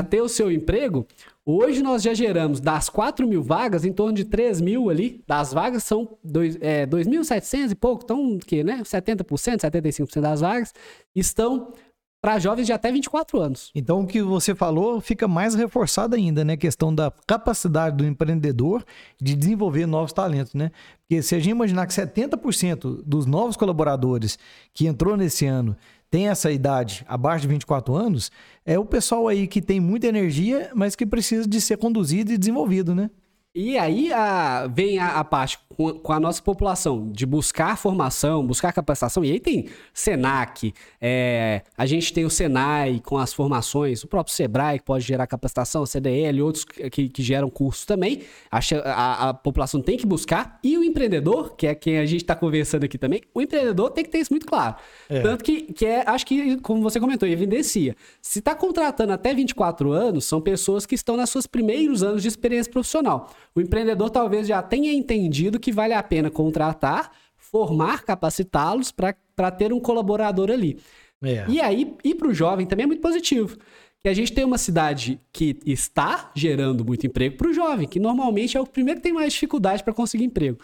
ter 0.09 0.21
o 0.21 0.29
seu 0.29 0.53
emprego, 0.53 1.07
hoje 1.45 1.83
nós 1.83 2.03
já 2.03 2.13
geramos 2.13 2.61
das 2.61 2.89
4 2.89 3.27
mil 3.27 3.43
vagas, 3.43 3.85
em 3.85 3.93
torno 3.93 4.13
de 4.13 4.25
3 4.25 4.61
mil 4.61 4.91
ali, 4.91 5.25
das 5.27 5.53
vagas 5.53 5.83
são 5.83 6.19
é, 6.61 6.87
2.700 6.87 7.73
e 7.73 7.75
pouco, 7.75 8.05
então, 8.05 8.39
que, 8.39 8.63
né, 8.63 8.83
70%, 8.83 9.25
75% 9.25 10.21
das 10.21 10.43
vagas 10.43 10.75
estão 11.15 11.73
para 12.21 12.39
jovens 12.39 12.67
de 12.67 12.73
até 12.73 12.93
24 12.93 13.41
anos. 13.41 13.71
Então, 13.75 14.01
o 14.01 14.07
que 14.07 14.23
você 14.23 14.55
falou 14.55 15.01
fica 15.01 15.27
mais 15.27 15.55
reforçado 15.55 16.15
ainda, 16.15 16.45
né? 16.45 16.53
A 16.53 16.57
questão 16.57 16.95
da 16.95 17.11
capacidade 17.27 17.97
do 17.97 18.07
empreendedor 18.07 18.85
de 19.21 19.35
desenvolver 19.35 19.87
novos 19.87 20.13
talentos, 20.13 20.55
né? 20.55 20.71
Porque 21.01 21.23
se 21.23 21.35
a 21.35 21.39
gente 21.39 21.53
imaginar 21.53 21.87
que 21.87 21.95
70% 21.95 23.03
dos 23.05 23.25
novos 23.25 23.57
colaboradores 23.57 24.39
que 24.75 24.87
entrou 24.87 25.17
nesse 25.17 25.47
ano 25.47 25.77
tem 26.11 26.29
essa 26.29 26.51
idade 26.51 27.05
abaixo 27.09 27.43
de 27.43 27.49
24 27.49 27.95
anos, 27.95 28.31
é 28.67 28.79
o 28.79 28.85
pessoal 28.85 29.29
aí 29.29 29.47
que 29.47 29.63
tem 29.63 29.81
muita 29.81 30.09
energia, 30.09 30.71
mas 30.75 30.97
que 30.97 31.07
precisa 31.07 31.49
de 31.49 31.61
ser 31.61 31.79
conduzido 31.79 32.33
e 32.33 32.39
desenvolvido, 32.39 32.95
né? 32.95 33.11
E 33.53 33.77
aí 33.77 34.13
a, 34.13 34.69
vem 34.69 35.01
a, 35.01 35.19
a 35.19 35.25
parte 35.25 35.59
com, 35.77 35.93
com, 35.95 36.13
a 36.13 36.21
nossa 36.21 36.41
população 36.41 37.11
de 37.11 37.27
buscar 37.27 37.77
formação, 37.77 38.47
buscar 38.47 38.73
capacitação. 38.73 39.25
E 39.25 39.33
aí 39.33 39.41
tem 39.41 39.67
Senac, 39.93 40.73
é, 41.01 41.63
a 41.77 41.85
gente 41.85 42.13
tem 42.13 42.25
o 42.25 42.31
Senai 42.31 43.01
com 43.05 43.19
as 43.19 43.33
formações, 43.33 44.05
o 44.05 44.07
próprio 44.07 44.33
Sebrae 44.33 44.79
que 44.79 44.85
pode 44.85 45.05
gerar 45.05 45.27
capacitação, 45.27 45.85
CDL, 45.85 46.41
outros 46.43 46.65
que, 46.65 47.09
que 47.09 47.23
geram 47.25 47.51
cursos 47.51 47.85
também. 47.85 48.23
A, 48.49 48.61
a, 48.85 49.29
a, 49.31 49.35
população 49.35 49.83
tem 49.83 49.99
que 49.99 50.07
buscar. 50.07 50.61
E 50.63 50.79
o 50.79 50.85
empreendedor, 50.85 51.57
que 51.57 51.67
é 51.67 51.75
quem 51.75 51.99
a 51.99 52.07
gente 52.07 52.21
está 52.23 52.37
conversando 52.37 52.85
aqui 52.85 52.99
também, 52.99 53.21
o 53.35 53.43
empreendedor 53.43 53.91
tem 53.91 54.05
que 54.05 54.11
ter 54.11 54.19
isso 54.19 54.33
muito 54.33 54.47
claro. 54.47 54.77
É. 55.09 55.23
Tanto 55.23 55.43
que, 55.43 55.63
que 55.73 55.87
é, 55.87 56.09
acho 56.09 56.25
que, 56.25 56.57
como 56.59 56.83
você 56.83 57.01
comentou, 57.01 57.29
evidencia. 57.29 57.97
Se 58.23 58.39
está 58.39 58.55
contratando 58.55 59.13
até 59.13 59.35
24 59.35 59.91
anos, 59.91 60.25
são 60.25 60.41
pessoas 60.41 60.87
que 60.87 60.95
estão 60.95 61.17
nos 61.17 61.31
seus 61.31 61.49
primeiros 61.49 62.05
anos 62.05 62.23
de 62.23 62.29
experiência 62.29 62.71
profissional 62.71 63.29
o 63.55 63.61
empreendedor 63.61 64.11
talvez 64.11 64.47
já 64.47 64.63
tenha 64.63 64.93
entendido 64.93 65.59
que 65.59 65.73
vale 65.73 65.95
a 65.95 66.03
pena 66.03 66.31
contratar, 66.31 67.11
formar, 67.37 68.05
capacitá-los 68.05 68.93
para 68.93 69.51
ter 69.51 69.73
um 69.73 69.81
colaborador 69.81 70.51
ali. 70.51 70.79
É. 71.23 71.45
E 71.49 71.61
aí, 71.61 71.95
e 72.05 72.15
para 72.15 72.29
o 72.29 72.35
jovem 72.35 72.67
também 72.67 72.85
é 72.85 72.87
muito 72.87 73.03
positivo. 73.03 73.57
Que 74.03 74.09
a 74.09 74.15
gente 74.15 74.33
tem 74.33 74.45
uma 74.45 74.57
cidade 74.57 75.21
que 75.31 75.59
está 75.67 76.31
gerando 76.35 76.85
muito 76.85 77.07
emprego 77.07 77.37
para 77.37 77.49
o 77.49 77.53
jovem, 77.53 77.87
que 77.87 78.01
normalmente 78.01 78.57
é 78.57 78.61
o 78.61 78.67
primeiro 78.67 79.01
que 79.01 79.05
tem 79.05 79.13
mais 79.13 79.33
dificuldade 79.33 79.85
para 79.85 79.93
conseguir 79.93 80.25
emprego. 80.25 80.59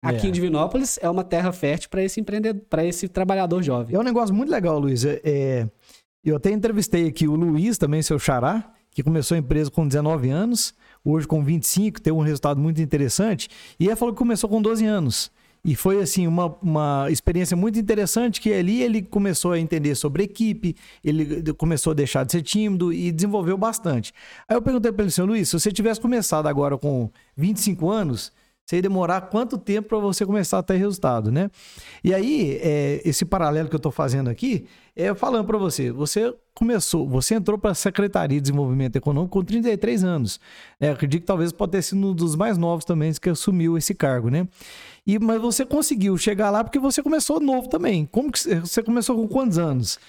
Aqui 0.00 0.26
é. 0.26 0.28
em 0.28 0.32
Divinópolis 0.32 0.96
é 1.02 1.10
uma 1.10 1.24
terra 1.24 1.50
fértil 1.50 1.90
para 1.90 2.04
esse 2.04 2.20
empreendedor, 2.20 2.62
para 2.70 2.84
esse 2.84 3.08
trabalhador 3.08 3.62
jovem. 3.62 3.96
É 3.96 3.98
um 3.98 4.04
negócio 4.04 4.32
muito 4.32 4.50
legal, 4.50 4.78
Luiz. 4.78 5.04
É, 5.04 5.20
é, 5.24 5.68
eu 6.24 6.36
até 6.36 6.52
entrevistei 6.52 7.08
aqui 7.08 7.26
o 7.26 7.34
Luiz, 7.34 7.78
também 7.78 8.00
seu 8.00 8.16
xará, 8.16 8.72
que 8.92 9.02
começou 9.02 9.34
a 9.34 9.38
empresa 9.38 9.70
com 9.72 9.86
19 9.86 10.30
anos 10.30 10.72
hoje 11.04 11.26
com 11.26 11.42
25, 11.42 12.00
tem 12.00 12.12
um 12.12 12.20
resultado 12.20 12.60
muito 12.60 12.80
interessante. 12.80 13.48
E 13.78 13.86
ele 13.86 13.96
falou 13.96 14.14
que 14.14 14.18
começou 14.18 14.48
com 14.48 14.60
12 14.60 14.84
anos. 14.84 15.30
E 15.64 15.74
foi 15.74 16.00
assim 16.00 16.26
uma, 16.26 16.56
uma 16.62 17.06
experiência 17.10 17.56
muito 17.56 17.78
interessante 17.78 18.40
que 18.40 18.52
ali 18.52 18.82
ele 18.82 19.02
começou 19.02 19.52
a 19.52 19.58
entender 19.58 19.94
sobre 19.94 20.22
equipe, 20.22 20.76
ele 21.04 21.52
começou 21.54 21.90
a 21.90 21.94
deixar 21.94 22.24
de 22.24 22.32
ser 22.32 22.42
tímido 22.42 22.92
e 22.92 23.10
desenvolveu 23.10 23.58
bastante. 23.58 24.12
Aí 24.48 24.56
eu 24.56 24.62
perguntei 24.62 24.92
para 24.92 25.02
ele, 25.02 25.10
senhor 25.10 25.26
Luiz, 25.26 25.48
se 25.48 25.58
você 25.58 25.72
tivesse 25.72 26.00
começado 26.00 26.46
agora 26.46 26.78
com 26.78 27.10
25 27.36 27.90
anos, 27.90 28.32
você 28.64 28.76
ia 28.76 28.82
demorar 28.82 29.22
quanto 29.22 29.56
tempo 29.56 29.88
para 29.88 29.98
você 29.98 30.26
começar 30.26 30.58
a 30.58 30.62
ter 30.62 30.76
resultado, 30.76 31.32
né? 31.32 31.50
E 32.04 32.12
aí, 32.12 32.58
é, 32.62 33.00
esse 33.02 33.24
paralelo 33.24 33.66
que 33.66 33.74
eu 33.74 33.78
estou 33.78 33.90
fazendo 33.90 34.28
aqui, 34.28 34.66
é 35.04 35.14
falando 35.14 35.46
para 35.46 35.56
você, 35.56 35.92
você 35.92 36.34
começou, 36.52 37.08
você 37.08 37.36
entrou 37.36 37.56
para 37.56 37.70
a 37.70 37.74
Secretaria 37.74 38.36
de 38.36 38.42
Desenvolvimento 38.42 38.96
Econômico 38.96 39.38
com 39.38 39.44
33 39.44 40.02
anos. 40.02 40.40
É, 40.80 40.90
acredito 40.90 41.20
que 41.20 41.26
talvez 41.26 41.52
pode 41.52 41.70
ter 41.70 41.82
sido 41.82 42.04
um 42.04 42.12
dos 42.12 42.34
mais 42.34 42.58
novos 42.58 42.84
também 42.84 43.12
que 43.12 43.30
assumiu 43.30 43.78
esse 43.78 43.94
cargo, 43.94 44.28
né? 44.28 44.48
E, 45.06 45.16
mas 45.20 45.40
você 45.40 45.64
conseguiu 45.64 46.18
chegar 46.18 46.50
lá 46.50 46.64
porque 46.64 46.80
você 46.80 47.00
começou 47.00 47.38
novo 47.38 47.68
também. 47.68 48.06
Como 48.06 48.32
que 48.32 48.40
você 48.40 48.82
começou 48.82 49.14
com 49.14 49.28
quantos 49.28 49.56
anos? 49.56 50.00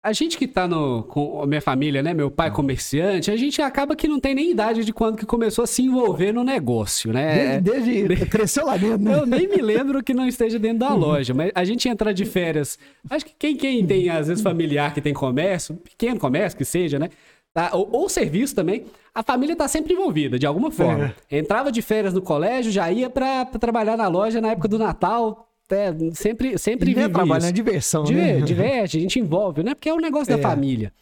A 0.00 0.12
gente 0.12 0.38
que 0.38 0.46
tá 0.46 0.68
no, 0.68 1.02
com 1.02 1.42
a 1.42 1.46
minha 1.46 1.60
família, 1.60 2.02
né? 2.02 2.14
Meu 2.14 2.30
pai 2.30 2.52
comerciante, 2.52 3.32
a 3.32 3.36
gente 3.36 3.60
acaba 3.60 3.96
que 3.96 4.06
não 4.06 4.20
tem 4.20 4.32
nem 4.32 4.52
idade 4.52 4.84
de 4.84 4.92
quando 4.92 5.16
que 5.16 5.26
começou 5.26 5.64
a 5.64 5.66
se 5.66 5.82
envolver 5.82 6.32
no 6.32 6.44
negócio, 6.44 7.12
né? 7.12 7.60
Desde, 7.60 8.06
desde 8.06 8.26
cresceu 8.30 8.66
lá 8.66 8.76
dentro, 8.76 8.98
né? 8.98 9.14
Eu 9.14 9.26
nem 9.26 9.48
me 9.48 9.60
lembro 9.60 10.02
que 10.02 10.14
não 10.14 10.26
esteja 10.28 10.56
dentro 10.56 10.78
da 10.78 10.94
loja, 10.94 11.34
mas 11.34 11.50
a 11.52 11.64
gente 11.64 11.88
entra 11.88 12.14
de 12.14 12.24
férias. 12.24 12.78
Acho 13.10 13.26
que 13.26 13.34
quem, 13.36 13.56
quem 13.56 13.84
tem, 13.84 14.08
às 14.08 14.28
vezes, 14.28 14.42
familiar 14.42 14.94
que 14.94 15.00
tem 15.00 15.12
comércio, 15.12 15.74
pequeno 15.74 16.20
comércio 16.20 16.56
que 16.56 16.64
seja, 16.64 16.96
né? 16.96 17.10
Tá? 17.52 17.70
Ou, 17.72 17.88
ou, 17.90 18.08
serviço 18.08 18.54
também, 18.54 18.84
a 19.12 19.22
família 19.22 19.54
está 19.54 19.66
sempre 19.66 19.94
envolvida, 19.94 20.38
de 20.38 20.46
alguma 20.46 20.70
forma. 20.70 21.12
É. 21.28 21.38
Entrava 21.38 21.72
de 21.72 21.82
férias 21.82 22.14
no 22.14 22.22
colégio, 22.22 22.70
já 22.70 22.88
ia 22.92 23.10
para 23.10 23.46
trabalhar 23.46 23.96
na 23.96 24.06
loja 24.06 24.40
na 24.40 24.52
época 24.52 24.68
do 24.68 24.78
Natal, 24.78 25.47
é, 25.70 25.94
sempre, 26.14 26.58
sempre 26.58 26.94
vive 26.94 27.08
trabalho, 27.08 27.44
é 27.44 27.52
diversão, 27.52 28.04
Diver, 28.04 28.40
né? 28.40 28.40
Diverte, 28.40 28.96
a 28.96 29.00
gente 29.00 29.18
envolve, 29.18 29.62
né? 29.62 29.74
Porque 29.74 29.88
é 29.88 29.94
um 29.94 30.00
negócio 30.00 30.32
é. 30.32 30.36
da 30.36 30.42
família. 30.42 30.92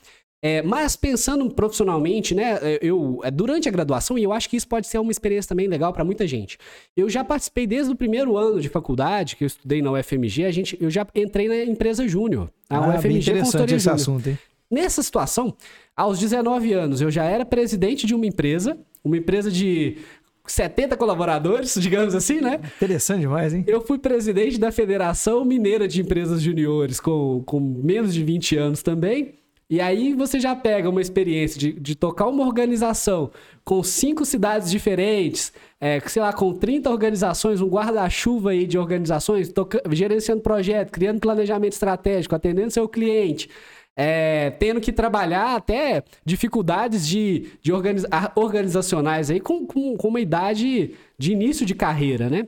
É, 0.43 0.63
mas 0.63 0.95
pensando 0.97 1.51
profissionalmente, 1.51 2.35
né, 2.35 2.59
é, 2.61 2.79
eu 2.83 3.21
é, 3.25 3.31
durante 3.31 3.69
a 3.69 3.73
graduação, 3.73 4.19
e 4.19 4.23
eu 4.23 4.33
acho 4.33 4.49
que 4.51 4.57
isso 4.57 4.69
pode 4.69 4.87
ser 4.87 4.99
uma 4.99 5.11
experiência 5.11 5.49
também 5.49 5.67
legal 5.67 5.93
para 5.93 6.05
muita 6.05 6.27
gente. 6.27 6.59
Eu 6.97 7.09
já 7.09 7.25
participei 7.25 7.67
desde 7.67 7.93
o 7.93 7.97
primeiro 7.97 8.37
ano 8.37 8.61
de 8.61 8.69
faculdade, 8.69 9.35
que 9.35 9.45
eu 9.45 9.47
estudei 9.47 9.81
na 9.81 9.91
UFMG, 9.93 10.45
a 10.45 10.53
gente, 10.53 10.77
eu 10.81 10.91
já 10.91 11.07
entrei 11.15 11.49
na 11.49 11.65
empresa 11.65 12.07
júnior. 12.07 12.51
A 12.69 12.77
ah, 12.77 12.89
UFMG 12.91 13.09
bem 13.09 13.19
interessante 13.19 13.75
esse 13.75 13.91
assunto, 13.91 14.29
hein? 14.29 14.39
Nessa 14.71 15.03
situação, 15.03 15.55
aos 15.97 16.19
19 16.19 16.73
anos, 16.73 17.01
eu 17.01 17.11
já 17.11 17.25
era 17.25 17.45
presidente 17.45 18.07
de 18.07 18.15
uma 18.15 18.27
empresa, 18.27 18.77
uma 19.03 19.17
empresa 19.17 19.51
de 19.51 19.99
70 20.47 20.97
colaboradores, 20.97 21.75
digamos 21.81 22.15
assim, 22.15 22.41
né? 22.41 22.61
Interessante 22.77 23.21
demais, 23.21 23.55
hein? 23.55 23.65
Eu 23.67 23.81
fui 23.81 23.99
presidente 23.99 24.59
da 24.59 24.71
Federação 24.73 25.45
Mineira 25.45 25.87
de 25.87 26.01
Empresas 26.01 26.41
Juniores 26.41 27.01
com, 27.01 27.43
com 27.45 27.61
menos 27.61 28.15
de 28.15 28.23
20 28.23 28.57
anos 28.57 28.83
também. 28.83 29.35
E 29.69 29.81
aí 29.81 30.15
você 30.15 30.39
já 30.39 30.55
pega 30.55 30.89
uma 30.89 31.01
experiência 31.01 31.59
de, 31.59 31.73
de 31.73 31.97
tocar 31.97 32.29
uma 32.29 32.47
organização 32.47 33.33
com 33.65 33.83
cinco 33.83 34.25
cidades 34.25 34.71
diferentes, 34.71 35.53
é, 35.81 35.99
sei 36.07 36.23
lá, 36.23 36.33
com 36.33 36.55
30 36.55 36.89
organizações, 36.89 37.61
um 37.61 37.69
guarda-chuva 37.69 38.51
aí 38.51 38.65
de 38.65 38.79
organizações, 38.79 39.49
toca, 39.49 39.83
gerenciando 39.91 40.41
projeto, 40.41 40.93
criando 40.93 41.19
planejamento 41.19 41.73
estratégico, 41.73 42.37
atendendo 42.37 42.71
seu 42.71 42.89
cliente 42.89 43.51
é, 43.97 44.51
tendo 44.51 44.81
que 44.81 44.93
trabalhar 44.93 45.57
até 45.57 46.05
dificuldades 46.25 47.09
de, 47.09 47.47
de 47.63 47.73
organiza 47.73 48.09
organizacionais 48.35 49.31
aí 49.31 49.41
com, 49.41 49.67
com, 49.67 49.97
com, 49.97 50.09
uma 50.09 50.21
idade 50.21 50.93
de 51.19 51.33
início 51.33 51.65
de 51.65 51.75
carreira, 51.75 52.29
né? 52.29 52.47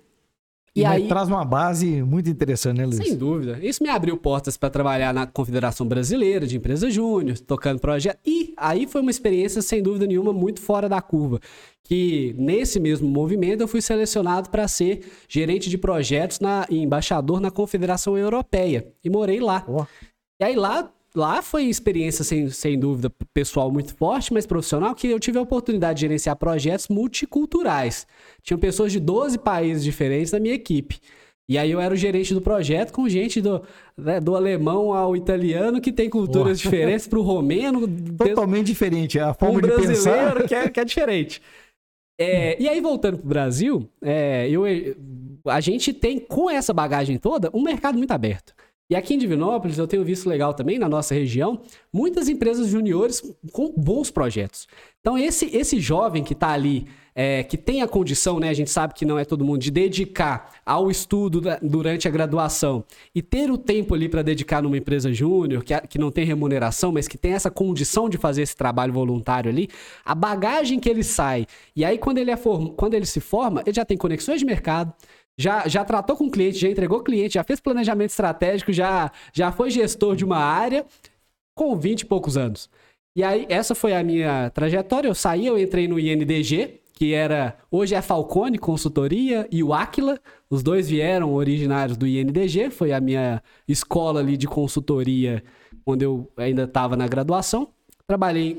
E, 0.77 0.83
e 0.83 0.85
aí 0.85 1.09
traz 1.09 1.29
uma 1.29 1.45
base 1.45 2.03
muito 2.03 2.29
interessante, 2.29 2.77
né, 2.77 2.85
Luiz? 2.85 2.99
Sem 2.99 3.17
dúvida. 3.17 3.59
Isso 3.63 3.83
me 3.83 3.89
abriu 3.89 4.17
portas 4.17 4.57
para 4.57 4.69
trabalhar 4.69 5.13
na 5.15 5.27
Confederação 5.27 5.89
Brasileira 5.89 6.47
de 6.47 6.57
Empresas 6.57 6.93
Júnior, 6.93 7.39
tocando 7.39 7.81
projeto. 7.81 8.19
E 8.25 8.55
aí 8.57 8.87
foi 8.87 9.01
uma 9.01 9.11
experiência, 9.11 9.63
sem 9.63 9.83
dúvida 9.83 10.07
nenhuma, 10.07 10.33
muito 10.33 10.61
fora 10.61 10.89
da 10.89 11.01
curva. 11.01 11.41
Que 11.83 12.35
nesse 12.39 12.79
mesmo 12.79 13.09
movimento 13.09 13.63
eu 13.63 13.67
fui 13.67 13.81
selecionado 13.81 14.51
para 14.51 14.69
ser 14.69 15.01
gerente 15.27 15.71
de 15.71 15.79
projetos 15.79 16.39
na, 16.39 16.67
e 16.69 16.79
embaixador 16.79 17.41
na 17.41 17.51
Confederação 17.51 18.17
Europeia. 18.17 18.87
E 19.03 19.09
morei 19.11 19.41
lá. 19.41 19.65
Oh. 19.67 19.85
E 20.41 20.45
aí 20.45 20.55
lá 20.55 20.93
lá 21.19 21.43
foi 21.43 21.65
experiência, 21.65 22.25
sem, 22.25 22.49
sem 22.49 22.79
dúvida, 22.79 23.11
pessoal 23.35 23.71
muito 23.71 23.95
forte, 23.95 24.33
mas 24.33 24.47
profissional, 24.47 24.95
que 24.95 25.09
eu 25.09 25.21
tive 25.21 25.39
a 25.39 25.43
oportunidade 25.43 25.97
de 25.97 26.01
gerenciar 26.03 26.37
projetos 26.37 26.89
multiculturais. 26.89 28.07
Tinham 28.43 28.59
pessoas 28.59 28.93
de 28.93 29.01
12 29.01 29.39
países 29.39 29.85
diferentes 29.85 30.33
na 30.33 30.39
minha 30.39 30.55
equipe. 30.55 30.99
E 31.51 31.57
aí 31.57 31.71
eu 31.71 31.81
era 31.81 31.93
o 31.93 31.97
gerente 31.97 32.35
do 32.35 32.41
projeto 32.41 32.93
com 32.93 33.09
gente 33.09 33.41
do, 33.41 33.63
né, 33.97 34.21
do 34.21 34.37
alemão 34.37 34.93
ao 34.93 35.17
italiano 35.17 35.81
que 35.81 35.91
tem 35.91 36.09
culturas 36.09 36.61
Boa. 36.61 36.71
diferentes 36.71 37.07
para 37.07 37.19
o 37.19 37.23
romeno. 37.23 37.89
Totalmente 38.17 38.67
diferente, 38.67 39.19
a 39.19 39.33
forma 39.35 39.59
um 39.59 39.63
de 39.63 39.71
pensar. 39.71 40.47
Que 40.47 40.55
é, 40.55 40.69
que 40.69 40.79
é 40.79 40.85
diferente. 40.87 41.43
É, 42.21 42.61
e 42.61 42.69
aí, 42.69 42.81
voltando 42.81 43.17
para 43.17 43.25
o 43.25 43.29
Brasil, 43.29 43.89
é, 44.03 44.49
eu, 44.51 44.65
a 45.47 45.61
gente 45.61 45.93
tem, 45.93 46.19
com 46.19 46.51
essa 46.51 46.75
bagagem 46.75 47.17
toda, 47.17 47.51
um 47.55 47.63
mercado 47.63 47.97
muito 47.97 48.11
aberto. 48.11 48.53
E 48.91 48.97
aqui 48.97 49.13
em 49.13 49.19
Divinópolis, 49.19 49.77
eu 49.77 49.87
tenho 49.87 50.03
visto 50.03 50.29
legal 50.29 50.55
também, 50.55 50.79
na 50.79 50.89
nossa 50.89 51.15
região, 51.15 51.61
muitas 51.93 52.27
empresas 52.27 52.69
juniores 52.69 53.23
com 53.53 53.71
bons 53.77 54.11
projetos. 54.11 54.67
Então, 55.01 55.19
esse, 55.19 55.55
esse 55.55 55.79
jovem 55.79 56.25
que 56.25 56.33
está 56.33 56.49
ali, 56.49 56.87
é, 57.15 57.43
que 57.43 57.59
tem 57.59 57.83
a 57.83 57.89
condição, 57.89 58.41
né? 58.41 58.49
A 58.49 58.55
gente 58.55 58.71
sabe 58.71 58.95
que 58.95 59.05
não 59.05 59.19
é 59.19 59.25
todo 59.25 59.45
mundo, 59.45 59.59
de 59.59 59.71
dedicar 59.71 60.53
ao 60.65 60.91
estudo 60.91 61.41
da, 61.41 61.59
durante 61.61 62.09
a 62.09 62.11
graduação 62.11 62.83
e 63.15 63.21
ter 63.21 63.51
o 63.51 63.59
tempo 63.59 63.95
ali 63.95 64.09
para 64.09 64.23
dedicar 64.23 64.63
numa 64.63 64.79
empresa 64.79 65.13
júnior, 65.13 65.63
que, 65.63 65.79
que 65.83 65.99
não 65.99 66.11
tem 66.11 66.25
remuneração, 66.25 66.91
mas 66.91 67.07
que 67.07 67.19
tem 67.19 67.33
essa 67.33 67.51
condição 67.51 68.09
de 68.09 68.17
fazer 68.17 68.43
esse 68.43 68.57
trabalho 68.57 68.93
voluntário 68.93 69.51
ali, 69.51 69.69
a 70.05 70.15
bagagem 70.15 70.81
que 70.81 70.89
ele 70.89 71.03
sai. 71.03 71.47
E 71.77 71.85
aí, 71.85 71.99
quando 71.99 72.19
ele, 72.19 72.31
é 72.31 72.37
form, 72.37 72.69
quando 72.69 72.95
ele 72.95 73.07
se 73.07 73.21
forma, 73.21 73.63
ele 73.67 73.75
já 73.75 73.85
tem 73.85 73.99
conexões 73.99 74.41
de 74.41 74.47
mercado, 74.47 74.95
já, 75.39 75.69
já 75.69 75.85
tratou 75.85 76.17
com 76.17 76.29
cliente, 76.29 76.59
já 76.59 76.69
entregou 76.69 77.01
cliente, 77.01 77.35
já 77.35 77.45
fez 77.45 77.61
planejamento 77.61 78.11
estratégico, 78.11 78.73
já, 78.73 79.13
já 79.33 79.53
foi 79.53 79.71
gestor 79.71 80.17
de 80.17 80.25
uma 80.25 80.39
área 80.39 80.85
com 81.55 81.77
20 81.77 82.01
e 82.01 82.07
poucos 82.07 82.37
anos. 82.37 82.69
E 83.17 83.23
aí, 83.23 83.47
essa 83.49 83.75
foi 83.75 83.95
a 83.95 84.03
minha 84.03 84.51
trajetória. 84.51 85.09
Eu 85.09 85.15
saí, 85.15 85.47
eu 85.47 85.59
entrei 85.59 85.87
no 85.87 85.99
INDG, 85.99 86.81
que 86.93 87.15
era. 87.15 87.57
Hoje 87.71 87.95
é 87.95 88.03
Falcone 88.03 88.59
Consultoria 88.59 89.49
e 89.51 89.63
o 89.63 89.73
Aquila. 89.73 90.19
Os 90.51 90.63
dois 90.63 90.89
vieram 90.89 91.33
originários 91.33 91.97
do 91.97 92.07
INDG, 92.07 92.71
foi 92.71 92.93
a 92.93 93.01
minha 93.01 93.43
escola 93.67 94.21
ali 94.21 94.37
de 94.37 94.47
consultoria 94.47 95.43
quando 95.85 96.03
eu 96.03 96.31
ainda 96.37 96.65
estava 96.65 96.97
na 96.97 97.07
graduação. 97.07 97.69
Trabalhei 98.07 98.59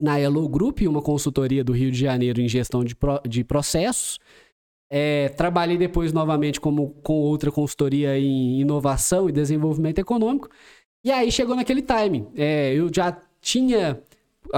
na 0.00 0.18
Elo 0.18 0.48
Group, 0.48 0.80
uma 0.82 1.02
consultoria 1.02 1.64
do 1.64 1.72
Rio 1.72 1.90
de 1.90 1.98
Janeiro 1.98 2.40
em 2.40 2.48
gestão 2.48 2.84
de, 2.84 2.94
pro, 2.94 3.20
de 3.26 3.42
processos. 3.42 4.18
É, 4.90 5.28
trabalhei 5.30 5.76
depois 5.76 6.12
novamente 6.12 6.60
como, 6.60 6.90
com 7.02 7.14
outra 7.14 7.50
consultoria 7.52 8.18
em 8.18 8.60
inovação 8.60 9.28
e 9.28 9.32
desenvolvimento 9.32 9.98
econômico. 9.98 10.48
E 11.04 11.10
aí 11.10 11.30
chegou 11.30 11.54
naquele 11.54 11.82
timing. 11.82 12.26
É, 12.34 12.72
eu 12.74 12.90
já 12.92 13.16
tinha 13.40 14.00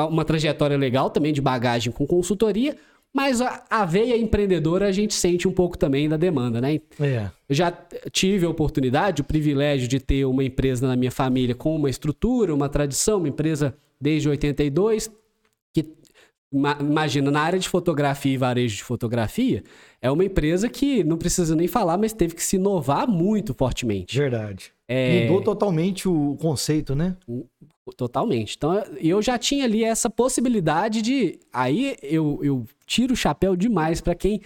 uma 0.08 0.24
trajetória 0.24 0.76
legal 0.76 1.10
também 1.10 1.32
de 1.32 1.40
bagagem 1.40 1.92
com 1.92 2.06
consultoria, 2.06 2.76
Mas 3.12 3.40
a, 3.40 3.64
a 3.68 3.84
veia 3.84 4.16
empreendedora 4.16 4.86
a 4.86 4.92
gente 4.92 5.14
sente 5.14 5.48
um 5.48 5.52
pouco 5.52 5.76
também 5.76 6.08
da 6.08 6.16
demanda, 6.16 6.60
né? 6.60 6.80
É. 7.00 7.28
Eu 7.48 7.54
já 7.54 7.72
tive 8.12 8.46
a 8.46 8.48
oportunidade, 8.48 9.20
o 9.20 9.24
privilégio 9.24 9.88
de 9.88 9.98
ter 9.98 10.24
uma 10.24 10.44
empresa 10.44 10.86
na 10.86 10.94
minha 10.94 11.10
família 11.10 11.54
com 11.54 11.74
uma 11.74 11.90
estrutura, 11.90 12.54
uma 12.54 12.68
tradição, 12.68 13.18
uma 13.18 13.28
empresa 13.28 13.74
desde 14.00 14.28
82, 14.28 15.08
que 15.08 15.14
imagina, 16.53 17.30
na 17.30 17.40
área 17.40 17.59
de 17.59 17.68
fotografia 17.68 18.32
e 18.32 18.36
varejo 18.36 18.76
de 18.76 18.84
fotografia, 18.84 19.62
é 20.03 20.11
uma 20.11 20.24
empresa 20.24 20.68
que 20.68 21.05
não 21.05 21.16
precisa 21.16 21.55
nem 21.55 21.68
falar, 21.68 21.96
mas 21.96 22.12
teve 22.12 22.34
que 22.34 22.42
se 22.42 22.57
inovar 22.57 23.09
muito 23.09 23.55
fortemente. 23.55 24.16
Verdade. 24.16 24.72
É... 24.88 25.28
Mudou 25.28 25.42
totalmente 25.42 26.09
o 26.09 26.36
conceito, 26.40 26.94
né? 26.94 27.16
Totalmente. 27.96 28.57
Então, 28.57 28.82
eu 29.01 29.22
já 29.22 29.38
tinha 29.38 29.64
ali 29.64 29.84
essa 29.84 30.11
possibilidade 30.11 31.01
de. 31.03 31.38
Aí 31.53 31.96
eu, 32.03 32.40
eu 32.42 32.64
tiro 32.86 33.14
o 33.14 33.16
chapéu 33.16 33.55
demais 33.55 34.01
para 34.01 34.14
quem 34.14 34.40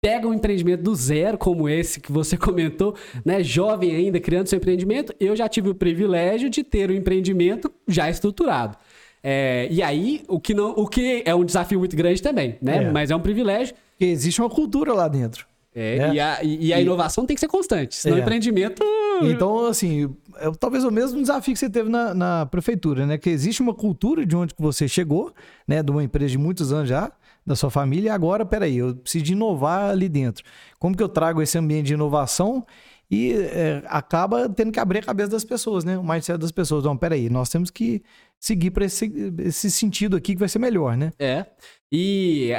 pega 0.00 0.26
um 0.26 0.32
empreendimento 0.32 0.82
do 0.82 0.94
zero, 0.94 1.36
como 1.36 1.68
esse 1.68 2.00
que 2.00 2.10
você 2.10 2.36
comentou, 2.38 2.94
né? 3.24 3.42
Jovem 3.42 3.94
ainda, 3.94 4.20
criando 4.20 4.46
seu 4.46 4.58
empreendimento. 4.58 5.14
Eu 5.18 5.36
já 5.36 5.48
tive 5.48 5.70
o 5.70 5.74
privilégio 5.74 6.48
de 6.48 6.62
ter 6.62 6.88
o 6.90 6.92
um 6.92 6.96
empreendimento 6.96 7.70
já 7.86 8.08
estruturado. 8.08 8.76
É, 9.22 9.68
e 9.70 9.82
aí, 9.82 10.22
o 10.28 10.40
que, 10.40 10.54
não, 10.54 10.70
o 10.70 10.86
que 10.86 11.22
é 11.26 11.34
um 11.34 11.44
desafio 11.44 11.78
muito 11.78 11.94
grande 11.94 12.22
também, 12.22 12.56
né? 12.60 12.84
É. 12.84 12.90
Mas 12.90 13.10
é 13.10 13.16
um 13.16 13.20
privilégio. 13.20 13.74
Porque 13.92 14.06
existe 14.06 14.40
uma 14.40 14.48
cultura 14.48 14.92
lá 14.92 15.08
dentro. 15.08 15.46
É, 15.72 15.98
né? 15.98 16.14
e, 16.14 16.20
a, 16.20 16.42
e, 16.42 16.72
a, 16.72 16.80
inovação 16.80 17.24
tem 17.24 17.34
que 17.34 17.40
ser 17.40 17.46
constante, 17.46 17.94
senão 17.94 18.16
é. 18.16 18.20
empreendimento. 18.20 18.82
Então, 19.22 19.66
assim, 19.66 20.12
é 20.38 20.50
talvez 20.58 20.82
o 20.82 20.90
mesmo 20.90 21.20
desafio 21.20 21.54
que 21.54 21.60
você 21.60 21.70
teve 21.70 21.88
na, 21.88 22.12
na, 22.12 22.46
prefeitura, 22.46 23.06
né? 23.06 23.16
Que 23.16 23.30
existe 23.30 23.62
uma 23.62 23.74
cultura 23.74 24.26
de 24.26 24.34
onde 24.34 24.52
você 24.58 24.88
chegou, 24.88 25.32
né? 25.68 25.80
De 25.80 25.90
uma 25.92 26.02
empresa 26.02 26.32
de 26.32 26.38
muitos 26.38 26.72
anos 26.72 26.88
já, 26.88 27.12
da 27.46 27.54
sua 27.54 27.70
família, 27.70 28.08
e 28.08 28.10
agora, 28.10 28.44
peraí, 28.44 28.78
eu 28.78 28.96
preciso 28.96 29.24
de 29.24 29.32
inovar 29.32 29.90
ali 29.90 30.08
dentro. 30.08 30.44
Como 30.78 30.96
que 30.96 31.02
eu 31.02 31.08
trago 31.08 31.40
esse 31.40 31.56
ambiente 31.56 31.86
de 31.86 31.94
inovação 31.94 32.66
e 33.08 33.32
é, 33.32 33.82
acaba 33.86 34.48
tendo 34.48 34.72
que 34.72 34.80
abrir 34.80 34.98
a 34.98 35.02
cabeça 35.02 35.30
das 35.30 35.44
pessoas, 35.44 35.84
né? 35.84 35.96
O 35.96 36.02
mindset 36.02 36.38
das 36.38 36.50
pessoas. 36.50 36.82
Não, 36.82 36.96
peraí, 36.96 37.30
nós 37.30 37.48
temos 37.48 37.70
que 37.70 38.02
seguir 38.40 38.70
para 38.70 38.86
esse, 38.86 39.12
esse 39.38 39.70
sentido 39.70 40.16
aqui 40.16 40.32
que 40.32 40.40
vai 40.40 40.48
ser 40.48 40.58
melhor, 40.58 40.96
né? 40.96 41.12
É. 41.18 41.44
E 41.92 42.50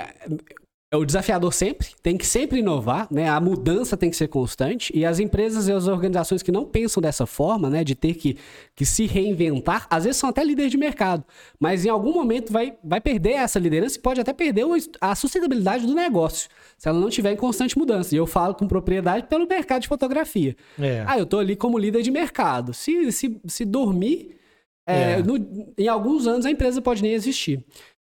é 0.93 0.97
o 0.97 1.05
desafiador 1.05 1.53
sempre, 1.53 1.87
tem 2.03 2.17
que 2.17 2.27
sempre 2.27 2.59
inovar, 2.59 3.07
né? 3.09 3.29
A 3.29 3.39
mudança 3.39 3.95
tem 3.95 4.09
que 4.09 4.15
ser 4.17 4.27
constante 4.27 4.91
e 4.93 5.05
as 5.05 5.19
empresas 5.19 5.69
e 5.69 5.71
as 5.71 5.87
organizações 5.87 6.43
que 6.43 6.51
não 6.51 6.65
pensam 6.65 7.01
dessa 7.01 7.25
forma, 7.25 7.69
né, 7.69 7.81
de 7.81 7.95
ter 7.95 8.13
que, 8.15 8.37
que 8.75 8.85
se 8.85 9.05
reinventar, 9.05 9.87
às 9.89 10.03
vezes 10.03 10.19
são 10.19 10.29
até 10.29 10.43
líderes 10.43 10.69
de 10.69 10.77
mercado, 10.77 11.23
mas 11.57 11.85
em 11.85 11.89
algum 11.89 12.13
momento 12.13 12.51
vai, 12.51 12.73
vai 12.83 12.99
perder 12.99 13.35
essa 13.35 13.57
liderança 13.57 13.97
e 13.97 14.01
pode 14.01 14.19
até 14.19 14.33
perder 14.33 14.65
a 14.99 15.15
sustentabilidade 15.15 15.87
do 15.87 15.95
negócio, 15.95 16.49
se 16.77 16.89
ela 16.89 16.99
não 16.99 17.07
estiver 17.07 17.31
em 17.31 17.37
constante 17.37 17.77
mudança. 17.77 18.13
E 18.13 18.17
eu 18.17 18.27
falo 18.27 18.53
com 18.53 18.67
propriedade 18.67 19.27
pelo 19.27 19.47
mercado 19.47 19.83
de 19.83 19.87
fotografia. 19.87 20.57
É. 20.77 21.05
Ah, 21.07 21.17
eu 21.17 21.25
tô 21.25 21.39
ali 21.39 21.55
como 21.55 21.79
líder 21.79 22.01
de 22.01 22.11
mercado. 22.11 22.73
Se, 22.73 23.13
se, 23.13 23.39
se 23.47 23.63
dormir, 23.63 24.40
é, 24.87 25.13
é. 25.13 25.23
No, 25.23 25.73
em 25.77 25.87
alguns 25.87 26.27
anos 26.27 26.45
a 26.45 26.51
empresa 26.51 26.81
pode 26.81 27.01
nem 27.01 27.13
existir. 27.13 27.63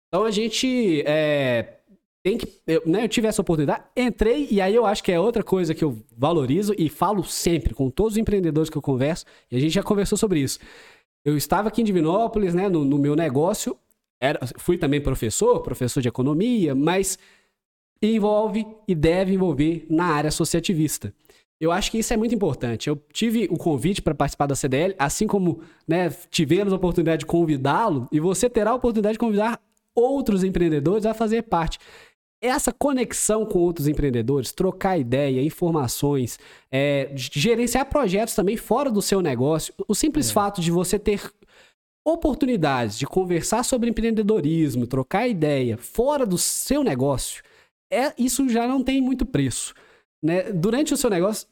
Então 0.08 0.24
a 0.24 0.30
gente 0.30 1.02
é, 1.06 1.76
tem 2.22 2.38
que. 2.38 2.60
Eu, 2.66 2.82
né, 2.86 3.04
eu 3.04 3.08
tive 3.08 3.28
essa 3.28 3.40
oportunidade, 3.40 3.84
entrei, 3.96 4.48
e 4.50 4.60
aí 4.60 4.74
eu 4.74 4.84
acho 4.84 5.02
que 5.02 5.12
é 5.12 5.20
outra 5.20 5.42
coisa 5.42 5.74
que 5.74 5.84
eu 5.84 5.98
valorizo 6.16 6.74
e 6.76 6.88
falo 6.88 7.22
sempre 7.24 7.74
com 7.74 7.88
todos 7.88 8.14
os 8.14 8.18
empreendedores 8.18 8.68
que 8.68 8.76
eu 8.76 8.82
converso, 8.82 9.24
e 9.50 9.56
a 9.56 9.60
gente 9.60 9.72
já 9.72 9.82
conversou 9.82 10.18
sobre 10.18 10.40
isso. 10.40 10.58
Eu 11.24 11.36
estava 11.36 11.68
aqui 11.68 11.82
em 11.82 11.84
Divinópolis, 11.84 12.54
né, 12.54 12.68
no, 12.68 12.84
no 12.84 12.98
meu 12.98 13.14
negócio, 13.16 13.76
era, 14.20 14.40
fui 14.58 14.78
também 14.78 15.00
professor, 15.00 15.60
professor 15.60 16.00
de 16.00 16.08
economia, 16.08 16.74
mas 16.74 17.18
envolve 18.02 18.66
e 18.86 18.94
deve 18.94 19.34
envolver 19.34 19.86
na 19.88 20.06
área 20.06 20.28
associativista. 20.28 21.12
Eu 21.60 21.72
acho 21.72 21.90
que 21.90 21.98
isso 21.98 22.12
é 22.12 22.16
muito 22.16 22.34
importante. 22.34 22.88
Eu 22.88 22.96
tive 23.12 23.48
o 23.50 23.56
convite 23.56 24.02
para 24.02 24.14
participar 24.14 24.46
da 24.46 24.54
CDL, 24.54 24.94
assim 24.98 25.26
como 25.26 25.60
né, 25.88 26.10
tivemos 26.30 26.72
a 26.72 26.76
oportunidade 26.76 27.20
de 27.20 27.26
convidá-lo, 27.26 28.06
e 28.12 28.20
você 28.20 28.48
terá 28.50 28.72
a 28.72 28.74
oportunidade 28.74 29.14
de 29.14 29.18
convidar 29.18 29.60
outros 29.94 30.44
empreendedores 30.44 31.06
a 31.06 31.14
fazer 31.14 31.42
parte 31.42 31.78
essa 32.40 32.72
conexão 32.72 33.46
com 33.46 33.58
outros 33.58 33.88
empreendedores, 33.88 34.52
trocar 34.52 34.98
ideia, 34.98 35.42
informações, 35.42 36.38
é, 36.70 37.10
gerenciar 37.14 37.86
projetos 37.86 38.34
também 38.34 38.56
fora 38.56 38.90
do 38.90 39.00
seu 39.00 39.20
negócio, 39.20 39.72
o 39.88 39.94
simples 39.94 40.30
é. 40.30 40.32
fato 40.32 40.60
de 40.60 40.70
você 40.70 40.98
ter 40.98 41.32
oportunidades 42.04 42.98
de 42.98 43.06
conversar 43.06 43.64
sobre 43.64 43.90
empreendedorismo, 43.90 44.86
trocar 44.86 45.26
ideia 45.26 45.76
fora 45.76 46.24
do 46.24 46.38
seu 46.38 46.84
negócio, 46.84 47.42
é 47.90 48.12
isso 48.18 48.48
já 48.48 48.66
não 48.66 48.82
tem 48.82 49.00
muito 49.00 49.24
preço. 49.24 49.74
Né? 50.26 50.52
Durante 50.52 50.92
o 50.92 50.96
seu 50.96 51.08
negócio, 51.08 51.46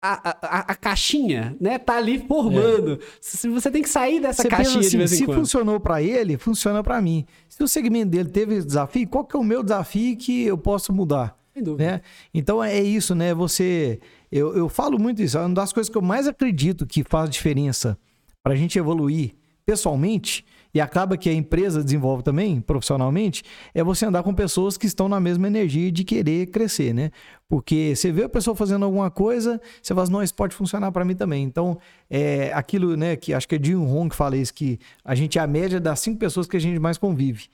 a, 0.00 0.30
a, 0.30 0.58
a, 0.72 0.74
caixinha, 0.74 1.56
né, 1.60 1.78
tá 1.78 1.96
ali 1.96 2.18
formando. 2.18 3.00
É. 3.00 3.48
Você 3.48 3.70
tem 3.70 3.82
que 3.82 3.88
sair 3.88 4.20
dessa 4.20 4.42
Você 4.42 4.48
caixinha 4.48 4.80
assim, 4.80 4.90
de 4.90 4.96
vez 4.98 5.12
em 5.12 5.16
se 5.16 5.24
quando. 5.24 5.34
Se 5.36 5.40
funcionou 5.40 5.80
para 5.80 6.02
ele, 6.02 6.36
funciona 6.36 6.82
para 6.82 7.00
mim. 7.00 7.26
Se 7.48 7.62
o 7.62 7.68
segmento 7.68 8.10
dele 8.10 8.28
teve 8.28 8.62
desafio, 8.62 9.08
qual 9.08 9.24
que 9.24 9.36
é 9.36 9.38
o 9.38 9.44
meu 9.44 9.62
desafio 9.62 10.16
que 10.16 10.44
eu 10.44 10.56
posso 10.56 10.92
mudar? 10.92 11.36
Sem 11.52 11.62
dúvida. 11.62 11.90
Né? 11.90 12.00
Então 12.32 12.62
é 12.62 12.80
isso, 12.80 13.14
né? 13.14 13.34
Você, 13.34 13.98
eu, 14.30 14.56
eu 14.56 14.68
falo 14.68 14.98
muito 15.00 15.20
isso. 15.20 15.36
É 15.36 15.40
uma 15.40 15.54
das 15.54 15.72
coisas 15.72 15.90
que 15.90 15.98
eu 15.98 16.02
mais 16.02 16.28
acredito 16.28 16.86
que 16.86 17.02
faz 17.02 17.28
diferença 17.30 17.98
para 18.42 18.52
a 18.52 18.56
gente 18.56 18.78
evoluir 18.78 19.32
pessoalmente 19.66 20.44
e 20.78 20.80
acaba 20.80 21.16
que 21.16 21.28
a 21.28 21.32
empresa 21.32 21.82
desenvolve 21.82 22.22
também 22.22 22.60
profissionalmente, 22.60 23.42
é 23.74 23.82
você 23.82 24.06
andar 24.06 24.22
com 24.22 24.32
pessoas 24.32 24.78
que 24.78 24.86
estão 24.86 25.08
na 25.08 25.18
mesma 25.18 25.48
energia 25.48 25.90
de 25.90 26.04
querer 26.04 26.46
crescer, 26.46 26.94
né? 26.94 27.10
Porque 27.48 27.96
você 27.96 28.12
vê 28.12 28.22
a 28.22 28.28
pessoa 28.28 28.54
fazendo 28.54 28.84
alguma 28.84 29.10
coisa, 29.10 29.60
você 29.82 29.92
fala, 29.92 30.08
não, 30.08 30.22
isso 30.22 30.36
pode 30.36 30.54
funcionar 30.54 30.92
para 30.92 31.04
mim 31.04 31.16
também. 31.16 31.42
Então, 31.42 31.80
é 32.08 32.52
aquilo, 32.54 32.96
né, 32.96 33.16
que 33.16 33.34
acho 33.34 33.48
que 33.48 33.56
é 33.56 33.58
Jim 33.60 33.74
Hong 33.74 34.08
que 34.08 34.14
fala 34.14 34.36
isso, 34.36 34.54
que 34.54 34.78
a 35.04 35.16
gente 35.16 35.36
é 35.36 35.42
a 35.42 35.48
média 35.48 35.80
das 35.80 35.98
cinco 35.98 36.20
pessoas 36.20 36.46
que 36.46 36.56
a 36.56 36.60
gente 36.60 36.78
mais 36.78 36.96
convive. 36.96 37.48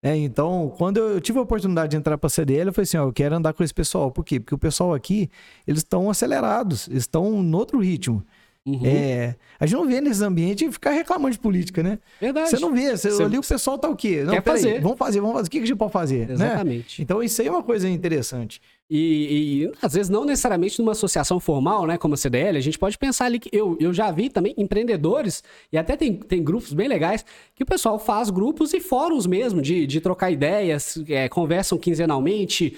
É, 0.00 0.16
então, 0.16 0.72
quando 0.78 0.98
eu 0.98 1.20
tive 1.20 1.40
a 1.40 1.42
oportunidade 1.42 1.90
de 1.90 1.96
entrar 1.96 2.16
para 2.18 2.28
a 2.28 2.30
CDL, 2.30 2.68
eu 2.68 2.72
falei 2.72 2.84
assim: 2.84 2.96
ó, 2.98 3.06
eu 3.06 3.12
quero 3.12 3.34
andar 3.34 3.52
com 3.52 3.64
esse 3.64 3.74
pessoal. 3.74 4.10
Por 4.10 4.24
quê? 4.24 4.40
Porque 4.40 4.54
o 4.54 4.58
pessoal 4.58 4.94
aqui, 4.94 5.28
eles 5.66 5.80
estão 5.80 6.08
acelerados, 6.08 6.88
eles 6.88 7.02
estão 7.02 7.42
em 7.42 7.54
outro 7.54 7.80
ritmo. 7.80 8.24
Uhum. 8.66 8.82
É, 8.84 9.36
a 9.58 9.64
gente 9.64 9.78
não 9.78 9.86
vê 9.86 10.00
nesse 10.00 10.22
ambiente 10.22 10.70
ficar 10.70 10.90
reclamando 10.90 11.32
de 11.32 11.38
política, 11.38 11.82
né? 11.82 11.98
Verdade. 12.20 12.50
Você 12.50 12.58
não 12.58 12.74
vê, 12.74 12.96
você, 12.96 13.10
você 13.10 13.22
ali 13.22 13.38
o 13.38 13.42
pessoal 13.42 13.78
tá 13.78 13.88
o 13.88 13.96
quê? 13.96 14.22
Não, 14.22 14.34
quer 14.34 14.42
fazer. 14.42 14.74
Aí, 14.74 14.80
vamos 14.80 14.98
fazer, 14.98 15.20
vamos 15.20 15.36
fazer. 15.36 15.48
O 15.48 15.50
que 15.50 15.58
a 15.58 15.60
gente 15.66 15.76
pode 15.76 15.92
fazer? 15.92 16.28
Né? 16.28 16.34
Exatamente. 16.34 17.00
Né? 17.00 17.02
Então 17.02 17.22
isso 17.22 17.40
aí 17.40 17.48
é 17.48 17.50
uma 17.50 17.62
coisa 17.62 17.88
interessante. 17.88 18.60
E, 18.90 19.62
e, 19.62 19.72
às 19.80 19.92
vezes 19.94 20.08
não 20.08 20.24
necessariamente 20.24 20.80
numa 20.80 20.92
associação 20.92 21.38
formal, 21.38 21.86
né, 21.86 21.96
como 21.96 22.14
a 22.14 22.16
CDL, 22.16 22.58
a 22.58 22.60
gente 22.60 22.78
pode 22.78 22.98
pensar 22.98 23.26
ali 23.26 23.38
que 23.38 23.48
eu, 23.52 23.76
eu 23.78 23.94
já 23.94 24.10
vi 24.10 24.28
também 24.28 24.52
empreendedores, 24.58 25.44
e 25.72 25.78
até 25.78 25.96
tem, 25.96 26.14
tem 26.14 26.42
grupos 26.42 26.72
bem 26.72 26.88
legais, 26.88 27.24
que 27.54 27.62
o 27.62 27.66
pessoal 27.66 27.98
faz 27.98 28.30
grupos 28.30 28.74
e 28.74 28.80
fóruns 28.80 29.26
mesmo, 29.26 29.62
de, 29.62 29.86
de 29.86 30.00
trocar 30.00 30.30
ideias, 30.30 31.00
é, 31.08 31.28
conversam 31.28 31.78
quinzenalmente, 31.78 32.76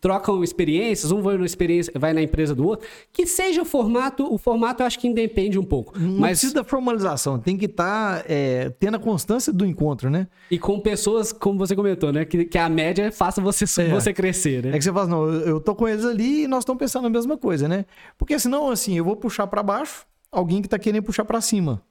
trocam 0.00 0.44
experiências, 0.44 1.10
um 1.10 1.22
vai, 1.22 1.38
na 1.38 1.46
experiência, 1.46 1.92
vai 1.96 2.12
na 2.12 2.20
empresa 2.20 2.54
do 2.54 2.66
outro. 2.66 2.86
Que 3.12 3.26
seja 3.26 3.62
o 3.62 3.64
formato, 3.64 4.32
o 4.32 4.36
formato 4.36 4.82
eu 4.82 4.86
acho 4.86 4.98
que 4.98 5.08
independe 5.08 5.58
um 5.58 5.64
pouco. 5.64 5.98
Não 5.98 6.20
mas... 6.20 6.40
precisa 6.40 6.54
da 6.54 6.64
formalização, 6.64 7.38
tem 7.38 7.56
que 7.56 7.66
estar 7.66 8.18
tá, 8.18 8.24
é, 8.28 8.70
tendo 8.78 8.96
a 8.96 9.00
constância 9.00 9.52
do 9.52 9.64
encontro, 9.64 10.10
né? 10.10 10.26
E 10.50 10.58
com 10.58 10.78
pessoas, 10.78 11.32
como 11.32 11.58
você 11.58 11.74
comentou, 11.74 12.12
né, 12.12 12.24
que, 12.24 12.44
que 12.44 12.58
a 12.58 12.68
média 12.68 13.10
faça 13.10 13.40
você, 13.40 13.64
é. 13.82 13.88
você 13.88 14.12
crescer, 14.12 14.64
né? 14.64 14.70
É 14.70 14.78
que 14.78 14.84
você 14.84 14.92
fala, 14.92 15.06
não, 15.06 15.24
eu 15.32 15.53
eu 15.54 15.60
tô 15.60 15.74
com 15.74 15.88
eles 15.88 16.04
ali 16.04 16.44
e 16.44 16.48
nós 16.48 16.60
estamos 16.60 16.78
pensando 16.78 17.06
a 17.06 17.10
mesma 17.10 17.36
coisa, 17.36 17.68
né? 17.68 17.84
Porque 18.18 18.38
senão, 18.38 18.70
assim, 18.70 18.96
eu 18.96 19.04
vou 19.04 19.16
puxar 19.16 19.46
para 19.46 19.62
baixo 19.62 20.06
alguém 20.30 20.60
que 20.60 20.66
está 20.66 20.78
querendo 20.78 21.02
puxar 21.02 21.24
para 21.24 21.40
cima. 21.40 21.82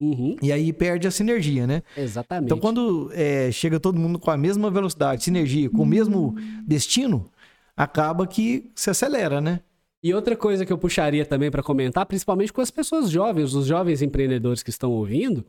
Uhum. 0.00 0.36
E 0.40 0.50
aí 0.50 0.72
perde 0.72 1.06
a 1.06 1.10
sinergia, 1.10 1.66
né? 1.66 1.82
Exatamente. 1.96 2.46
Então, 2.46 2.58
quando 2.58 3.10
é, 3.12 3.52
chega 3.52 3.78
todo 3.78 3.98
mundo 3.98 4.18
com 4.18 4.30
a 4.30 4.36
mesma 4.36 4.70
velocidade, 4.70 5.22
sinergia, 5.22 5.68
com 5.68 5.82
o 5.82 5.86
mesmo 5.86 6.34
destino, 6.66 7.30
acaba 7.76 8.26
que 8.26 8.70
se 8.74 8.88
acelera, 8.88 9.40
né? 9.40 9.60
E 10.02 10.14
outra 10.14 10.34
coisa 10.34 10.64
que 10.64 10.72
eu 10.72 10.78
puxaria 10.78 11.26
também 11.26 11.50
para 11.50 11.62
comentar, 11.62 12.06
principalmente 12.06 12.52
com 12.52 12.62
as 12.62 12.70
pessoas 12.70 13.10
jovens, 13.10 13.54
os 13.54 13.66
jovens 13.66 14.00
empreendedores 14.00 14.62
que 14.62 14.70
estão 14.70 14.90
ouvindo, 14.90 15.44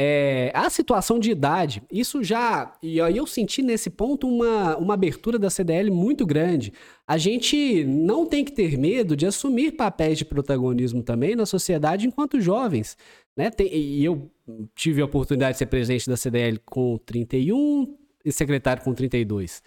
é, 0.00 0.52
a 0.54 0.70
situação 0.70 1.18
de 1.18 1.28
idade, 1.32 1.82
isso 1.90 2.22
já. 2.22 2.72
E 2.80 3.00
aí 3.00 3.16
eu 3.16 3.26
senti 3.26 3.62
nesse 3.62 3.90
ponto 3.90 4.28
uma, 4.28 4.76
uma 4.76 4.94
abertura 4.94 5.40
da 5.40 5.50
CDL 5.50 5.90
muito 5.90 6.24
grande. 6.24 6.72
A 7.04 7.18
gente 7.18 7.82
não 7.82 8.24
tem 8.24 8.44
que 8.44 8.52
ter 8.52 8.78
medo 8.78 9.16
de 9.16 9.26
assumir 9.26 9.72
papéis 9.72 10.16
de 10.16 10.24
protagonismo 10.24 11.02
também 11.02 11.34
na 11.34 11.44
sociedade 11.44 12.06
enquanto 12.06 12.40
jovens. 12.40 12.96
Né? 13.36 13.50
Tem, 13.50 13.74
e 13.74 14.04
eu 14.04 14.30
tive 14.72 15.02
a 15.02 15.04
oportunidade 15.04 15.54
de 15.54 15.58
ser 15.58 15.66
presidente 15.66 16.08
da 16.08 16.16
CDL 16.16 16.60
com 16.64 16.96
31 16.98 17.92
e 18.24 18.30
secretário 18.30 18.84
com 18.84 18.94
32. 18.94 19.60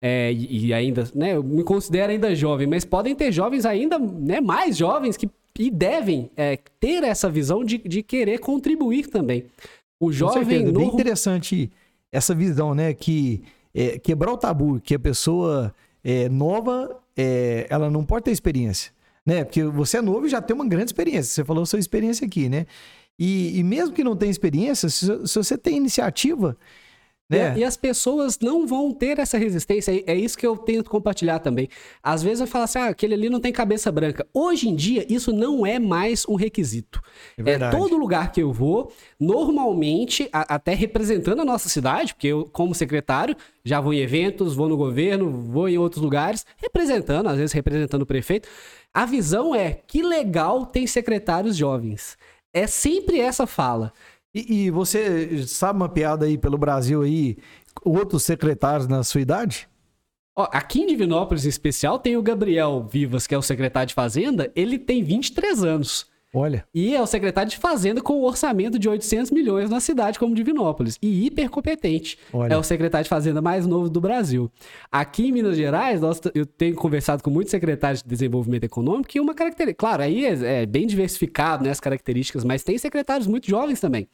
É, 0.00 0.32
e, 0.32 0.72
ainda, 0.72 1.04
né, 1.14 1.36
eu 1.36 1.42
me 1.42 1.62
considero 1.62 2.12
ainda 2.12 2.34
jovem, 2.34 2.66
mas 2.66 2.84
podem 2.86 3.14
ter 3.14 3.30
jovens 3.30 3.66
ainda 3.66 3.98
né, 3.98 4.40
mais 4.40 4.74
jovens 4.74 5.18
que 5.18 5.28
e 5.58 5.70
devem 5.70 6.30
é, 6.36 6.58
ter 6.78 7.02
essa 7.02 7.28
visão 7.28 7.64
de, 7.64 7.78
de 7.78 8.02
querer 8.02 8.38
contribuir 8.38 9.08
também. 9.08 9.44
O 9.98 10.12
jovem. 10.12 10.68
É 10.68 10.72
bem 10.72 10.88
interessante 10.88 11.70
essa 12.12 12.34
visão, 12.34 12.74
né? 12.74 12.92
Que 12.92 13.42
é, 13.74 13.98
quebrar 13.98 14.32
o 14.32 14.36
tabu, 14.36 14.80
que 14.80 14.94
a 14.94 14.98
pessoa 14.98 15.74
é, 16.04 16.28
nova, 16.28 16.98
é, 17.16 17.66
ela 17.68 17.90
não 17.90 18.04
pode 18.04 18.24
ter 18.24 18.30
experiência, 18.30 18.92
né? 19.24 19.44
Porque 19.44 19.62
você 19.64 19.98
é 19.98 20.02
novo 20.02 20.26
e 20.26 20.28
já 20.28 20.40
tem 20.40 20.54
uma 20.54 20.66
grande 20.66 20.86
experiência. 20.86 21.32
Você 21.32 21.44
falou 21.44 21.64
sua 21.66 21.78
experiência 21.78 22.26
aqui, 22.26 22.48
né? 22.48 22.66
E, 23.18 23.58
e 23.58 23.62
mesmo 23.62 23.94
que 23.94 24.04
não 24.04 24.14
tenha 24.14 24.30
experiência, 24.30 24.88
se, 24.88 25.06
se 25.26 25.36
você 25.36 25.56
tem 25.56 25.76
iniciativa, 25.76 26.56
né? 27.28 27.54
E, 27.56 27.60
e, 27.60 27.64
as 27.64 27.76
pessoas 27.76 28.38
não 28.38 28.66
vão 28.66 28.92
ter 28.92 29.18
essa 29.18 29.36
resistência. 29.36 29.92
É, 29.92 30.12
é 30.12 30.14
isso 30.14 30.38
que 30.38 30.46
eu 30.46 30.56
tento 30.56 30.88
compartilhar 30.88 31.40
também. 31.40 31.68
Às 32.02 32.22
vezes 32.22 32.40
eu 32.40 32.46
falo 32.46 32.64
assim: 32.64 32.78
ah, 32.78 32.86
aquele 32.86 33.14
ali 33.14 33.28
não 33.28 33.40
tem 33.40 33.52
cabeça 33.52 33.90
branca. 33.90 34.26
Hoje 34.32 34.68
em 34.68 34.76
dia, 34.76 35.04
isso 35.12 35.32
não 35.32 35.66
é 35.66 35.78
mais 35.78 36.24
um 36.28 36.36
requisito. 36.36 37.00
É, 37.44 37.52
é 37.52 37.70
todo 37.70 37.96
lugar 37.96 38.30
que 38.30 38.40
eu 38.40 38.52
vou, 38.52 38.92
normalmente, 39.18 40.28
a, 40.32 40.54
até 40.54 40.72
representando 40.74 41.40
a 41.40 41.44
nossa 41.44 41.68
cidade, 41.68 42.14
porque 42.14 42.28
eu, 42.28 42.48
como 42.52 42.74
secretário, 42.74 43.36
já 43.64 43.80
vou 43.80 43.92
em 43.92 43.98
eventos, 43.98 44.54
vou 44.54 44.68
no 44.68 44.76
governo, 44.76 45.30
vou 45.30 45.68
em 45.68 45.78
outros 45.78 46.02
lugares, 46.02 46.46
representando, 46.56 47.28
às 47.28 47.36
vezes 47.36 47.52
representando 47.52 48.02
o 48.02 48.06
prefeito. 48.06 48.48
A 48.94 49.04
visão 49.04 49.54
é 49.54 49.72
que 49.72 50.00
legal 50.00 50.64
tem 50.64 50.86
secretários 50.86 51.56
jovens. 51.56 52.16
É 52.54 52.66
sempre 52.66 53.20
essa 53.20 53.46
fala. 53.46 53.92
E, 54.36 54.66
e, 54.66 54.70
você 54.70 55.46
sabe 55.46 55.78
uma 55.78 55.88
piada 55.88 56.26
aí 56.26 56.36
pelo 56.36 56.58
Brasil 56.58 57.00
aí, 57.00 57.38
outros 57.82 58.22
secretários 58.22 58.86
na 58.86 59.02
sua 59.02 59.22
idade? 59.22 59.66
Ó, 60.36 60.46
aqui 60.52 60.82
em 60.82 60.86
Divinópolis, 60.86 61.46
em 61.46 61.48
especial, 61.48 61.98
tem 61.98 62.18
o 62.18 62.22
Gabriel 62.22 62.86
Vivas, 62.86 63.26
que 63.26 63.34
é 63.34 63.38
o 63.38 63.42
secretário 63.42 63.88
de 63.88 63.94
Fazenda. 63.94 64.52
Ele 64.54 64.78
tem 64.78 65.02
23 65.02 65.64
anos. 65.64 66.06
Olha. 66.34 66.66
E 66.74 66.94
é 66.94 67.00
o 67.00 67.06
secretário 67.06 67.50
de 67.50 67.56
Fazenda 67.56 68.00
com 68.00 68.20
um 68.20 68.24
orçamento 68.24 68.78
de 68.78 68.88
800 68.88 69.30
milhões 69.30 69.70
na 69.70 69.80
cidade 69.80 70.18
como 70.18 70.34
Divinópolis. 70.34 70.98
E 71.00 71.26
hiper 71.26 71.48
competente. 71.48 72.18
Olha. 72.32 72.54
É 72.54 72.56
o 72.56 72.62
secretário 72.62 73.04
de 73.04 73.08
Fazenda 73.08 73.40
mais 73.40 73.66
novo 73.66 73.88
do 73.88 74.00
Brasil. 74.00 74.50
Aqui 74.90 75.28
em 75.28 75.32
Minas 75.32 75.56
Gerais, 75.56 76.00
nós, 76.00 76.20
eu 76.34 76.44
tenho 76.44 76.74
conversado 76.74 77.22
com 77.22 77.30
muitos 77.30 77.50
secretários 77.50 78.02
de 78.02 78.08
desenvolvimento 78.08 78.64
econômico 78.64 79.10
e 79.14 79.20
uma 79.20 79.34
característica. 79.34 79.78
Claro, 79.78 80.02
aí 80.02 80.24
é, 80.26 80.62
é, 80.62 80.66
bem 80.66 80.86
diversificado 80.86 81.64
né, 81.64 81.70
as 81.70 81.80
características, 81.80 82.44
mas 82.44 82.62
tem 82.62 82.76
secretários 82.76 83.26
muito 83.26 83.48
jovens 83.48 83.80
também. 83.80 84.08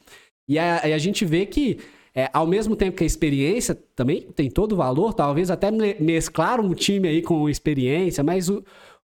E 0.47 0.57
a, 0.59 0.81
a 0.81 0.97
gente 0.97 1.25
vê 1.25 1.45
que 1.45 1.79
é, 2.15 2.29
ao 2.31 2.45
mesmo 2.45 2.75
tempo 2.75 2.95
que 2.95 3.03
a 3.03 3.07
experiência 3.07 3.75
também 3.95 4.21
tem 4.21 4.49
todo 4.49 4.73
o 4.73 4.75
valor, 4.75 5.13
talvez 5.13 5.49
até 5.49 5.71
mesclar 5.99 6.61
um 6.61 6.73
time 6.73 7.07
aí 7.07 7.21
com 7.23 7.49
experiência, 7.49 8.23
mas 8.23 8.49
o, 8.49 8.63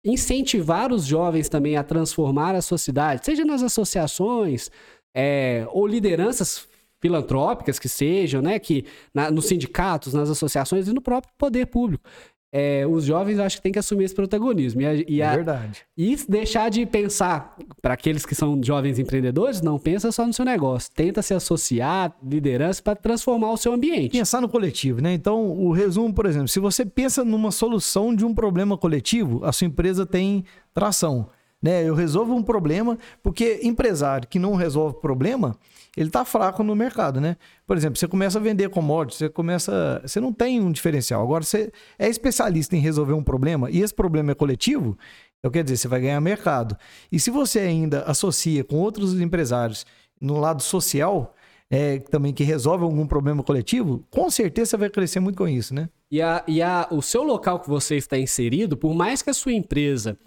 incentivar 0.03 0.91
os 0.91 1.05
jovens 1.05 1.49
também 1.49 1.75
a 1.75 1.83
transformar 1.83 2.55
a 2.55 2.61
sociedade, 2.61 3.25
seja 3.25 3.43
nas 3.43 3.61
associações 3.61 4.69
é, 5.15 5.67
ou 5.71 5.85
lideranças 5.85 6.67
filantrópicas 7.01 7.79
que 7.79 7.89
sejam, 7.89 8.41
né, 8.41 8.59
que 8.59 8.85
na, 9.13 9.31
nos 9.31 9.45
sindicatos, 9.45 10.13
nas 10.13 10.29
associações 10.29 10.87
e 10.87 10.93
no 10.93 11.01
próprio 11.01 11.33
poder 11.37 11.65
público 11.67 12.09
é, 12.51 12.85
os 12.87 13.05
jovens 13.05 13.37
acho 13.37 13.57
que 13.57 13.61
tem 13.61 13.71
que 13.71 13.79
assumir 13.79 14.05
esse 14.05 14.15
protagonismo. 14.15 14.81
E, 14.81 14.85
a, 14.85 14.93
e 14.93 15.21
a, 15.21 15.31
é 15.31 15.35
verdade. 15.35 15.85
E 15.95 16.15
deixar 16.27 16.69
de 16.69 16.85
pensar, 16.85 17.55
para 17.81 17.93
aqueles 17.93 18.25
que 18.25 18.33
são 18.33 18.59
jovens 18.63 18.97
empreendedores, 18.97 19.61
não 19.61 19.77
pensa 19.77 20.11
só 20.11 20.25
no 20.25 20.33
seu 20.33 20.43
negócio. 20.43 20.91
Tenta 20.93 21.21
se 21.21 21.33
associar, 21.33 22.15
liderança, 22.23 22.81
para 22.81 22.95
transformar 22.95 23.51
o 23.51 23.57
seu 23.57 23.73
ambiente. 23.73 24.11
Pensar 24.11 24.41
no 24.41 24.49
coletivo, 24.49 25.01
né? 25.01 25.13
Então, 25.13 25.51
o 25.51 25.71
resumo, 25.71 26.13
por 26.13 26.25
exemplo, 26.25 26.47
se 26.47 26.59
você 26.59 26.83
pensa 26.85 27.23
numa 27.23 27.51
solução 27.51 28.15
de 28.15 28.25
um 28.25 28.33
problema 28.33 28.77
coletivo, 28.77 29.45
a 29.45 29.51
sua 29.51 29.67
empresa 29.67 30.05
tem 30.05 30.43
tração. 30.73 31.29
Né? 31.61 31.83
Eu 31.83 31.93
resolvo 31.93 32.33
um 32.33 32.41
problema, 32.41 32.97
porque 33.21 33.59
empresário 33.63 34.27
que 34.27 34.39
não 34.39 34.55
resolve 34.55 34.99
problema, 35.01 35.55
ele 35.99 36.07
está 36.07 36.23
fraco 36.23 36.63
no 36.63 36.73
mercado, 36.77 37.19
né? 37.19 37.35
Por 37.67 37.75
exemplo, 37.75 37.99
você 37.99 38.07
começa 38.07 38.39
a 38.39 38.41
vender 38.41 38.69
commodities, 38.69 39.17
você 39.17 39.27
começa, 39.27 40.01
você 40.01 40.21
não 40.21 40.31
tem 40.31 40.61
um 40.61 40.71
diferencial. 40.71 41.21
Agora 41.21 41.43
você 41.43 41.73
é 41.97 42.07
especialista 42.07 42.73
em 42.73 42.79
resolver 42.79 43.11
um 43.11 43.21
problema 43.21 43.69
e 43.69 43.81
esse 43.81 43.93
problema 43.93 44.31
é 44.31 44.35
coletivo, 44.35 44.97
então 45.37 45.51
quer 45.51 45.61
dizer, 45.61 45.75
você 45.75 45.89
vai 45.89 45.99
ganhar 45.99 46.21
mercado. 46.21 46.77
E 47.11 47.19
se 47.19 47.29
você 47.29 47.59
ainda 47.59 48.03
associa 48.03 48.63
com 48.63 48.77
outros 48.77 49.19
empresários 49.19 49.85
no 50.21 50.39
lado 50.39 50.63
social, 50.63 51.35
é, 51.69 51.99
também 51.99 52.33
que 52.33 52.45
resolve 52.45 52.85
algum 52.85 53.05
problema 53.05 53.43
coletivo, 53.43 54.01
com 54.09 54.29
certeza 54.29 54.71
você 54.71 54.77
vai 54.77 54.89
crescer 54.89 55.19
muito 55.19 55.35
com 55.35 55.49
isso, 55.49 55.75
né? 55.75 55.89
E, 56.09 56.21
a, 56.21 56.45
e 56.47 56.61
a, 56.61 56.87
o 56.91 57.01
seu 57.01 57.23
local 57.23 57.59
que 57.59 57.67
você 57.67 57.97
está 57.97 58.17
inserido, 58.17 58.77
por 58.77 58.93
mais 58.93 59.21
que 59.21 59.29
a 59.29 59.33
sua 59.33 59.51
empresa 59.51 60.17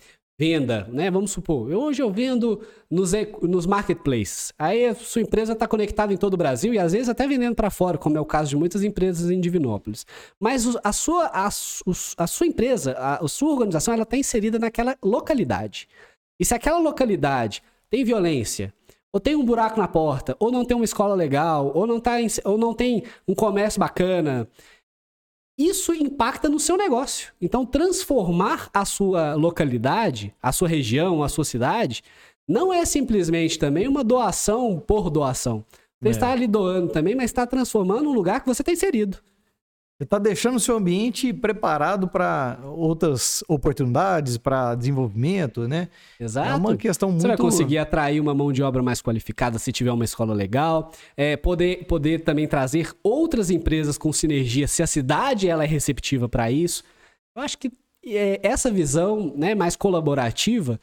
venda, 0.43 0.89
né? 0.91 1.09
Vamos 1.09 1.31
supor, 1.31 1.73
hoje 1.73 2.03
eu 2.03 2.11
vendo 2.11 2.61
nos, 2.91 3.13
nos 3.43 3.65
marketplaces. 3.65 4.53
Aí 4.59 4.87
a 4.87 4.95
sua 4.95 5.23
empresa 5.23 5.53
está 5.53 5.69
conectada 5.69 6.13
em 6.13 6.17
todo 6.17 6.35
o 6.35 6.37
Brasil 6.37 6.75
e 6.75 6.81
às 6.81 6.91
vezes 6.91 7.09
até 7.09 7.29
vendendo 7.29 7.55
para 7.55 7.71
fora, 7.71 7.97
como 7.97 8.19
é 8.19 8.21
o 8.21 8.25
caso 8.25 8.51
de 8.51 8.57
muitas 8.57 8.83
empresas 8.83 9.31
em 9.31 9.41
Divinópolis. 9.41 10.05
Mas 10.41 10.67
a 10.83 10.93
sua, 10.93 11.27
a, 11.27 11.47
a 11.47 12.27
sua 12.27 12.47
empresa, 12.49 12.91
a, 12.99 13.25
a 13.25 13.29
sua 13.29 13.53
organização, 13.53 13.95
ela 13.95 14.03
está 14.03 14.17
inserida 14.17 14.59
naquela 14.59 14.97
localidade. 15.01 15.89
E 16.41 16.45
se 16.45 16.53
aquela 16.53 16.81
localidade 16.81 17.63
tem 17.89 18.03
violência, 18.03 18.75
ou 19.13 19.21
tem 19.21 19.37
um 19.37 19.45
buraco 19.45 19.79
na 19.79 19.87
porta, 19.87 20.35
ou 20.41 20.51
não 20.51 20.65
tem 20.65 20.75
uma 20.75 20.85
escola 20.85 21.15
legal, 21.15 21.71
ou 21.73 21.87
não, 21.87 22.01
tá, 22.01 22.17
ou 22.45 22.59
não 22.59 22.75
tem 22.75 23.05
um 23.29 23.35
comércio 23.35 23.79
bacana, 23.79 24.49
isso 25.59 25.95
impacta 25.95 26.49
no 26.49 26.59
seu 26.59 26.77
negócio. 26.77 27.33
Então, 27.41 27.65
transformar 27.67 28.71
a 28.73 28.85
sua 28.85 29.35
localidade, 29.35 30.35
a 30.43 30.53
sua 30.53 30.69
região, 30.69 31.23
a 31.23 31.29
sua 31.29 31.45
cidade, 31.45 32.03
não 32.49 32.73
é 32.73 32.85
simplesmente 32.85 33.59
também 33.59 33.87
uma 33.87 34.03
doação 34.03 34.79
por 34.79 35.11
doação. 35.11 35.65
Você 36.01 36.09
é. 36.09 36.11
está 36.11 36.33
ali 36.33 36.47
doando 36.47 36.89
também, 36.89 37.15
mas 37.15 37.27
está 37.27 37.47
transformando 37.47 38.11
um 38.11 38.13
lugar 38.13 38.41
que 38.41 38.47
você 38.47 38.63
está 38.63 38.73
inserido. 38.73 39.19
Você 40.03 40.05
está 40.05 40.19
deixando 40.19 40.57
o 40.57 40.61
seu 40.61 40.77
ambiente 40.77 41.33
preparado 41.33 42.09
para 42.09 42.59
outras 42.65 43.45
oportunidades, 43.47 44.37
para 44.37 44.75
desenvolvimento, 44.75 45.69
né? 45.69 45.89
Exato. 46.19 46.49
É 46.49 46.55
uma 46.57 46.77
questão 46.77 47.09
muito... 47.11 47.23
Você 47.23 47.29
vai 47.29 47.37
conseguir 47.37 47.79
atrair 47.79 48.19
uma 48.21 48.35
mão 48.35 48.53
de 48.53 48.65
obra 48.65 48.83
mais 48.83 49.01
qualificada 49.01 49.61
se 49.61 49.71
tiver 49.71 49.93
uma 49.93 50.05
escola 50.05 50.35
legal. 50.35 50.91
É, 51.17 51.37
poder, 51.37 51.87
poder 51.87 52.25
também 52.25 52.49
trazer 52.49 52.93
outras 53.01 53.49
empresas 53.49 53.97
com 53.97 54.13
sinergia, 54.13 54.67
se 54.67 54.83
a 54.83 54.89
cidade 54.89 55.49
ela 55.49 55.63
é 55.63 55.69
receptiva 55.69 56.29
para 56.29 56.51
isso. 56.51 56.83
Eu 57.37 57.43
acho 57.43 57.57
que 57.57 57.71
é, 58.05 58.41
essa 58.43 58.73
visão 58.73 59.33
né, 59.37 59.55
mais 59.55 59.77
colaborativa, 59.77 60.81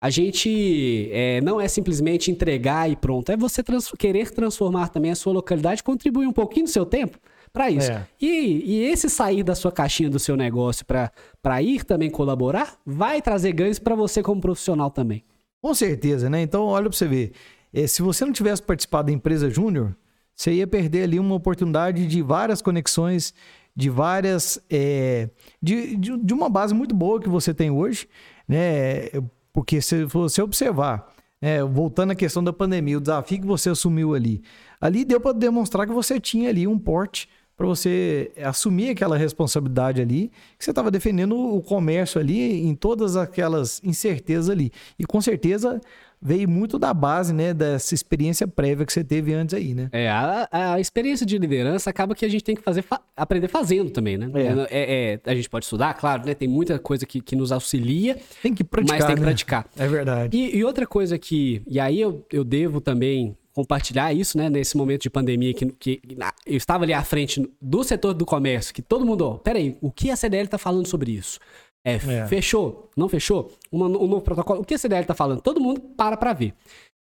a 0.00 0.08
gente 0.08 1.10
é, 1.12 1.42
não 1.42 1.60
é 1.60 1.68
simplesmente 1.68 2.30
entregar 2.30 2.90
e 2.90 2.96
pronto. 2.96 3.30
É 3.30 3.36
você 3.36 3.62
trans 3.62 3.92
querer 3.98 4.30
transformar 4.30 4.88
também 4.88 5.10
a 5.10 5.14
sua 5.14 5.34
localidade, 5.34 5.82
contribuir 5.82 6.26
um 6.26 6.32
pouquinho 6.32 6.64
do 6.64 6.72
seu 6.72 6.86
tempo 6.86 7.18
para 7.52 7.70
isso. 7.70 7.92
É. 7.92 8.06
E, 8.20 8.62
e 8.64 8.84
esse 8.84 9.10
sair 9.10 9.42
da 9.42 9.54
sua 9.54 9.70
caixinha 9.70 10.08
do 10.08 10.18
seu 10.18 10.36
negócio 10.36 10.86
para 10.86 11.62
ir 11.62 11.84
também 11.84 12.10
colaborar, 12.10 12.76
vai 12.84 13.20
trazer 13.20 13.52
ganhos 13.52 13.78
para 13.78 13.94
você 13.94 14.22
como 14.22 14.40
profissional 14.40 14.90
também. 14.90 15.22
Com 15.60 15.74
certeza, 15.74 16.30
né? 16.30 16.42
Então, 16.42 16.64
olha 16.64 16.88
para 16.88 16.96
você 16.96 17.06
ver. 17.06 17.32
É, 17.72 17.86
se 17.86 18.02
você 18.02 18.24
não 18.24 18.32
tivesse 18.32 18.62
participado 18.62 19.06
da 19.06 19.12
empresa 19.12 19.48
Júnior, 19.48 19.94
você 20.34 20.52
ia 20.54 20.66
perder 20.66 21.04
ali 21.04 21.18
uma 21.18 21.34
oportunidade 21.34 22.06
de 22.06 22.22
várias 22.22 22.60
conexões, 22.60 23.32
de 23.76 23.88
várias. 23.88 24.60
É, 24.70 25.28
de, 25.60 25.96
de, 25.96 26.16
de, 26.16 26.34
uma 26.34 26.48
base 26.48 26.74
muito 26.74 26.94
boa 26.94 27.20
que 27.20 27.28
você 27.28 27.54
tem 27.54 27.70
hoje, 27.70 28.08
né? 28.48 29.08
Porque 29.52 29.80
se 29.80 30.04
você 30.04 30.40
observar, 30.42 31.12
é, 31.40 31.62
voltando 31.62 32.12
à 32.12 32.14
questão 32.14 32.42
da 32.42 32.52
pandemia, 32.52 32.98
o 32.98 33.00
desafio 33.00 33.40
que 33.40 33.46
você 33.46 33.70
assumiu 33.70 34.14
ali, 34.14 34.42
ali 34.80 35.04
deu 35.04 35.20
para 35.20 35.32
demonstrar 35.32 35.86
que 35.86 35.92
você 35.92 36.18
tinha 36.18 36.48
ali 36.48 36.66
um 36.66 36.78
porte 36.78 37.28
para 37.62 37.68
você 37.68 38.32
assumir 38.42 38.90
aquela 38.90 39.16
responsabilidade 39.16 40.02
ali, 40.02 40.32
que 40.58 40.64
você 40.64 40.70
estava 40.70 40.90
defendendo 40.90 41.38
o 41.38 41.62
comércio 41.62 42.20
ali 42.20 42.60
em 42.60 42.74
todas 42.74 43.16
aquelas 43.16 43.80
incertezas 43.84 44.50
ali. 44.50 44.72
E 44.98 45.04
com 45.04 45.20
certeza 45.20 45.80
veio 46.20 46.48
muito 46.48 46.76
da 46.76 46.92
base, 46.92 47.32
né, 47.32 47.54
dessa 47.54 47.94
experiência 47.94 48.48
prévia 48.48 48.84
que 48.84 48.92
você 48.92 49.04
teve 49.04 49.32
antes 49.32 49.54
aí, 49.54 49.74
né? 49.74 49.88
É, 49.92 50.08
a, 50.08 50.48
a 50.50 50.80
experiência 50.80 51.24
de 51.24 51.38
liderança 51.38 51.88
acaba 51.88 52.16
que 52.16 52.24
a 52.24 52.28
gente 52.28 52.42
tem 52.42 52.56
que 52.56 52.62
fazer, 52.62 52.82
fa 52.82 53.00
aprender 53.16 53.46
fazendo 53.46 53.90
também, 53.90 54.18
né? 54.18 54.28
É. 54.34 54.40
É, 54.40 54.56
é, 54.70 55.20
é 55.24 55.30
a 55.30 55.34
gente 55.34 55.48
pode 55.48 55.64
estudar, 55.64 55.94
claro, 55.94 56.26
né? 56.26 56.34
Tem 56.34 56.48
muita 56.48 56.80
coisa 56.80 57.06
que, 57.06 57.20
que 57.20 57.36
nos 57.36 57.52
auxilia. 57.52 58.18
Tem 58.42 58.52
que 58.52 58.64
praticar, 58.64 58.98
Mas 58.98 59.06
tem 59.06 59.14
que 59.14 59.20
né? 59.20 59.26
praticar. 59.26 59.66
É 59.76 59.86
verdade. 59.86 60.36
E, 60.36 60.56
e 60.56 60.64
outra 60.64 60.84
coisa 60.86 61.16
que... 61.16 61.62
E 61.66 61.78
aí 61.78 62.00
eu, 62.00 62.26
eu 62.32 62.42
devo 62.42 62.80
também 62.80 63.36
compartilhar 63.52 64.12
isso, 64.12 64.38
né, 64.38 64.48
nesse 64.48 64.76
momento 64.76 65.02
de 65.02 65.10
pandemia 65.10 65.52
que, 65.52 65.66
que 65.66 66.00
eu 66.46 66.56
estava 66.56 66.84
ali 66.84 66.92
à 66.92 67.04
frente 67.04 67.46
do 67.60 67.84
setor 67.84 68.14
do 68.14 68.24
comércio, 68.24 68.72
que 68.74 68.82
todo 68.82 69.04
mundo, 69.04 69.26
ó, 69.26 69.34
peraí, 69.34 69.76
o 69.80 69.90
que 69.90 70.10
a 70.10 70.16
CDL 70.16 70.44
está 70.44 70.58
falando 70.58 70.86
sobre 70.86 71.12
isso? 71.12 71.38
É, 71.84 71.94
é, 71.94 72.26
fechou? 72.26 72.90
Não 72.96 73.08
fechou? 73.08 73.52
Uma, 73.70 73.86
um 73.86 74.06
novo 74.06 74.22
protocolo? 74.22 74.60
O 74.60 74.64
que 74.64 74.74
a 74.74 74.78
CDL 74.78 75.02
está 75.02 75.14
falando? 75.14 75.40
Todo 75.40 75.60
mundo 75.60 75.80
para 75.80 76.16
para 76.16 76.32
ver. 76.32 76.54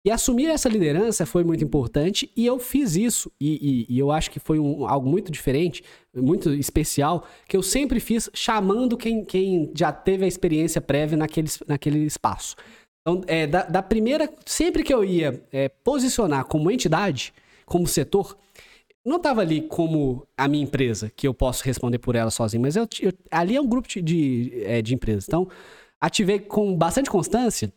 E 0.05 0.09
assumir 0.09 0.47
essa 0.47 0.69
liderança 0.69 1.25
foi 1.25 1.43
muito 1.43 1.61
importante 1.61 2.31
e 2.35 2.45
eu 2.45 2.57
fiz 2.57 2.95
isso. 2.95 3.29
E, 3.39 3.85
e, 3.89 3.95
e 3.95 3.99
eu 3.99 4.11
acho 4.11 4.31
que 4.31 4.39
foi 4.39 4.57
um, 4.57 4.87
algo 4.87 5.09
muito 5.09 5.29
diferente, 5.29 5.83
muito 6.15 6.53
especial, 6.53 7.27
que 7.47 7.57
eu 7.57 7.61
sempre 7.61 7.99
fiz 7.99 8.29
chamando 8.33 8.95
quem, 8.95 9.25
quem 9.25 9.69
já 9.75 9.91
teve 9.91 10.23
a 10.23 10.27
experiência 10.27 10.79
prévia 10.79 11.17
naquele, 11.17 11.49
naquele 11.67 11.99
espaço. 12.05 12.55
Então, 13.01 13.21
é, 13.27 13.47
da, 13.47 13.63
da, 13.63 13.81
primeira, 13.81 14.29
sempre 14.45 14.83
que 14.83 14.93
eu 14.93 15.03
ia 15.03 15.41
é, 15.51 15.69
posicionar 15.69 16.45
como 16.45 16.69
entidade, 16.69 17.33
como 17.65 17.87
setor, 17.87 18.37
não 19.05 19.17
estava 19.17 19.41
ali 19.41 19.61
como 19.61 20.27
a 20.37 20.47
minha 20.47 20.63
empresa, 20.63 21.11
que 21.15 21.27
eu 21.27 21.33
posso 21.33 21.63
responder 21.63 21.99
por 21.99 22.15
ela 22.15 22.29
sozinho, 22.29 22.61
mas 22.61 22.75
eu, 22.75 22.87
eu 23.01 23.13
ali 23.31 23.55
é 23.55 23.61
um 23.61 23.67
grupo 23.67 23.87
de, 23.87 24.01
de, 24.01 24.63
é, 24.65 24.81
de 24.81 24.93
empresas. 24.93 25.25
Então, 25.27 25.47
ativei 25.99 26.39
com 26.39 26.75
bastante 26.75 27.09
constância 27.09 27.71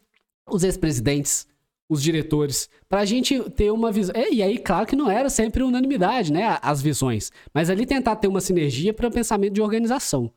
os 0.49 0.65
ex-presidentes, 0.65 1.47
os 1.89 2.03
diretores, 2.03 2.69
para 2.89 3.01
a 3.01 3.05
gente 3.05 3.39
ter 3.51 3.71
uma 3.71 3.93
visão. 3.93 4.15
É, 4.17 4.33
e 4.33 4.43
aí, 4.43 4.59
claro 4.59 4.87
que 4.87 4.97
não 4.97 5.11
era 5.11 5.29
sempre 5.29 5.63
unanimidade, 5.63 6.33
né? 6.33 6.59
As 6.63 6.83
visões. 6.83 7.31
Mas 7.53 7.71
ali 7.71 7.87
tentar 7.87 8.17
ter 8.17 8.29
uma 8.29 8.41
sinergia 8.41 8.93
para 8.93 9.09
o 9.09 9.11
pensamento 9.11 9.53
de 9.53 9.61
organização. 9.61 10.33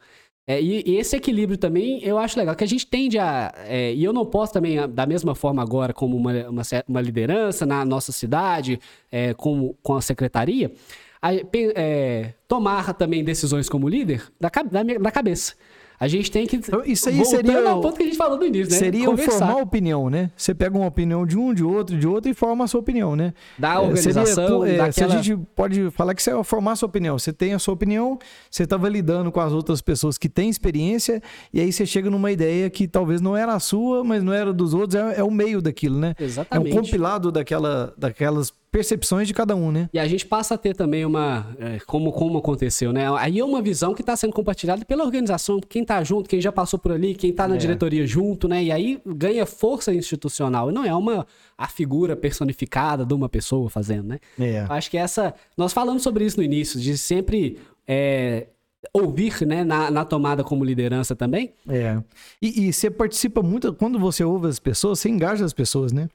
É, 0.48 0.62
e, 0.62 0.84
e, 0.86 0.98
esse 0.98 1.16
equilíbrio 1.16 1.58
também 1.58 2.04
eu 2.04 2.20
acho 2.20 2.38
legal, 2.38 2.56
que 2.56 2.64
a 2.64 2.68
gente 2.68 2.86
tende 2.86 3.18
a. 3.18 3.52
É, 3.66 3.94
e 3.94 4.04
eu 4.04 4.14
não 4.14 4.26
posso 4.26 4.54
também, 4.54 4.78
da 4.88 5.06
mesma 5.06 5.34
forma 5.34 5.62
agora, 5.62 5.92
como 5.92 6.16
uma, 6.16 6.32
uma, 6.50 6.62
uma 6.88 7.02
liderança 7.02 7.66
na 7.66 7.84
nossa 7.84 8.12
cidade, 8.12 8.80
é, 9.12 9.34
com, 9.34 9.74
com 9.82 9.96
a 9.96 10.02
secretaria, 10.02 10.72
a, 11.20 11.34
é, 11.34 12.34
tomar 12.48 12.94
também 12.94 13.24
decisões 13.24 13.68
como 13.68 13.90
líder 13.90 14.32
da, 14.40 14.50
da, 14.50 14.84
da 14.84 15.12
cabeça. 15.12 15.56
A 16.00 16.08
gente 16.08 16.30
tem 16.30 16.46
que. 16.46 16.58
Então, 16.58 16.82
isso 16.86 17.10
aí 17.10 17.24
seria. 17.26 17.70
ao 17.70 17.82
ponto 17.82 17.96
que 17.96 18.04
a 18.04 18.06
gente 18.06 18.18
falou 18.18 18.38
no 18.38 18.46
início, 18.46 18.72
né? 18.72 18.78
Seria 18.78 19.06
Conversar. 19.06 19.40
formar 19.40 19.62
opinião, 19.62 20.10
né? 20.10 20.32
Você 20.36 20.54
pega 20.54 20.78
uma 20.78 20.88
opinião 20.88 21.26
de 21.26 21.38
um, 21.38 21.54
de 21.54 21.64
outro, 21.64 21.98
de 21.98 22.08
outro 22.08 22.30
e 22.30 22.34
forma 22.34 22.64
a 22.64 22.68
sua 22.68 22.80
opinião, 22.80 23.16
né? 23.16 23.34
Da 23.58 23.80
organização. 23.80 24.62
Seria, 24.62 24.74
é, 24.74 24.78
daquela... 24.78 24.92
Se 24.92 25.04
a 25.04 25.08
gente 25.08 25.38
pode 25.56 25.90
falar 25.92 26.14
que 26.14 26.22
você 26.22 26.32
é 26.32 26.44
formar 26.44 26.74
a 26.74 26.76
sua 26.76 26.88
opinião. 26.88 27.18
Você 27.18 27.32
tem 27.34 27.54
a 27.54 27.60
sua 27.60 27.74
opinião, 27.74 28.20
você 28.50 28.64
está 28.64 28.78
validando 28.78 29.32
com 29.32 29.40
as 29.40 29.54
outras 29.54 29.82
pessoas 29.82 30.18
que 30.18 30.30
têm 30.30 30.50
experiência, 30.50 31.22
e 31.54 31.60
aí 31.60 31.72
você 31.72 31.86
chega 31.86 32.10
numa 32.10 32.32
ideia 32.32 32.70
que 32.70 32.88
talvez 32.88 33.22
não 33.22 33.36
era 33.36 33.54
a 33.54 33.60
sua, 33.60 34.04
mas 34.04 34.24
não 34.24 34.34
era 34.34 34.54
dos 34.54 34.74
outros, 34.74 34.96
é, 34.96 35.20
é 35.20 35.24
o 35.24 35.32
meio 35.32 35.62
daquilo, 35.62 35.98
né? 35.98 36.16
Exatamente. 36.20 36.72
É 36.72 36.74
um 36.74 36.82
compilado 36.82 37.32
daquela, 37.32 37.94
daquelas 37.98 38.52
percepções 38.76 39.26
de 39.26 39.34
cada 39.34 39.56
um, 39.56 39.72
né? 39.72 39.90
E 39.94 39.98
a 39.98 40.06
gente 40.06 40.26
passa 40.26 40.56
a 40.56 40.58
ter 40.58 40.76
também 40.76 41.06
uma. 41.06 41.56
É, 41.58 41.80
como, 41.88 42.12
como 42.12 42.40
aconteceu, 42.40 42.92
né? 42.92 43.06
Aí 43.18 43.40
é 43.40 43.46
uma 43.46 43.62
visão 43.62 43.94
que 43.94 44.02
está 44.02 44.18
sendo 44.18 44.34
compartilhada 44.34 44.84
pela 44.84 45.06
organização, 45.06 45.62
quem 45.62 45.84
está 45.84 46.04
junto, 46.04 46.30
quem 46.30 46.42
já 46.42 46.52
passou 46.52 46.78
por 46.78 46.92
ali, 46.92 47.16
quem 47.16 47.30
está 47.30 47.48
na 47.48 47.56
é. 47.56 47.58
diretoria 47.58 48.06
junto, 48.06 48.50
né? 48.50 48.62
E 48.62 48.74
aí 48.74 49.02
ganha 49.06 49.46
força 49.46 49.94
institucional. 49.94 50.70
E 50.70 50.74
não 50.74 50.84
é 50.84 50.94
uma 50.94 51.26
a 51.58 51.70
figura 51.70 52.18
personificada 52.18 53.06
de 53.06 53.14
uma 53.14 53.30
pessoa 53.30 53.70
fazendo, 53.70 54.10
né? 54.10 54.20
É. 54.38 54.66
Acho 54.68 54.92
que 54.92 54.98
essa. 54.98 55.34
Nós 55.56 55.72
falamos 55.72 56.04
sobre 56.04 56.26
isso 56.26 56.36
no 56.36 56.44
início, 56.44 56.78
de 56.78 56.98
sempre. 56.98 57.58
É, 57.88 58.48
ouvir, 58.92 59.46
né, 59.48 59.64
na, 59.64 59.90
na, 59.90 60.04
tomada 60.06 60.44
como 60.44 60.64
liderança 60.66 61.16
também. 61.16 61.54
É. 61.68 61.98
E, 62.42 62.68
e, 62.68 62.74
você 62.74 62.90
participa 62.90 63.42
muito, 63.42 63.74
quando 63.74 63.98
você 63.98 64.24
ouve 64.24 64.48
as 64.48 64.60
pessoas, 64.60 65.00
você 65.00 65.10
engaja 65.10 65.46
as 65.46 65.54
pessoas, 65.54 65.92
né? 65.92 66.08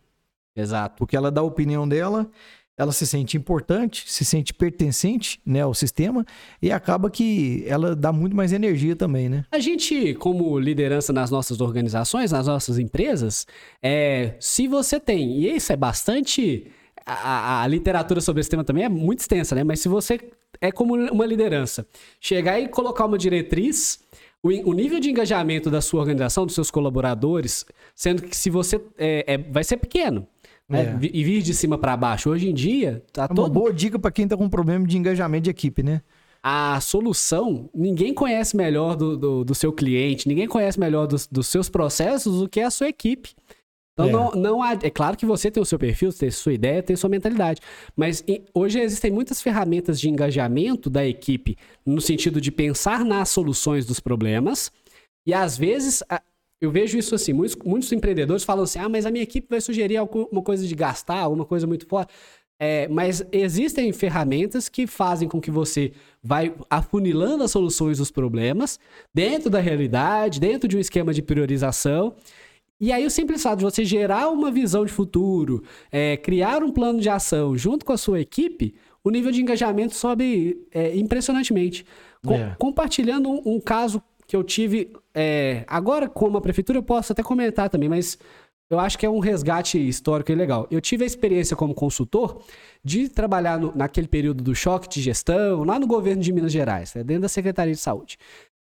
Exato. 0.55 0.97
Porque 0.97 1.17
ela 1.17 1.31
dá 1.31 1.41
a 1.41 1.45
opinião 1.45 1.89
dela, 1.89 2.31
ela 2.77 2.93
se 2.93 3.07
sente 3.07 3.37
importante, 3.37 4.05
se 4.07 4.25
sente 4.25 4.55
pertencente 4.55 5.41
né, 5.45 5.61
ao 5.61 5.75
sistema 5.75 6.25
e 6.63 6.73
acaba 6.73 7.11
que 7.11 7.63
ela 7.67 7.95
dá 7.95 8.11
muito 8.11 8.35
mais 8.35 8.53
energia 8.53 8.97
também, 8.97 9.29
né? 9.29 9.45
A 9.53 9.59
gente, 9.59 10.15
como 10.15 10.59
liderança 10.59 11.13
nas 11.13 11.31
nossas 11.31 11.61
organizações, 11.61 12.33
nas 12.33 12.47
nossas 12.47 12.79
empresas, 12.79 13.47
é, 13.83 14.35
se 14.41 14.67
você 14.67 14.99
tem, 14.99 15.41
e 15.41 15.55
isso 15.55 15.73
é 15.73 15.77
bastante. 15.77 16.71
A, 17.05 17.63
a, 17.63 17.67
literatura 17.67 18.21
sobre 18.21 18.41
esse 18.41 18.49
tema 18.51 18.63
também 18.63 18.85
é 18.85 18.89
muito 18.89 19.21
extensa, 19.21 19.55
né? 19.55 19.65
Mas 19.65 19.81
se 19.81 19.89
você 19.89 20.21
é 20.61 20.71
como 20.71 20.95
uma 20.95 21.27
liderança, 21.27 21.87
chegar 22.21 22.61
e 22.61 22.69
colocar 22.69 23.07
uma 23.07 23.19
diretriz 23.19 24.01
o, 24.43 24.49
o, 24.71 24.73
nível 24.73 25.01
de 25.01 25.11
engajamento 25.11 25.71
da 25.71 25.81
sua 25.81 26.01
organização, 26.01 26.47
dos 26.47 26.55
seus 26.55 26.71
colaboradores, 26.71 27.67
sendo 27.95 28.23
que 28.23 28.37
se 28.37 28.49
você 28.49 28.81
é, 28.97 29.35
é 29.35 29.39
vai 29.39 29.65
ser 29.65 29.77
pequeno. 29.77 30.27
Né? 30.71 30.99
É. 31.03 31.11
E 31.13 31.25
vir 31.25 31.43
de 31.43 31.53
cima 31.53 31.77
para 31.77 31.97
baixo. 31.97 32.31
Hoje 32.31 32.49
em 32.49 32.55
dia, 32.55 33.03
tá 33.13 33.23
é 33.23 33.27
uma 33.27 33.35
todo... 33.35 33.53
boa 33.53 33.73
dica 33.73 33.99
para 33.99 34.13
quem 34.13 34.29
tá 34.29 34.37
com 34.37 34.49
problema 34.49 34.87
de 34.87 34.97
engajamento 34.97 35.45
de 35.45 35.51
equipe, 35.51 35.83
né? 35.83 36.01
A 36.43 36.81
solução, 36.81 37.69
ninguém 37.75 38.15
conhece 38.15 38.57
melhor 38.57 38.97
do, 38.97 39.17
do, 39.17 39.45
do 39.45 39.55
seu 39.55 39.73
cliente, 39.73 40.27
ninguém 40.27 40.47
conhece 40.47 40.81
melhor 40.81 41.07
dos, 41.07 41.27
dos, 41.27 41.49
seus 41.49 41.69
processos 41.69 42.39
do 42.39 42.49
que 42.49 42.61
a 42.61 42.71
sua 42.71 42.89
equipe. 42.89 43.35
Então, 43.93 44.09
é. 44.09 44.13
não, 44.13 44.31
não 44.31 44.63
há. 44.63 44.73
É 44.83 44.89
claro 44.89 45.17
que 45.19 45.27
você 45.27 45.51
tem 45.51 45.63
o 45.63 45.67
seu 45.67 45.79
perfil, 45.79 46.11
tem 46.13 46.31
a 46.31 46.33
sua 46.33 46.55
ideia, 46.55 46.83
tem 46.83 46.95
a 46.95 46.97
sua 46.97 47.11
mentalidade. 47.11 47.61
Mas 47.95 48.25
hoje 48.55 48.79
existem 48.81 49.11
muitas 49.11 49.43
ferramentas 49.43 50.01
de 50.01 50.09
engajamento 50.09 50.89
da 50.89 51.05
equipe, 51.05 51.59
no 51.85 52.01
sentido 52.01 52.41
de 52.41 52.51
pensar 52.51 53.05
nas 53.05 53.29
soluções 53.29 53.85
dos 53.85 54.01
problemas. 54.01 54.73
E 55.27 55.35
às 55.35 55.59
vezes 55.59 56.03
eu 56.61 56.71
vejo 56.71 56.99
isso 56.99 57.15
assim, 57.15 57.33
muitos, 57.33 57.57
muitos 57.65 57.91
empreendedores 57.91 58.45
falam 58.45 58.65
assim, 58.65 58.79
ah, 58.79 58.89
mas 58.89 59.07
a 59.07 59.11
minha 59.11 59.23
equipe 59.23 59.47
vai 59.49 59.61
sugerir 59.61 59.97
alguma 59.97 60.43
coisa 60.43 60.67
de 60.67 60.75
gastar, 60.75 61.21
alguma 61.21 61.45
coisa 61.45 61.67
muito 61.67 61.87
forte. 61.87 62.13
É, 62.63 62.87
mas 62.89 63.25
existem 63.33 63.91
ferramentas 63.91 64.69
que 64.69 64.87
fazem 64.87 65.27
com 65.27 65.41
que 65.41 65.51
você 65.51 65.93
vai 66.23 66.55
afunilando 66.69 67.43
as 67.43 67.51
soluções 67.51 67.97
dos 67.97 68.11
problemas 68.11 68.79
dentro 69.15 69.49
da 69.49 69.59
realidade, 69.59 70.39
dentro 70.39 70.69
de 70.69 70.77
um 70.77 70.81
esquema 70.81 71.15
de 71.15 71.23
priorização. 71.23 72.15
E 72.79 72.93
aí 72.93 73.07
o 73.07 73.11
simples 73.11 73.43
fato 73.43 73.61
de 73.61 73.65
você 73.65 73.83
gerar 73.83 74.29
uma 74.29 74.51
visão 74.51 74.85
de 74.85 74.93
futuro, 74.93 75.63
é, 75.91 76.19
criar 76.19 76.63
um 76.63 76.71
plano 76.71 77.01
de 77.01 77.09
ação 77.09 77.57
junto 77.57 77.83
com 77.83 77.95
a 77.95 77.99
sua 77.99 78.21
equipe, 78.21 78.75
o 79.03 79.11
nível 79.11 79.33
de 79.33 79.41
engajamento 79.41 79.95
sobe 79.95 80.67
é, 80.71 80.95
impressionantemente. 80.95 81.87
Com, 82.23 82.35
é. 82.35 82.55
Compartilhando 82.59 83.31
um, 83.31 83.55
um 83.55 83.61
caso 83.61 84.03
que 84.31 84.37
eu 84.37 84.45
tive. 84.45 84.93
É, 85.13 85.65
agora, 85.67 86.09
como 86.09 86.39
a 86.39 86.41
prefeitura, 86.41 86.79
eu 86.79 86.85
posso 86.85 87.13
até 87.13 87.21
comentar 87.21 87.69
também, 87.69 87.89
mas 87.89 88.17
eu 88.71 88.79
acho 88.79 88.97
que 88.97 89.05
é 89.05 89.11
um 89.11 89.19
resgate 89.19 89.77
histórico 89.77 90.31
e 90.31 90.37
legal. 90.37 90.69
Eu 90.71 90.81
tive 90.81 91.03
a 91.03 91.07
experiência 91.07 91.57
como 91.57 91.75
consultor 91.75 92.41
de 92.85 93.09
trabalhar 93.09 93.59
no, 93.59 93.75
naquele 93.75 94.07
período 94.07 94.45
do 94.45 94.55
choque 94.55 94.89
de 94.89 95.03
gestão, 95.03 95.65
lá 95.65 95.81
no 95.81 95.87
governo 95.89 96.23
de 96.23 96.33
Minas 96.33 96.53
Gerais, 96.53 96.95
né, 96.95 97.03
dentro 97.03 97.23
da 97.23 97.29
Secretaria 97.29 97.75
de 97.75 97.81
Saúde. 97.81 98.17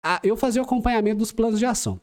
Ah, 0.05 0.19
eu 0.23 0.37
fazia 0.37 0.61
o 0.61 0.65
acompanhamento 0.65 1.17
dos 1.17 1.31
planos 1.31 1.57
de 1.57 1.65
ação. 1.65 1.99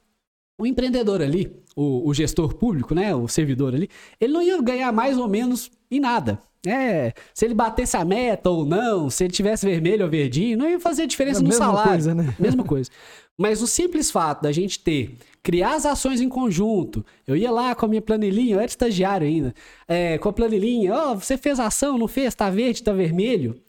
O 0.59 0.67
empreendedor 0.67 1.23
ali, 1.23 1.57
o, 1.77 2.09
o, 2.09 2.13
gestor 2.13 2.55
público, 2.55 2.93
né, 2.93 3.15
o 3.15 3.29
servidor 3.29 3.73
ali, 3.73 3.89
ele 4.21 4.33
não 4.33 4.43
ia 4.43 4.61
ganhar 4.61 4.91
mais 4.93 5.17
ou 5.17 5.29
menos 5.29 5.71
em 5.89 6.01
nada. 6.01 6.41
É, 6.67 7.13
se 7.35 7.45
ele 7.45 7.55
batesse 7.55 7.97
a 7.97 8.05
meta 8.05 8.49
ou 8.49 8.65
não, 8.65 9.11
se 9.11 9.25
ele 9.25 9.33
tivesse 9.33 9.67
vermelho 9.67 10.05
ou 10.05 10.11
verdinho, 10.11 10.57
não 10.57 10.69
ia 10.69 10.81
fazer 10.81 11.07
diferença 11.07 11.41
é 11.41 11.43
no 11.43 11.53
salário. 11.53 11.91
Coisa, 11.91 12.15
né? 12.15 12.35
Mesma 12.39 12.65
coisa. 12.65 12.91
Mas 13.37 13.61
o 13.61 13.67
simples 13.67 14.11
fato 14.11 14.43
da 14.43 14.53
gente 14.53 14.79
ter, 14.79 15.17
criar 15.43 15.75
as 15.75 15.85
ações 15.85 16.21
em 16.21 16.29
conjunto, 16.29 17.05
eu 17.27 17.37
ia 17.37 17.51
lá 17.51 17.75
com 17.75 17.85
a 17.85 17.89
minha 17.89 18.01
planilhinha, 18.01 18.55
eu 18.55 18.59
era 18.61 18.67
estagiário 18.67 19.27
ainda, 19.27 19.55
é, 19.89 20.17
com 20.19 20.29
a 20.29 20.33
planilhinha, 20.33 20.95
ó, 20.95 21.13
oh, 21.13 21.15
você 21.17 21.37
fez 21.37 21.59
ação, 21.59 21.99
não 21.99 22.07
fez, 22.07 22.35
tá 22.35 22.49
verde, 22.49 22.83
tá 22.83 22.93
vermelho. 22.93 23.61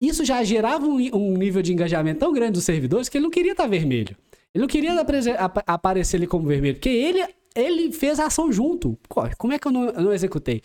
Isso 0.00 0.24
já 0.24 0.42
gerava 0.42 0.84
um, 0.84 0.96
um, 1.14 1.36
nível 1.36 1.62
de 1.62 1.72
engajamento 1.72 2.20
tão 2.20 2.32
grande 2.32 2.52
dos 2.52 2.64
servidores 2.64 3.08
que 3.08 3.18
ele 3.18 3.24
não 3.24 3.30
queria 3.30 3.52
estar 3.52 3.64
tá 3.64 3.68
vermelho. 3.68 4.16
Ele 4.54 4.62
não 4.62 4.66
queria 4.66 4.92
ap 5.00 5.58
aparecer 5.66 6.16
ali 6.16 6.26
como 6.26 6.48
vermelho, 6.48 6.74
porque 6.74 6.88
ele, 6.88 7.24
ele 7.54 7.92
fez 7.92 8.18
a 8.18 8.26
ação 8.26 8.50
junto. 8.50 8.98
Como 9.38 9.52
é 9.52 9.58
que 9.58 9.68
eu 9.68 9.72
não, 9.72 9.84
eu 9.84 10.02
não 10.02 10.12
executei? 10.12 10.62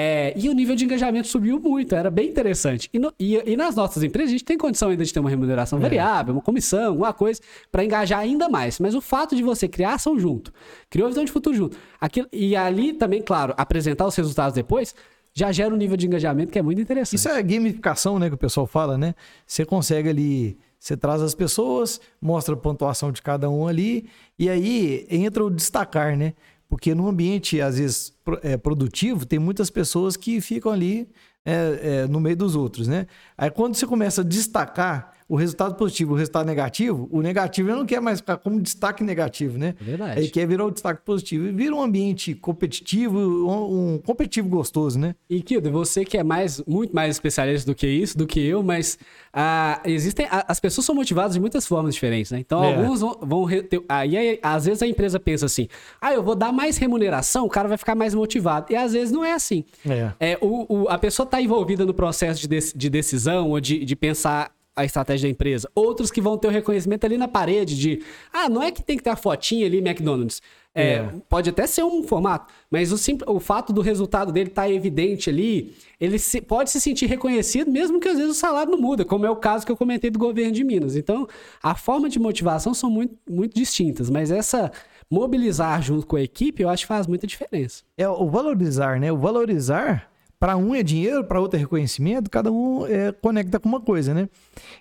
É, 0.00 0.32
e 0.36 0.48
o 0.48 0.52
nível 0.52 0.76
de 0.76 0.84
engajamento 0.84 1.26
subiu 1.26 1.58
muito, 1.58 1.92
era 1.92 2.08
bem 2.08 2.28
interessante. 2.28 2.88
E, 2.92 3.00
no, 3.00 3.12
e, 3.18 3.34
e, 3.34 3.56
nas 3.56 3.74
nossas 3.74 4.00
empresas, 4.00 4.28
a 4.28 4.30
gente 4.30 4.44
tem 4.44 4.56
condição 4.56 4.90
ainda 4.90 5.04
de 5.04 5.12
ter 5.12 5.18
uma 5.18 5.28
remuneração 5.28 5.76
é. 5.80 5.82
variável, 5.82 6.34
uma 6.34 6.40
comissão, 6.40 6.90
alguma 6.90 7.12
coisa, 7.12 7.40
para 7.72 7.84
engajar 7.84 8.20
ainda 8.20 8.48
mais. 8.48 8.78
Mas 8.78 8.94
o 8.94 9.00
fato 9.00 9.34
de 9.34 9.42
você 9.42 9.66
criar 9.66 9.94
ação 9.94 10.16
junto, 10.16 10.52
criou 10.88 11.06
a 11.06 11.08
visão 11.08 11.24
de 11.24 11.32
futuro 11.32 11.56
junto, 11.56 11.76
aquilo, 12.00 12.28
e 12.32 12.54
ali 12.54 12.92
também, 12.92 13.20
claro, 13.20 13.52
apresentar 13.56 14.06
os 14.06 14.14
resultados 14.14 14.54
depois, 14.54 14.94
já 15.34 15.50
gera 15.50 15.74
um 15.74 15.76
nível 15.76 15.96
de 15.96 16.06
engajamento 16.06 16.52
que 16.52 16.60
é 16.60 16.62
muito 16.62 16.80
interessante. 16.80 17.16
Isso 17.16 17.28
é 17.28 17.42
gamificação, 17.42 18.20
né, 18.20 18.28
que 18.28 18.36
o 18.36 18.38
pessoal 18.38 18.68
fala, 18.68 18.96
né? 18.96 19.16
Você 19.44 19.64
consegue 19.64 20.08
ali, 20.08 20.56
você 20.78 20.96
traz 20.96 21.20
as 21.22 21.34
pessoas, 21.34 22.00
mostra 22.22 22.54
a 22.54 22.56
pontuação 22.56 23.10
de 23.10 23.20
cada 23.20 23.50
um 23.50 23.66
ali, 23.66 24.08
e 24.38 24.48
aí 24.48 25.08
entra 25.10 25.44
o 25.44 25.50
destacar, 25.50 26.16
né? 26.16 26.34
Porque 26.68 26.94
no 26.94 27.08
ambiente, 27.08 27.60
às 27.60 27.78
vezes, 27.78 28.12
é, 28.42 28.56
produtivo, 28.56 29.24
tem 29.24 29.38
muitas 29.38 29.70
pessoas 29.70 30.16
que 30.16 30.40
ficam 30.40 30.70
ali 30.70 31.08
é, 31.44 32.02
é, 32.02 32.06
no 32.06 32.20
meio 32.20 32.36
dos 32.36 32.54
outros, 32.54 32.86
né? 32.86 33.06
Aí 33.36 33.50
quando 33.50 33.74
você 33.74 33.86
começa 33.86 34.20
a 34.20 34.24
destacar 34.24 35.14
o 35.28 35.36
resultado 35.36 35.74
positivo, 35.74 36.14
o 36.14 36.16
resultado 36.16 36.46
negativo, 36.46 37.06
o 37.12 37.20
negativo 37.20 37.68
ele 37.68 37.76
não 37.76 37.84
quer 37.84 38.00
mais 38.00 38.20
ficar 38.20 38.38
como 38.38 38.58
destaque 38.60 39.04
negativo, 39.04 39.58
né? 39.58 39.74
É 39.78 39.84
verdade. 39.84 40.20
Ele 40.20 40.28
quer 40.28 40.46
virar 40.46 40.64
o 40.64 40.70
destaque 40.70 41.02
positivo 41.04 41.46
e 41.46 41.52
vira 41.52 41.74
um 41.74 41.82
ambiente 41.82 42.34
competitivo, 42.34 43.18
um, 43.18 43.94
um 43.94 43.98
competitivo 43.98 44.48
gostoso, 44.48 44.98
né? 44.98 45.14
E 45.28 45.42
Kildo, 45.42 45.70
você 45.70 46.02
que 46.02 46.16
é 46.16 46.24
mais, 46.24 46.62
muito 46.66 46.94
mais 46.94 47.16
especialista 47.16 47.70
do 47.70 47.74
que 47.74 47.86
isso, 47.86 48.16
do 48.16 48.26
que 48.26 48.40
eu, 48.40 48.62
mas 48.62 48.98
ah, 49.30 49.82
existem, 49.84 50.26
as 50.30 50.58
pessoas 50.58 50.86
são 50.86 50.94
motivadas 50.94 51.34
de 51.34 51.40
muitas 51.40 51.66
formas 51.66 51.94
diferentes, 51.94 52.32
né? 52.32 52.38
Então, 52.38 52.64
é. 52.64 52.74
alguns 52.74 53.00
vão, 53.00 53.18
vão 53.20 53.46
ter, 53.46 53.82
aí, 53.86 54.16
aí, 54.16 54.38
às 54.42 54.64
vezes 54.64 54.82
a 54.82 54.86
empresa 54.86 55.20
pensa 55.20 55.44
assim, 55.44 55.68
ah, 56.00 56.14
eu 56.14 56.22
vou 56.22 56.34
dar 56.34 56.52
mais 56.52 56.78
remuneração, 56.78 57.44
o 57.44 57.50
cara 57.50 57.68
vai 57.68 57.76
ficar 57.76 57.94
mais 57.94 58.14
motivado. 58.14 58.72
E 58.72 58.76
às 58.76 58.94
vezes 58.94 59.12
não 59.12 59.22
é 59.22 59.34
assim. 59.34 59.62
É. 59.86 60.12
é 60.20 60.38
o, 60.40 60.84
o 60.84 60.88
a 60.88 60.96
pessoa 60.96 61.24
está 61.24 61.40
envolvida 61.42 61.84
no 61.84 61.92
processo 61.92 62.40
de, 62.40 62.72
de 62.74 62.90
decisão 62.90 63.50
ou 63.50 63.60
de, 63.60 63.84
de 63.84 63.94
pensar 63.94 64.57
a 64.78 64.84
estratégia 64.84 65.28
da 65.28 65.32
empresa. 65.32 65.68
Outros 65.74 66.08
que 66.08 66.20
vão 66.20 66.38
ter 66.38 66.46
o 66.46 66.50
reconhecimento 66.50 67.04
ali 67.04 67.18
na 67.18 67.26
parede 67.26 67.76
de, 67.76 68.02
ah, 68.32 68.48
não 68.48 68.62
é 68.62 68.70
que 68.70 68.80
tem 68.80 68.96
que 68.96 69.02
ter 69.02 69.10
a 69.10 69.16
fotinha 69.16 69.66
ali 69.66 69.78
McDonald's. 69.78 70.40
É, 70.72 70.92
é. 70.92 71.12
Pode 71.28 71.50
até 71.50 71.66
ser 71.66 71.82
um 71.82 72.04
formato, 72.04 72.52
mas 72.70 72.92
o, 72.92 72.98
simples, 72.98 73.28
o 73.28 73.40
fato 73.40 73.72
do 73.72 73.80
resultado 73.80 74.30
dele 74.30 74.50
estar 74.50 74.62
tá 74.62 74.70
evidente 74.70 75.28
ali, 75.28 75.74
ele 76.00 76.16
se, 76.20 76.40
pode 76.40 76.70
se 76.70 76.80
sentir 76.80 77.06
reconhecido, 77.06 77.68
mesmo 77.68 77.98
que 77.98 78.06
às 78.06 78.16
vezes 78.16 78.30
o 78.30 78.38
salário 78.38 78.70
não 78.70 78.78
muda, 78.78 79.04
como 79.04 79.26
é 79.26 79.30
o 79.30 79.34
caso 79.34 79.66
que 79.66 79.72
eu 79.72 79.76
comentei 79.76 80.08
do 80.08 80.18
governo 80.18 80.52
de 80.52 80.62
Minas. 80.62 80.94
Então, 80.94 81.26
a 81.60 81.74
forma 81.74 82.08
de 82.08 82.20
motivação 82.20 82.72
são 82.72 82.88
muito, 82.88 83.16
muito 83.28 83.54
distintas, 83.54 84.08
mas 84.08 84.30
essa 84.30 84.70
mobilizar 85.10 85.82
junto 85.82 86.06
com 86.06 86.14
a 86.14 86.22
equipe, 86.22 86.62
eu 86.62 86.68
acho 86.68 86.84
que 86.84 86.88
faz 86.88 87.08
muita 87.08 87.26
diferença. 87.26 87.82
É 87.96 88.08
o 88.08 88.28
valorizar, 88.30 89.00
né? 89.00 89.10
O 89.10 89.16
valorizar, 89.16 90.08
para 90.38 90.56
um 90.56 90.74
é 90.74 90.82
dinheiro, 90.82 91.24
para 91.24 91.40
outro 91.40 91.56
é 91.56 91.60
reconhecimento, 91.60 92.30
cada 92.30 92.50
um 92.52 92.86
é, 92.86 93.12
conecta 93.12 93.58
com 93.58 93.68
uma 93.68 93.80
coisa, 93.80 94.14
né? 94.14 94.28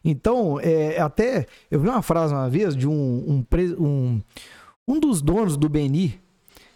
Então, 0.05 0.59
é, 0.59 0.99
até 0.99 1.45
eu 1.71 1.79
vi 1.79 1.87
uma 1.87 2.01
frase 2.01 2.33
uma 2.33 2.49
vez 2.49 2.75
de 2.75 2.87
um, 2.87 2.93
um, 2.93 3.45
um 3.79 4.21
um 4.87 4.99
dos 4.99 5.21
donos 5.21 5.57
do 5.57 5.67
Beni, 5.67 6.19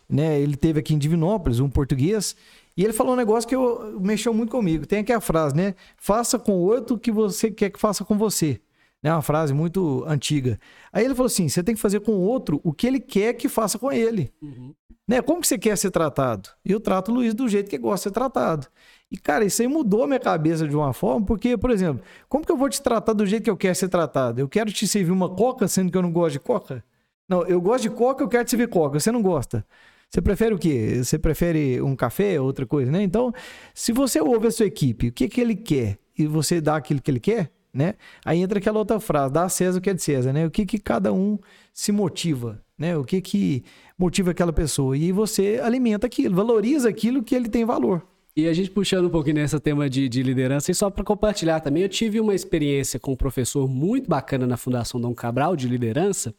né? 0.10 0.40
Ele 0.40 0.58
teve 0.58 0.80
aqui 0.80 0.94
em 0.94 0.98
Divinópolis, 0.98 1.60
um 1.60 1.70
português, 1.70 2.36
e 2.76 2.84
ele 2.84 2.94
falou 2.94 3.14
um 3.14 3.18
negócio 3.18 3.48
que 3.48 3.56
eu, 3.56 4.00
mexeu 4.02 4.34
muito 4.34 4.50
comigo. 4.52 4.86
Tem 4.86 5.00
aqui 5.00 5.14
a 5.14 5.22
frase, 5.22 5.56
né? 5.56 5.76
Faça 5.96 6.38
com 6.38 6.54
o 6.54 6.60
outro 6.60 6.96
o 6.96 7.00
que 7.00 7.12
você 7.12 7.50
quer 7.50 7.70
que 7.70 7.80
faça 7.80 8.04
com 8.04 8.18
você. 8.18 8.60
É 9.04 9.12
uma 9.12 9.22
frase 9.22 9.54
muito 9.54 10.04
antiga. 10.08 10.60
Aí 10.94 11.04
ele 11.04 11.16
falou 11.16 11.28
assim: 11.28 11.50
você 11.50 11.64
tem 11.64 11.74
que 11.74 11.82
fazer 11.82 12.02
com 12.02 12.12
o 12.12 12.20
outro 12.20 12.62
o 12.64 12.72
que 12.72 12.86
ele 12.86 13.00
quer 13.00 13.34
que 13.34 13.50
faça 13.50 13.80
com 13.80 13.92
ele. 13.92 14.32
Uhum. 14.42 14.74
Né? 15.08 15.22
Como 15.22 15.42
que 15.42 15.48
você 15.48 15.58
quer 15.58 15.78
ser 15.78 15.92
tratado? 15.92 16.50
Eu 16.64 16.80
trato 16.80 17.12
o 17.12 17.16
Luiz 17.16 17.34
do 17.34 17.50
jeito 17.50 17.70
que 17.70 17.78
gosta 17.78 17.98
de 17.98 18.04
ser 18.04 18.12
tratado. 18.12 18.68
E, 19.12 19.18
cara, 19.18 19.44
isso 19.44 19.62
aí 19.62 19.68
mudou 19.68 20.04
a 20.04 20.08
minha 20.08 20.20
cabeça 20.20 20.68
de 20.68 20.76
uma 20.76 20.94
forma, 20.94 21.26
porque, 21.26 21.58
por 21.58 21.70
exemplo, 21.70 22.02
como 22.30 22.46
que 22.46 22.52
eu 22.52 22.56
vou 22.56 22.70
te 22.70 22.82
tratar 22.82 23.12
do 23.12 23.26
jeito 23.26 23.44
que 23.44 23.50
eu 23.50 23.58
quero 23.58 23.76
ser 23.76 23.90
tratado? 23.90 24.40
Eu 24.40 24.48
quero 24.48 24.72
te 24.72 24.88
servir 24.88 25.12
uma 25.12 25.28
coca, 25.28 25.68
sendo 25.68 25.92
que 25.92 25.98
eu 25.98 26.02
não 26.02 26.14
gosto 26.14 26.34
de 26.34 26.40
coca? 26.40 26.84
Não, 27.28 27.46
eu 27.46 27.60
gosto 27.60 27.84
de 27.84 27.90
coca, 27.90 28.24
eu 28.24 28.30
quero 28.30 28.46
te 28.46 28.52
servir 28.52 28.70
coca. 28.70 29.00
Você 29.00 29.12
não 29.12 29.22
gosta. 29.22 29.66
Você 30.10 30.22
prefere 30.22 30.54
o 30.54 30.60
quê? 30.60 31.02
Você 31.04 31.18
prefere 31.18 31.82
um 31.82 31.96
café, 31.96 32.40
outra 32.40 32.66
coisa, 32.66 32.92
né? 32.92 33.02
Então, 33.02 33.34
se 33.74 33.92
você 33.92 34.22
ouve 34.22 34.48
a 34.48 34.52
sua 34.52 34.66
equipe, 34.66 35.08
o 35.08 35.12
que, 35.12 35.28
que 35.28 35.42
ele 35.42 35.56
quer, 35.56 35.98
e 36.18 36.28
você 36.28 36.62
dá 36.62 36.76
aquilo 36.78 37.02
que 37.02 37.12
ele 37.12 37.20
quer, 37.20 37.52
né? 37.74 37.96
Aí 38.26 38.42
entra 38.42 38.60
aquela 38.60 38.80
outra 38.80 39.00
frase, 39.00 39.34
dá 39.34 39.44
a 39.44 39.50
César 39.50 39.80
o 39.80 39.82
que 39.82 39.90
é 39.90 39.94
de 39.94 40.02
César, 40.02 40.34
né? 40.34 40.46
O 40.46 40.52
que, 40.52 40.66
que 40.66 40.78
cada 40.78 41.14
um 41.14 41.38
se 41.74 41.92
motiva, 41.92 42.62
né? 42.78 42.98
O 42.98 43.04
que, 43.04 43.22
que 43.22 43.64
motiva 43.98 44.32
aquela 44.32 44.54
pessoa. 44.54 44.98
E 44.98 45.12
você 45.12 45.60
alimenta 45.64 46.08
aquilo, 46.08 46.36
valoriza 46.36 46.90
aquilo 46.90 47.24
que 47.24 47.36
ele 47.36 47.50
tem 47.50 47.66
valor. 47.66 48.06
E 48.36 48.48
a 48.48 48.54
gente 48.54 48.72
puxando 48.72 49.06
um 49.06 49.10
pouquinho 49.10 49.36
nessa 49.36 49.60
tema 49.60 49.90
de, 49.90 50.08
de 50.08 50.24
liderança, 50.24 50.72
e 50.72 50.76
só 50.76 50.90
para 50.90 51.04
compartilhar 51.04 51.60
também, 51.60 51.84
eu 51.84 51.90
tive 51.90 52.20
uma 52.20 52.34
experiência 52.34 53.00
com 53.00 53.12
um 53.12 53.16
professor 53.16 53.68
muito 53.68 54.10
bacana 54.10 54.48
na 54.48 54.56
Fundação 54.56 55.02
Dom 55.02 55.14
Cabral 55.14 55.56
de 55.56 55.68
liderança, 55.68 56.34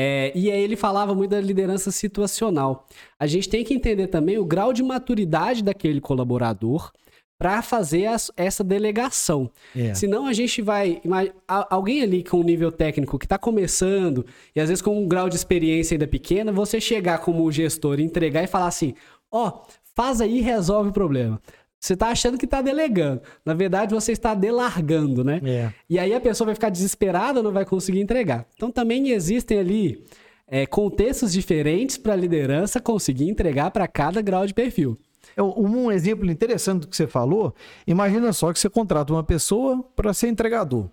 é, 0.00 0.30
e 0.32 0.48
aí 0.48 0.60
ele 0.62 0.76
falava 0.76 1.12
muito 1.12 1.32
da 1.32 1.40
liderança 1.40 1.90
situacional. 1.90 2.86
A 3.18 3.26
gente 3.26 3.48
tem 3.48 3.64
que 3.64 3.74
entender 3.74 4.06
também 4.06 4.38
o 4.38 4.44
grau 4.44 4.72
de 4.72 4.80
maturidade 4.80 5.60
daquele 5.60 6.00
colaborador 6.00 6.92
para 7.38 7.62
fazer 7.62 8.06
as, 8.06 8.30
essa 8.36 8.64
delegação. 8.64 9.50
É. 9.74 9.94
Senão 9.94 10.26
a 10.26 10.32
gente 10.32 10.60
vai. 10.60 11.00
Alguém 11.46 12.02
ali 12.02 12.24
com 12.24 12.40
um 12.40 12.42
nível 12.42 12.72
técnico 12.72 13.18
que 13.18 13.26
está 13.26 13.38
começando, 13.38 14.26
e 14.54 14.60
às 14.60 14.68
vezes 14.68 14.82
com 14.82 15.00
um 15.00 15.06
grau 15.06 15.28
de 15.28 15.36
experiência 15.36 15.94
ainda 15.94 16.08
pequena, 16.08 16.50
você 16.50 16.80
chegar 16.80 17.18
como 17.18 17.50
gestor, 17.52 18.00
entregar 18.00 18.42
e 18.42 18.48
falar 18.48 18.66
assim: 18.66 18.94
ó, 19.30 19.48
oh, 19.48 19.72
faz 19.94 20.20
aí 20.20 20.38
e 20.38 20.42
resolve 20.42 20.90
o 20.90 20.92
problema. 20.92 21.40
Você 21.80 21.94
está 21.94 22.08
achando 22.08 22.36
que 22.36 22.44
está 22.44 22.60
delegando. 22.60 23.22
Na 23.44 23.54
verdade, 23.54 23.94
você 23.94 24.10
está 24.10 24.34
delargando, 24.34 25.22
né? 25.22 25.40
É. 25.44 25.72
E 25.88 25.96
aí 25.96 26.12
a 26.12 26.20
pessoa 26.20 26.46
vai 26.46 26.54
ficar 26.56 26.70
desesperada, 26.70 27.40
não 27.40 27.52
vai 27.52 27.64
conseguir 27.64 28.00
entregar. 28.00 28.46
Então 28.56 28.68
também 28.68 29.10
existem 29.10 29.60
ali 29.60 30.04
é, 30.48 30.66
contextos 30.66 31.32
diferentes 31.32 31.96
para 31.96 32.14
a 32.14 32.16
liderança 32.16 32.80
conseguir 32.80 33.28
entregar 33.28 33.70
para 33.70 33.86
cada 33.86 34.20
grau 34.20 34.44
de 34.44 34.54
perfil. 34.54 34.98
É, 35.38 35.42
um 35.42 35.92
exemplo 35.92 36.28
interessante 36.28 36.80
do 36.80 36.88
que 36.88 36.96
você 36.96 37.06
falou, 37.06 37.54
imagina 37.86 38.32
só 38.32 38.52
que 38.52 38.58
você 38.58 38.68
contrata 38.68 39.12
uma 39.12 39.22
pessoa 39.22 39.84
para 39.94 40.12
ser 40.12 40.26
entregador. 40.26 40.90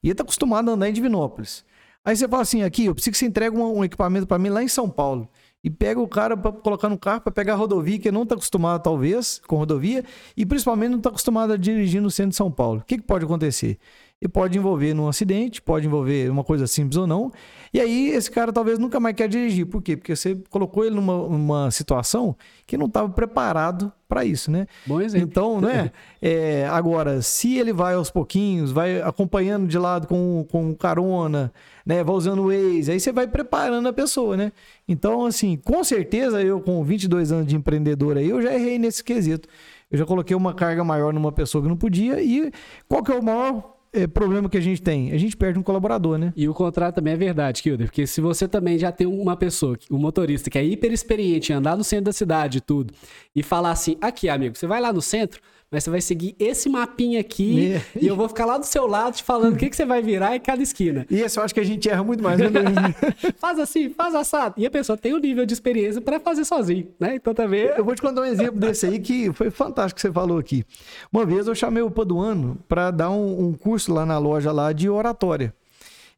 E 0.00 0.06
ele 0.06 0.12
está 0.12 0.22
acostumado 0.22 0.70
a 0.70 0.74
andar 0.74 0.88
em 0.88 0.92
Divinópolis. 0.92 1.64
Aí 2.04 2.14
você 2.14 2.28
fala 2.28 2.42
assim, 2.42 2.62
aqui, 2.62 2.84
eu 2.84 2.94
preciso 2.94 3.10
que 3.10 3.18
você 3.18 3.26
entregue 3.26 3.56
um, 3.56 3.84
equipamento 3.84 4.28
para 4.28 4.38
mim 4.38 4.48
lá 4.48 4.62
em 4.62 4.68
São 4.68 4.88
Paulo 4.88 5.28
e 5.62 5.68
pega 5.68 6.00
o 6.00 6.06
cara 6.06 6.36
para 6.36 6.52
colocar 6.52 6.88
no 6.88 6.96
carro 6.96 7.20
para 7.20 7.32
pegar 7.32 7.54
a 7.54 7.56
rodovia, 7.56 7.98
que 7.98 8.12
não 8.12 8.22
está 8.22 8.36
acostumado, 8.36 8.80
talvez, 8.80 9.42
com 9.46 9.56
rodovia, 9.56 10.04
e 10.36 10.46
principalmente 10.46 10.90
não 10.90 10.98
está 10.98 11.10
acostumado 11.10 11.52
a 11.52 11.56
dirigir 11.56 12.00
no 12.00 12.12
centro 12.12 12.30
de 12.30 12.36
São 12.36 12.50
Paulo. 12.50 12.80
O 12.80 12.84
que, 12.84 12.96
que 12.96 13.02
pode 13.02 13.24
acontecer? 13.24 13.76
E 14.22 14.28
pode 14.28 14.56
envolver 14.56 14.94
num 14.94 15.08
acidente, 15.08 15.60
pode 15.60 15.86
envolver 15.86 16.30
uma 16.30 16.44
coisa 16.44 16.66
simples 16.66 16.96
ou 16.96 17.08
não. 17.08 17.32
E 17.72 17.80
aí 17.80 18.08
esse 18.10 18.30
cara 18.30 18.52
talvez 18.52 18.78
nunca 18.78 18.98
mais 18.98 19.14
quer 19.14 19.28
dirigir. 19.28 19.64
Por 19.64 19.80
quê? 19.80 19.96
Porque 19.96 20.14
você 20.14 20.36
colocou 20.50 20.84
ele 20.84 20.96
numa, 20.96 21.16
numa 21.28 21.70
situação 21.70 22.36
que 22.66 22.76
não 22.76 22.86
estava 22.86 23.08
preparado 23.08 23.92
para 24.08 24.24
isso, 24.24 24.50
né? 24.50 24.66
Bom 24.84 25.00
exemplo. 25.00 25.28
Então, 25.28 25.60
né? 25.60 25.92
é, 26.20 26.66
agora, 26.68 27.22
se 27.22 27.56
ele 27.56 27.72
vai 27.72 27.94
aos 27.94 28.10
pouquinhos, 28.10 28.72
vai 28.72 29.00
acompanhando 29.00 29.68
de 29.68 29.78
lado 29.78 30.08
com, 30.08 30.44
com 30.50 30.74
carona, 30.74 31.52
né? 31.86 32.02
Vai 32.02 32.14
usando 32.16 32.40
o 32.40 32.46
Waze, 32.48 32.90
aí 32.90 32.98
você 32.98 33.12
vai 33.12 33.28
preparando 33.28 33.88
a 33.88 33.92
pessoa, 33.92 34.36
né? 34.36 34.50
Então, 34.88 35.24
assim, 35.24 35.56
com 35.56 35.84
certeza 35.84 36.42
eu 36.42 36.60
com 36.60 36.82
22 36.82 37.30
anos 37.30 37.46
de 37.46 37.54
empreendedor 37.54 38.16
aí, 38.16 38.28
eu 38.28 38.42
já 38.42 38.52
errei 38.52 38.80
nesse 38.80 39.04
quesito. 39.04 39.48
Eu 39.88 39.98
já 39.98 40.04
coloquei 40.04 40.36
uma 40.36 40.54
carga 40.54 40.82
maior 40.82 41.12
numa 41.12 41.30
pessoa 41.30 41.62
que 41.62 41.68
não 41.68 41.76
podia 41.76 42.20
e 42.22 42.52
qual 42.88 43.02
que 43.02 43.12
é 43.12 43.14
o 43.14 43.22
maior 43.22 43.79
é, 43.92 44.06
problema 44.06 44.48
que 44.48 44.56
a 44.56 44.60
gente 44.60 44.80
tem? 44.80 45.12
A 45.12 45.18
gente 45.18 45.36
perde 45.36 45.58
um 45.58 45.62
colaborador, 45.62 46.16
né? 46.16 46.32
E 46.36 46.48
o 46.48 46.54
contrário 46.54 46.94
também 46.94 47.14
é 47.14 47.16
verdade, 47.16 47.62
Kilder, 47.62 47.86
porque 47.86 48.06
se 48.06 48.20
você 48.20 48.46
também 48.46 48.78
já 48.78 48.92
tem 48.92 49.06
uma 49.06 49.36
pessoa, 49.36 49.76
um 49.90 49.98
motorista 49.98 50.48
que 50.48 50.58
é 50.58 50.64
hiper 50.64 50.92
experiente 50.92 51.52
andar 51.52 51.76
no 51.76 51.82
centro 51.82 52.06
da 52.06 52.12
cidade 52.12 52.58
e 52.58 52.60
tudo, 52.60 52.94
e 53.34 53.42
falar 53.42 53.72
assim: 53.72 53.96
aqui, 54.00 54.28
amigo, 54.28 54.56
você 54.56 54.66
vai 54.66 54.80
lá 54.80 54.92
no 54.92 55.02
centro, 55.02 55.40
mas 55.70 55.84
você 55.84 55.90
vai 55.90 56.00
seguir 56.00 56.34
esse 56.36 56.68
mapinha 56.68 57.20
aqui 57.20 57.80
e 58.00 58.06
eu 58.06 58.16
vou 58.16 58.28
ficar 58.28 58.44
lá 58.44 58.58
do 58.58 58.66
seu 58.66 58.88
lado 58.88 59.14
te 59.14 59.22
falando 59.22 59.54
o 59.54 59.56
que, 59.56 59.70
que 59.70 59.76
você 59.76 59.86
vai 59.86 60.02
virar 60.02 60.34
em 60.34 60.40
cada 60.40 60.60
esquina. 60.60 61.06
E 61.08 61.20
esse 61.20 61.38
eu 61.38 61.44
acho 61.44 61.54
que 61.54 61.60
a 61.60 61.64
gente 61.64 61.88
erra 61.88 62.02
muito 62.02 62.24
mais, 62.24 62.40
né? 62.40 62.48
faz 63.38 63.56
assim, 63.58 63.88
faz 63.90 64.12
assado. 64.16 64.54
E 64.56 64.66
a 64.66 64.70
pessoa 64.70 64.98
tem 64.98 65.12
o 65.12 65.16
um 65.16 65.20
nível 65.20 65.46
de 65.46 65.52
experiência 65.52 66.00
para 66.00 66.18
fazer 66.18 66.44
sozinho, 66.44 66.88
né? 66.98 67.14
Então 67.14 67.32
também. 67.32 67.60
Eu 67.60 67.84
vou 67.84 67.94
te 67.94 68.02
contar 68.02 68.22
um 68.22 68.24
exemplo 68.24 68.58
desse 68.58 68.84
aí 68.86 68.98
que 68.98 69.32
foi 69.32 69.48
fantástico 69.48 69.94
que 69.94 70.00
você 70.00 70.12
falou 70.12 70.38
aqui. 70.38 70.64
Uma 71.12 71.24
vez 71.24 71.46
eu 71.46 71.54
chamei 71.54 71.82
o 71.84 71.90
Paduano 71.90 72.58
para 72.68 72.90
dar 72.90 73.10
um, 73.10 73.48
um 73.48 73.52
curso 73.52 73.94
lá 73.94 74.04
na 74.04 74.18
loja 74.18 74.50
lá 74.50 74.72
de 74.72 74.88
oratória. 74.88 75.54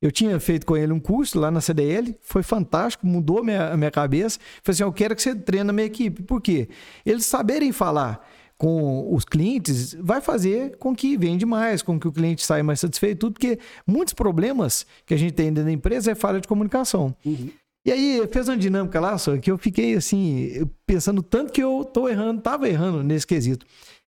Eu 0.01 0.11
tinha 0.11 0.41
feito 0.41 0.65
com 0.65 0.77
ele 0.77 0.93
um 0.93 0.99
curso 0.99 1.39
lá 1.39 1.51
na 1.51 1.61
CDL, 1.61 2.17
foi 2.23 2.43
fantástico, 2.43 3.07
mudou 3.07 3.41
a 3.41 3.45
minha, 3.45 3.77
minha 3.77 3.91
cabeça. 3.91 4.39
Falei 4.63 4.75
assim: 4.75 4.83
eu 4.83 4.93
quero 4.93 5.15
que 5.15 5.23
você 5.23 5.35
treine 5.35 5.69
a 5.69 5.73
minha 5.75 5.87
equipe. 5.87 6.23
Por 6.23 6.41
quê? 6.41 6.71
Eles 7.05 7.27
saberem 7.27 7.71
falar 7.71 8.27
com 8.57 9.13
os 9.15 9.25
clientes 9.25 9.95
vai 10.01 10.21
fazer 10.21 10.77
com 10.79 10.95
que 10.95 11.17
vende 11.17 11.45
mais, 11.45 11.83
com 11.83 11.99
que 11.99 12.07
o 12.07 12.13
cliente 12.13 12.45
saia 12.45 12.63
mais 12.63 12.81
satisfeito, 12.81 13.19
tudo, 13.19 13.33
porque 13.35 13.59
muitos 13.87 14.15
problemas 14.15 14.87
que 15.05 15.15
a 15.15 15.17
gente 15.17 15.33
tem 15.33 15.47
dentro 15.47 15.65
da 15.65 15.73
empresa 15.73 16.13
é 16.13 16.15
falha 16.15 16.41
de 16.41 16.47
comunicação. 16.47 17.15
Uhum. 17.25 17.51
E 17.85 17.91
aí 17.91 18.27
fez 18.31 18.49
uma 18.49 18.57
dinâmica 18.57 19.01
lá, 19.01 19.19
só 19.19 19.37
que 19.37 19.51
eu 19.51 19.59
fiquei 19.59 19.95
assim, 19.95 20.69
pensando 20.87 21.23
tanto 21.23 21.53
que 21.53 21.63
eu 21.63 21.85
tô 21.85 22.09
errando, 22.09 22.41
tava 22.41 22.69
errando 22.69 23.03
nesse 23.03 23.27
quesito. 23.27 23.67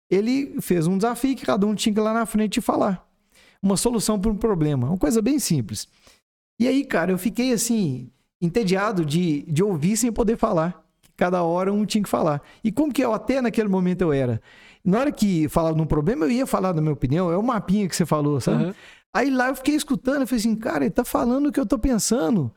Ele 0.08 0.60
fez 0.60 0.86
um 0.86 0.96
desafio 0.96 1.34
que 1.34 1.44
cada 1.44 1.66
um 1.66 1.74
tinha 1.74 1.92
que 1.92 1.98
ir 1.98 2.02
lá 2.02 2.14
na 2.14 2.24
frente 2.24 2.58
e 2.58 2.60
falar. 2.60 3.04
Uma 3.60 3.76
solução 3.76 4.20
para 4.20 4.30
um 4.30 4.36
problema, 4.36 4.86
uma 4.86 4.98
coisa 4.98 5.20
bem 5.20 5.40
simples. 5.40 5.88
E 6.60 6.68
aí, 6.68 6.84
cara, 6.84 7.10
eu 7.10 7.18
fiquei 7.18 7.52
assim, 7.52 8.08
entediado 8.40 9.04
de, 9.04 9.42
de 9.42 9.64
ouvir 9.64 9.96
sem 9.96 10.12
poder 10.12 10.36
falar 10.36 10.85
cada 11.16 11.42
hora 11.42 11.72
um 11.72 11.84
tinha 11.84 12.02
que 12.02 12.08
falar. 12.08 12.42
E 12.62 12.70
como 12.70 12.92
que 12.92 13.02
eu 13.02 13.12
até 13.12 13.40
naquele 13.40 13.68
momento 13.68 14.02
eu 14.02 14.12
era? 14.12 14.40
Na 14.84 15.00
hora 15.00 15.12
que 15.12 15.48
falava 15.48 15.76
num 15.76 15.86
problema, 15.86 16.26
eu 16.26 16.30
ia 16.30 16.46
falar 16.46 16.72
da 16.72 16.80
minha 16.80 16.92
opinião, 16.92 17.30
é 17.32 17.36
o 17.36 17.42
mapinha 17.42 17.88
que 17.88 17.96
você 17.96 18.06
falou, 18.06 18.40
sabe? 18.40 18.66
Uhum. 18.66 18.74
Aí 19.12 19.30
lá 19.30 19.48
eu 19.48 19.56
fiquei 19.56 19.74
escutando, 19.74 20.20
eu 20.20 20.26
falei 20.26 20.40
assim, 20.40 20.54
cara, 20.54 20.84
ele 20.84 20.90
tá 20.90 21.04
falando 21.04 21.46
o 21.46 21.52
que 21.52 21.58
eu 21.58 21.66
tô 21.66 21.78
pensando. 21.78 22.52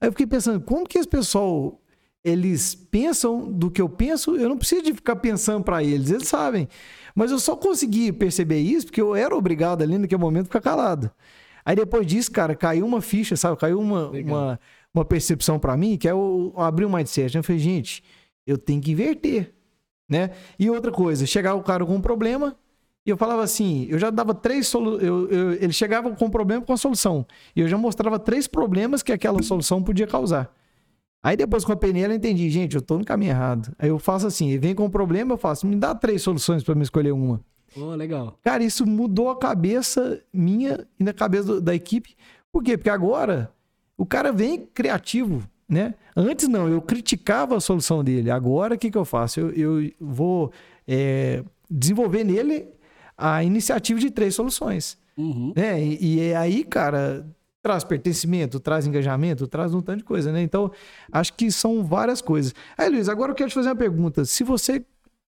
Aí 0.00 0.08
eu 0.08 0.12
fiquei 0.12 0.26
pensando, 0.26 0.60
como 0.60 0.86
que 0.86 0.98
esse 0.98 1.08
pessoal 1.08 1.80
eles 2.24 2.74
pensam 2.74 3.50
do 3.50 3.70
que 3.70 3.80
eu 3.80 3.88
penso, 3.88 4.36
eu 4.36 4.48
não 4.48 4.58
preciso 4.58 4.82
de 4.82 4.92
ficar 4.92 5.16
pensando 5.16 5.62
para 5.62 5.82
eles, 5.82 6.10
eles 6.10 6.28
sabem. 6.28 6.68
Mas 7.14 7.30
eu 7.30 7.38
só 7.38 7.56
consegui 7.56 8.12
perceber 8.12 8.58
isso 8.58 8.86
porque 8.86 9.00
eu 9.00 9.14
era 9.14 9.34
obrigado 9.36 9.82
ali 9.82 9.98
naquele 9.98 10.20
momento 10.20 10.46
ficar 10.46 10.60
calado. 10.60 11.10
Aí 11.64 11.76
depois 11.76 12.06
disso, 12.06 12.30
cara, 12.30 12.54
caiu 12.54 12.86
uma 12.86 13.00
ficha, 13.00 13.36
sabe? 13.36 13.56
Caiu 13.56 13.78
uma, 13.78 14.08
uma, 14.10 14.60
uma 14.98 15.04
percepção 15.04 15.58
para 15.58 15.76
mim, 15.76 15.96
que 15.96 16.08
é 16.08 16.12
eu 16.12 16.52
abrir 16.56 16.84
o 16.84 16.90
mindset. 16.90 17.36
Eu 17.36 17.42
falei, 17.42 17.60
gente, 17.60 18.02
eu 18.46 18.58
tenho 18.58 18.80
que 18.80 18.92
inverter, 18.92 19.52
né? 20.08 20.30
E 20.58 20.68
outra 20.70 20.90
coisa, 20.90 21.26
chegava 21.26 21.58
o 21.58 21.62
cara 21.62 21.84
com 21.84 21.94
um 21.94 22.00
problema 22.00 22.56
e 23.06 23.10
eu 23.10 23.16
falava 23.16 23.42
assim, 23.42 23.86
eu 23.88 23.98
já 23.98 24.10
dava 24.10 24.34
três 24.34 24.66
soluções, 24.66 25.02
ele 25.60 25.72
chegava 25.72 26.14
com 26.14 26.26
um 26.26 26.30
problema 26.30 26.62
com 26.62 26.72
a 26.72 26.76
solução. 26.76 27.26
E 27.56 27.60
eu 27.60 27.68
já 27.68 27.78
mostrava 27.78 28.18
três 28.18 28.46
problemas 28.46 29.02
que 29.02 29.12
aquela 29.12 29.42
solução 29.42 29.82
podia 29.82 30.06
causar. 30.06 30.54
Aí 31.22 31.36
depois 31.36 31.64
com 31.64 31.72
a 31.72 31.76
PNL 31.76 32.12
eu 32.12 32.16
entendi, 32.16 32.48
gente, 32.50 32.76
eu 32.76 32.82
tô 32.82 32.98
no 32.98 33.04
caminho 33.04 33.30
errado. 33.30 33.74
Aí 33.78 33.88
eu 33.88 33.98
faço 33.98 34.26
assim, 34.26 34.50
ele 34.50 34.58
vem 34.58 34.74
com 34.74 34.84
um 34.84 34.90
problema, 34.90 35.34
eu 35.34 35.38
faço, 35.38 35.66
me 35.66 35.74
dá 35.76 35.94
três 35.94 36.22
soluções 36.22 36.62
para 36.62 36.74
me 36.74 36.82
escolher 36.82 37.12
uma. 37.12 37.40
Oh, 37.76 37.94
legal. 37.94 38.38
Cara, 38.42 38.62
isso 38.62 38.86
mudou 38.86 39.30
a 39.30 39.38
cabeça 39.38 40.22
minha 40.32 40.86
e 40.98 41.04
na 41.04 41.12
cabeça 41.12 41.60
da 41.60 41.74
equipe. 41.74 42.16
Por 42.52 42.62
quê? 42.62 42.76
Porque 42.76 42.90
agora 42.90 43.52
o 43.98 44.06
cara 44.06 44.32
vem 44.32 44.64
criativo, 44.72 45.42
né? 45.68 45.94
Antes 46.16 46.48
não, 46.48 46.68
eu 46.68 46.80
criticava 46.80 47.56
a 47.56 47.60
solução 47.60 48.02
dele. 48.02 48.30
Agora 48.30 48.76
o 48.76 48.78
que, 48.78 48.90
que 48.90 48.96
eu 48.96 49.04
faço? 49.04 49.40
Eu, 49.40 49.82
eu 49.82 49.92
vou 50.00 50.52
é, 50.86 51.42
desenvolver 51.68 52.22
nele 52.22 52.66
a 53.16 53.42
iniciativa 53.42 53.98
de 53.98 54.10
três 54.10 54.36
soluções. 54.36 54.96
Uhum. 55.16 55.52
Né? 55.54 55.82
E, 55.82 55.98
e 56.00 56.20
é 56.20 56.36
aí, 56.36 56.62
cara, 56.62 57.26
traz 57.60 57.82
pertencimento, 57.82 58.60
traz 58.60 58.86
engajamento, 58.86 59.48
traz 59.48 59.74
um 59.74 59.82
tanto 59.82 59.98
de 59.98 60.04
coisa, 60.04 60.30
né? 60.30 60.40
Então, 60.40 60.70
acho 61.10 61.34
que 61.34 61.50
são 61.50 61.84
várias 61.84 62.22
coisas. 62.22 62.54
Aí, 62.76 62.88
Luiz, 62.88 63.08
agora 63.08 63.32
eu 63.32 63.34
quero 63.34 63.50
te 63.50 63.54
fazer 63.54 63.68
uma 63.68 63.76
pergunta. 63.76 64.24
Se 64.24 64.44
você 64.44 64.84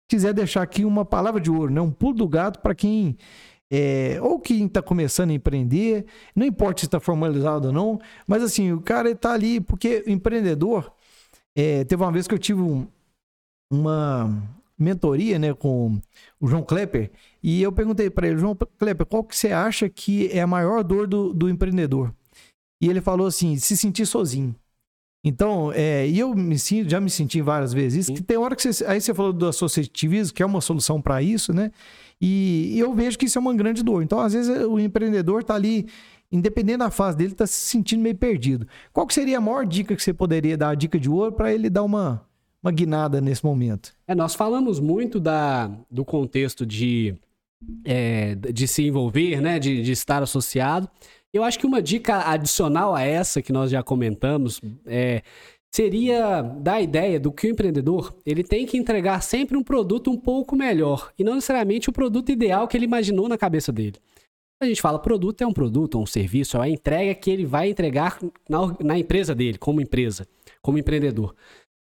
quiser 0.08 0.32
deixar 0.32 0.62
aqui 0.62 0.84
uma 0.84 1.04
palavra 1.04 1.40
de 1.40 1.50
ouro, 1.50 1.72
né? 1.72 1.80
Um 1.80 1.90
pulo 1.90 2.14
do 2.14 2.28
gato 2.28 2.60
para 2.60 2.74
quem 2.74 3.16
é, 3.74 4.20
ou 4.20 4.38
quem 4.38 4.66
está 4.66 4.82
começando 4.82 5.30
a 5.30 5.32
empreender, 5.32 6.04
não 6.36 6.44
importa 6.44 6.80
se 6.80 6.86
está 6.86 7.00
formalizado 7.00 7.68
ou 7.68 7.72
não, 7.72 7.98
mas 8.26 8.42
assim, 8.42 8.70
o 8.70 8.82
cara 8.82 9.10
está 9.10 9.32
ali, 9.32 9.62
porque 9.62 10.04
o 10.06 10.10
empreendedor, 10.10 10.92
é, 11.56 11.82
teve 11.84 12.02
uma 12.02 12.12
vez 12.12 12.28
que 12.28 12.34
eu 12.34 12.38
tive 12.38 12.60
um, 12.60 12.86
uma 13.72 14.30
mentoria 14.78 15.38
né, 15.38 15.54
com 15.54 15.98
o 16.38 16.46
João 16.46 16.62
Klepper, 16.62 17.10
e 17.42 17.62
eu 17.62 17.72
perguntei 17.72 18.10
para 18.10 18.28
ele, 18.28 18.36
João 18.36 18.54
Klepper, 18.78 19.06
qual 19.06 19.24
que 19.24 19.34
você 19.34 19.52
acha 19.52 19.88
que 19.88 20.28
é 20.28 20.42
a 20.42 20.46
maior 20.46 20.84
dor 20.84 21.06
do, 21.06 21.32
do 21.32 21.48
empreendedor? 21.48 22.14
E 22.78 22.90
ele 22.90 23.00
falou 23.00 23.26
assim, 23.26 23.56
se 23.56 23.74
sentir 23.74 24.04
sozinho. 24.04 24.54
Então, 25.24 25.72
é, 25.72 26.06
e 26.08 26.18
eu 26.18 26.34
me 26.34 26.58
sinto, 26.58 26.90
já 26.90 27.00
me 27.00 27.08
senti 27.08 27.40
várias 27.40 27.72
vezes 27.72 28.08
isso, 28.08 28.14
que 28.14 28.22
tem 28.22 28.36
hora 28.36 28.56
que 28.56 28.72
você, 28.72 28.84
aí 28.84 29.00
você 29.00 29.14
falou 29.14 29.32
do 29.32 29.46
associativismo, 29.46 30.34
que 30.34 30.42
é 30.42 30.46
uma 30.46 30.60
solução 30.60 31.00
para 31.00 31.22
isso, 31.22 31.52
né? 31.52 31.70
E, 32.20 32.72
e, 32.74 32.78
eu 32.80 32.92
vejo 32.92 33.16
que 33.16 33.26
isso 33.26 33.38
é 33.38 33.40
uma 33.40 33.54
grande 33.54 33.82
dor. 33.82 34.02
Então, 34.02 34.18
às 34.18 34.32
vezes, 34.32 34.64
o 34.64 34.80
empreendedor 34.80 35.40
está 35.40 35.54
ali, 35.54 35.86
independente 36.30 36.78
da 36.78 36.90
fase 36.90 37.16
dele, 37.16 37.32
está 37.32 37.46
se 37.46 37.54
sentindo 37.54 38.02
meio 38.02 38.16
perdido. 38.16 38.66
Qual 38.92 39.06
que 39.06 39.14
seria 39.14 39.38
a 39.38 39.40
maior 39.40 39.64
dica 39.64 39.94
que 39.94 40.02
você 40.02 40.12
poderia 40.12 40.56
dar, 40.56 40.70
a 40.70 40.74
dica 40.74 40.98
de 40.98 41.08
ouro, 41.08 41.32
para 41.32 41.52
ele 41.52 41.70
dar 41.70 41.84
uma, 41.84 42.24
uma 42.62 42.72
guinada 42.72 43.20
nesse 43.20 43.44
momento? 43.44 43.94
É, 44.08 44.14
nós 44.16 44.34
falamos 44.34 44.80
muito 44.80 45.20
da, 45.20 45.70
do 45.88 46.04
contexto 46.04 46.66
de, 46.66 47.14
é, 47.84 48.34
de 48.34 48.66
se 48.66 48.84
envolver, 48.84 49.40
né? 49.40 49.60
De, 49.60 49.82
de 49.82 49.92
estar 49.92 50.20
associado. 50.20 50.88
Eu 51.32 51.42
acho 51.42 51.58
que 51.58 51.66
uma 51.66 51.80
dica 51.80 52.30
adicional 52.30 52.94
a 52.94 53.02
essa 53.02 53.40
que 53.40 53.52
nós 53.52 53.70
já 53.70 53.82
comentamos 53.82 54.60
é, 54.86 55.22
seria 55.74 56.42
dar 56.42 56.74
a 56.74 56.82
ideia 56.82 57.18
do 57.18 57.32
que 57.32 57.46
o 57.46 57.50
empreendedor 57.50 58.14
ele 58.26 58.44
tem 58.44 58.66
que 58.66 58.76
entregar 58.76 59.22
sempre 59.22 59.56
um 59.56 59.62
produto 59.62 60.10
um 60.10 60.16
pouco 60.16 60.54
melhor 60.54 61.10
e 61.18 61.24
não 61.24 61.34
necessariamente 61.34 61.88
o 61.88 61.92
produto 61.92 62.30
ideal 62.30 62.68
que 62.68 62.76
ele 62.76 62.84
imaginou 62.84 63.28
na 63.28 63.38
cabeça 63.38 63.72
dele. 63.72 63.96
A 64.60 64.66
gente 64.66 64.82
fala 64.82 64.98
produto 64.98 65.42
é 65.42 65.46
um 65.46 65.52
produto, 65.52 65.98
um 65.98 66.06
serviço, 66.06 66.56
é 66.56 66.60
a 66.60 66.68
entrega 66.68 67.14
que 67.14 67.30
ele 67.30 67.44
vai 67.44 67.70
entregar 67.70 68.18
na, 68.48 68.76
na 68.80 68.98
empresa 68.98 69.34
dele, 69.34 69.58
como 69.58 69.80
empresa, 69.80 70.28
como 70.60 70.78
empreendedor. 70.78 71.34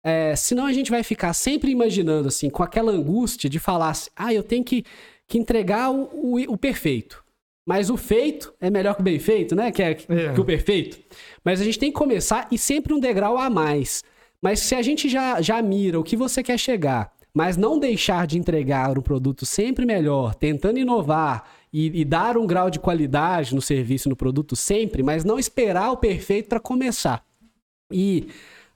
É, 0.03 0.35
senão 0.35 0.65
a 0.65 0.73
gente 0.73 0.89
vai 0.89 1.03
ficar 1.03 1.33
sempre 1.33 1.69
imaginando 1.69 2.27
assim, 2.27 2.49
com 2.49 2.63
aquela 2.63 2.91
angústia 2.91 3.49
de 3.49 3.59
falar 3.59 3.89
assim, 3.89 4.09
ah, 4.15 4.33
eu 4.33 4.41
tenho 4.41 4.63
que, 4.63 4.85
que 5.27 5.37
entregar 5.37 5.91
o, 5.91 6.09
o, 6.13 6.53
o 6.53 6.57
perfeito. 6.57 7.20
Mas 7.65 7.89
o 7.89 7.97
feito 7.97 8.53
é 8.59 8.69
melhor 8.69 8.95
que 8.95 9.01
o 9.01 9.03
bem 9.03 9.19
feito, 9.19 9.55
né? 9.55 9.71
Que, 9.71 9.83
é, 9.83 9.91
é. 9.91 10.33
que 10.33 10.41
o 10.41 10.45
perfeito. 10.45 10.99
Mas 11.43 11.61
a 11.61 11.63
gente 11.63 11.77
tem 11.77 11.91
que 11.91 11.97
começar 11.97 12.47
e 12.51 12.57
sempre 12.57 12.93
um 12.93 12.99
degrau 12.99 13.37
a 13.37 13.49
mais. 13.49 14.03
Mas 14.41 14.59
se 14.59 14.73
a 14.73 14.81
gente 14.81 15.07
já, 15.07 15.41
já 15.41 15.61
mira 15.61 15.99
o 15.99 16.03
que 16.03 16.17
você 16.17 16.41
quer 16.41 16.57
chegar, 16.57 17.13
mas 17.33 17.55
não 17.55 17.79
deixar 17.79 18.25
de 18.25 18.37
entregar 18.37 18.97
um 18.97 19.01
produto 19.01 19.45
sempre 19.45 19.85
melhor, 19.85 20.33
tentando 20.33 20.79
inovar 20.79 21.49
e, 21.71 22.01
e 22.01 22.03
dar 22.03 22.37
um 22.37 22.47
grau 22.47 22.69
de 22.69 22.79
qualidade 22.79 23.53
no 23.53 23.61
serviço, 23.61 24.09
no 24.09 24.15
produto 24.15 24.55
sempre, 24.55 25.03
mas 25.03 25.23
não 25.23 25.39
esperar 25.39 25.91
o 25.91 25.97
perfeito 25.97 26.49
para 26.49 26.59
começar. 26.59 27.23
E 27.91 28.27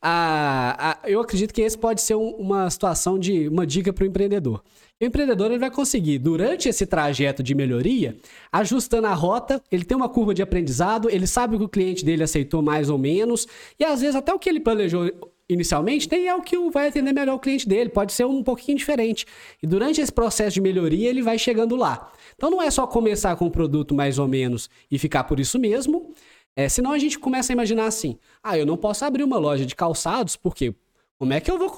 a, 0.01 0.91
a, 0.91 1.09
eu 1.09 1.19
acredito 1.19 1.53
que 1.53 1.61
esse 1.61 1.77
pode 1.77 2.01
ser 2.01 2.15
um, 2.15 2.29
uma 2.35 2.69
situação 2.69 3.17
de 3.17 3.47
uma 3.47 3.65
dica 3.65 3.91
para 3.91 4.03
o 4.03 4.07
empreendedor. 4.07 4.63
O 5.01 5.03
empreendedor 5.03 5.51
ele 5.51 5.59
vai 5.59 5.69
conseguir, 5.69 6.19
durante 6.19 6.69
esse 6.69 6.85
trajeto 6.85 7.43
de 7.43 7.53
melhoria, 7.53 8.15
ajustando 8.49 9.07
a 9.07 9.13
rota, 9.13 9.61
ele 9.69 9.83
tem 9.83 9.97
uma 9.97 10.07
curva 10.07 10.33
de 10.33 10.41
aprendizado, 10.41 11.09
ele 11.09 11.27
sabe 11.27 11.55
o 11.55 11.59
que 11.59 11.65
o 11.65 11.69
cliente 11.69 12.05
dele 12.05 12.23
aceitou 12.23 12.61
mais 12.61 12.89
ou 12.89 12.97
menos, 12.97 13.45
e 13.77 13.83
às 13.83 13.99
vezes 13.99 14.15
até 14.15 14.33
o 14.33 14.39
que 14.39 14.47
ele 14.47 14.61
planejou 14.61 15.11
inicialmente 15.49 16.07
tem 16.07 16.29
é 16.29 16.33
o 16.33 16.41
que 16.41 16.57
vai 16.69 16.87
atender 16.87 17.11
melhor 17.11 17.35
o 17.35 17.39
cliente 17.39 17.67
dele, 17.67 17.89
pode 17.89 18.13
ser 18.13 18.25
um 18.25 18.41
pouquinho 18.41 18.77
diferente. 18.77 19.25
E 19.61 19.67
durante 19.67 19.99
esse 19.99 20.13
processo 20.13 20.53
de 20.53 20.61
melhoria, 20.61 21.09
ele 21.09 21.21
vai 21.21 21.37
chegando 21.37 21.75
lá. 21.75 22.09
Então 22.33 22.49
não 22.49 22.61
é 22.61 22.71
só 22.71 22.87
começar 22.87 23.35
com 23.35 23.47
um 23.47 23.51
produto 23.51 23.93
mais 23.93 24.17
ou 24.17 24.29
menos 24.29 24.69
e 24.89 24.97
ficar 24.97 25.25
por 25.25 25.41
isso 25.41 25.59
mesmo. 25.59 26.13
É, 26.55 26.69
senão 26.69 26.93
a 26.93 26.97
gente 26.97 27.19
começa 27.19 27.51
a 27.51 27.53
imaginar 27.53 27.87
assim: 27.87 28.17
ah, 28.41 28.57
eu 28.57 28.65
não 28.65 28.77
posso 28.77 29.03
abrir 29.03 29.23
uma 29.23 29.37
loja 29.37 29.65
de 29.65 29.75
calçados, 29.75 30.37
porque 30.37 30.73
como 31.17 31.31
é 31.31 31.39
que 31.39 31.49
eu 31.49 31.57
vou, 31.57 31.69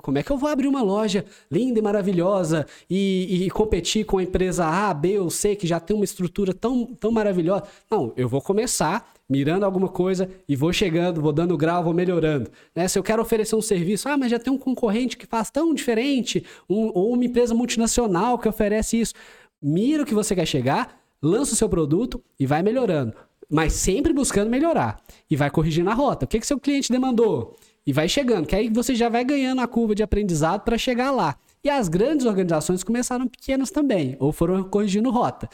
como 0.00 0.18
é 0.18 0.22
que 0.22 0.30
eu 0.30 0.38
vou 0.38 0.48
abrir 0.48 0.68
uma 0.68 0.82
loja 0.82 1.24
linda 1.50 1.78
e 1.78 1.82
maravilhosa 1.82 2.66
e, 2.88 3.44
e, 3.44 3.50
competir 3.50 4.04
com 4.04 4.18
a 4.18 4.22
empresa 4.22 4.64
A, 4.64 4.94
B 4.94 5.18
ou 5.18 5.28
C 5.28 5.56
que 5.56 5.66
já 5.66 5.80
tem 5.80 5.96
uma 5.96 6.04
estrutura 6.04 6.54
tão, 6.54 6.86
tão 6.86 7.10
maravilhosa? 7.10 7.64
Não, 7.90 8.12
eu 8.16 8.28
vou 8.28 8.40
começar 8.40 9.12
mirando 9.28 9.64
alguma 9.64 9.88
coisa 9.88 10.30
e 10.48 10.54
vou 10.54 10.72
chegando, 10.72 11.20
vou 11.20 11.32
dando 11.32 11.56
grau, 11.56 11.82
vou 11.82 11.92
melhorando. 11.92 12.48
Né? 12.74 12.86
Se 12.86 12.96
eu 12.96 13.02
quero 13.02 13.20
oferecer 13.20 13.56
um 13.56 13.60
serviço, 13.60 14.08
ah, 14.08 14.16
mas 14.16 14.30
já 14.30 14.38
tem 14.38 14.52
um 14.52 14.58
concorrente 14.58 15.16
que 15.16 15.26
faz 15.26 15.50
tão 15.50 15.74
diferente, 15.74 16.44
um, 16.70 16.92
ou 16.94 17.12
uma 17.12 17.24
empresa 17.24 17.54
multinacional 17.54 18.38
que 18.38 18.48
oferece 18.48 19.00
isso. 19.00 19.14
Mira 19.60 20.04
o 20.04 20.06
que 20.06 20.14
você 20.14 20.32
quer 20.34 20.46
chegar, 20.46 20.96
lança 21.20 21.54
o 21.54 21.56
seu 21.56 21.68
produto 21.68 22.22
e 22.38 22.46
vai 22.46 22.62
melhorando. 22.62 23.14
Mas 23.50 23.72
sempre 23.72 24.12
buscando 24.12 24.48
melhorar. 24.48 25.00
E 25.30 25.36
vai 25.36 25.50
corrigindo 25.50 25.90
a 25.90 25.94
rota. 25.94 26.24
O 26.24 26.28
que, 26.28 26.38
que 26.38 26.46
seu 26.46 26.58
cliente 26.58 26.90
demandou? 26.90 27.56
E 27.86 27.92
vai 27.92 28.08
chegando, 28.08 28.46
que 28.46 28.56
aí 28.56 28.68
você 28.68 28.94
já 28.94 29.08
vai 29.08 29.24
ganhando 29.24 29.60
a 29.60 29.66
curva 29.66 29.94
de 29.94 30.02
aprendizado 30.02 30.62
para 30.62 30.76
chegar 30.76 31.10
lá. 31.10 31.36
E 31.62 31.70
as 31.70 31.88
grandes 31.88 32.26
organizações 32.26 32.82
começaram 32.82 33.28
pequenas 33.28 33.70
também, 33.70 34.16
ou 34.18 34.32
foram 34.32 34.64
corrigindo 34.64 35.10
rota. 35.10 35.48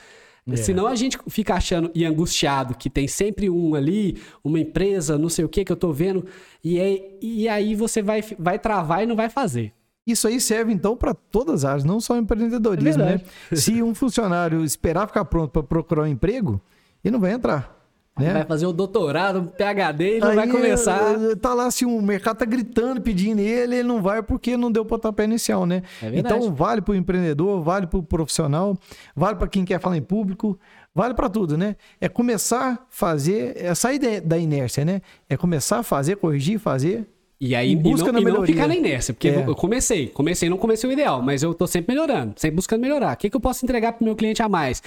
É. 0.51 0.57
Senão 0.57 0.87
a 0.87 0.95
gente 0.95 1.19
fica 1.29 1.55
achando 1.55 1.91
e 1.95 2.05
angustiado 2.05 2.75
que 2.75 2.91
tem 2.91 3.07
sempre 3.07 3.49
um 3.49 3.75
ali, 3.75 4.21
uma 4.43 4.59
empresa, 4.59 5.17
não 5.17 5.29
sei 5.29 5.45
o 5.45 5.49
que 5.49 5.65
que 5.65 5.71
eu 5.71 5.77
tô 5.77 5.93
vendo, 5.93 6.27
e 6.65 6.81
aí, 6.81 7.19
e 7.21 7.49
aí 7.49 7.75
você 7.75 8.03
vai, 8.03 8.23
vai 8.39 8.59
travar 8.59 9.05
e 9.05 9.07
não 9.07 9.15
vai 9.15 9.29
fazer. 9.29 9.73
Isso 10.05 10.27
aí 10.27 10.41
serve 10.41 10.73
então 10.73 10.97
para 10.97 11.15
todas 11.15 11.65
as 11.65 11.65
áreas, 11.65 11.85
não 11.85 12.01
só 12.01 12.17
empreendedorismo, 12.19 13.03
é 13.03 13.07
né? 13.07 13.21
Se 13.53 13.81
um 13.83 13.95
funcionário 13.95 14.65
esperar 14.65 15.07
ficar 15.07 15.25
pronto 15.25 15.51
para 15.53 15.63
procurar 15.63 16.03
um 16.03 16.09
emprego, 16.09 16.61
ele 17.05 17.13
não 17.13 17.21
vai 17.21 17.33
entrar. 17.33 17.82
Né? 18.19 18.33
Vai 18.35 18.45
fazer 18.45 18.67
o 18.67 18.73
doutorado, 18.73 19.39
um 19.41 19.47
PHD 19.47 20.19
e 20.19 20.21
não 20.21 20.29
Aí, 20.29 20.37
vai 20.37 20.49
começar. 20.49 21.15
Eh, 21.15 21.35
tá 21.35 21.55
lá 21.55 21.67
assim, 21.67 21.87
o 21.87 22.03
mercado 22.03 22.37
tá 22.37 22.45
gritando, 22.45 23.01
pedindo 23.01 23.41
ele, 23.41 23.77
ele 23.77 23.89
não 23.89 24.03
vai 24.03 24.23
porque 24.23 24.55
não 24.55 24.71
deu 24.71 24.85
pontapé 24.85 25.25
inicial, 25.25 25.65
né? 25.65 25.83
É 26.03 26.11
então 26.15 26.53
vale 26.53 26.83
para 26.83 26.93
o 26.93 26.95
empreendedor, 26.95 27.63
vale 27.63 27.87
para 27.87 27.99
o 27.99 28.03
profissional, 28.03 28.77
vale 29.17 29.37
para 29.37 29.49
quem 29.49 29.65
quer 29.65 29.81
falar 29.81 29.97
em 29.97 30.03
público, 30.03 30.59
vale 30.95 31.15
para 31.15 31.31
tudo, 31.31 31.57
né? 31.57 31.75
É 32.01 32.09
começar 32.09 32.73
a 32.73 32.79
fazer, 32.91 33.57
é 33.57 33.75
sair 33.75 33.99
da 34.21 34.37
inércia, 34.37 34.85
né? 34.85 35.01
É 35.27 35.35
começar 35.35 35.79
a 35.79 35.83
fazer, 35.83 36.17
corrigir, 36.17 36.59
fazer. 36.59 37.07
E 37.41 37.57
aí, 37.57 37.75
busca 37.75 38.11
e 38.11 38.13
não, 38.13 38.21
e 38.21 38.25
não 38.25 38.47
ficar 38.47 38.69
na 38.69 38.77
inércia, 38.77 39.13
porque 39.13 39.29
é. 39.29 39.45
eu 39.45 39.57
comecei, 39.57 40.07
comecei, 40.07 40.49
não 40.49 40.57
comecei 40.57 40.89
o 40.89 40.93
ideal, 40.93 41.21
mas 41.21 41.43
eu 41.43 41.53
tô 41.53 41.67
sempre 41.67 41.93
melhorando, 41.93 42.35
sempre 42.37 42.55
buscando 42.57 42.81
melhorar. 42.83 43.15
O 43.15 43.17
que, 43.17 43.29
que 43.29 43.37
eu 43.37 43.41
posso 43.41 43.65
entregar 43.65 43.95
pro 43.95 44.05
meu 44.05 44.15
cliente 44.15 44.41
a 44.41 44.49
mais? 44.49 44.81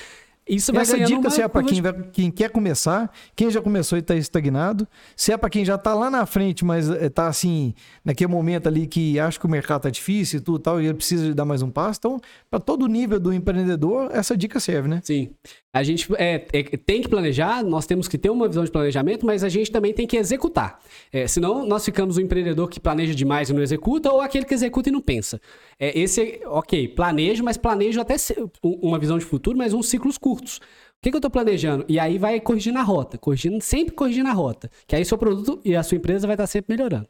Isso 0.47 0.71
vai 0.71 0.83
Essa 0.83 0.99
dica 0.99 1.29
se 1.31 1.41
é 1.41 1.47
para 1.47 1.63
quem, 1.63 1.81
quem, 2.11 2.31
quer 2.31 2.51
começar, 2.51 3.11
quem 3.35 3.49
já 3.49 3.59
começou 3.61 3.97
e 3.97 4.01
está 4.01 4.15
estagnado, 4.15 4.87
se 5.15 5.31
é 5.31 5.37
para 5.37 5.49
quem 5.49 5.65
já 5.65 5.73
está 5.73 5.95
lá 5.95 6.11
na 6.11 6.23
frente, 6.27 6.63
mas 6.63 6.87
está 6.87 7.27
assim, 7.27 7.73
naquele 8.03 8.29
momento 8.29 8.67
ali 8.67 8.85
que 8.85 9.19
acha 9.19 9.39
que 9.39 9.45
o 9.47 9.49
mercado 9.49 9.79
está 9.79 9.89
difícil 9.89 10.39
e 10.39 10.41
tudo 10.41 10.59
tal, 10.59 10.79
e 10.79 10.85
ele 10.85 10.93
precisa 10.93 11.25
de 11.25 11.33
dar 11.33 11.45
mais 11.45 11.63
um 11.63 11.71
passo. 11.71 11.99
Então, 11.99 12.21
para 12.49 12.59
todo 12.59 12.85
nível 12.85 13.19
do 13.19 13.33
empreendedor, 13.33 14.11
essa 14.13 14.37
dica 14.37 14.59
serve, 14.59 14.87
né? 14.87 15.01
Sim. 15.03 15.31
A 15.73 15.83
gente 15.83 16.07
é, 16.17 16.45
é, 16.53 16.63
tem 16.77 17.01
que 17.01 17.09
planejar, 17.09 17.61
nós 17.61 17.85
temos 17.85 18.07
que 18.07 18.17
ter 18.17 18.29
uma 18.29 18.47
visão 18.47 18.63
de 18.63 18.71
planejamento, 18.71 19.25
mas 19.25 19.43
a 19.43 19.49
gente 19.49 19.69
também 19.69 19.93
tem 19.93 20.07
que 20.07 20.15
executar. 20.15 20.79
É, 21.11 21.27
senão, 21.27 21.65
nós 21.65 21.83
ficamos 21.83 22.15
o 22.15 22.21
empreendedor 22.21 22.69
que 22.69 22.79
planeja 22.79 23.13
demais 23.13 23.49
e 23.49 23.53
não 23.53 23.61
executa, 23.61 24.09
ou 24.09 24.21
aquele 24.21 24.45
que 24.45 24.53
executa 24.53 24.87
e 24.87 24.91
não 24.91 25.01
pensa. 25.01 25.41
É, 25.77 25.99
esse, 25.99 26.39
ok, 26.45 26.87
planejo, 26.87 27.43
mas 27.43 27.57
planejo 27.57 27.99
até 27.99 28.15
uma 28.61 28.97
visão 28.97 29.17
de 29.17 29.25
futuro, 29.25 29.57
mas 29.57 29.73
uns 29.73 29.89
ciclos 29.89 30.17
curtos. 30.17 30.34
O 30.35 31.01
que, 31.01 31.11
que 31.11 31.15
eu 31.15 31.19
estou 31.19 31.31
planejando? 31.31 31.85
E 31.87 31.99
aí 31.99 32.17
vai 32.17 32.39
corrigindo 32.39 32.79
a 32.79 32.83
rota, 32.83 33.17
corrigindo, 33.17 33.61
sempre 33.61 33.93
corrigindo 33.93 34.29
a 34.29 34.33
rota. 34.33 34.69
Que 34.87 34.95
aí 34.95 35.05
seu 35.05 35.17
produto 35.17 35.59
e 35.63 35.75
a 35.75 35.83
sua 35.83 35.97
empresa 35.97 36.25
vai 36.25 36.33
estar 36.33 36.47
sempre 36.47 36.75
melhorando. 36.75 37.07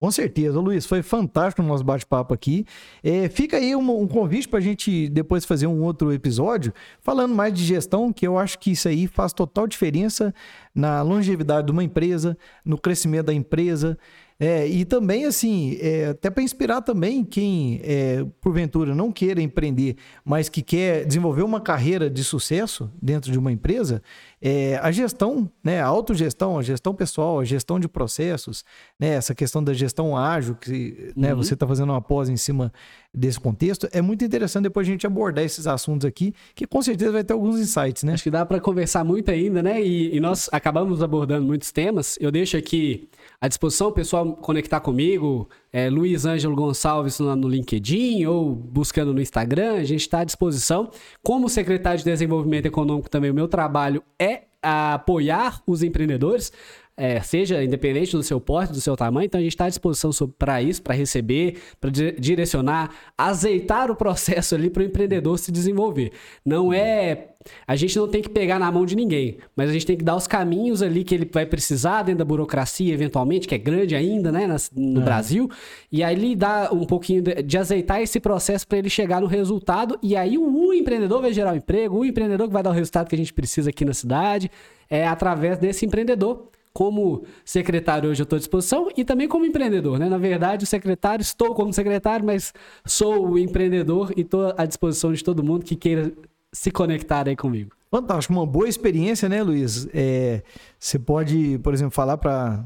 Com 0.00 0.12
certeza, 0.12 0.60
Luiz, 0.60 0.86
foi 0.86 1.02
fantástico 1.02 1.60
o 1.60 1.64
nosso 1.66 1.82
bate-papo 1.82 2.32
aqui. 2.32 2.64
É, 3.02 3.28
fica 3.28 3.56
aí 3.56 3.74
um, 3.74 4.00
um 4.00 4.06
convite 4.06 4.48
para 4.48 4.60
a 4.60 4.62
gente 4.62 5.08
depois 5.08 5.44
fazer 5.44 5.66
um 5.66 5.82
outro 5.82 6.12
episódio 6.12 6.72
falando 7.00 7.34
mais 7.34 7.52
de 7.52 7.64
gestão, 7.64 8.12
que 8.12 8.24
eu 8.24 8.38
acho 8.38 8.60
que 8.60 8.70
isso 8.70 8.86
aí 8.86 9.08
faz 9.08 9.32
total 9.32 9.66
diferença 9.66 10.32
na 10.72 11.02
longevidade 11.02 11.66
de 11.66 11.72
uma 11.72 11.82
empresa, 11.82 12.38
no 12.64 12.78
crescimento 12.78 13.26
da 13.26 13.34
empresa. 13.34 13.98
É, 14.40 14.68
e 14.68 14.84
também, 14.84 15.24
assim, 15.24 15.76
é, 15.80 16.10
até 16.10 16.30
para 16.30 16.44
inspirar 16.44 16.80
também 16.80 17.24
quem, 17.24 17.80
é, 17.82 18.24
porventura, 18.40 18.94
não 18.94 19.10
queira 19.10 19.42
empreender, 19.42 19.96
mas 20.24 20.48
que 20.48 20.62
quer 20.62 21.04
desenvolver 21.04 21.42
uma 21.42 21.60
carreira 21.60 22.08
de 22.08 22.22
sucesso 22.22 22.88
dentro 23.02 23.32
de 23.32 23.38
uma 23.38 23.50
empresa, 23.50 24.00
é, 24.40 24.78
a 24.80 24.92
gestão, 24.92 25.50
né, 25.62 25.80
a 25.80 25.86
autogestão, 25.86 26.56
a 26.56 26.62
gestão 26.62 26.94
pessoal, 26.94 27.40
a 27.40 27.44
gestão 27.44 27.80
de 27.80 27.88
processos, 27.88 28.64
né, 28.98 29.08
essa 29.08 29.34
questão 29.34 29.62
da 29.62 29.74
gestão 29.74 30.16
ágil, 30.16 30.54
que 30.54 31.12
né, 31.16 31.34
uhum. 31.34 31.42
você 31.42 31.54
está 31.54 31.66
fazendo 31.66 31.90
uma 31.90 32.00
pós 32.00 32.28
em 32.28 32.36
cima 32.36 32.72
desse 33.12 33.40
contexto, 33.40 33.88
é 33.90 34.00
muito 34.00 34.24
interessante 34.24 34.64
depois 34.64 34.86
a 34.86 34.90
gente 34.90 35.06
abordar 35.06 35.44
esses 35.44 35.66
assuntos 35.66 36.06
aqui, 36.06 36.32
que 36.54 36.66
com 36.66 36.80
certeza 36.80 37.10
vai 37.10 37.24
ter 37.24 37.32
alguns 37.32 37.58
insights, 37.58 38.04
né? 38.04 38.12
Acho 38.12 38.22
que 38.22 38.30
dá 38.30 38.46
para 38.46 38.60
conversar 38.60 39.02
muito 39.02 39.30
ainda, 39.30 39.62
né? 39.62 39.82
E, 39.82 40.14
e, 40.14 40.20
nós 40.20 40.48
acabamos 40.52 41.02
abordando 41.02 41.44
muitos 41.44 41.72
temas. 41.72 42.16
Eu 42.20 42.30
deixo 42.30 42.56
aqui 42.56 43.08
à 43.40 43.46
disposição 43.46 43.88
o 43.88 43.92
pessoal 43.92 44.34
conectar 44.36 44.80
comigo, 44.80 45.48
é, 45.72 45.88
Luiz 45.88 46.24
Ângelo 46.24 46.56
Gonçalves 46.56 47.20
no, 47.20 47.36
no 47.36 47.48
LinkedIn 47.48 48.24
ou 48.26 48.54
buscando 48.54 49.14
no 49.14 49.20
Instagram, 49.20 49.74
a 49.74 49.84
gente 49.84 50.00
está 50.00 50.20
à 50.20 50.24
disposição. 50.24 50.90
Como 51.22 51.48
secretário 51.48 51.98
de 51.98 52.04
Desenvolvimento 52.04 52.66
Econômico 52.66 53.08
também, 53.08 53.30
o 53.30 53.34
meu 53.34 53.46
trabalho 53.46 54.02
é 54.18 54.42
apoiar 54.60 55.62
os 55.66 55.82
empreendedores 55.82 56.52
é, 56.98 57.20
seja 57.20 57.62
independente 57.62 58.12
do 58.16 58.22
seu 58.24 58.40
porte, 58.40 58.72
do 58.72 58.80
seu 58.80 58.96
tamanho. 58.96 59.26
Então 59.26 59.38
a 59.38 59.42
gente 59.42 59.52
está 59.52 59.66
à 59.66 59.68
disposição 59.68 60.10
para 60.36 60.60
isso, 60.60 60.82
para 60.82 60.94
receber, 60.94 61.58
para 61.80 61.90
direcionar, 61.90 62.90
azeitar 63.16 63.88
o 63.90 63.94
processo 63.96 64.56
ali 64.56 64.68
para 64.68 64.82
o 64.82 64.84
empreendedor 64.84 65.38
se 65.38 65.52
desenvolver. 65.52 66.10
Não 66.44 66.72
é. 66.72 67.28
A 67.66 67.76
gente 67.76 67.96
não 67.96 68.08
tem 68.08 68.20
que 68.20 68.28
pegar 68.28 68.58
na 68.58 68.70
mão 68.70 68.84
de 68.84 68.96
ninguém, 68.96 69.38
mas 69.54 69.70
a 69.70 69.72
gente 69.72 69.86
tem 69.86 69.96
que 69.96 70.04
dar 70.04 70.16
os 70.16 70.26
caminhos 70.26 70.82
ali 70.82 71.04
que 71.04 71.14
ele 71.14 71.30
vai 71.32 71.46
precisar 71.46 72.02
dentro 72.02 72.18
da 72.18 72.24
burocracia, 72.24 72.92
eventualmente, 72.92 73.46
que 73.46 73.54
é 73.54 73.58
grande 73.58 73.94
ainda, 73.94 74.32
né, 74.32 74.46
no 74.74 75.00
é. 75.00 75.04
Brasil. 75.04 75.48
E 75.90 76.02
aí 76.02 76.16
ele 76.16 76.34
dá 76.34 76.68
um 76.72 76.84
pouquinho 76.84 77.22
de, 77.22 77.42
de 77.42 77.56
azeitar 77.56 78.02
esse 78.02 78.18
processo 78.18 78.66
para 78.66 78.78
ele 78.78 78.90
chegar 78.90 79.20
no 79.20 79.28
resultado. 79.28 79.98
E 80.02 80.16
aí 80.16 80.36
o, 80.36 80.66
o 80.68 80.74
empreendedor 80.74 81.22
vai 81.22 81.32
gerar 81.32 81.54
o 81.54 81.56
emprego, 81.56 81.98
o 81.98 82.04
empreendedor 82.04 82.48
que 82.48 82.52
vai 82.52 82.62
dar 82.62 82.70
o 82.70 82.74
resultado 82.74 83.08
que 83.08 83.14
a 83.14 83.18
gente 83.18 83.32
precisa 83.32 83.70
aqui 83.70 83.84
na 83.84 83.94
cidade, 83.94 84.50
é 84.90 85.06
através 85.06 85.58
desse 85.58 85.86
empreendedor 85.86 86.50
como 86.72 87.24
secretário 87.44 88.10
hoje 88.10 88.22
eu 88.22 88.24
estou 88.24 88.36
à 88.36 88.40
disposição 88.40 88.88
e 88.96 89.04
também 89.04 89.28
como 89.28 89.44
empreendedor, 89.44 89.98
né? 89.98 90.08
Na 90.08 90.18
verdade, 90.18 90.64
o 90.64 90.66
secretário, 90.66 91.22
estou 91.22 91.54
como 91.54 91.72
secretário, 91.72 92.24
mas 92.24 92.52
sou 92.84 93.28
o 93.30 93.38
empreendedor 93.38 94.12
e 94.16 94.22
estou 94.22 94.54
à 94.56 94.64
disposição 94.64 95.12
de 95.12 95.22
todo 95.22 95.42
mundo 95.42 95.64
que 95.64 95.76
queira 95.76 96.12
se 96.52 96.70
conectar 96.70 97.28
aí 97.28 97.36
comigo. 97.36 97.78
Fantástico, 97.90 98.34
uma 98.34 98.44
boa 98.44 98.68
experiência, 98.68 99.30
né, 99.30 99.42
Luiz? 99.42 99.88
É, 99.94 100.42
você 100.78 100.98
pode, 100.98 101.58
por 101.60 101.72
exemplo, 101.72 101.90
falar 101.90 102.18
para 102.18 102.62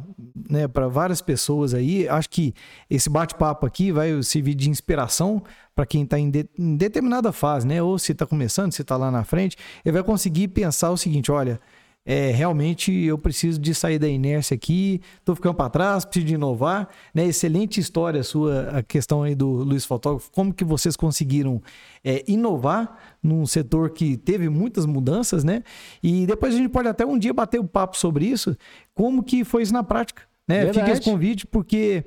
né, 0.50 0.66
várias 0.90 1.20
pessoas 1.20 1.74
aí. 1.74 2.08
Acho 2.08 2.28
que 2.28 2.52
esse 2.90 3.08
bate-papo 3.08 3.64
aqui 3.64 3.92
vai 3.92 4.20
servir 4.24 4.54
de 4.54 4.68
inspiração 4.68 5.40
para 5.76 5.86
quem 5.86 6.02
está 6.02 6.18
em, 6.18 6.28
de, 6.28 6.48
em, 6.58 6.76
determinada 6.76 7.30
fase, 7.30 7.64
né? 7.64 7.80
Ou 7.80 8.00
se 8.00 8.10
está 8.10 8.26
começando, 8.26 8.72
se 8.72 8.82
está 8.82 8.96
lá 8.96 9.12
na 9.12 9.22
frente, 9.22 9.56
ele 9.84 9.92
vai 9.92 10.02
conseguir 10.02 10.48
pensar 10.48 10.90
o 10.90 10.96
seguinte: 10.96 11.30
olha, 11.30 11.60
é, 12.04 12.32
realmente 12.32 12.92
eu 12.92 13.16
preciso 13.16 13.60
de 13.60 13.72
sair 13.74 13.98
da 13.98 14.08
inércia 14.08 14.56
aqui, 14.56 15.00
estou 15.18 15.36
ficando 15.36 15.54
para 15.54 15.70
trás, 15.70 16.04
preciso 16.04 16.26
de 16.26 16.34
inovar. 16.34 16.88
Né? 17.14 17.26
Excelente 17.26 17.78
história 17.78 18.22
sua, 18.24 18.78
a 18.78 18.82
questão 18.82 19.22
aí 19.22 19.34
do 19.34 19.48
Luiz 19.48 19.84
Fotógrafo, 19.84 20.30
como 20.32 20.52
que 20.52 20.64
vocês 20.64 20.96
conseguiram 20.96 21.62
é, 22.02 22.24
inovar 22.26 22.98
num 23.22 23.46
setor 23.46 23.90
que 23.90 24.16
teve 24.16 24.48
muitas 24.48 24.84
mudanças, 24.84 25.44
né? 25.44 25.62
E 26.02 26.26
depois 26.26 26.54
a 26.54 26.58
gente 26.58 26.70
pode 26.70 26.88
até 26.88 27.06
um 27.06 27.16
dia 27.16 27.32
bater 27.32 27.60
o 27.60 27.62
um 27.62 27.66
papo 27.66 27.96
sobre 27.96 28.26
isso, 28.26 28.56
como 28.94 29.22
que 29.22 29.44
foi 29.44 29.62
isso 29.62 29.72
na 29.72 29.84
prática, 29.84 30.22
né? 30.48 30.72
Fica 30.72 30.90
esse 30.90 31.02
convite, 31.02 31.46
porque 31.46 32.04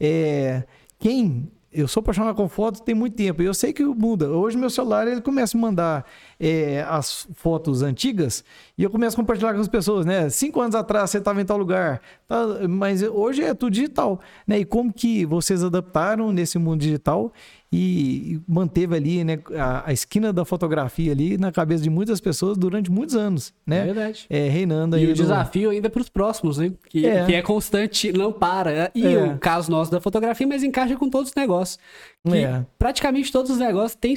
é, 0.00 0.64
quem 0.98 1.50
eu 1.74 1.88
sou 1.88 2.00
apaixonado 2.00 2.36
com 2.36 2.48
fotos 2.48 2.80
tem 2.80 2.94
muito 2.94 3.16
tempo. 3.16 3.42
Eu 3.42 3.52
sei 3.52 3.72
que 3.72 3.84
muda. 3.84 4.30
Hoje 4.30 4.56
meu 4.56 4.70
celular 4.70 5.08
ele 5.08 5.20
começa 5.20 5.58
a 5.58 5.60
mandar 5.60 6.04
é, 6.38 6.84
as 6.88 7.26
fotos 7.34 7.82
antigas 7.82 8.44
e 8.78 8.84
eu 8.84 8.90
começo 8.90 9.16
a 9.16 9.20
compartilhar 9.20 9.52
com 9.52 9.60
as 9.60 9.68
pessoas, 9.68 10.06
né? 10.06 10.30
Cinco 10.30 10.60
anos 10.60 10.74
atrás 10.74 11.10
você 11.10 11.18
estava 11.18 11.40
em 11.40 11.44
tal 11.44 11.58
lugar, 11.58 12.00
tá? 12.28 12.46
mas 12.68 13.02
hoje 13.02 13.42
é 13.42 13.52
tudo 13.52 13.72
digital, 13.72 14.20
né? 14.46 14.60
E 14.60 14.64
como 14.64 14.92
que 14.92 15.26
vocês 15.26 15.64
adaptaram 15.64 16.32
nesse 16.32 16.58
mundo 16.58 16.80
digital 16.80 17.32
e 17.76 18.40
manteve 18.46 18.94
ali 18.94 19.24
né, 19.24 19.40
a, 19.58 19.88
a, 19.88 19.92
esquina 19.92 20.32
da 20.32 20.44
fotografia 20.44 21.10
ali 21.10 21.36
na 21.36 21.50
cabeça 21.50 21.82
de 21.82 21.90
muitas 21.90 22.20
pessoas 22.20 22.56
durante 22.56 22.88
muitos 22.88 23.16
anos, 23.16 23.52
né? 23.66 23.78
É 23.78 23.84
verdade. 23.86 24.26
É, 24.30 24.48
reinando 24.48 24.94
aí. 24.94 25.04
E 25.04 25.10
o 25.10 25.12
desafio 25.12 25.70
ainda 25.70 25.90
para 25.90 26.00
os 26.00 26.08
próximos, 26.08 26.58
né? 26.58 26.72
Que 26.88 27.04
é. 27.04 27.26
que 27.26 27.34
é. 27.34 27.42
constante, 27.42 28.12
não 28.12 28.32
para. 28.32 28.92
E 28.94 29.04
é. 29.04 29.24
o 29.24 29.38
caso 29.38 29.72
nosso 29.72 29.90
da 29.90 30.00
fotografia, 30.00 30.46
mas 30.46 30.62
encaixa 30.62 30.94
com 30.94 31.10
todos 31.10 31.30
os 31.30 31.34
negócios. 31.34 31.80
Que 32.24 32.44
é. 32.44 32.64
praticamente 32.78 33.32
todos 33.32 33.50
os 33.50 33.58
negócios 33.58 33.98
têm, 34.00 34.14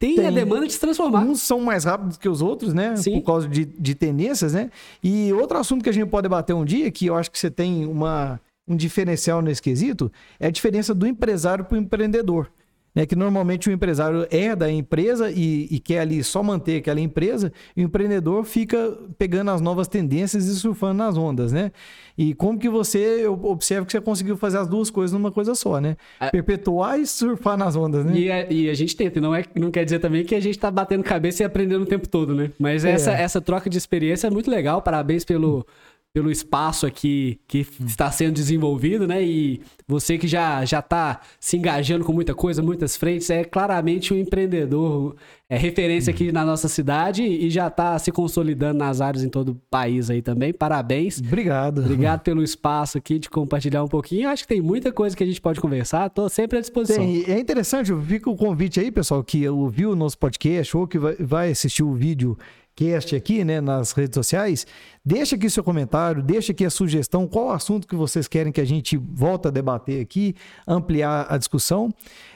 tem 0.00 0.26
a 0.26 0.30
demanda 0.32 0.66
de 0.66 0.72
se 0.72 0.80
transformar. 0.80 1.20
Uns 1.20 1.40
são 1.40 1.60
mais 1.60 1.84
rápidos 1.84 2.16
que 2.16 2.28
os 2.28 2.42
outros, 2.42 2.74
né? 2.74 2.96
Sim. 2.96 3.20
Por 3.20 3.26
causa 3.26 3.46
de, 3.46 3.64
de 3.64 3.94
tendências, 3.94 4.54
né? 4.54 4.70
E 5.00 5.32
outro 5.34 5.56
assunto 5.56 5.84
que 5.84 5.88
a 5.88 5.92
gente 5.92 6.08
pode 6.08 6.24
debater 6.24 6.56
um 6.56 6.64
dia, 6.64 6.90
que 6.90 7.06
eu 7.06 7.14
acho 7.14 7.30
que 7.30 7.38
você 7.38 7.50
tem 7.50 7.86
uma, 7.86 8.40
um 8.66 8.74
diferencial 8.74 9.40
nesse 9.40 9.62
quesito, 9.62 10.10
é 10.40 10.48
a 10.48 10.50
diferença 10.50 10.92
do 10.92 11.06
empresário 11.06 11.64
para 11.64 11.76
o 11.76 11.78
empreendedor 11.78 12.50
né, 12.94 13.06
que 13.06 13.16
normalmente 13.16 13.68
o 13.68 13.72
empresário 13.72 14.26
é 14.30 14.54
da 14.54 14.70
empresa 14.70 15.30
e, 15.30 15.66
e, 15.70 15.80
quer 15.80 16.00
ali 16.00 16.22
só 16.22 16.42
manter 16.42 16.76
aquela 16.76 17.00
empresa, 17.00 17.52
e 17.76 17.82
o 17.82 17.86
empreendedor 17.86 18.44
fica 18.44 18.98
pegando 19.16 19.50
as 19.50 19.60
novas 19.60 19.88
tendências 19.88 20.46
e 20.46 20.54
surfando 20.56 20.94
nas 20.94 21.16
ondas, 21.16 21.52
né? 21.52 21.72
E 22.16 22.34
como 22.34 22.58
que 22.58 22.68
você 22.68 23.26
observa 23.26 23.86
que 23.86 23.92
você 23.92 24.00
conseguiu 24.00 24.36
fazer 24.36 24.58
as 24.58 24.68
duas 24.68 24.90
coisas 24.90 25.12
numa 25.12 25.32
coisa 25.32 25.54
só, 25.54 25.80
né? 25.80 25.96
A... 26.20 26.30
Perpetuar 26.30 27.00
e 27.00 27.06
surfar 27.06 27.56
nas 27.56 27.74
ondas, 27.74 28.04
né? 28.04 28.12
E 28.14 28.30
a, 28.30 28.52
e 28.52 28.68
a 28.68 28.74
gente 28.74 28.94
tenta, 28.94 29.20
não, 29.20 29.34
é, 29.34 29.44
não 29.54 29.70
quer 29.70 29.84
dizer 29.84 29.98
também 29.98 30.24
que 30.24 30.34
a 30.34 30.40
gente 30.40 30.56
está 30.56 30.70
batendo 30.70 31.02
cabeça 31.02 31.42
e 31.42 31.46
aprendendo 31.46 31.82
o 31.82 31.86
tempo 31.86 32.06
todo, 32.06 32.34
né? 32.34 32.50
Mas 32.58 32.84
é. 32.84 32.90
essa, 32.90 33.12
essa 33.12 33.40
troca 33.40 33.70
de 33.70 33.78
experiência 33.78 34.26
é 34.26 34.30
muito 34.30 34.50
legal, 34.50 34.82
parabéns 34.82 35.24
pelo 35.24 35.66
pelo 36.12 36.30
espaço 36.30 36.86
aqui 36.86 37.40
que 37.48 37.66
está 37.86 38.10
sendo 38.10 38.34
desenvolvido, 38.34 39.08
né? 39.08 39.22
E 39.22 39.62
você 39.88 40.18
que 40.18 40.28
já 40.28 40.62
já 40.64 40.80
está 40.80 41.20
se 41.40 41.56
engajando 41.56 42.04
com 42.04 42.12
muita 42.12 42.34
coisa, 42.34 42.62
muitas 42.62 42.96
frentes, 42.96 43.30
é 43.30 43.44
claramente 43.44 44.12
um 44.12 44.18
empreendedor, 44.18 45.16
é 45.48 45.56
referência 45.56 46.10
aqui 46.10 46.30
na 46.30 46.44
nossa 46.44 46.68
cidade 46.68 47.22
e 47.22 47.48
já 47.48 47.68
está 47.68 47.98
se 47.98 48.12
consolidando 48.12 48.78
nas 48.78 49.00
áreas 49.00 49.24
em 49.24 49.28
todo 49.30 49.50
o 49.50 49.54
país 49.70 50.10
aí 50.10 50.20
também. 50.20 50.52
Parabéns. 50.52 51.18
Obrigado. 51.18 51.80
Obrigado 51.80 52.20
pelo 52.20 52.42
espaço 52.42 52.98
aqui 52.98 53.18
de 53.18 53.30
compartilhar 53.30 53.82
um 53.82 53.88
pouquinho. 53.88 54.28
Acho 54.28 54.42
que 54.42 54.48
tem 54.48 54.60
muita 54.60 54.92
coisa 54.92 55.16
que 55.16 55.24
a 55.24 55.26
gente 55.26 55.40
pode 55.40 55.60
conversar. 55.60 56.08
Estou 56.08 56.28
sempre 56.28 56.58
à 56.58 56.60
disposição. 56.60 57.02
Tem, 57.02 57.24
é 57.24 57.40
interessante, 57.40 57.90
fica 58.06 58.28
o 58.28 58.36
convite 58.36 58.78
aí, 58.80 58.90
pessoal, 58.90 59.24
que 59.24 59.48
ouviu 59.48 59.92
o 59.92 59.96
nosso 59.96 60.18
podcast 60.18 60.76
ou 60.76 60.86
que 60.86 60.98
vai, 60.98 61.16
vai 61.16 61.50
assistir 61.50 61.82
o 61.82 61.94
vídeo 61.94 62.36
cast 62.74 63.14
aqui, 63.14 63.44
né, 63.44 63.60
nas 63.60 63.92
redes 63.92 64.14
sociais, 64.14 64.66
deixa 65.04 65.36
aqui 65.36 65.50
seu 65.50 65.62
comentário, 65.62 66.22
deixa 66.22 66.52
aqui 66.52 66.64
a 66.64 66.70
sugestão, 66.70 67.26
qual 67.26 67.50
assunto 67.50 67.86
que 67.86 67.94
vocês 67.94 68.26
querem 68.26 68.52
que 68.52 68.60
a 68.60 68.64
gente 68.64 68.96
volte 68.96 69.48
a 69.48 69.50
debater 69.50 70.00
aqui, 70.00 70.34
ampliar 70.66 71.26
a 71.28 71.36
discussão. 71.36 71.92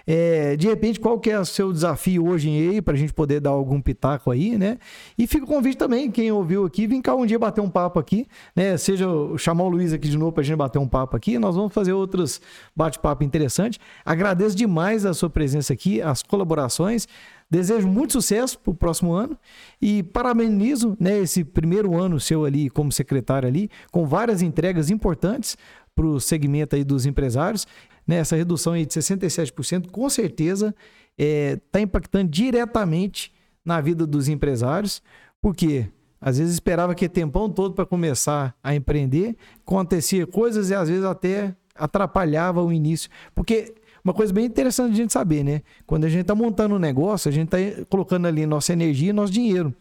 É, 0.07 0.57
de 0.57 0.69
repente, 0.69 1.01
qual 1.01 1.19
que 1.19 1.31
é 1.31 1.39
o 1.39 1.45
seu 1.45 1.73
desafio 1.73 2.29
hoje 2.29 2.49
aí, 2.49 2.81
para 2.81 2.95
a 2.95 2.97
gente 2.97 3.13
poder 3.13 3.41
dar 3.41 3.51
algum 3.51 3.81
pitaco 3.81 4.31
aí, 4.31 4.57
né? 4.57 4.79
E 5.19 5.27
fica 5.27 5.45
o 5.45 5.49
convite 5.49 5.77
também, 5.77 6.11
quem 6.11 6.31
ouviu 6.31 6.65
aqui, 6.65 6.87
vem 6.87 7.03
cá 7.03 7.15
um 7.15 7.27
dia 7.27 7.39
bater 7.39 7.61
um 7.61 7.69
papo 7.69 7.99
aqui, 7.99 8.27
né? 8.55 8.77
Seja 8.77 9.07
chamar 9.37 9.65
o 9.65 9.69
Luiz 9.69 9.93
aqui 9.93 10.09
de 10.09 10.17
novo 10.17 10.33
para 10.33 10.43
a 10.43 10.45
gente 10.45 10.57
bater 10.57 10.79
um 10.79 10.87
papo 10.87 11.17
aqui, 11.17 11.39
nós 11.39 11.57
vamos 11.57 11.73
fazer 11.73 11.93
outros 11.93 12.41
bate-papo 12.75 13.25
interessantes. 13.25 13.81
Agradeço 14.05 14.55
demais 14.55 15.05
a 15.05 15.13
sua 15.13 15.29
presença 15.29 15.73
aqui, 15.73 16.01
as 16.01 16.23
colaborações. 16.23 17.09
Desejo 17.48 17.86
muito 17.86 18.12
sucesso 18.12 18.59
para 18.59 18.73
o 18.73 18.74
próximo 18.74 19.12
ano 19.12 19.39
e 19.81 20.02
parabenizo 20.02 20.97
né, 20.98 21.18
esse 21.18 21.44
primeiro 21.44 21.97
ano 21.97 22.18
seu 22.18 22.44
ali 22.44 22.68
como 22.68 22.90
secretário 22.90 23.48
ali, 23.48 23.70
com 23.93 24.05
várias 24.05 24.43
entregas 24.43 24.90
importantes 24.90 25.56
para 25.94 26.06
o 26.06 26.20
segmento 26.20 26.74
aí 26.74 26.82
dos 26.82 27.06
empresários. 27.06 27.66
Né, 28.06 28.16
essa 28.16 28.36
redução 28.36 28.73
aí 28.73 28.85
de 28.85 28.93
67%, 28.93 29.90
com 29.90 30.09
certeza, 30.10 30.74
está 31.16 31.18
é, 31.18 31.56
tá 31.70 31.81
impactando 31.81 32.31
diretamente 32.31 33.32
na 33.64 33.81
vida 33.81 34.06
dos 34.06 34.28
empresários, 34.28 35.02
porque 35.40 35.89
às 36.20 36.39
vezes 36.39 36.55
esperava 36.55 36.94
que 36.94 37.09
tempão 37.09 37.48
todo 37.51 37.74
para 37.74 37.86
começar 37.86 38.56
a 38.62 38.74
empreender, 38.74 39.36
acontecia 39.64 40.27
coisas 40.27 40.70
e 40.70 40.74
às 40.74 40.89
vezes 40.89 41.05
até 41.05 41.55
atrapalhava 41.74 42.62
o 42.62 42.73
início, 42.73 43.10
porque 43.35 43.74
uma 44.07 44.15
coisa 44.15 44.33
bem 44.33 44.45
interessante 44.45 44.91
de 44.91 45.01
a 45.01 45.03
gente 45.03 45.12
saber, 45.12 45.43
né? 45.43 45.62
Quando 45.85 46.05
a 46.05 46.09
gente 46.09 46.20
está 46.20 46.35
montando 46.35 46.77
um 46.77 46.78
negócio, 46.78 47.28
a 47.28 47.33
gente 47.33 47.53
está 47.53 47.85
colocando 47.91 48.27
ali 48.27 48.47
nossa 48.47 48.73
energia 48.73 49.11
e 49.11 49.12
nosso 49.12 49.33
dinheiro. 49.33 49.74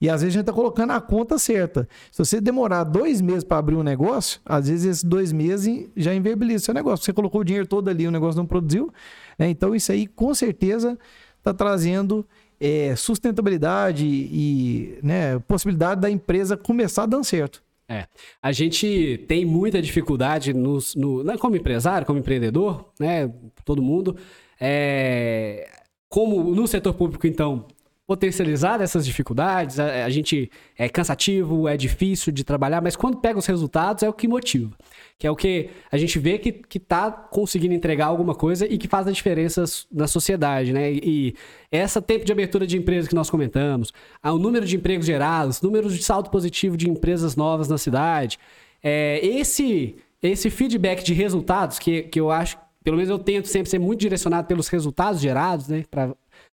E 0.00 0.08
às 0.08 0.22
vezes 0.22 0.34
a 0.34 0.38
gente 0.38 0.44
está 0.44 0.52
colocando 0.54 0.92
a 0.92 1.00
conta 1.00 1.38
certa. 1.38 1.86
Se 2.10 2.18
você 2.18 2.40
demorar 2.40 2.84
dois 2.84 3.20
meses 3.20 3.44
para 3.44 3.58
abrir 3.58 3.76
um 3.76 3.82
negócio, 3.82 4.40
às 4.46 4.66
vezes 4.66 4.86
esses 4.86 5.04
dois 5.04 5.30
meses 5.30 5.90
já 5.94 6.14
inviabiliza 6.14 6.62
o 6.62 6.64
seu 6.64 6.74
negócio. 6.74 7.04
Você 7.04 7.12
colocou 7.12 7.42
o 7.42 7.44
dinheiro 7.44 7.66
todo 7.66 7.90
ali, 7.90 8.06
o 8.06 8.10
negócio 8.10 8.38
não 8.38 8.46
produziu. 8.46 8.90
Né? 9.38 9.50
Então 9.50 9.74
isso 9.74 9.92
aí 9.92 10.06
com 10.06 10.34
certeza 10.34 10.98
está 11.36 11.52
trazendo 11.52 12.26
é, 12.58 12.96
sustentabilidade 12.96 14.06
e 14.06 14.98
né, 15.02 15.38
possibilidade 15.40 16.00
da 16.00 16.10
empresa 16.10 16.56
começar 16.56 17.04
dando 17.04 17.24
certo. 17.24 17.62
É. 17.88 18.06
A 18.42 18.50
gente 18.50 19.24
tem 19.28 19.44
muita 19.44 19.80
dificuldade 19.80 20.52
nos, 20.52 20.94
no, 20.96 21.22
né, 21.22 21.36
como 21.38 21.56
empresário, 21.56 22.06
como 22.06 22.18
empreendedor, 22.18 22.92
né? 22.98 23.32
Todo 23.64 23.80
mundo. 23.80 24.16
É, 24.60 25.68
como 26.08 26.54
no 26.54 26.66
setor 26.66 26.94
público, 26.94 27.26
então, 27.26 27.66
potencializar 28.06 28.80
essas 28.80 29.04
dificuldades. 29.04 29.78
A, 29.78 30.04
a, 30.04 30.10
gente 30.10 30.50
é 30.76 30.88
cansativo, 30.88 31.68
é 31.68 31.76
difícil 31.76 32.32
de 32.32 32.44
trabalhar, 32.44 32.80
mas 32.80 32.96
quando 32.96 33.18
pega 33.18 33.38
os 33.38 33.46
resultados 33.46 34.02
é 34.02 34.08
o 34.08 34.12
que 34.12 34.28
motiva. 34.28 34.76
Que 35.18 35.26
é 35.26 35.30
o 35.30 35.36
que 35.36 35.70
a 35.90 35.96
gente 35.96 36.18
vê 36.18 36.38
que, 36.38 36.52
que 36.52 36.78
tá 36.78 37.10
conseguindo 37.10 37.72
entregar 37.72 38.06
alguma 38.06 38.34
coisa 38.34 38.66
e 38.66 38.76
que 38.76 38.86
faz 38.86 39.06
a 39.06 39.10
diferença 39.12 39.64
na 39.90 40.06
sociedade, 40.06 40.72
né? 40.72 40.92
E, 40.92 41.34
essa 41.72 42.02
tempo 42.02 42.24
de 42.24 42.32
abertura 42.32 42.66
de 42.66 42.76
empresas 42.76 43.08
que 43.08 43.14
nós 43.14 43.30
comentamos, 43.30 43.92
o 44.22 44.38
número 44.38 44.66
de 44.66 44.76
empregos 44.76 45.06
gerados, 45.06 45.62
números 45.62 45.96
de 45.96 46.02
saldo 46.02 46.30
positivo 46.30 46.76
de 46.76 46.88
empresas 46.88 47.34
novas 47.34 47.68
na 47.68 47.78
cidade, 47.78 48.38
é, 48.82 49.24
esse, 49.26 49.96
esse 50.22 50.50
feedback 50.50 51.02
de 51.02 51.14
resultados 51.14 51.78
que, 51.78 52.02
que 52.02 52.20
eu 52.20 52.30
acho 52.30 52.58
pelo 52.86 52.98
menos 52.98 53.10
eu 53.10 53.18
tento 53.18 53.48
sempre 53.48 53.68
ser 53.68 53.80
muito 53.80 53.98
direcionado 53.98 54.46
pelos 54.46 54.68
resultados 54.68 55.20
gerados, 55.20 55.66
né? 55.66 55.84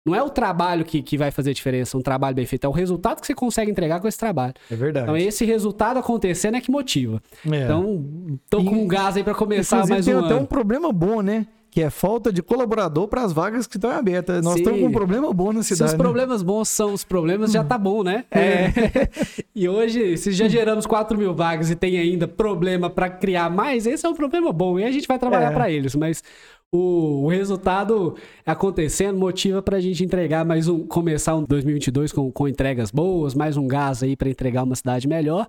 Não 0.07 0.15
é 0.15 0.23
o 0.23 0.29
trabalho 0.29 0.85
que, 0.85 1.01
que 1.01 1.17
vai 1.17 1.31
fazer 1.31 1.53
diferença, 1.53 1.97
um 1.97 2.01
trabalho 2.01 2.35
bem 2.35 2.45
feito, 2.45 2.65
é 2.65 2.69
o 2.69 2.71
resultado 2.71 3.19
que 3.19 3.27
você 3.27 3.35
consegue 3.35 3.69
entregar 3.69 3.99
com 3.99 4.07
esse 4.07 4.17
trabalho. 4.17 4.53
É 4.71 4.75
verdade. 4.75 5.03
Então, 5.03 5.17
esse 5.17 5.43
resultado 5.43 5.97
acontecendo 5.97 6.55
é 6.55 6.61
que 6.61 6.71
motiva. 6.71 7.21
É. 7.45 7.63
Então, 7.63 8.39
tô 8.49 8.63
com 8.63 8.83
um 8.83 8.87
gás 8.87 9.17
aí 9.17 9.23
para 9.23 9.35
começar 9.35 9.85
mais 9.85 10.05
tem 10.05 10.15
um 10.15 10.23
até 10.23 10.35
um 10.35 10.45
problema 10.45 10.91
bom, 10.93 11.21
né? 11.21 11.45
que 11.69 11.81
é 11.81 11.91
falta 11.91 12.33
de 12.33 12.41
colaborador 12.41 13.07
para 13.07 13.21
as 13.21 13.31
vagas 13.31 13.67
que 13.67 13.77
estão 13.77 13.91
abertas. 13.91 14.43
Nós 14.43 14.55
Sim. 14.55 14.61
estamos 14.61 14.79
com 14.79 14.87
um 14.87 14.91
problema 14.91 15.31
bom 15.31 15.53
na 15.53 15.61
cidade. 15.61 15.77
Se 15.77 15.83
os 15.83 15.91
né? 15.91 15.97
problemas 15.97 16.41
bons 16.41 16.69
são 16.69 16.91
os 16.91 17.03
problemas, 17.03 17.51
já 17.51 17.63
tá 17.63 17.77
bom, 17.77 18.01
né? 18.01 18.25
É. 18.31 18.39
É. 18.39 18.73
e 19.53 19.69
hoje, 19.69 20.17
se 20.17 20.31
já 20.31 20.47
geramos 20.47 20.87
4 20.87 21.15
mil 21.15 21.35
vagas 21.35 21.69
e 21.69 21.75
tem 21.75 21.99
ainda 21.99 22.27
problema 22.27 22.89
para 22.89 23.09
criar 23.09 23.51
mais, 23.51 23.85
esse 23.85 24.03
é 24.03 24.09
um 24.09 24.15
problema 24.15 24.51
bom. 24.51 24.79
E 24.79 24.85
a 24.85 24.91
gente 24.91 25.07
vai 25.07 25.19
trabalhar 25.19 25.51
é. 25.51 25.53
para 25.53 25.69
eles. 25.69 25.93
Mas 25.93 26.23
o, 26.71 27.23
o 27.23 27.27
resultado 27.29 28.15
acontecendo 28.45 29.17
motiva 29.17 29.61
para 29.61 29.77
a 29.77 29.79
gente 29.79 30.03
entregar 30.03 30.45
mais 30.45 30.67
um, 30.67 30.85
começar 30.85 31.35
um 31.35 31.43
2022 31.43 32.11
com, 32.11 32.31
com 32.31 32.47
entregas 32.47 32.91
boas, 32.91 33.33
mais 33.33 33.55
um 33.57 33.67
gás 33.67 34.03
aí 34.03 34.15
para 34.15 34.29
entregar 34.29 34.63
uma 34.63 34.75
cidade 34.75 35.07
melhor 35.07 35.47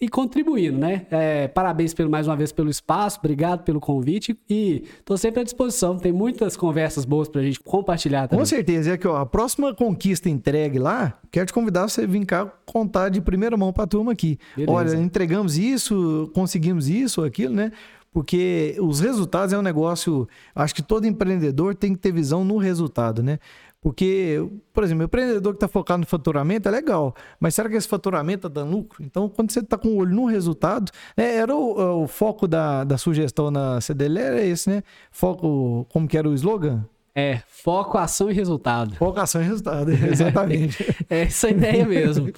e 0.00 0.08
contribuindo, 0.08 0.78
né? 0.78 1.06
É, 1.10 1.46
parabéns 1.46 1.92
pelo, 1.92 2.08
mais 2.08 2.26
uma 2.26 2.34
vez 2.34 2.50
pelo 2.50 2.70
espaço, 2.70 3.18
obrigado 3.18 3.64
pelo 3.64 3.78
convite 3.78 4.34
e 4.48 4.84
estou 4.98 5.18
sempre 5.18 5.40
à 5.40 5.44
disposição. 5.44 5.98
Tem 5.98 6.10
muitas 6.10 6.56
conversas 6.56 7.04
boas 7.04 7.28
para 7.28 7.42
a 7.42 7.44
gente 7.44 7.60
compartilhar 7.60 8.26
também. 8.26 8.40
Com 8.40 8.46
certeza. 8.46 8.88
E 8.88 8.92
aqui, 8.94 9.06
ó, 9.06 9.16
a 9.16 9.26
próxima 9.26 9.74
conquista 9.74 10.30
entregue 10.30 10.78
lá, 10.78 11.18
quero 11.30 11.44
te 11.44 11.52
convidar 11.52 11.86
você 11.86 12.06
vir 12.06 12.24
cá 12.24 12.50
contar 12.64 13.10
de 13.10 13.20
primeira 13.20 13.58
mão 13.58 13.74
para 13.74 13.84
a 13.84 13.86
turma 13.86 14.12
aqui. 14.12 14.38
Beleza. 14.56 14.72
Olha, 14.72 14.94
entregamos 14.96 15.58
isso, 15.58 16.30
conseguimos 16.32 16.88
isso, 16.88 17.22
aquilo, 17.22 17.54
né? 17.54 17.70
Porque 18.12 18.76
os 18.80 19.00
resultados 19.00 19.52
é 19.52 19.58
um 19.58 19.62
negócio. 19.62 20.28
Acho 20.54 20.74
que 20.74 20.82
todo 20.82 21.06
empreendedor 21.06 21.74
tem 21.74 21.94
que 21.94 22.00
ter 22.00 22.12
visão 22.12 22.44
no 22.44 22.56
resultado, 22.56 23.22
né? 23.22 23.38
Porque, 23.80 24.36
por 24.74 24.84
exemplo, 24.84 25.02
o 25.02 25.06
empreendedor 25.06 25.54
que 25.54 25.56
está 25.56 25.68
focado 25.68 26.00
no 26.00 26.06
faturamento 26.06 26.68
é 26.68 26.70
legal, 26.70 27.14
mas 27.38 27.54
será 27.54 27.66
que 27.68 27.76
esse 27.76 27.88
faturamento 27.88 28.46
está 28.46 28.60
dando 28.60 28.72
lucro? 28.76 29.02
Então, 29.02 29.26
quando 29.26 29.50
você 29.50 29.60
está 29.60 29.78
com 29.78 29.88
o 29.88 29.96
olho 29.96 30.14
no 30.14 30.26
resultado, 30.26 30.92
é, 31.16 31.36
era 31.36 31.54
o, 31.54 32.02
o, 32.02 32.06
foco 32.06 32.46
da, 32.46 32.84
da 32.84 32.98
sugestão 32.98 33.50
na 33.50 33.80
CDL, 33.80 34.18
era 34.18 34.42
esse, 34.42 34.68
né? 34.68 34.82
Foco, 35.10 35.86
como 35.90 36.06
que 36.06 36.18
era 36.18 36.28
o 36.28 36.34
slogan? 36.34 36.84
É, 37.20 37.42
foco, 37.46 37.98
ação 37.98 38.30
e 38.30 38.34
resultado. 38.34 38.94
Foco, 38.94 39.20
ação 39.20 39.42
e 39.42 39.44
resultado, 39.44 39.90
exatamente. 40.10 40.82
é 41.08 41.22
essa 41.22 41.48
a 41.48 41.50
ideia 41.50 41.84
mesmo. 41.84 42.32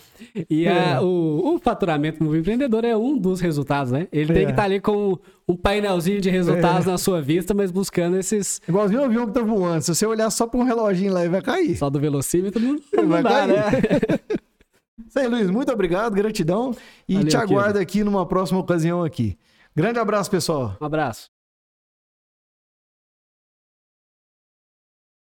E 0.50 0.66
é. 0.66 0.94
a, 0.94 1.02
o, 1.02 1.54
o, 1.54 1.58
faturamento 1.58 2.22
no 2.22 2.36
empreendedor 2.36 2.84
é 2.84 2.96
um 2.96 3.16
dos 3.16 3.40
resultados, 3.40 3.92
né? 3.92 4.08
Ele 4.10 4.32
é. 4.32 4.34
tem 4.34 4.44
que 4.46 4.50
estar 4.50 4.62
tá 4.62 4.64
ali 4.64 4.80
com 4.80 5.18
um 5.46 5.56
painelzinho 5.56 6.20
de 6.20 6.30
resultados 6.30 6.86
é. 6.86 6.90
na 6.90 6.98
sua 6.98 7.22
vista, 7.22 7.54
mas 7.54 7.70
buscando 7.70 8.16
esses. 8.16 8.60
Igualzinho 8.68 9.00
o 9.00 9.04
avião 9.04 9.26
que 9.26 9.32
tá 9.32 9.42
voando. 9.42 9.82
Se 9.82 9.94
você 9.94 10.04
olhar 10.04 10.30
só 10.30 10.46
para 10.46 10.58
um 10.58 10.64
reloginho 10.64 11.12
lá, 11.12 11.20
ele 11.20 11.30
vai 11.30 11.42
cair. 11.42 11.76
Só 11.76 11.88
do 11.88 12.00
velocímetro 12.00 12.60
não, 12.60 12.76
não 12.94 13.08
vai 13.08 13.22
dá, 13.22 13.30
cair. 13.30 13.48
né? 13.48 13.62
Isso 15.06 15.18
aí, 15.18 15.28
Luiz. 15.28 15.50
Muito 15.50 15.70
obrigado, 15.70 16.14
gratidão. 16.14 16.74
E 17.08 17.14
Valeu, 17.14 17.28
te 17.28 17.36
aguardo 17.36 17.78
aqui 17.78 18.02
numa 18.02 18.26
próxima 18.26 18.58
ocasião 18.58 19.04
aqui. 19.04 19.38
Grande 19.74 19.98
abraço, 19.98 20.30
pessoal. 20.30 20.76
Um 20.80 20.84
abraço. 20.84 21.31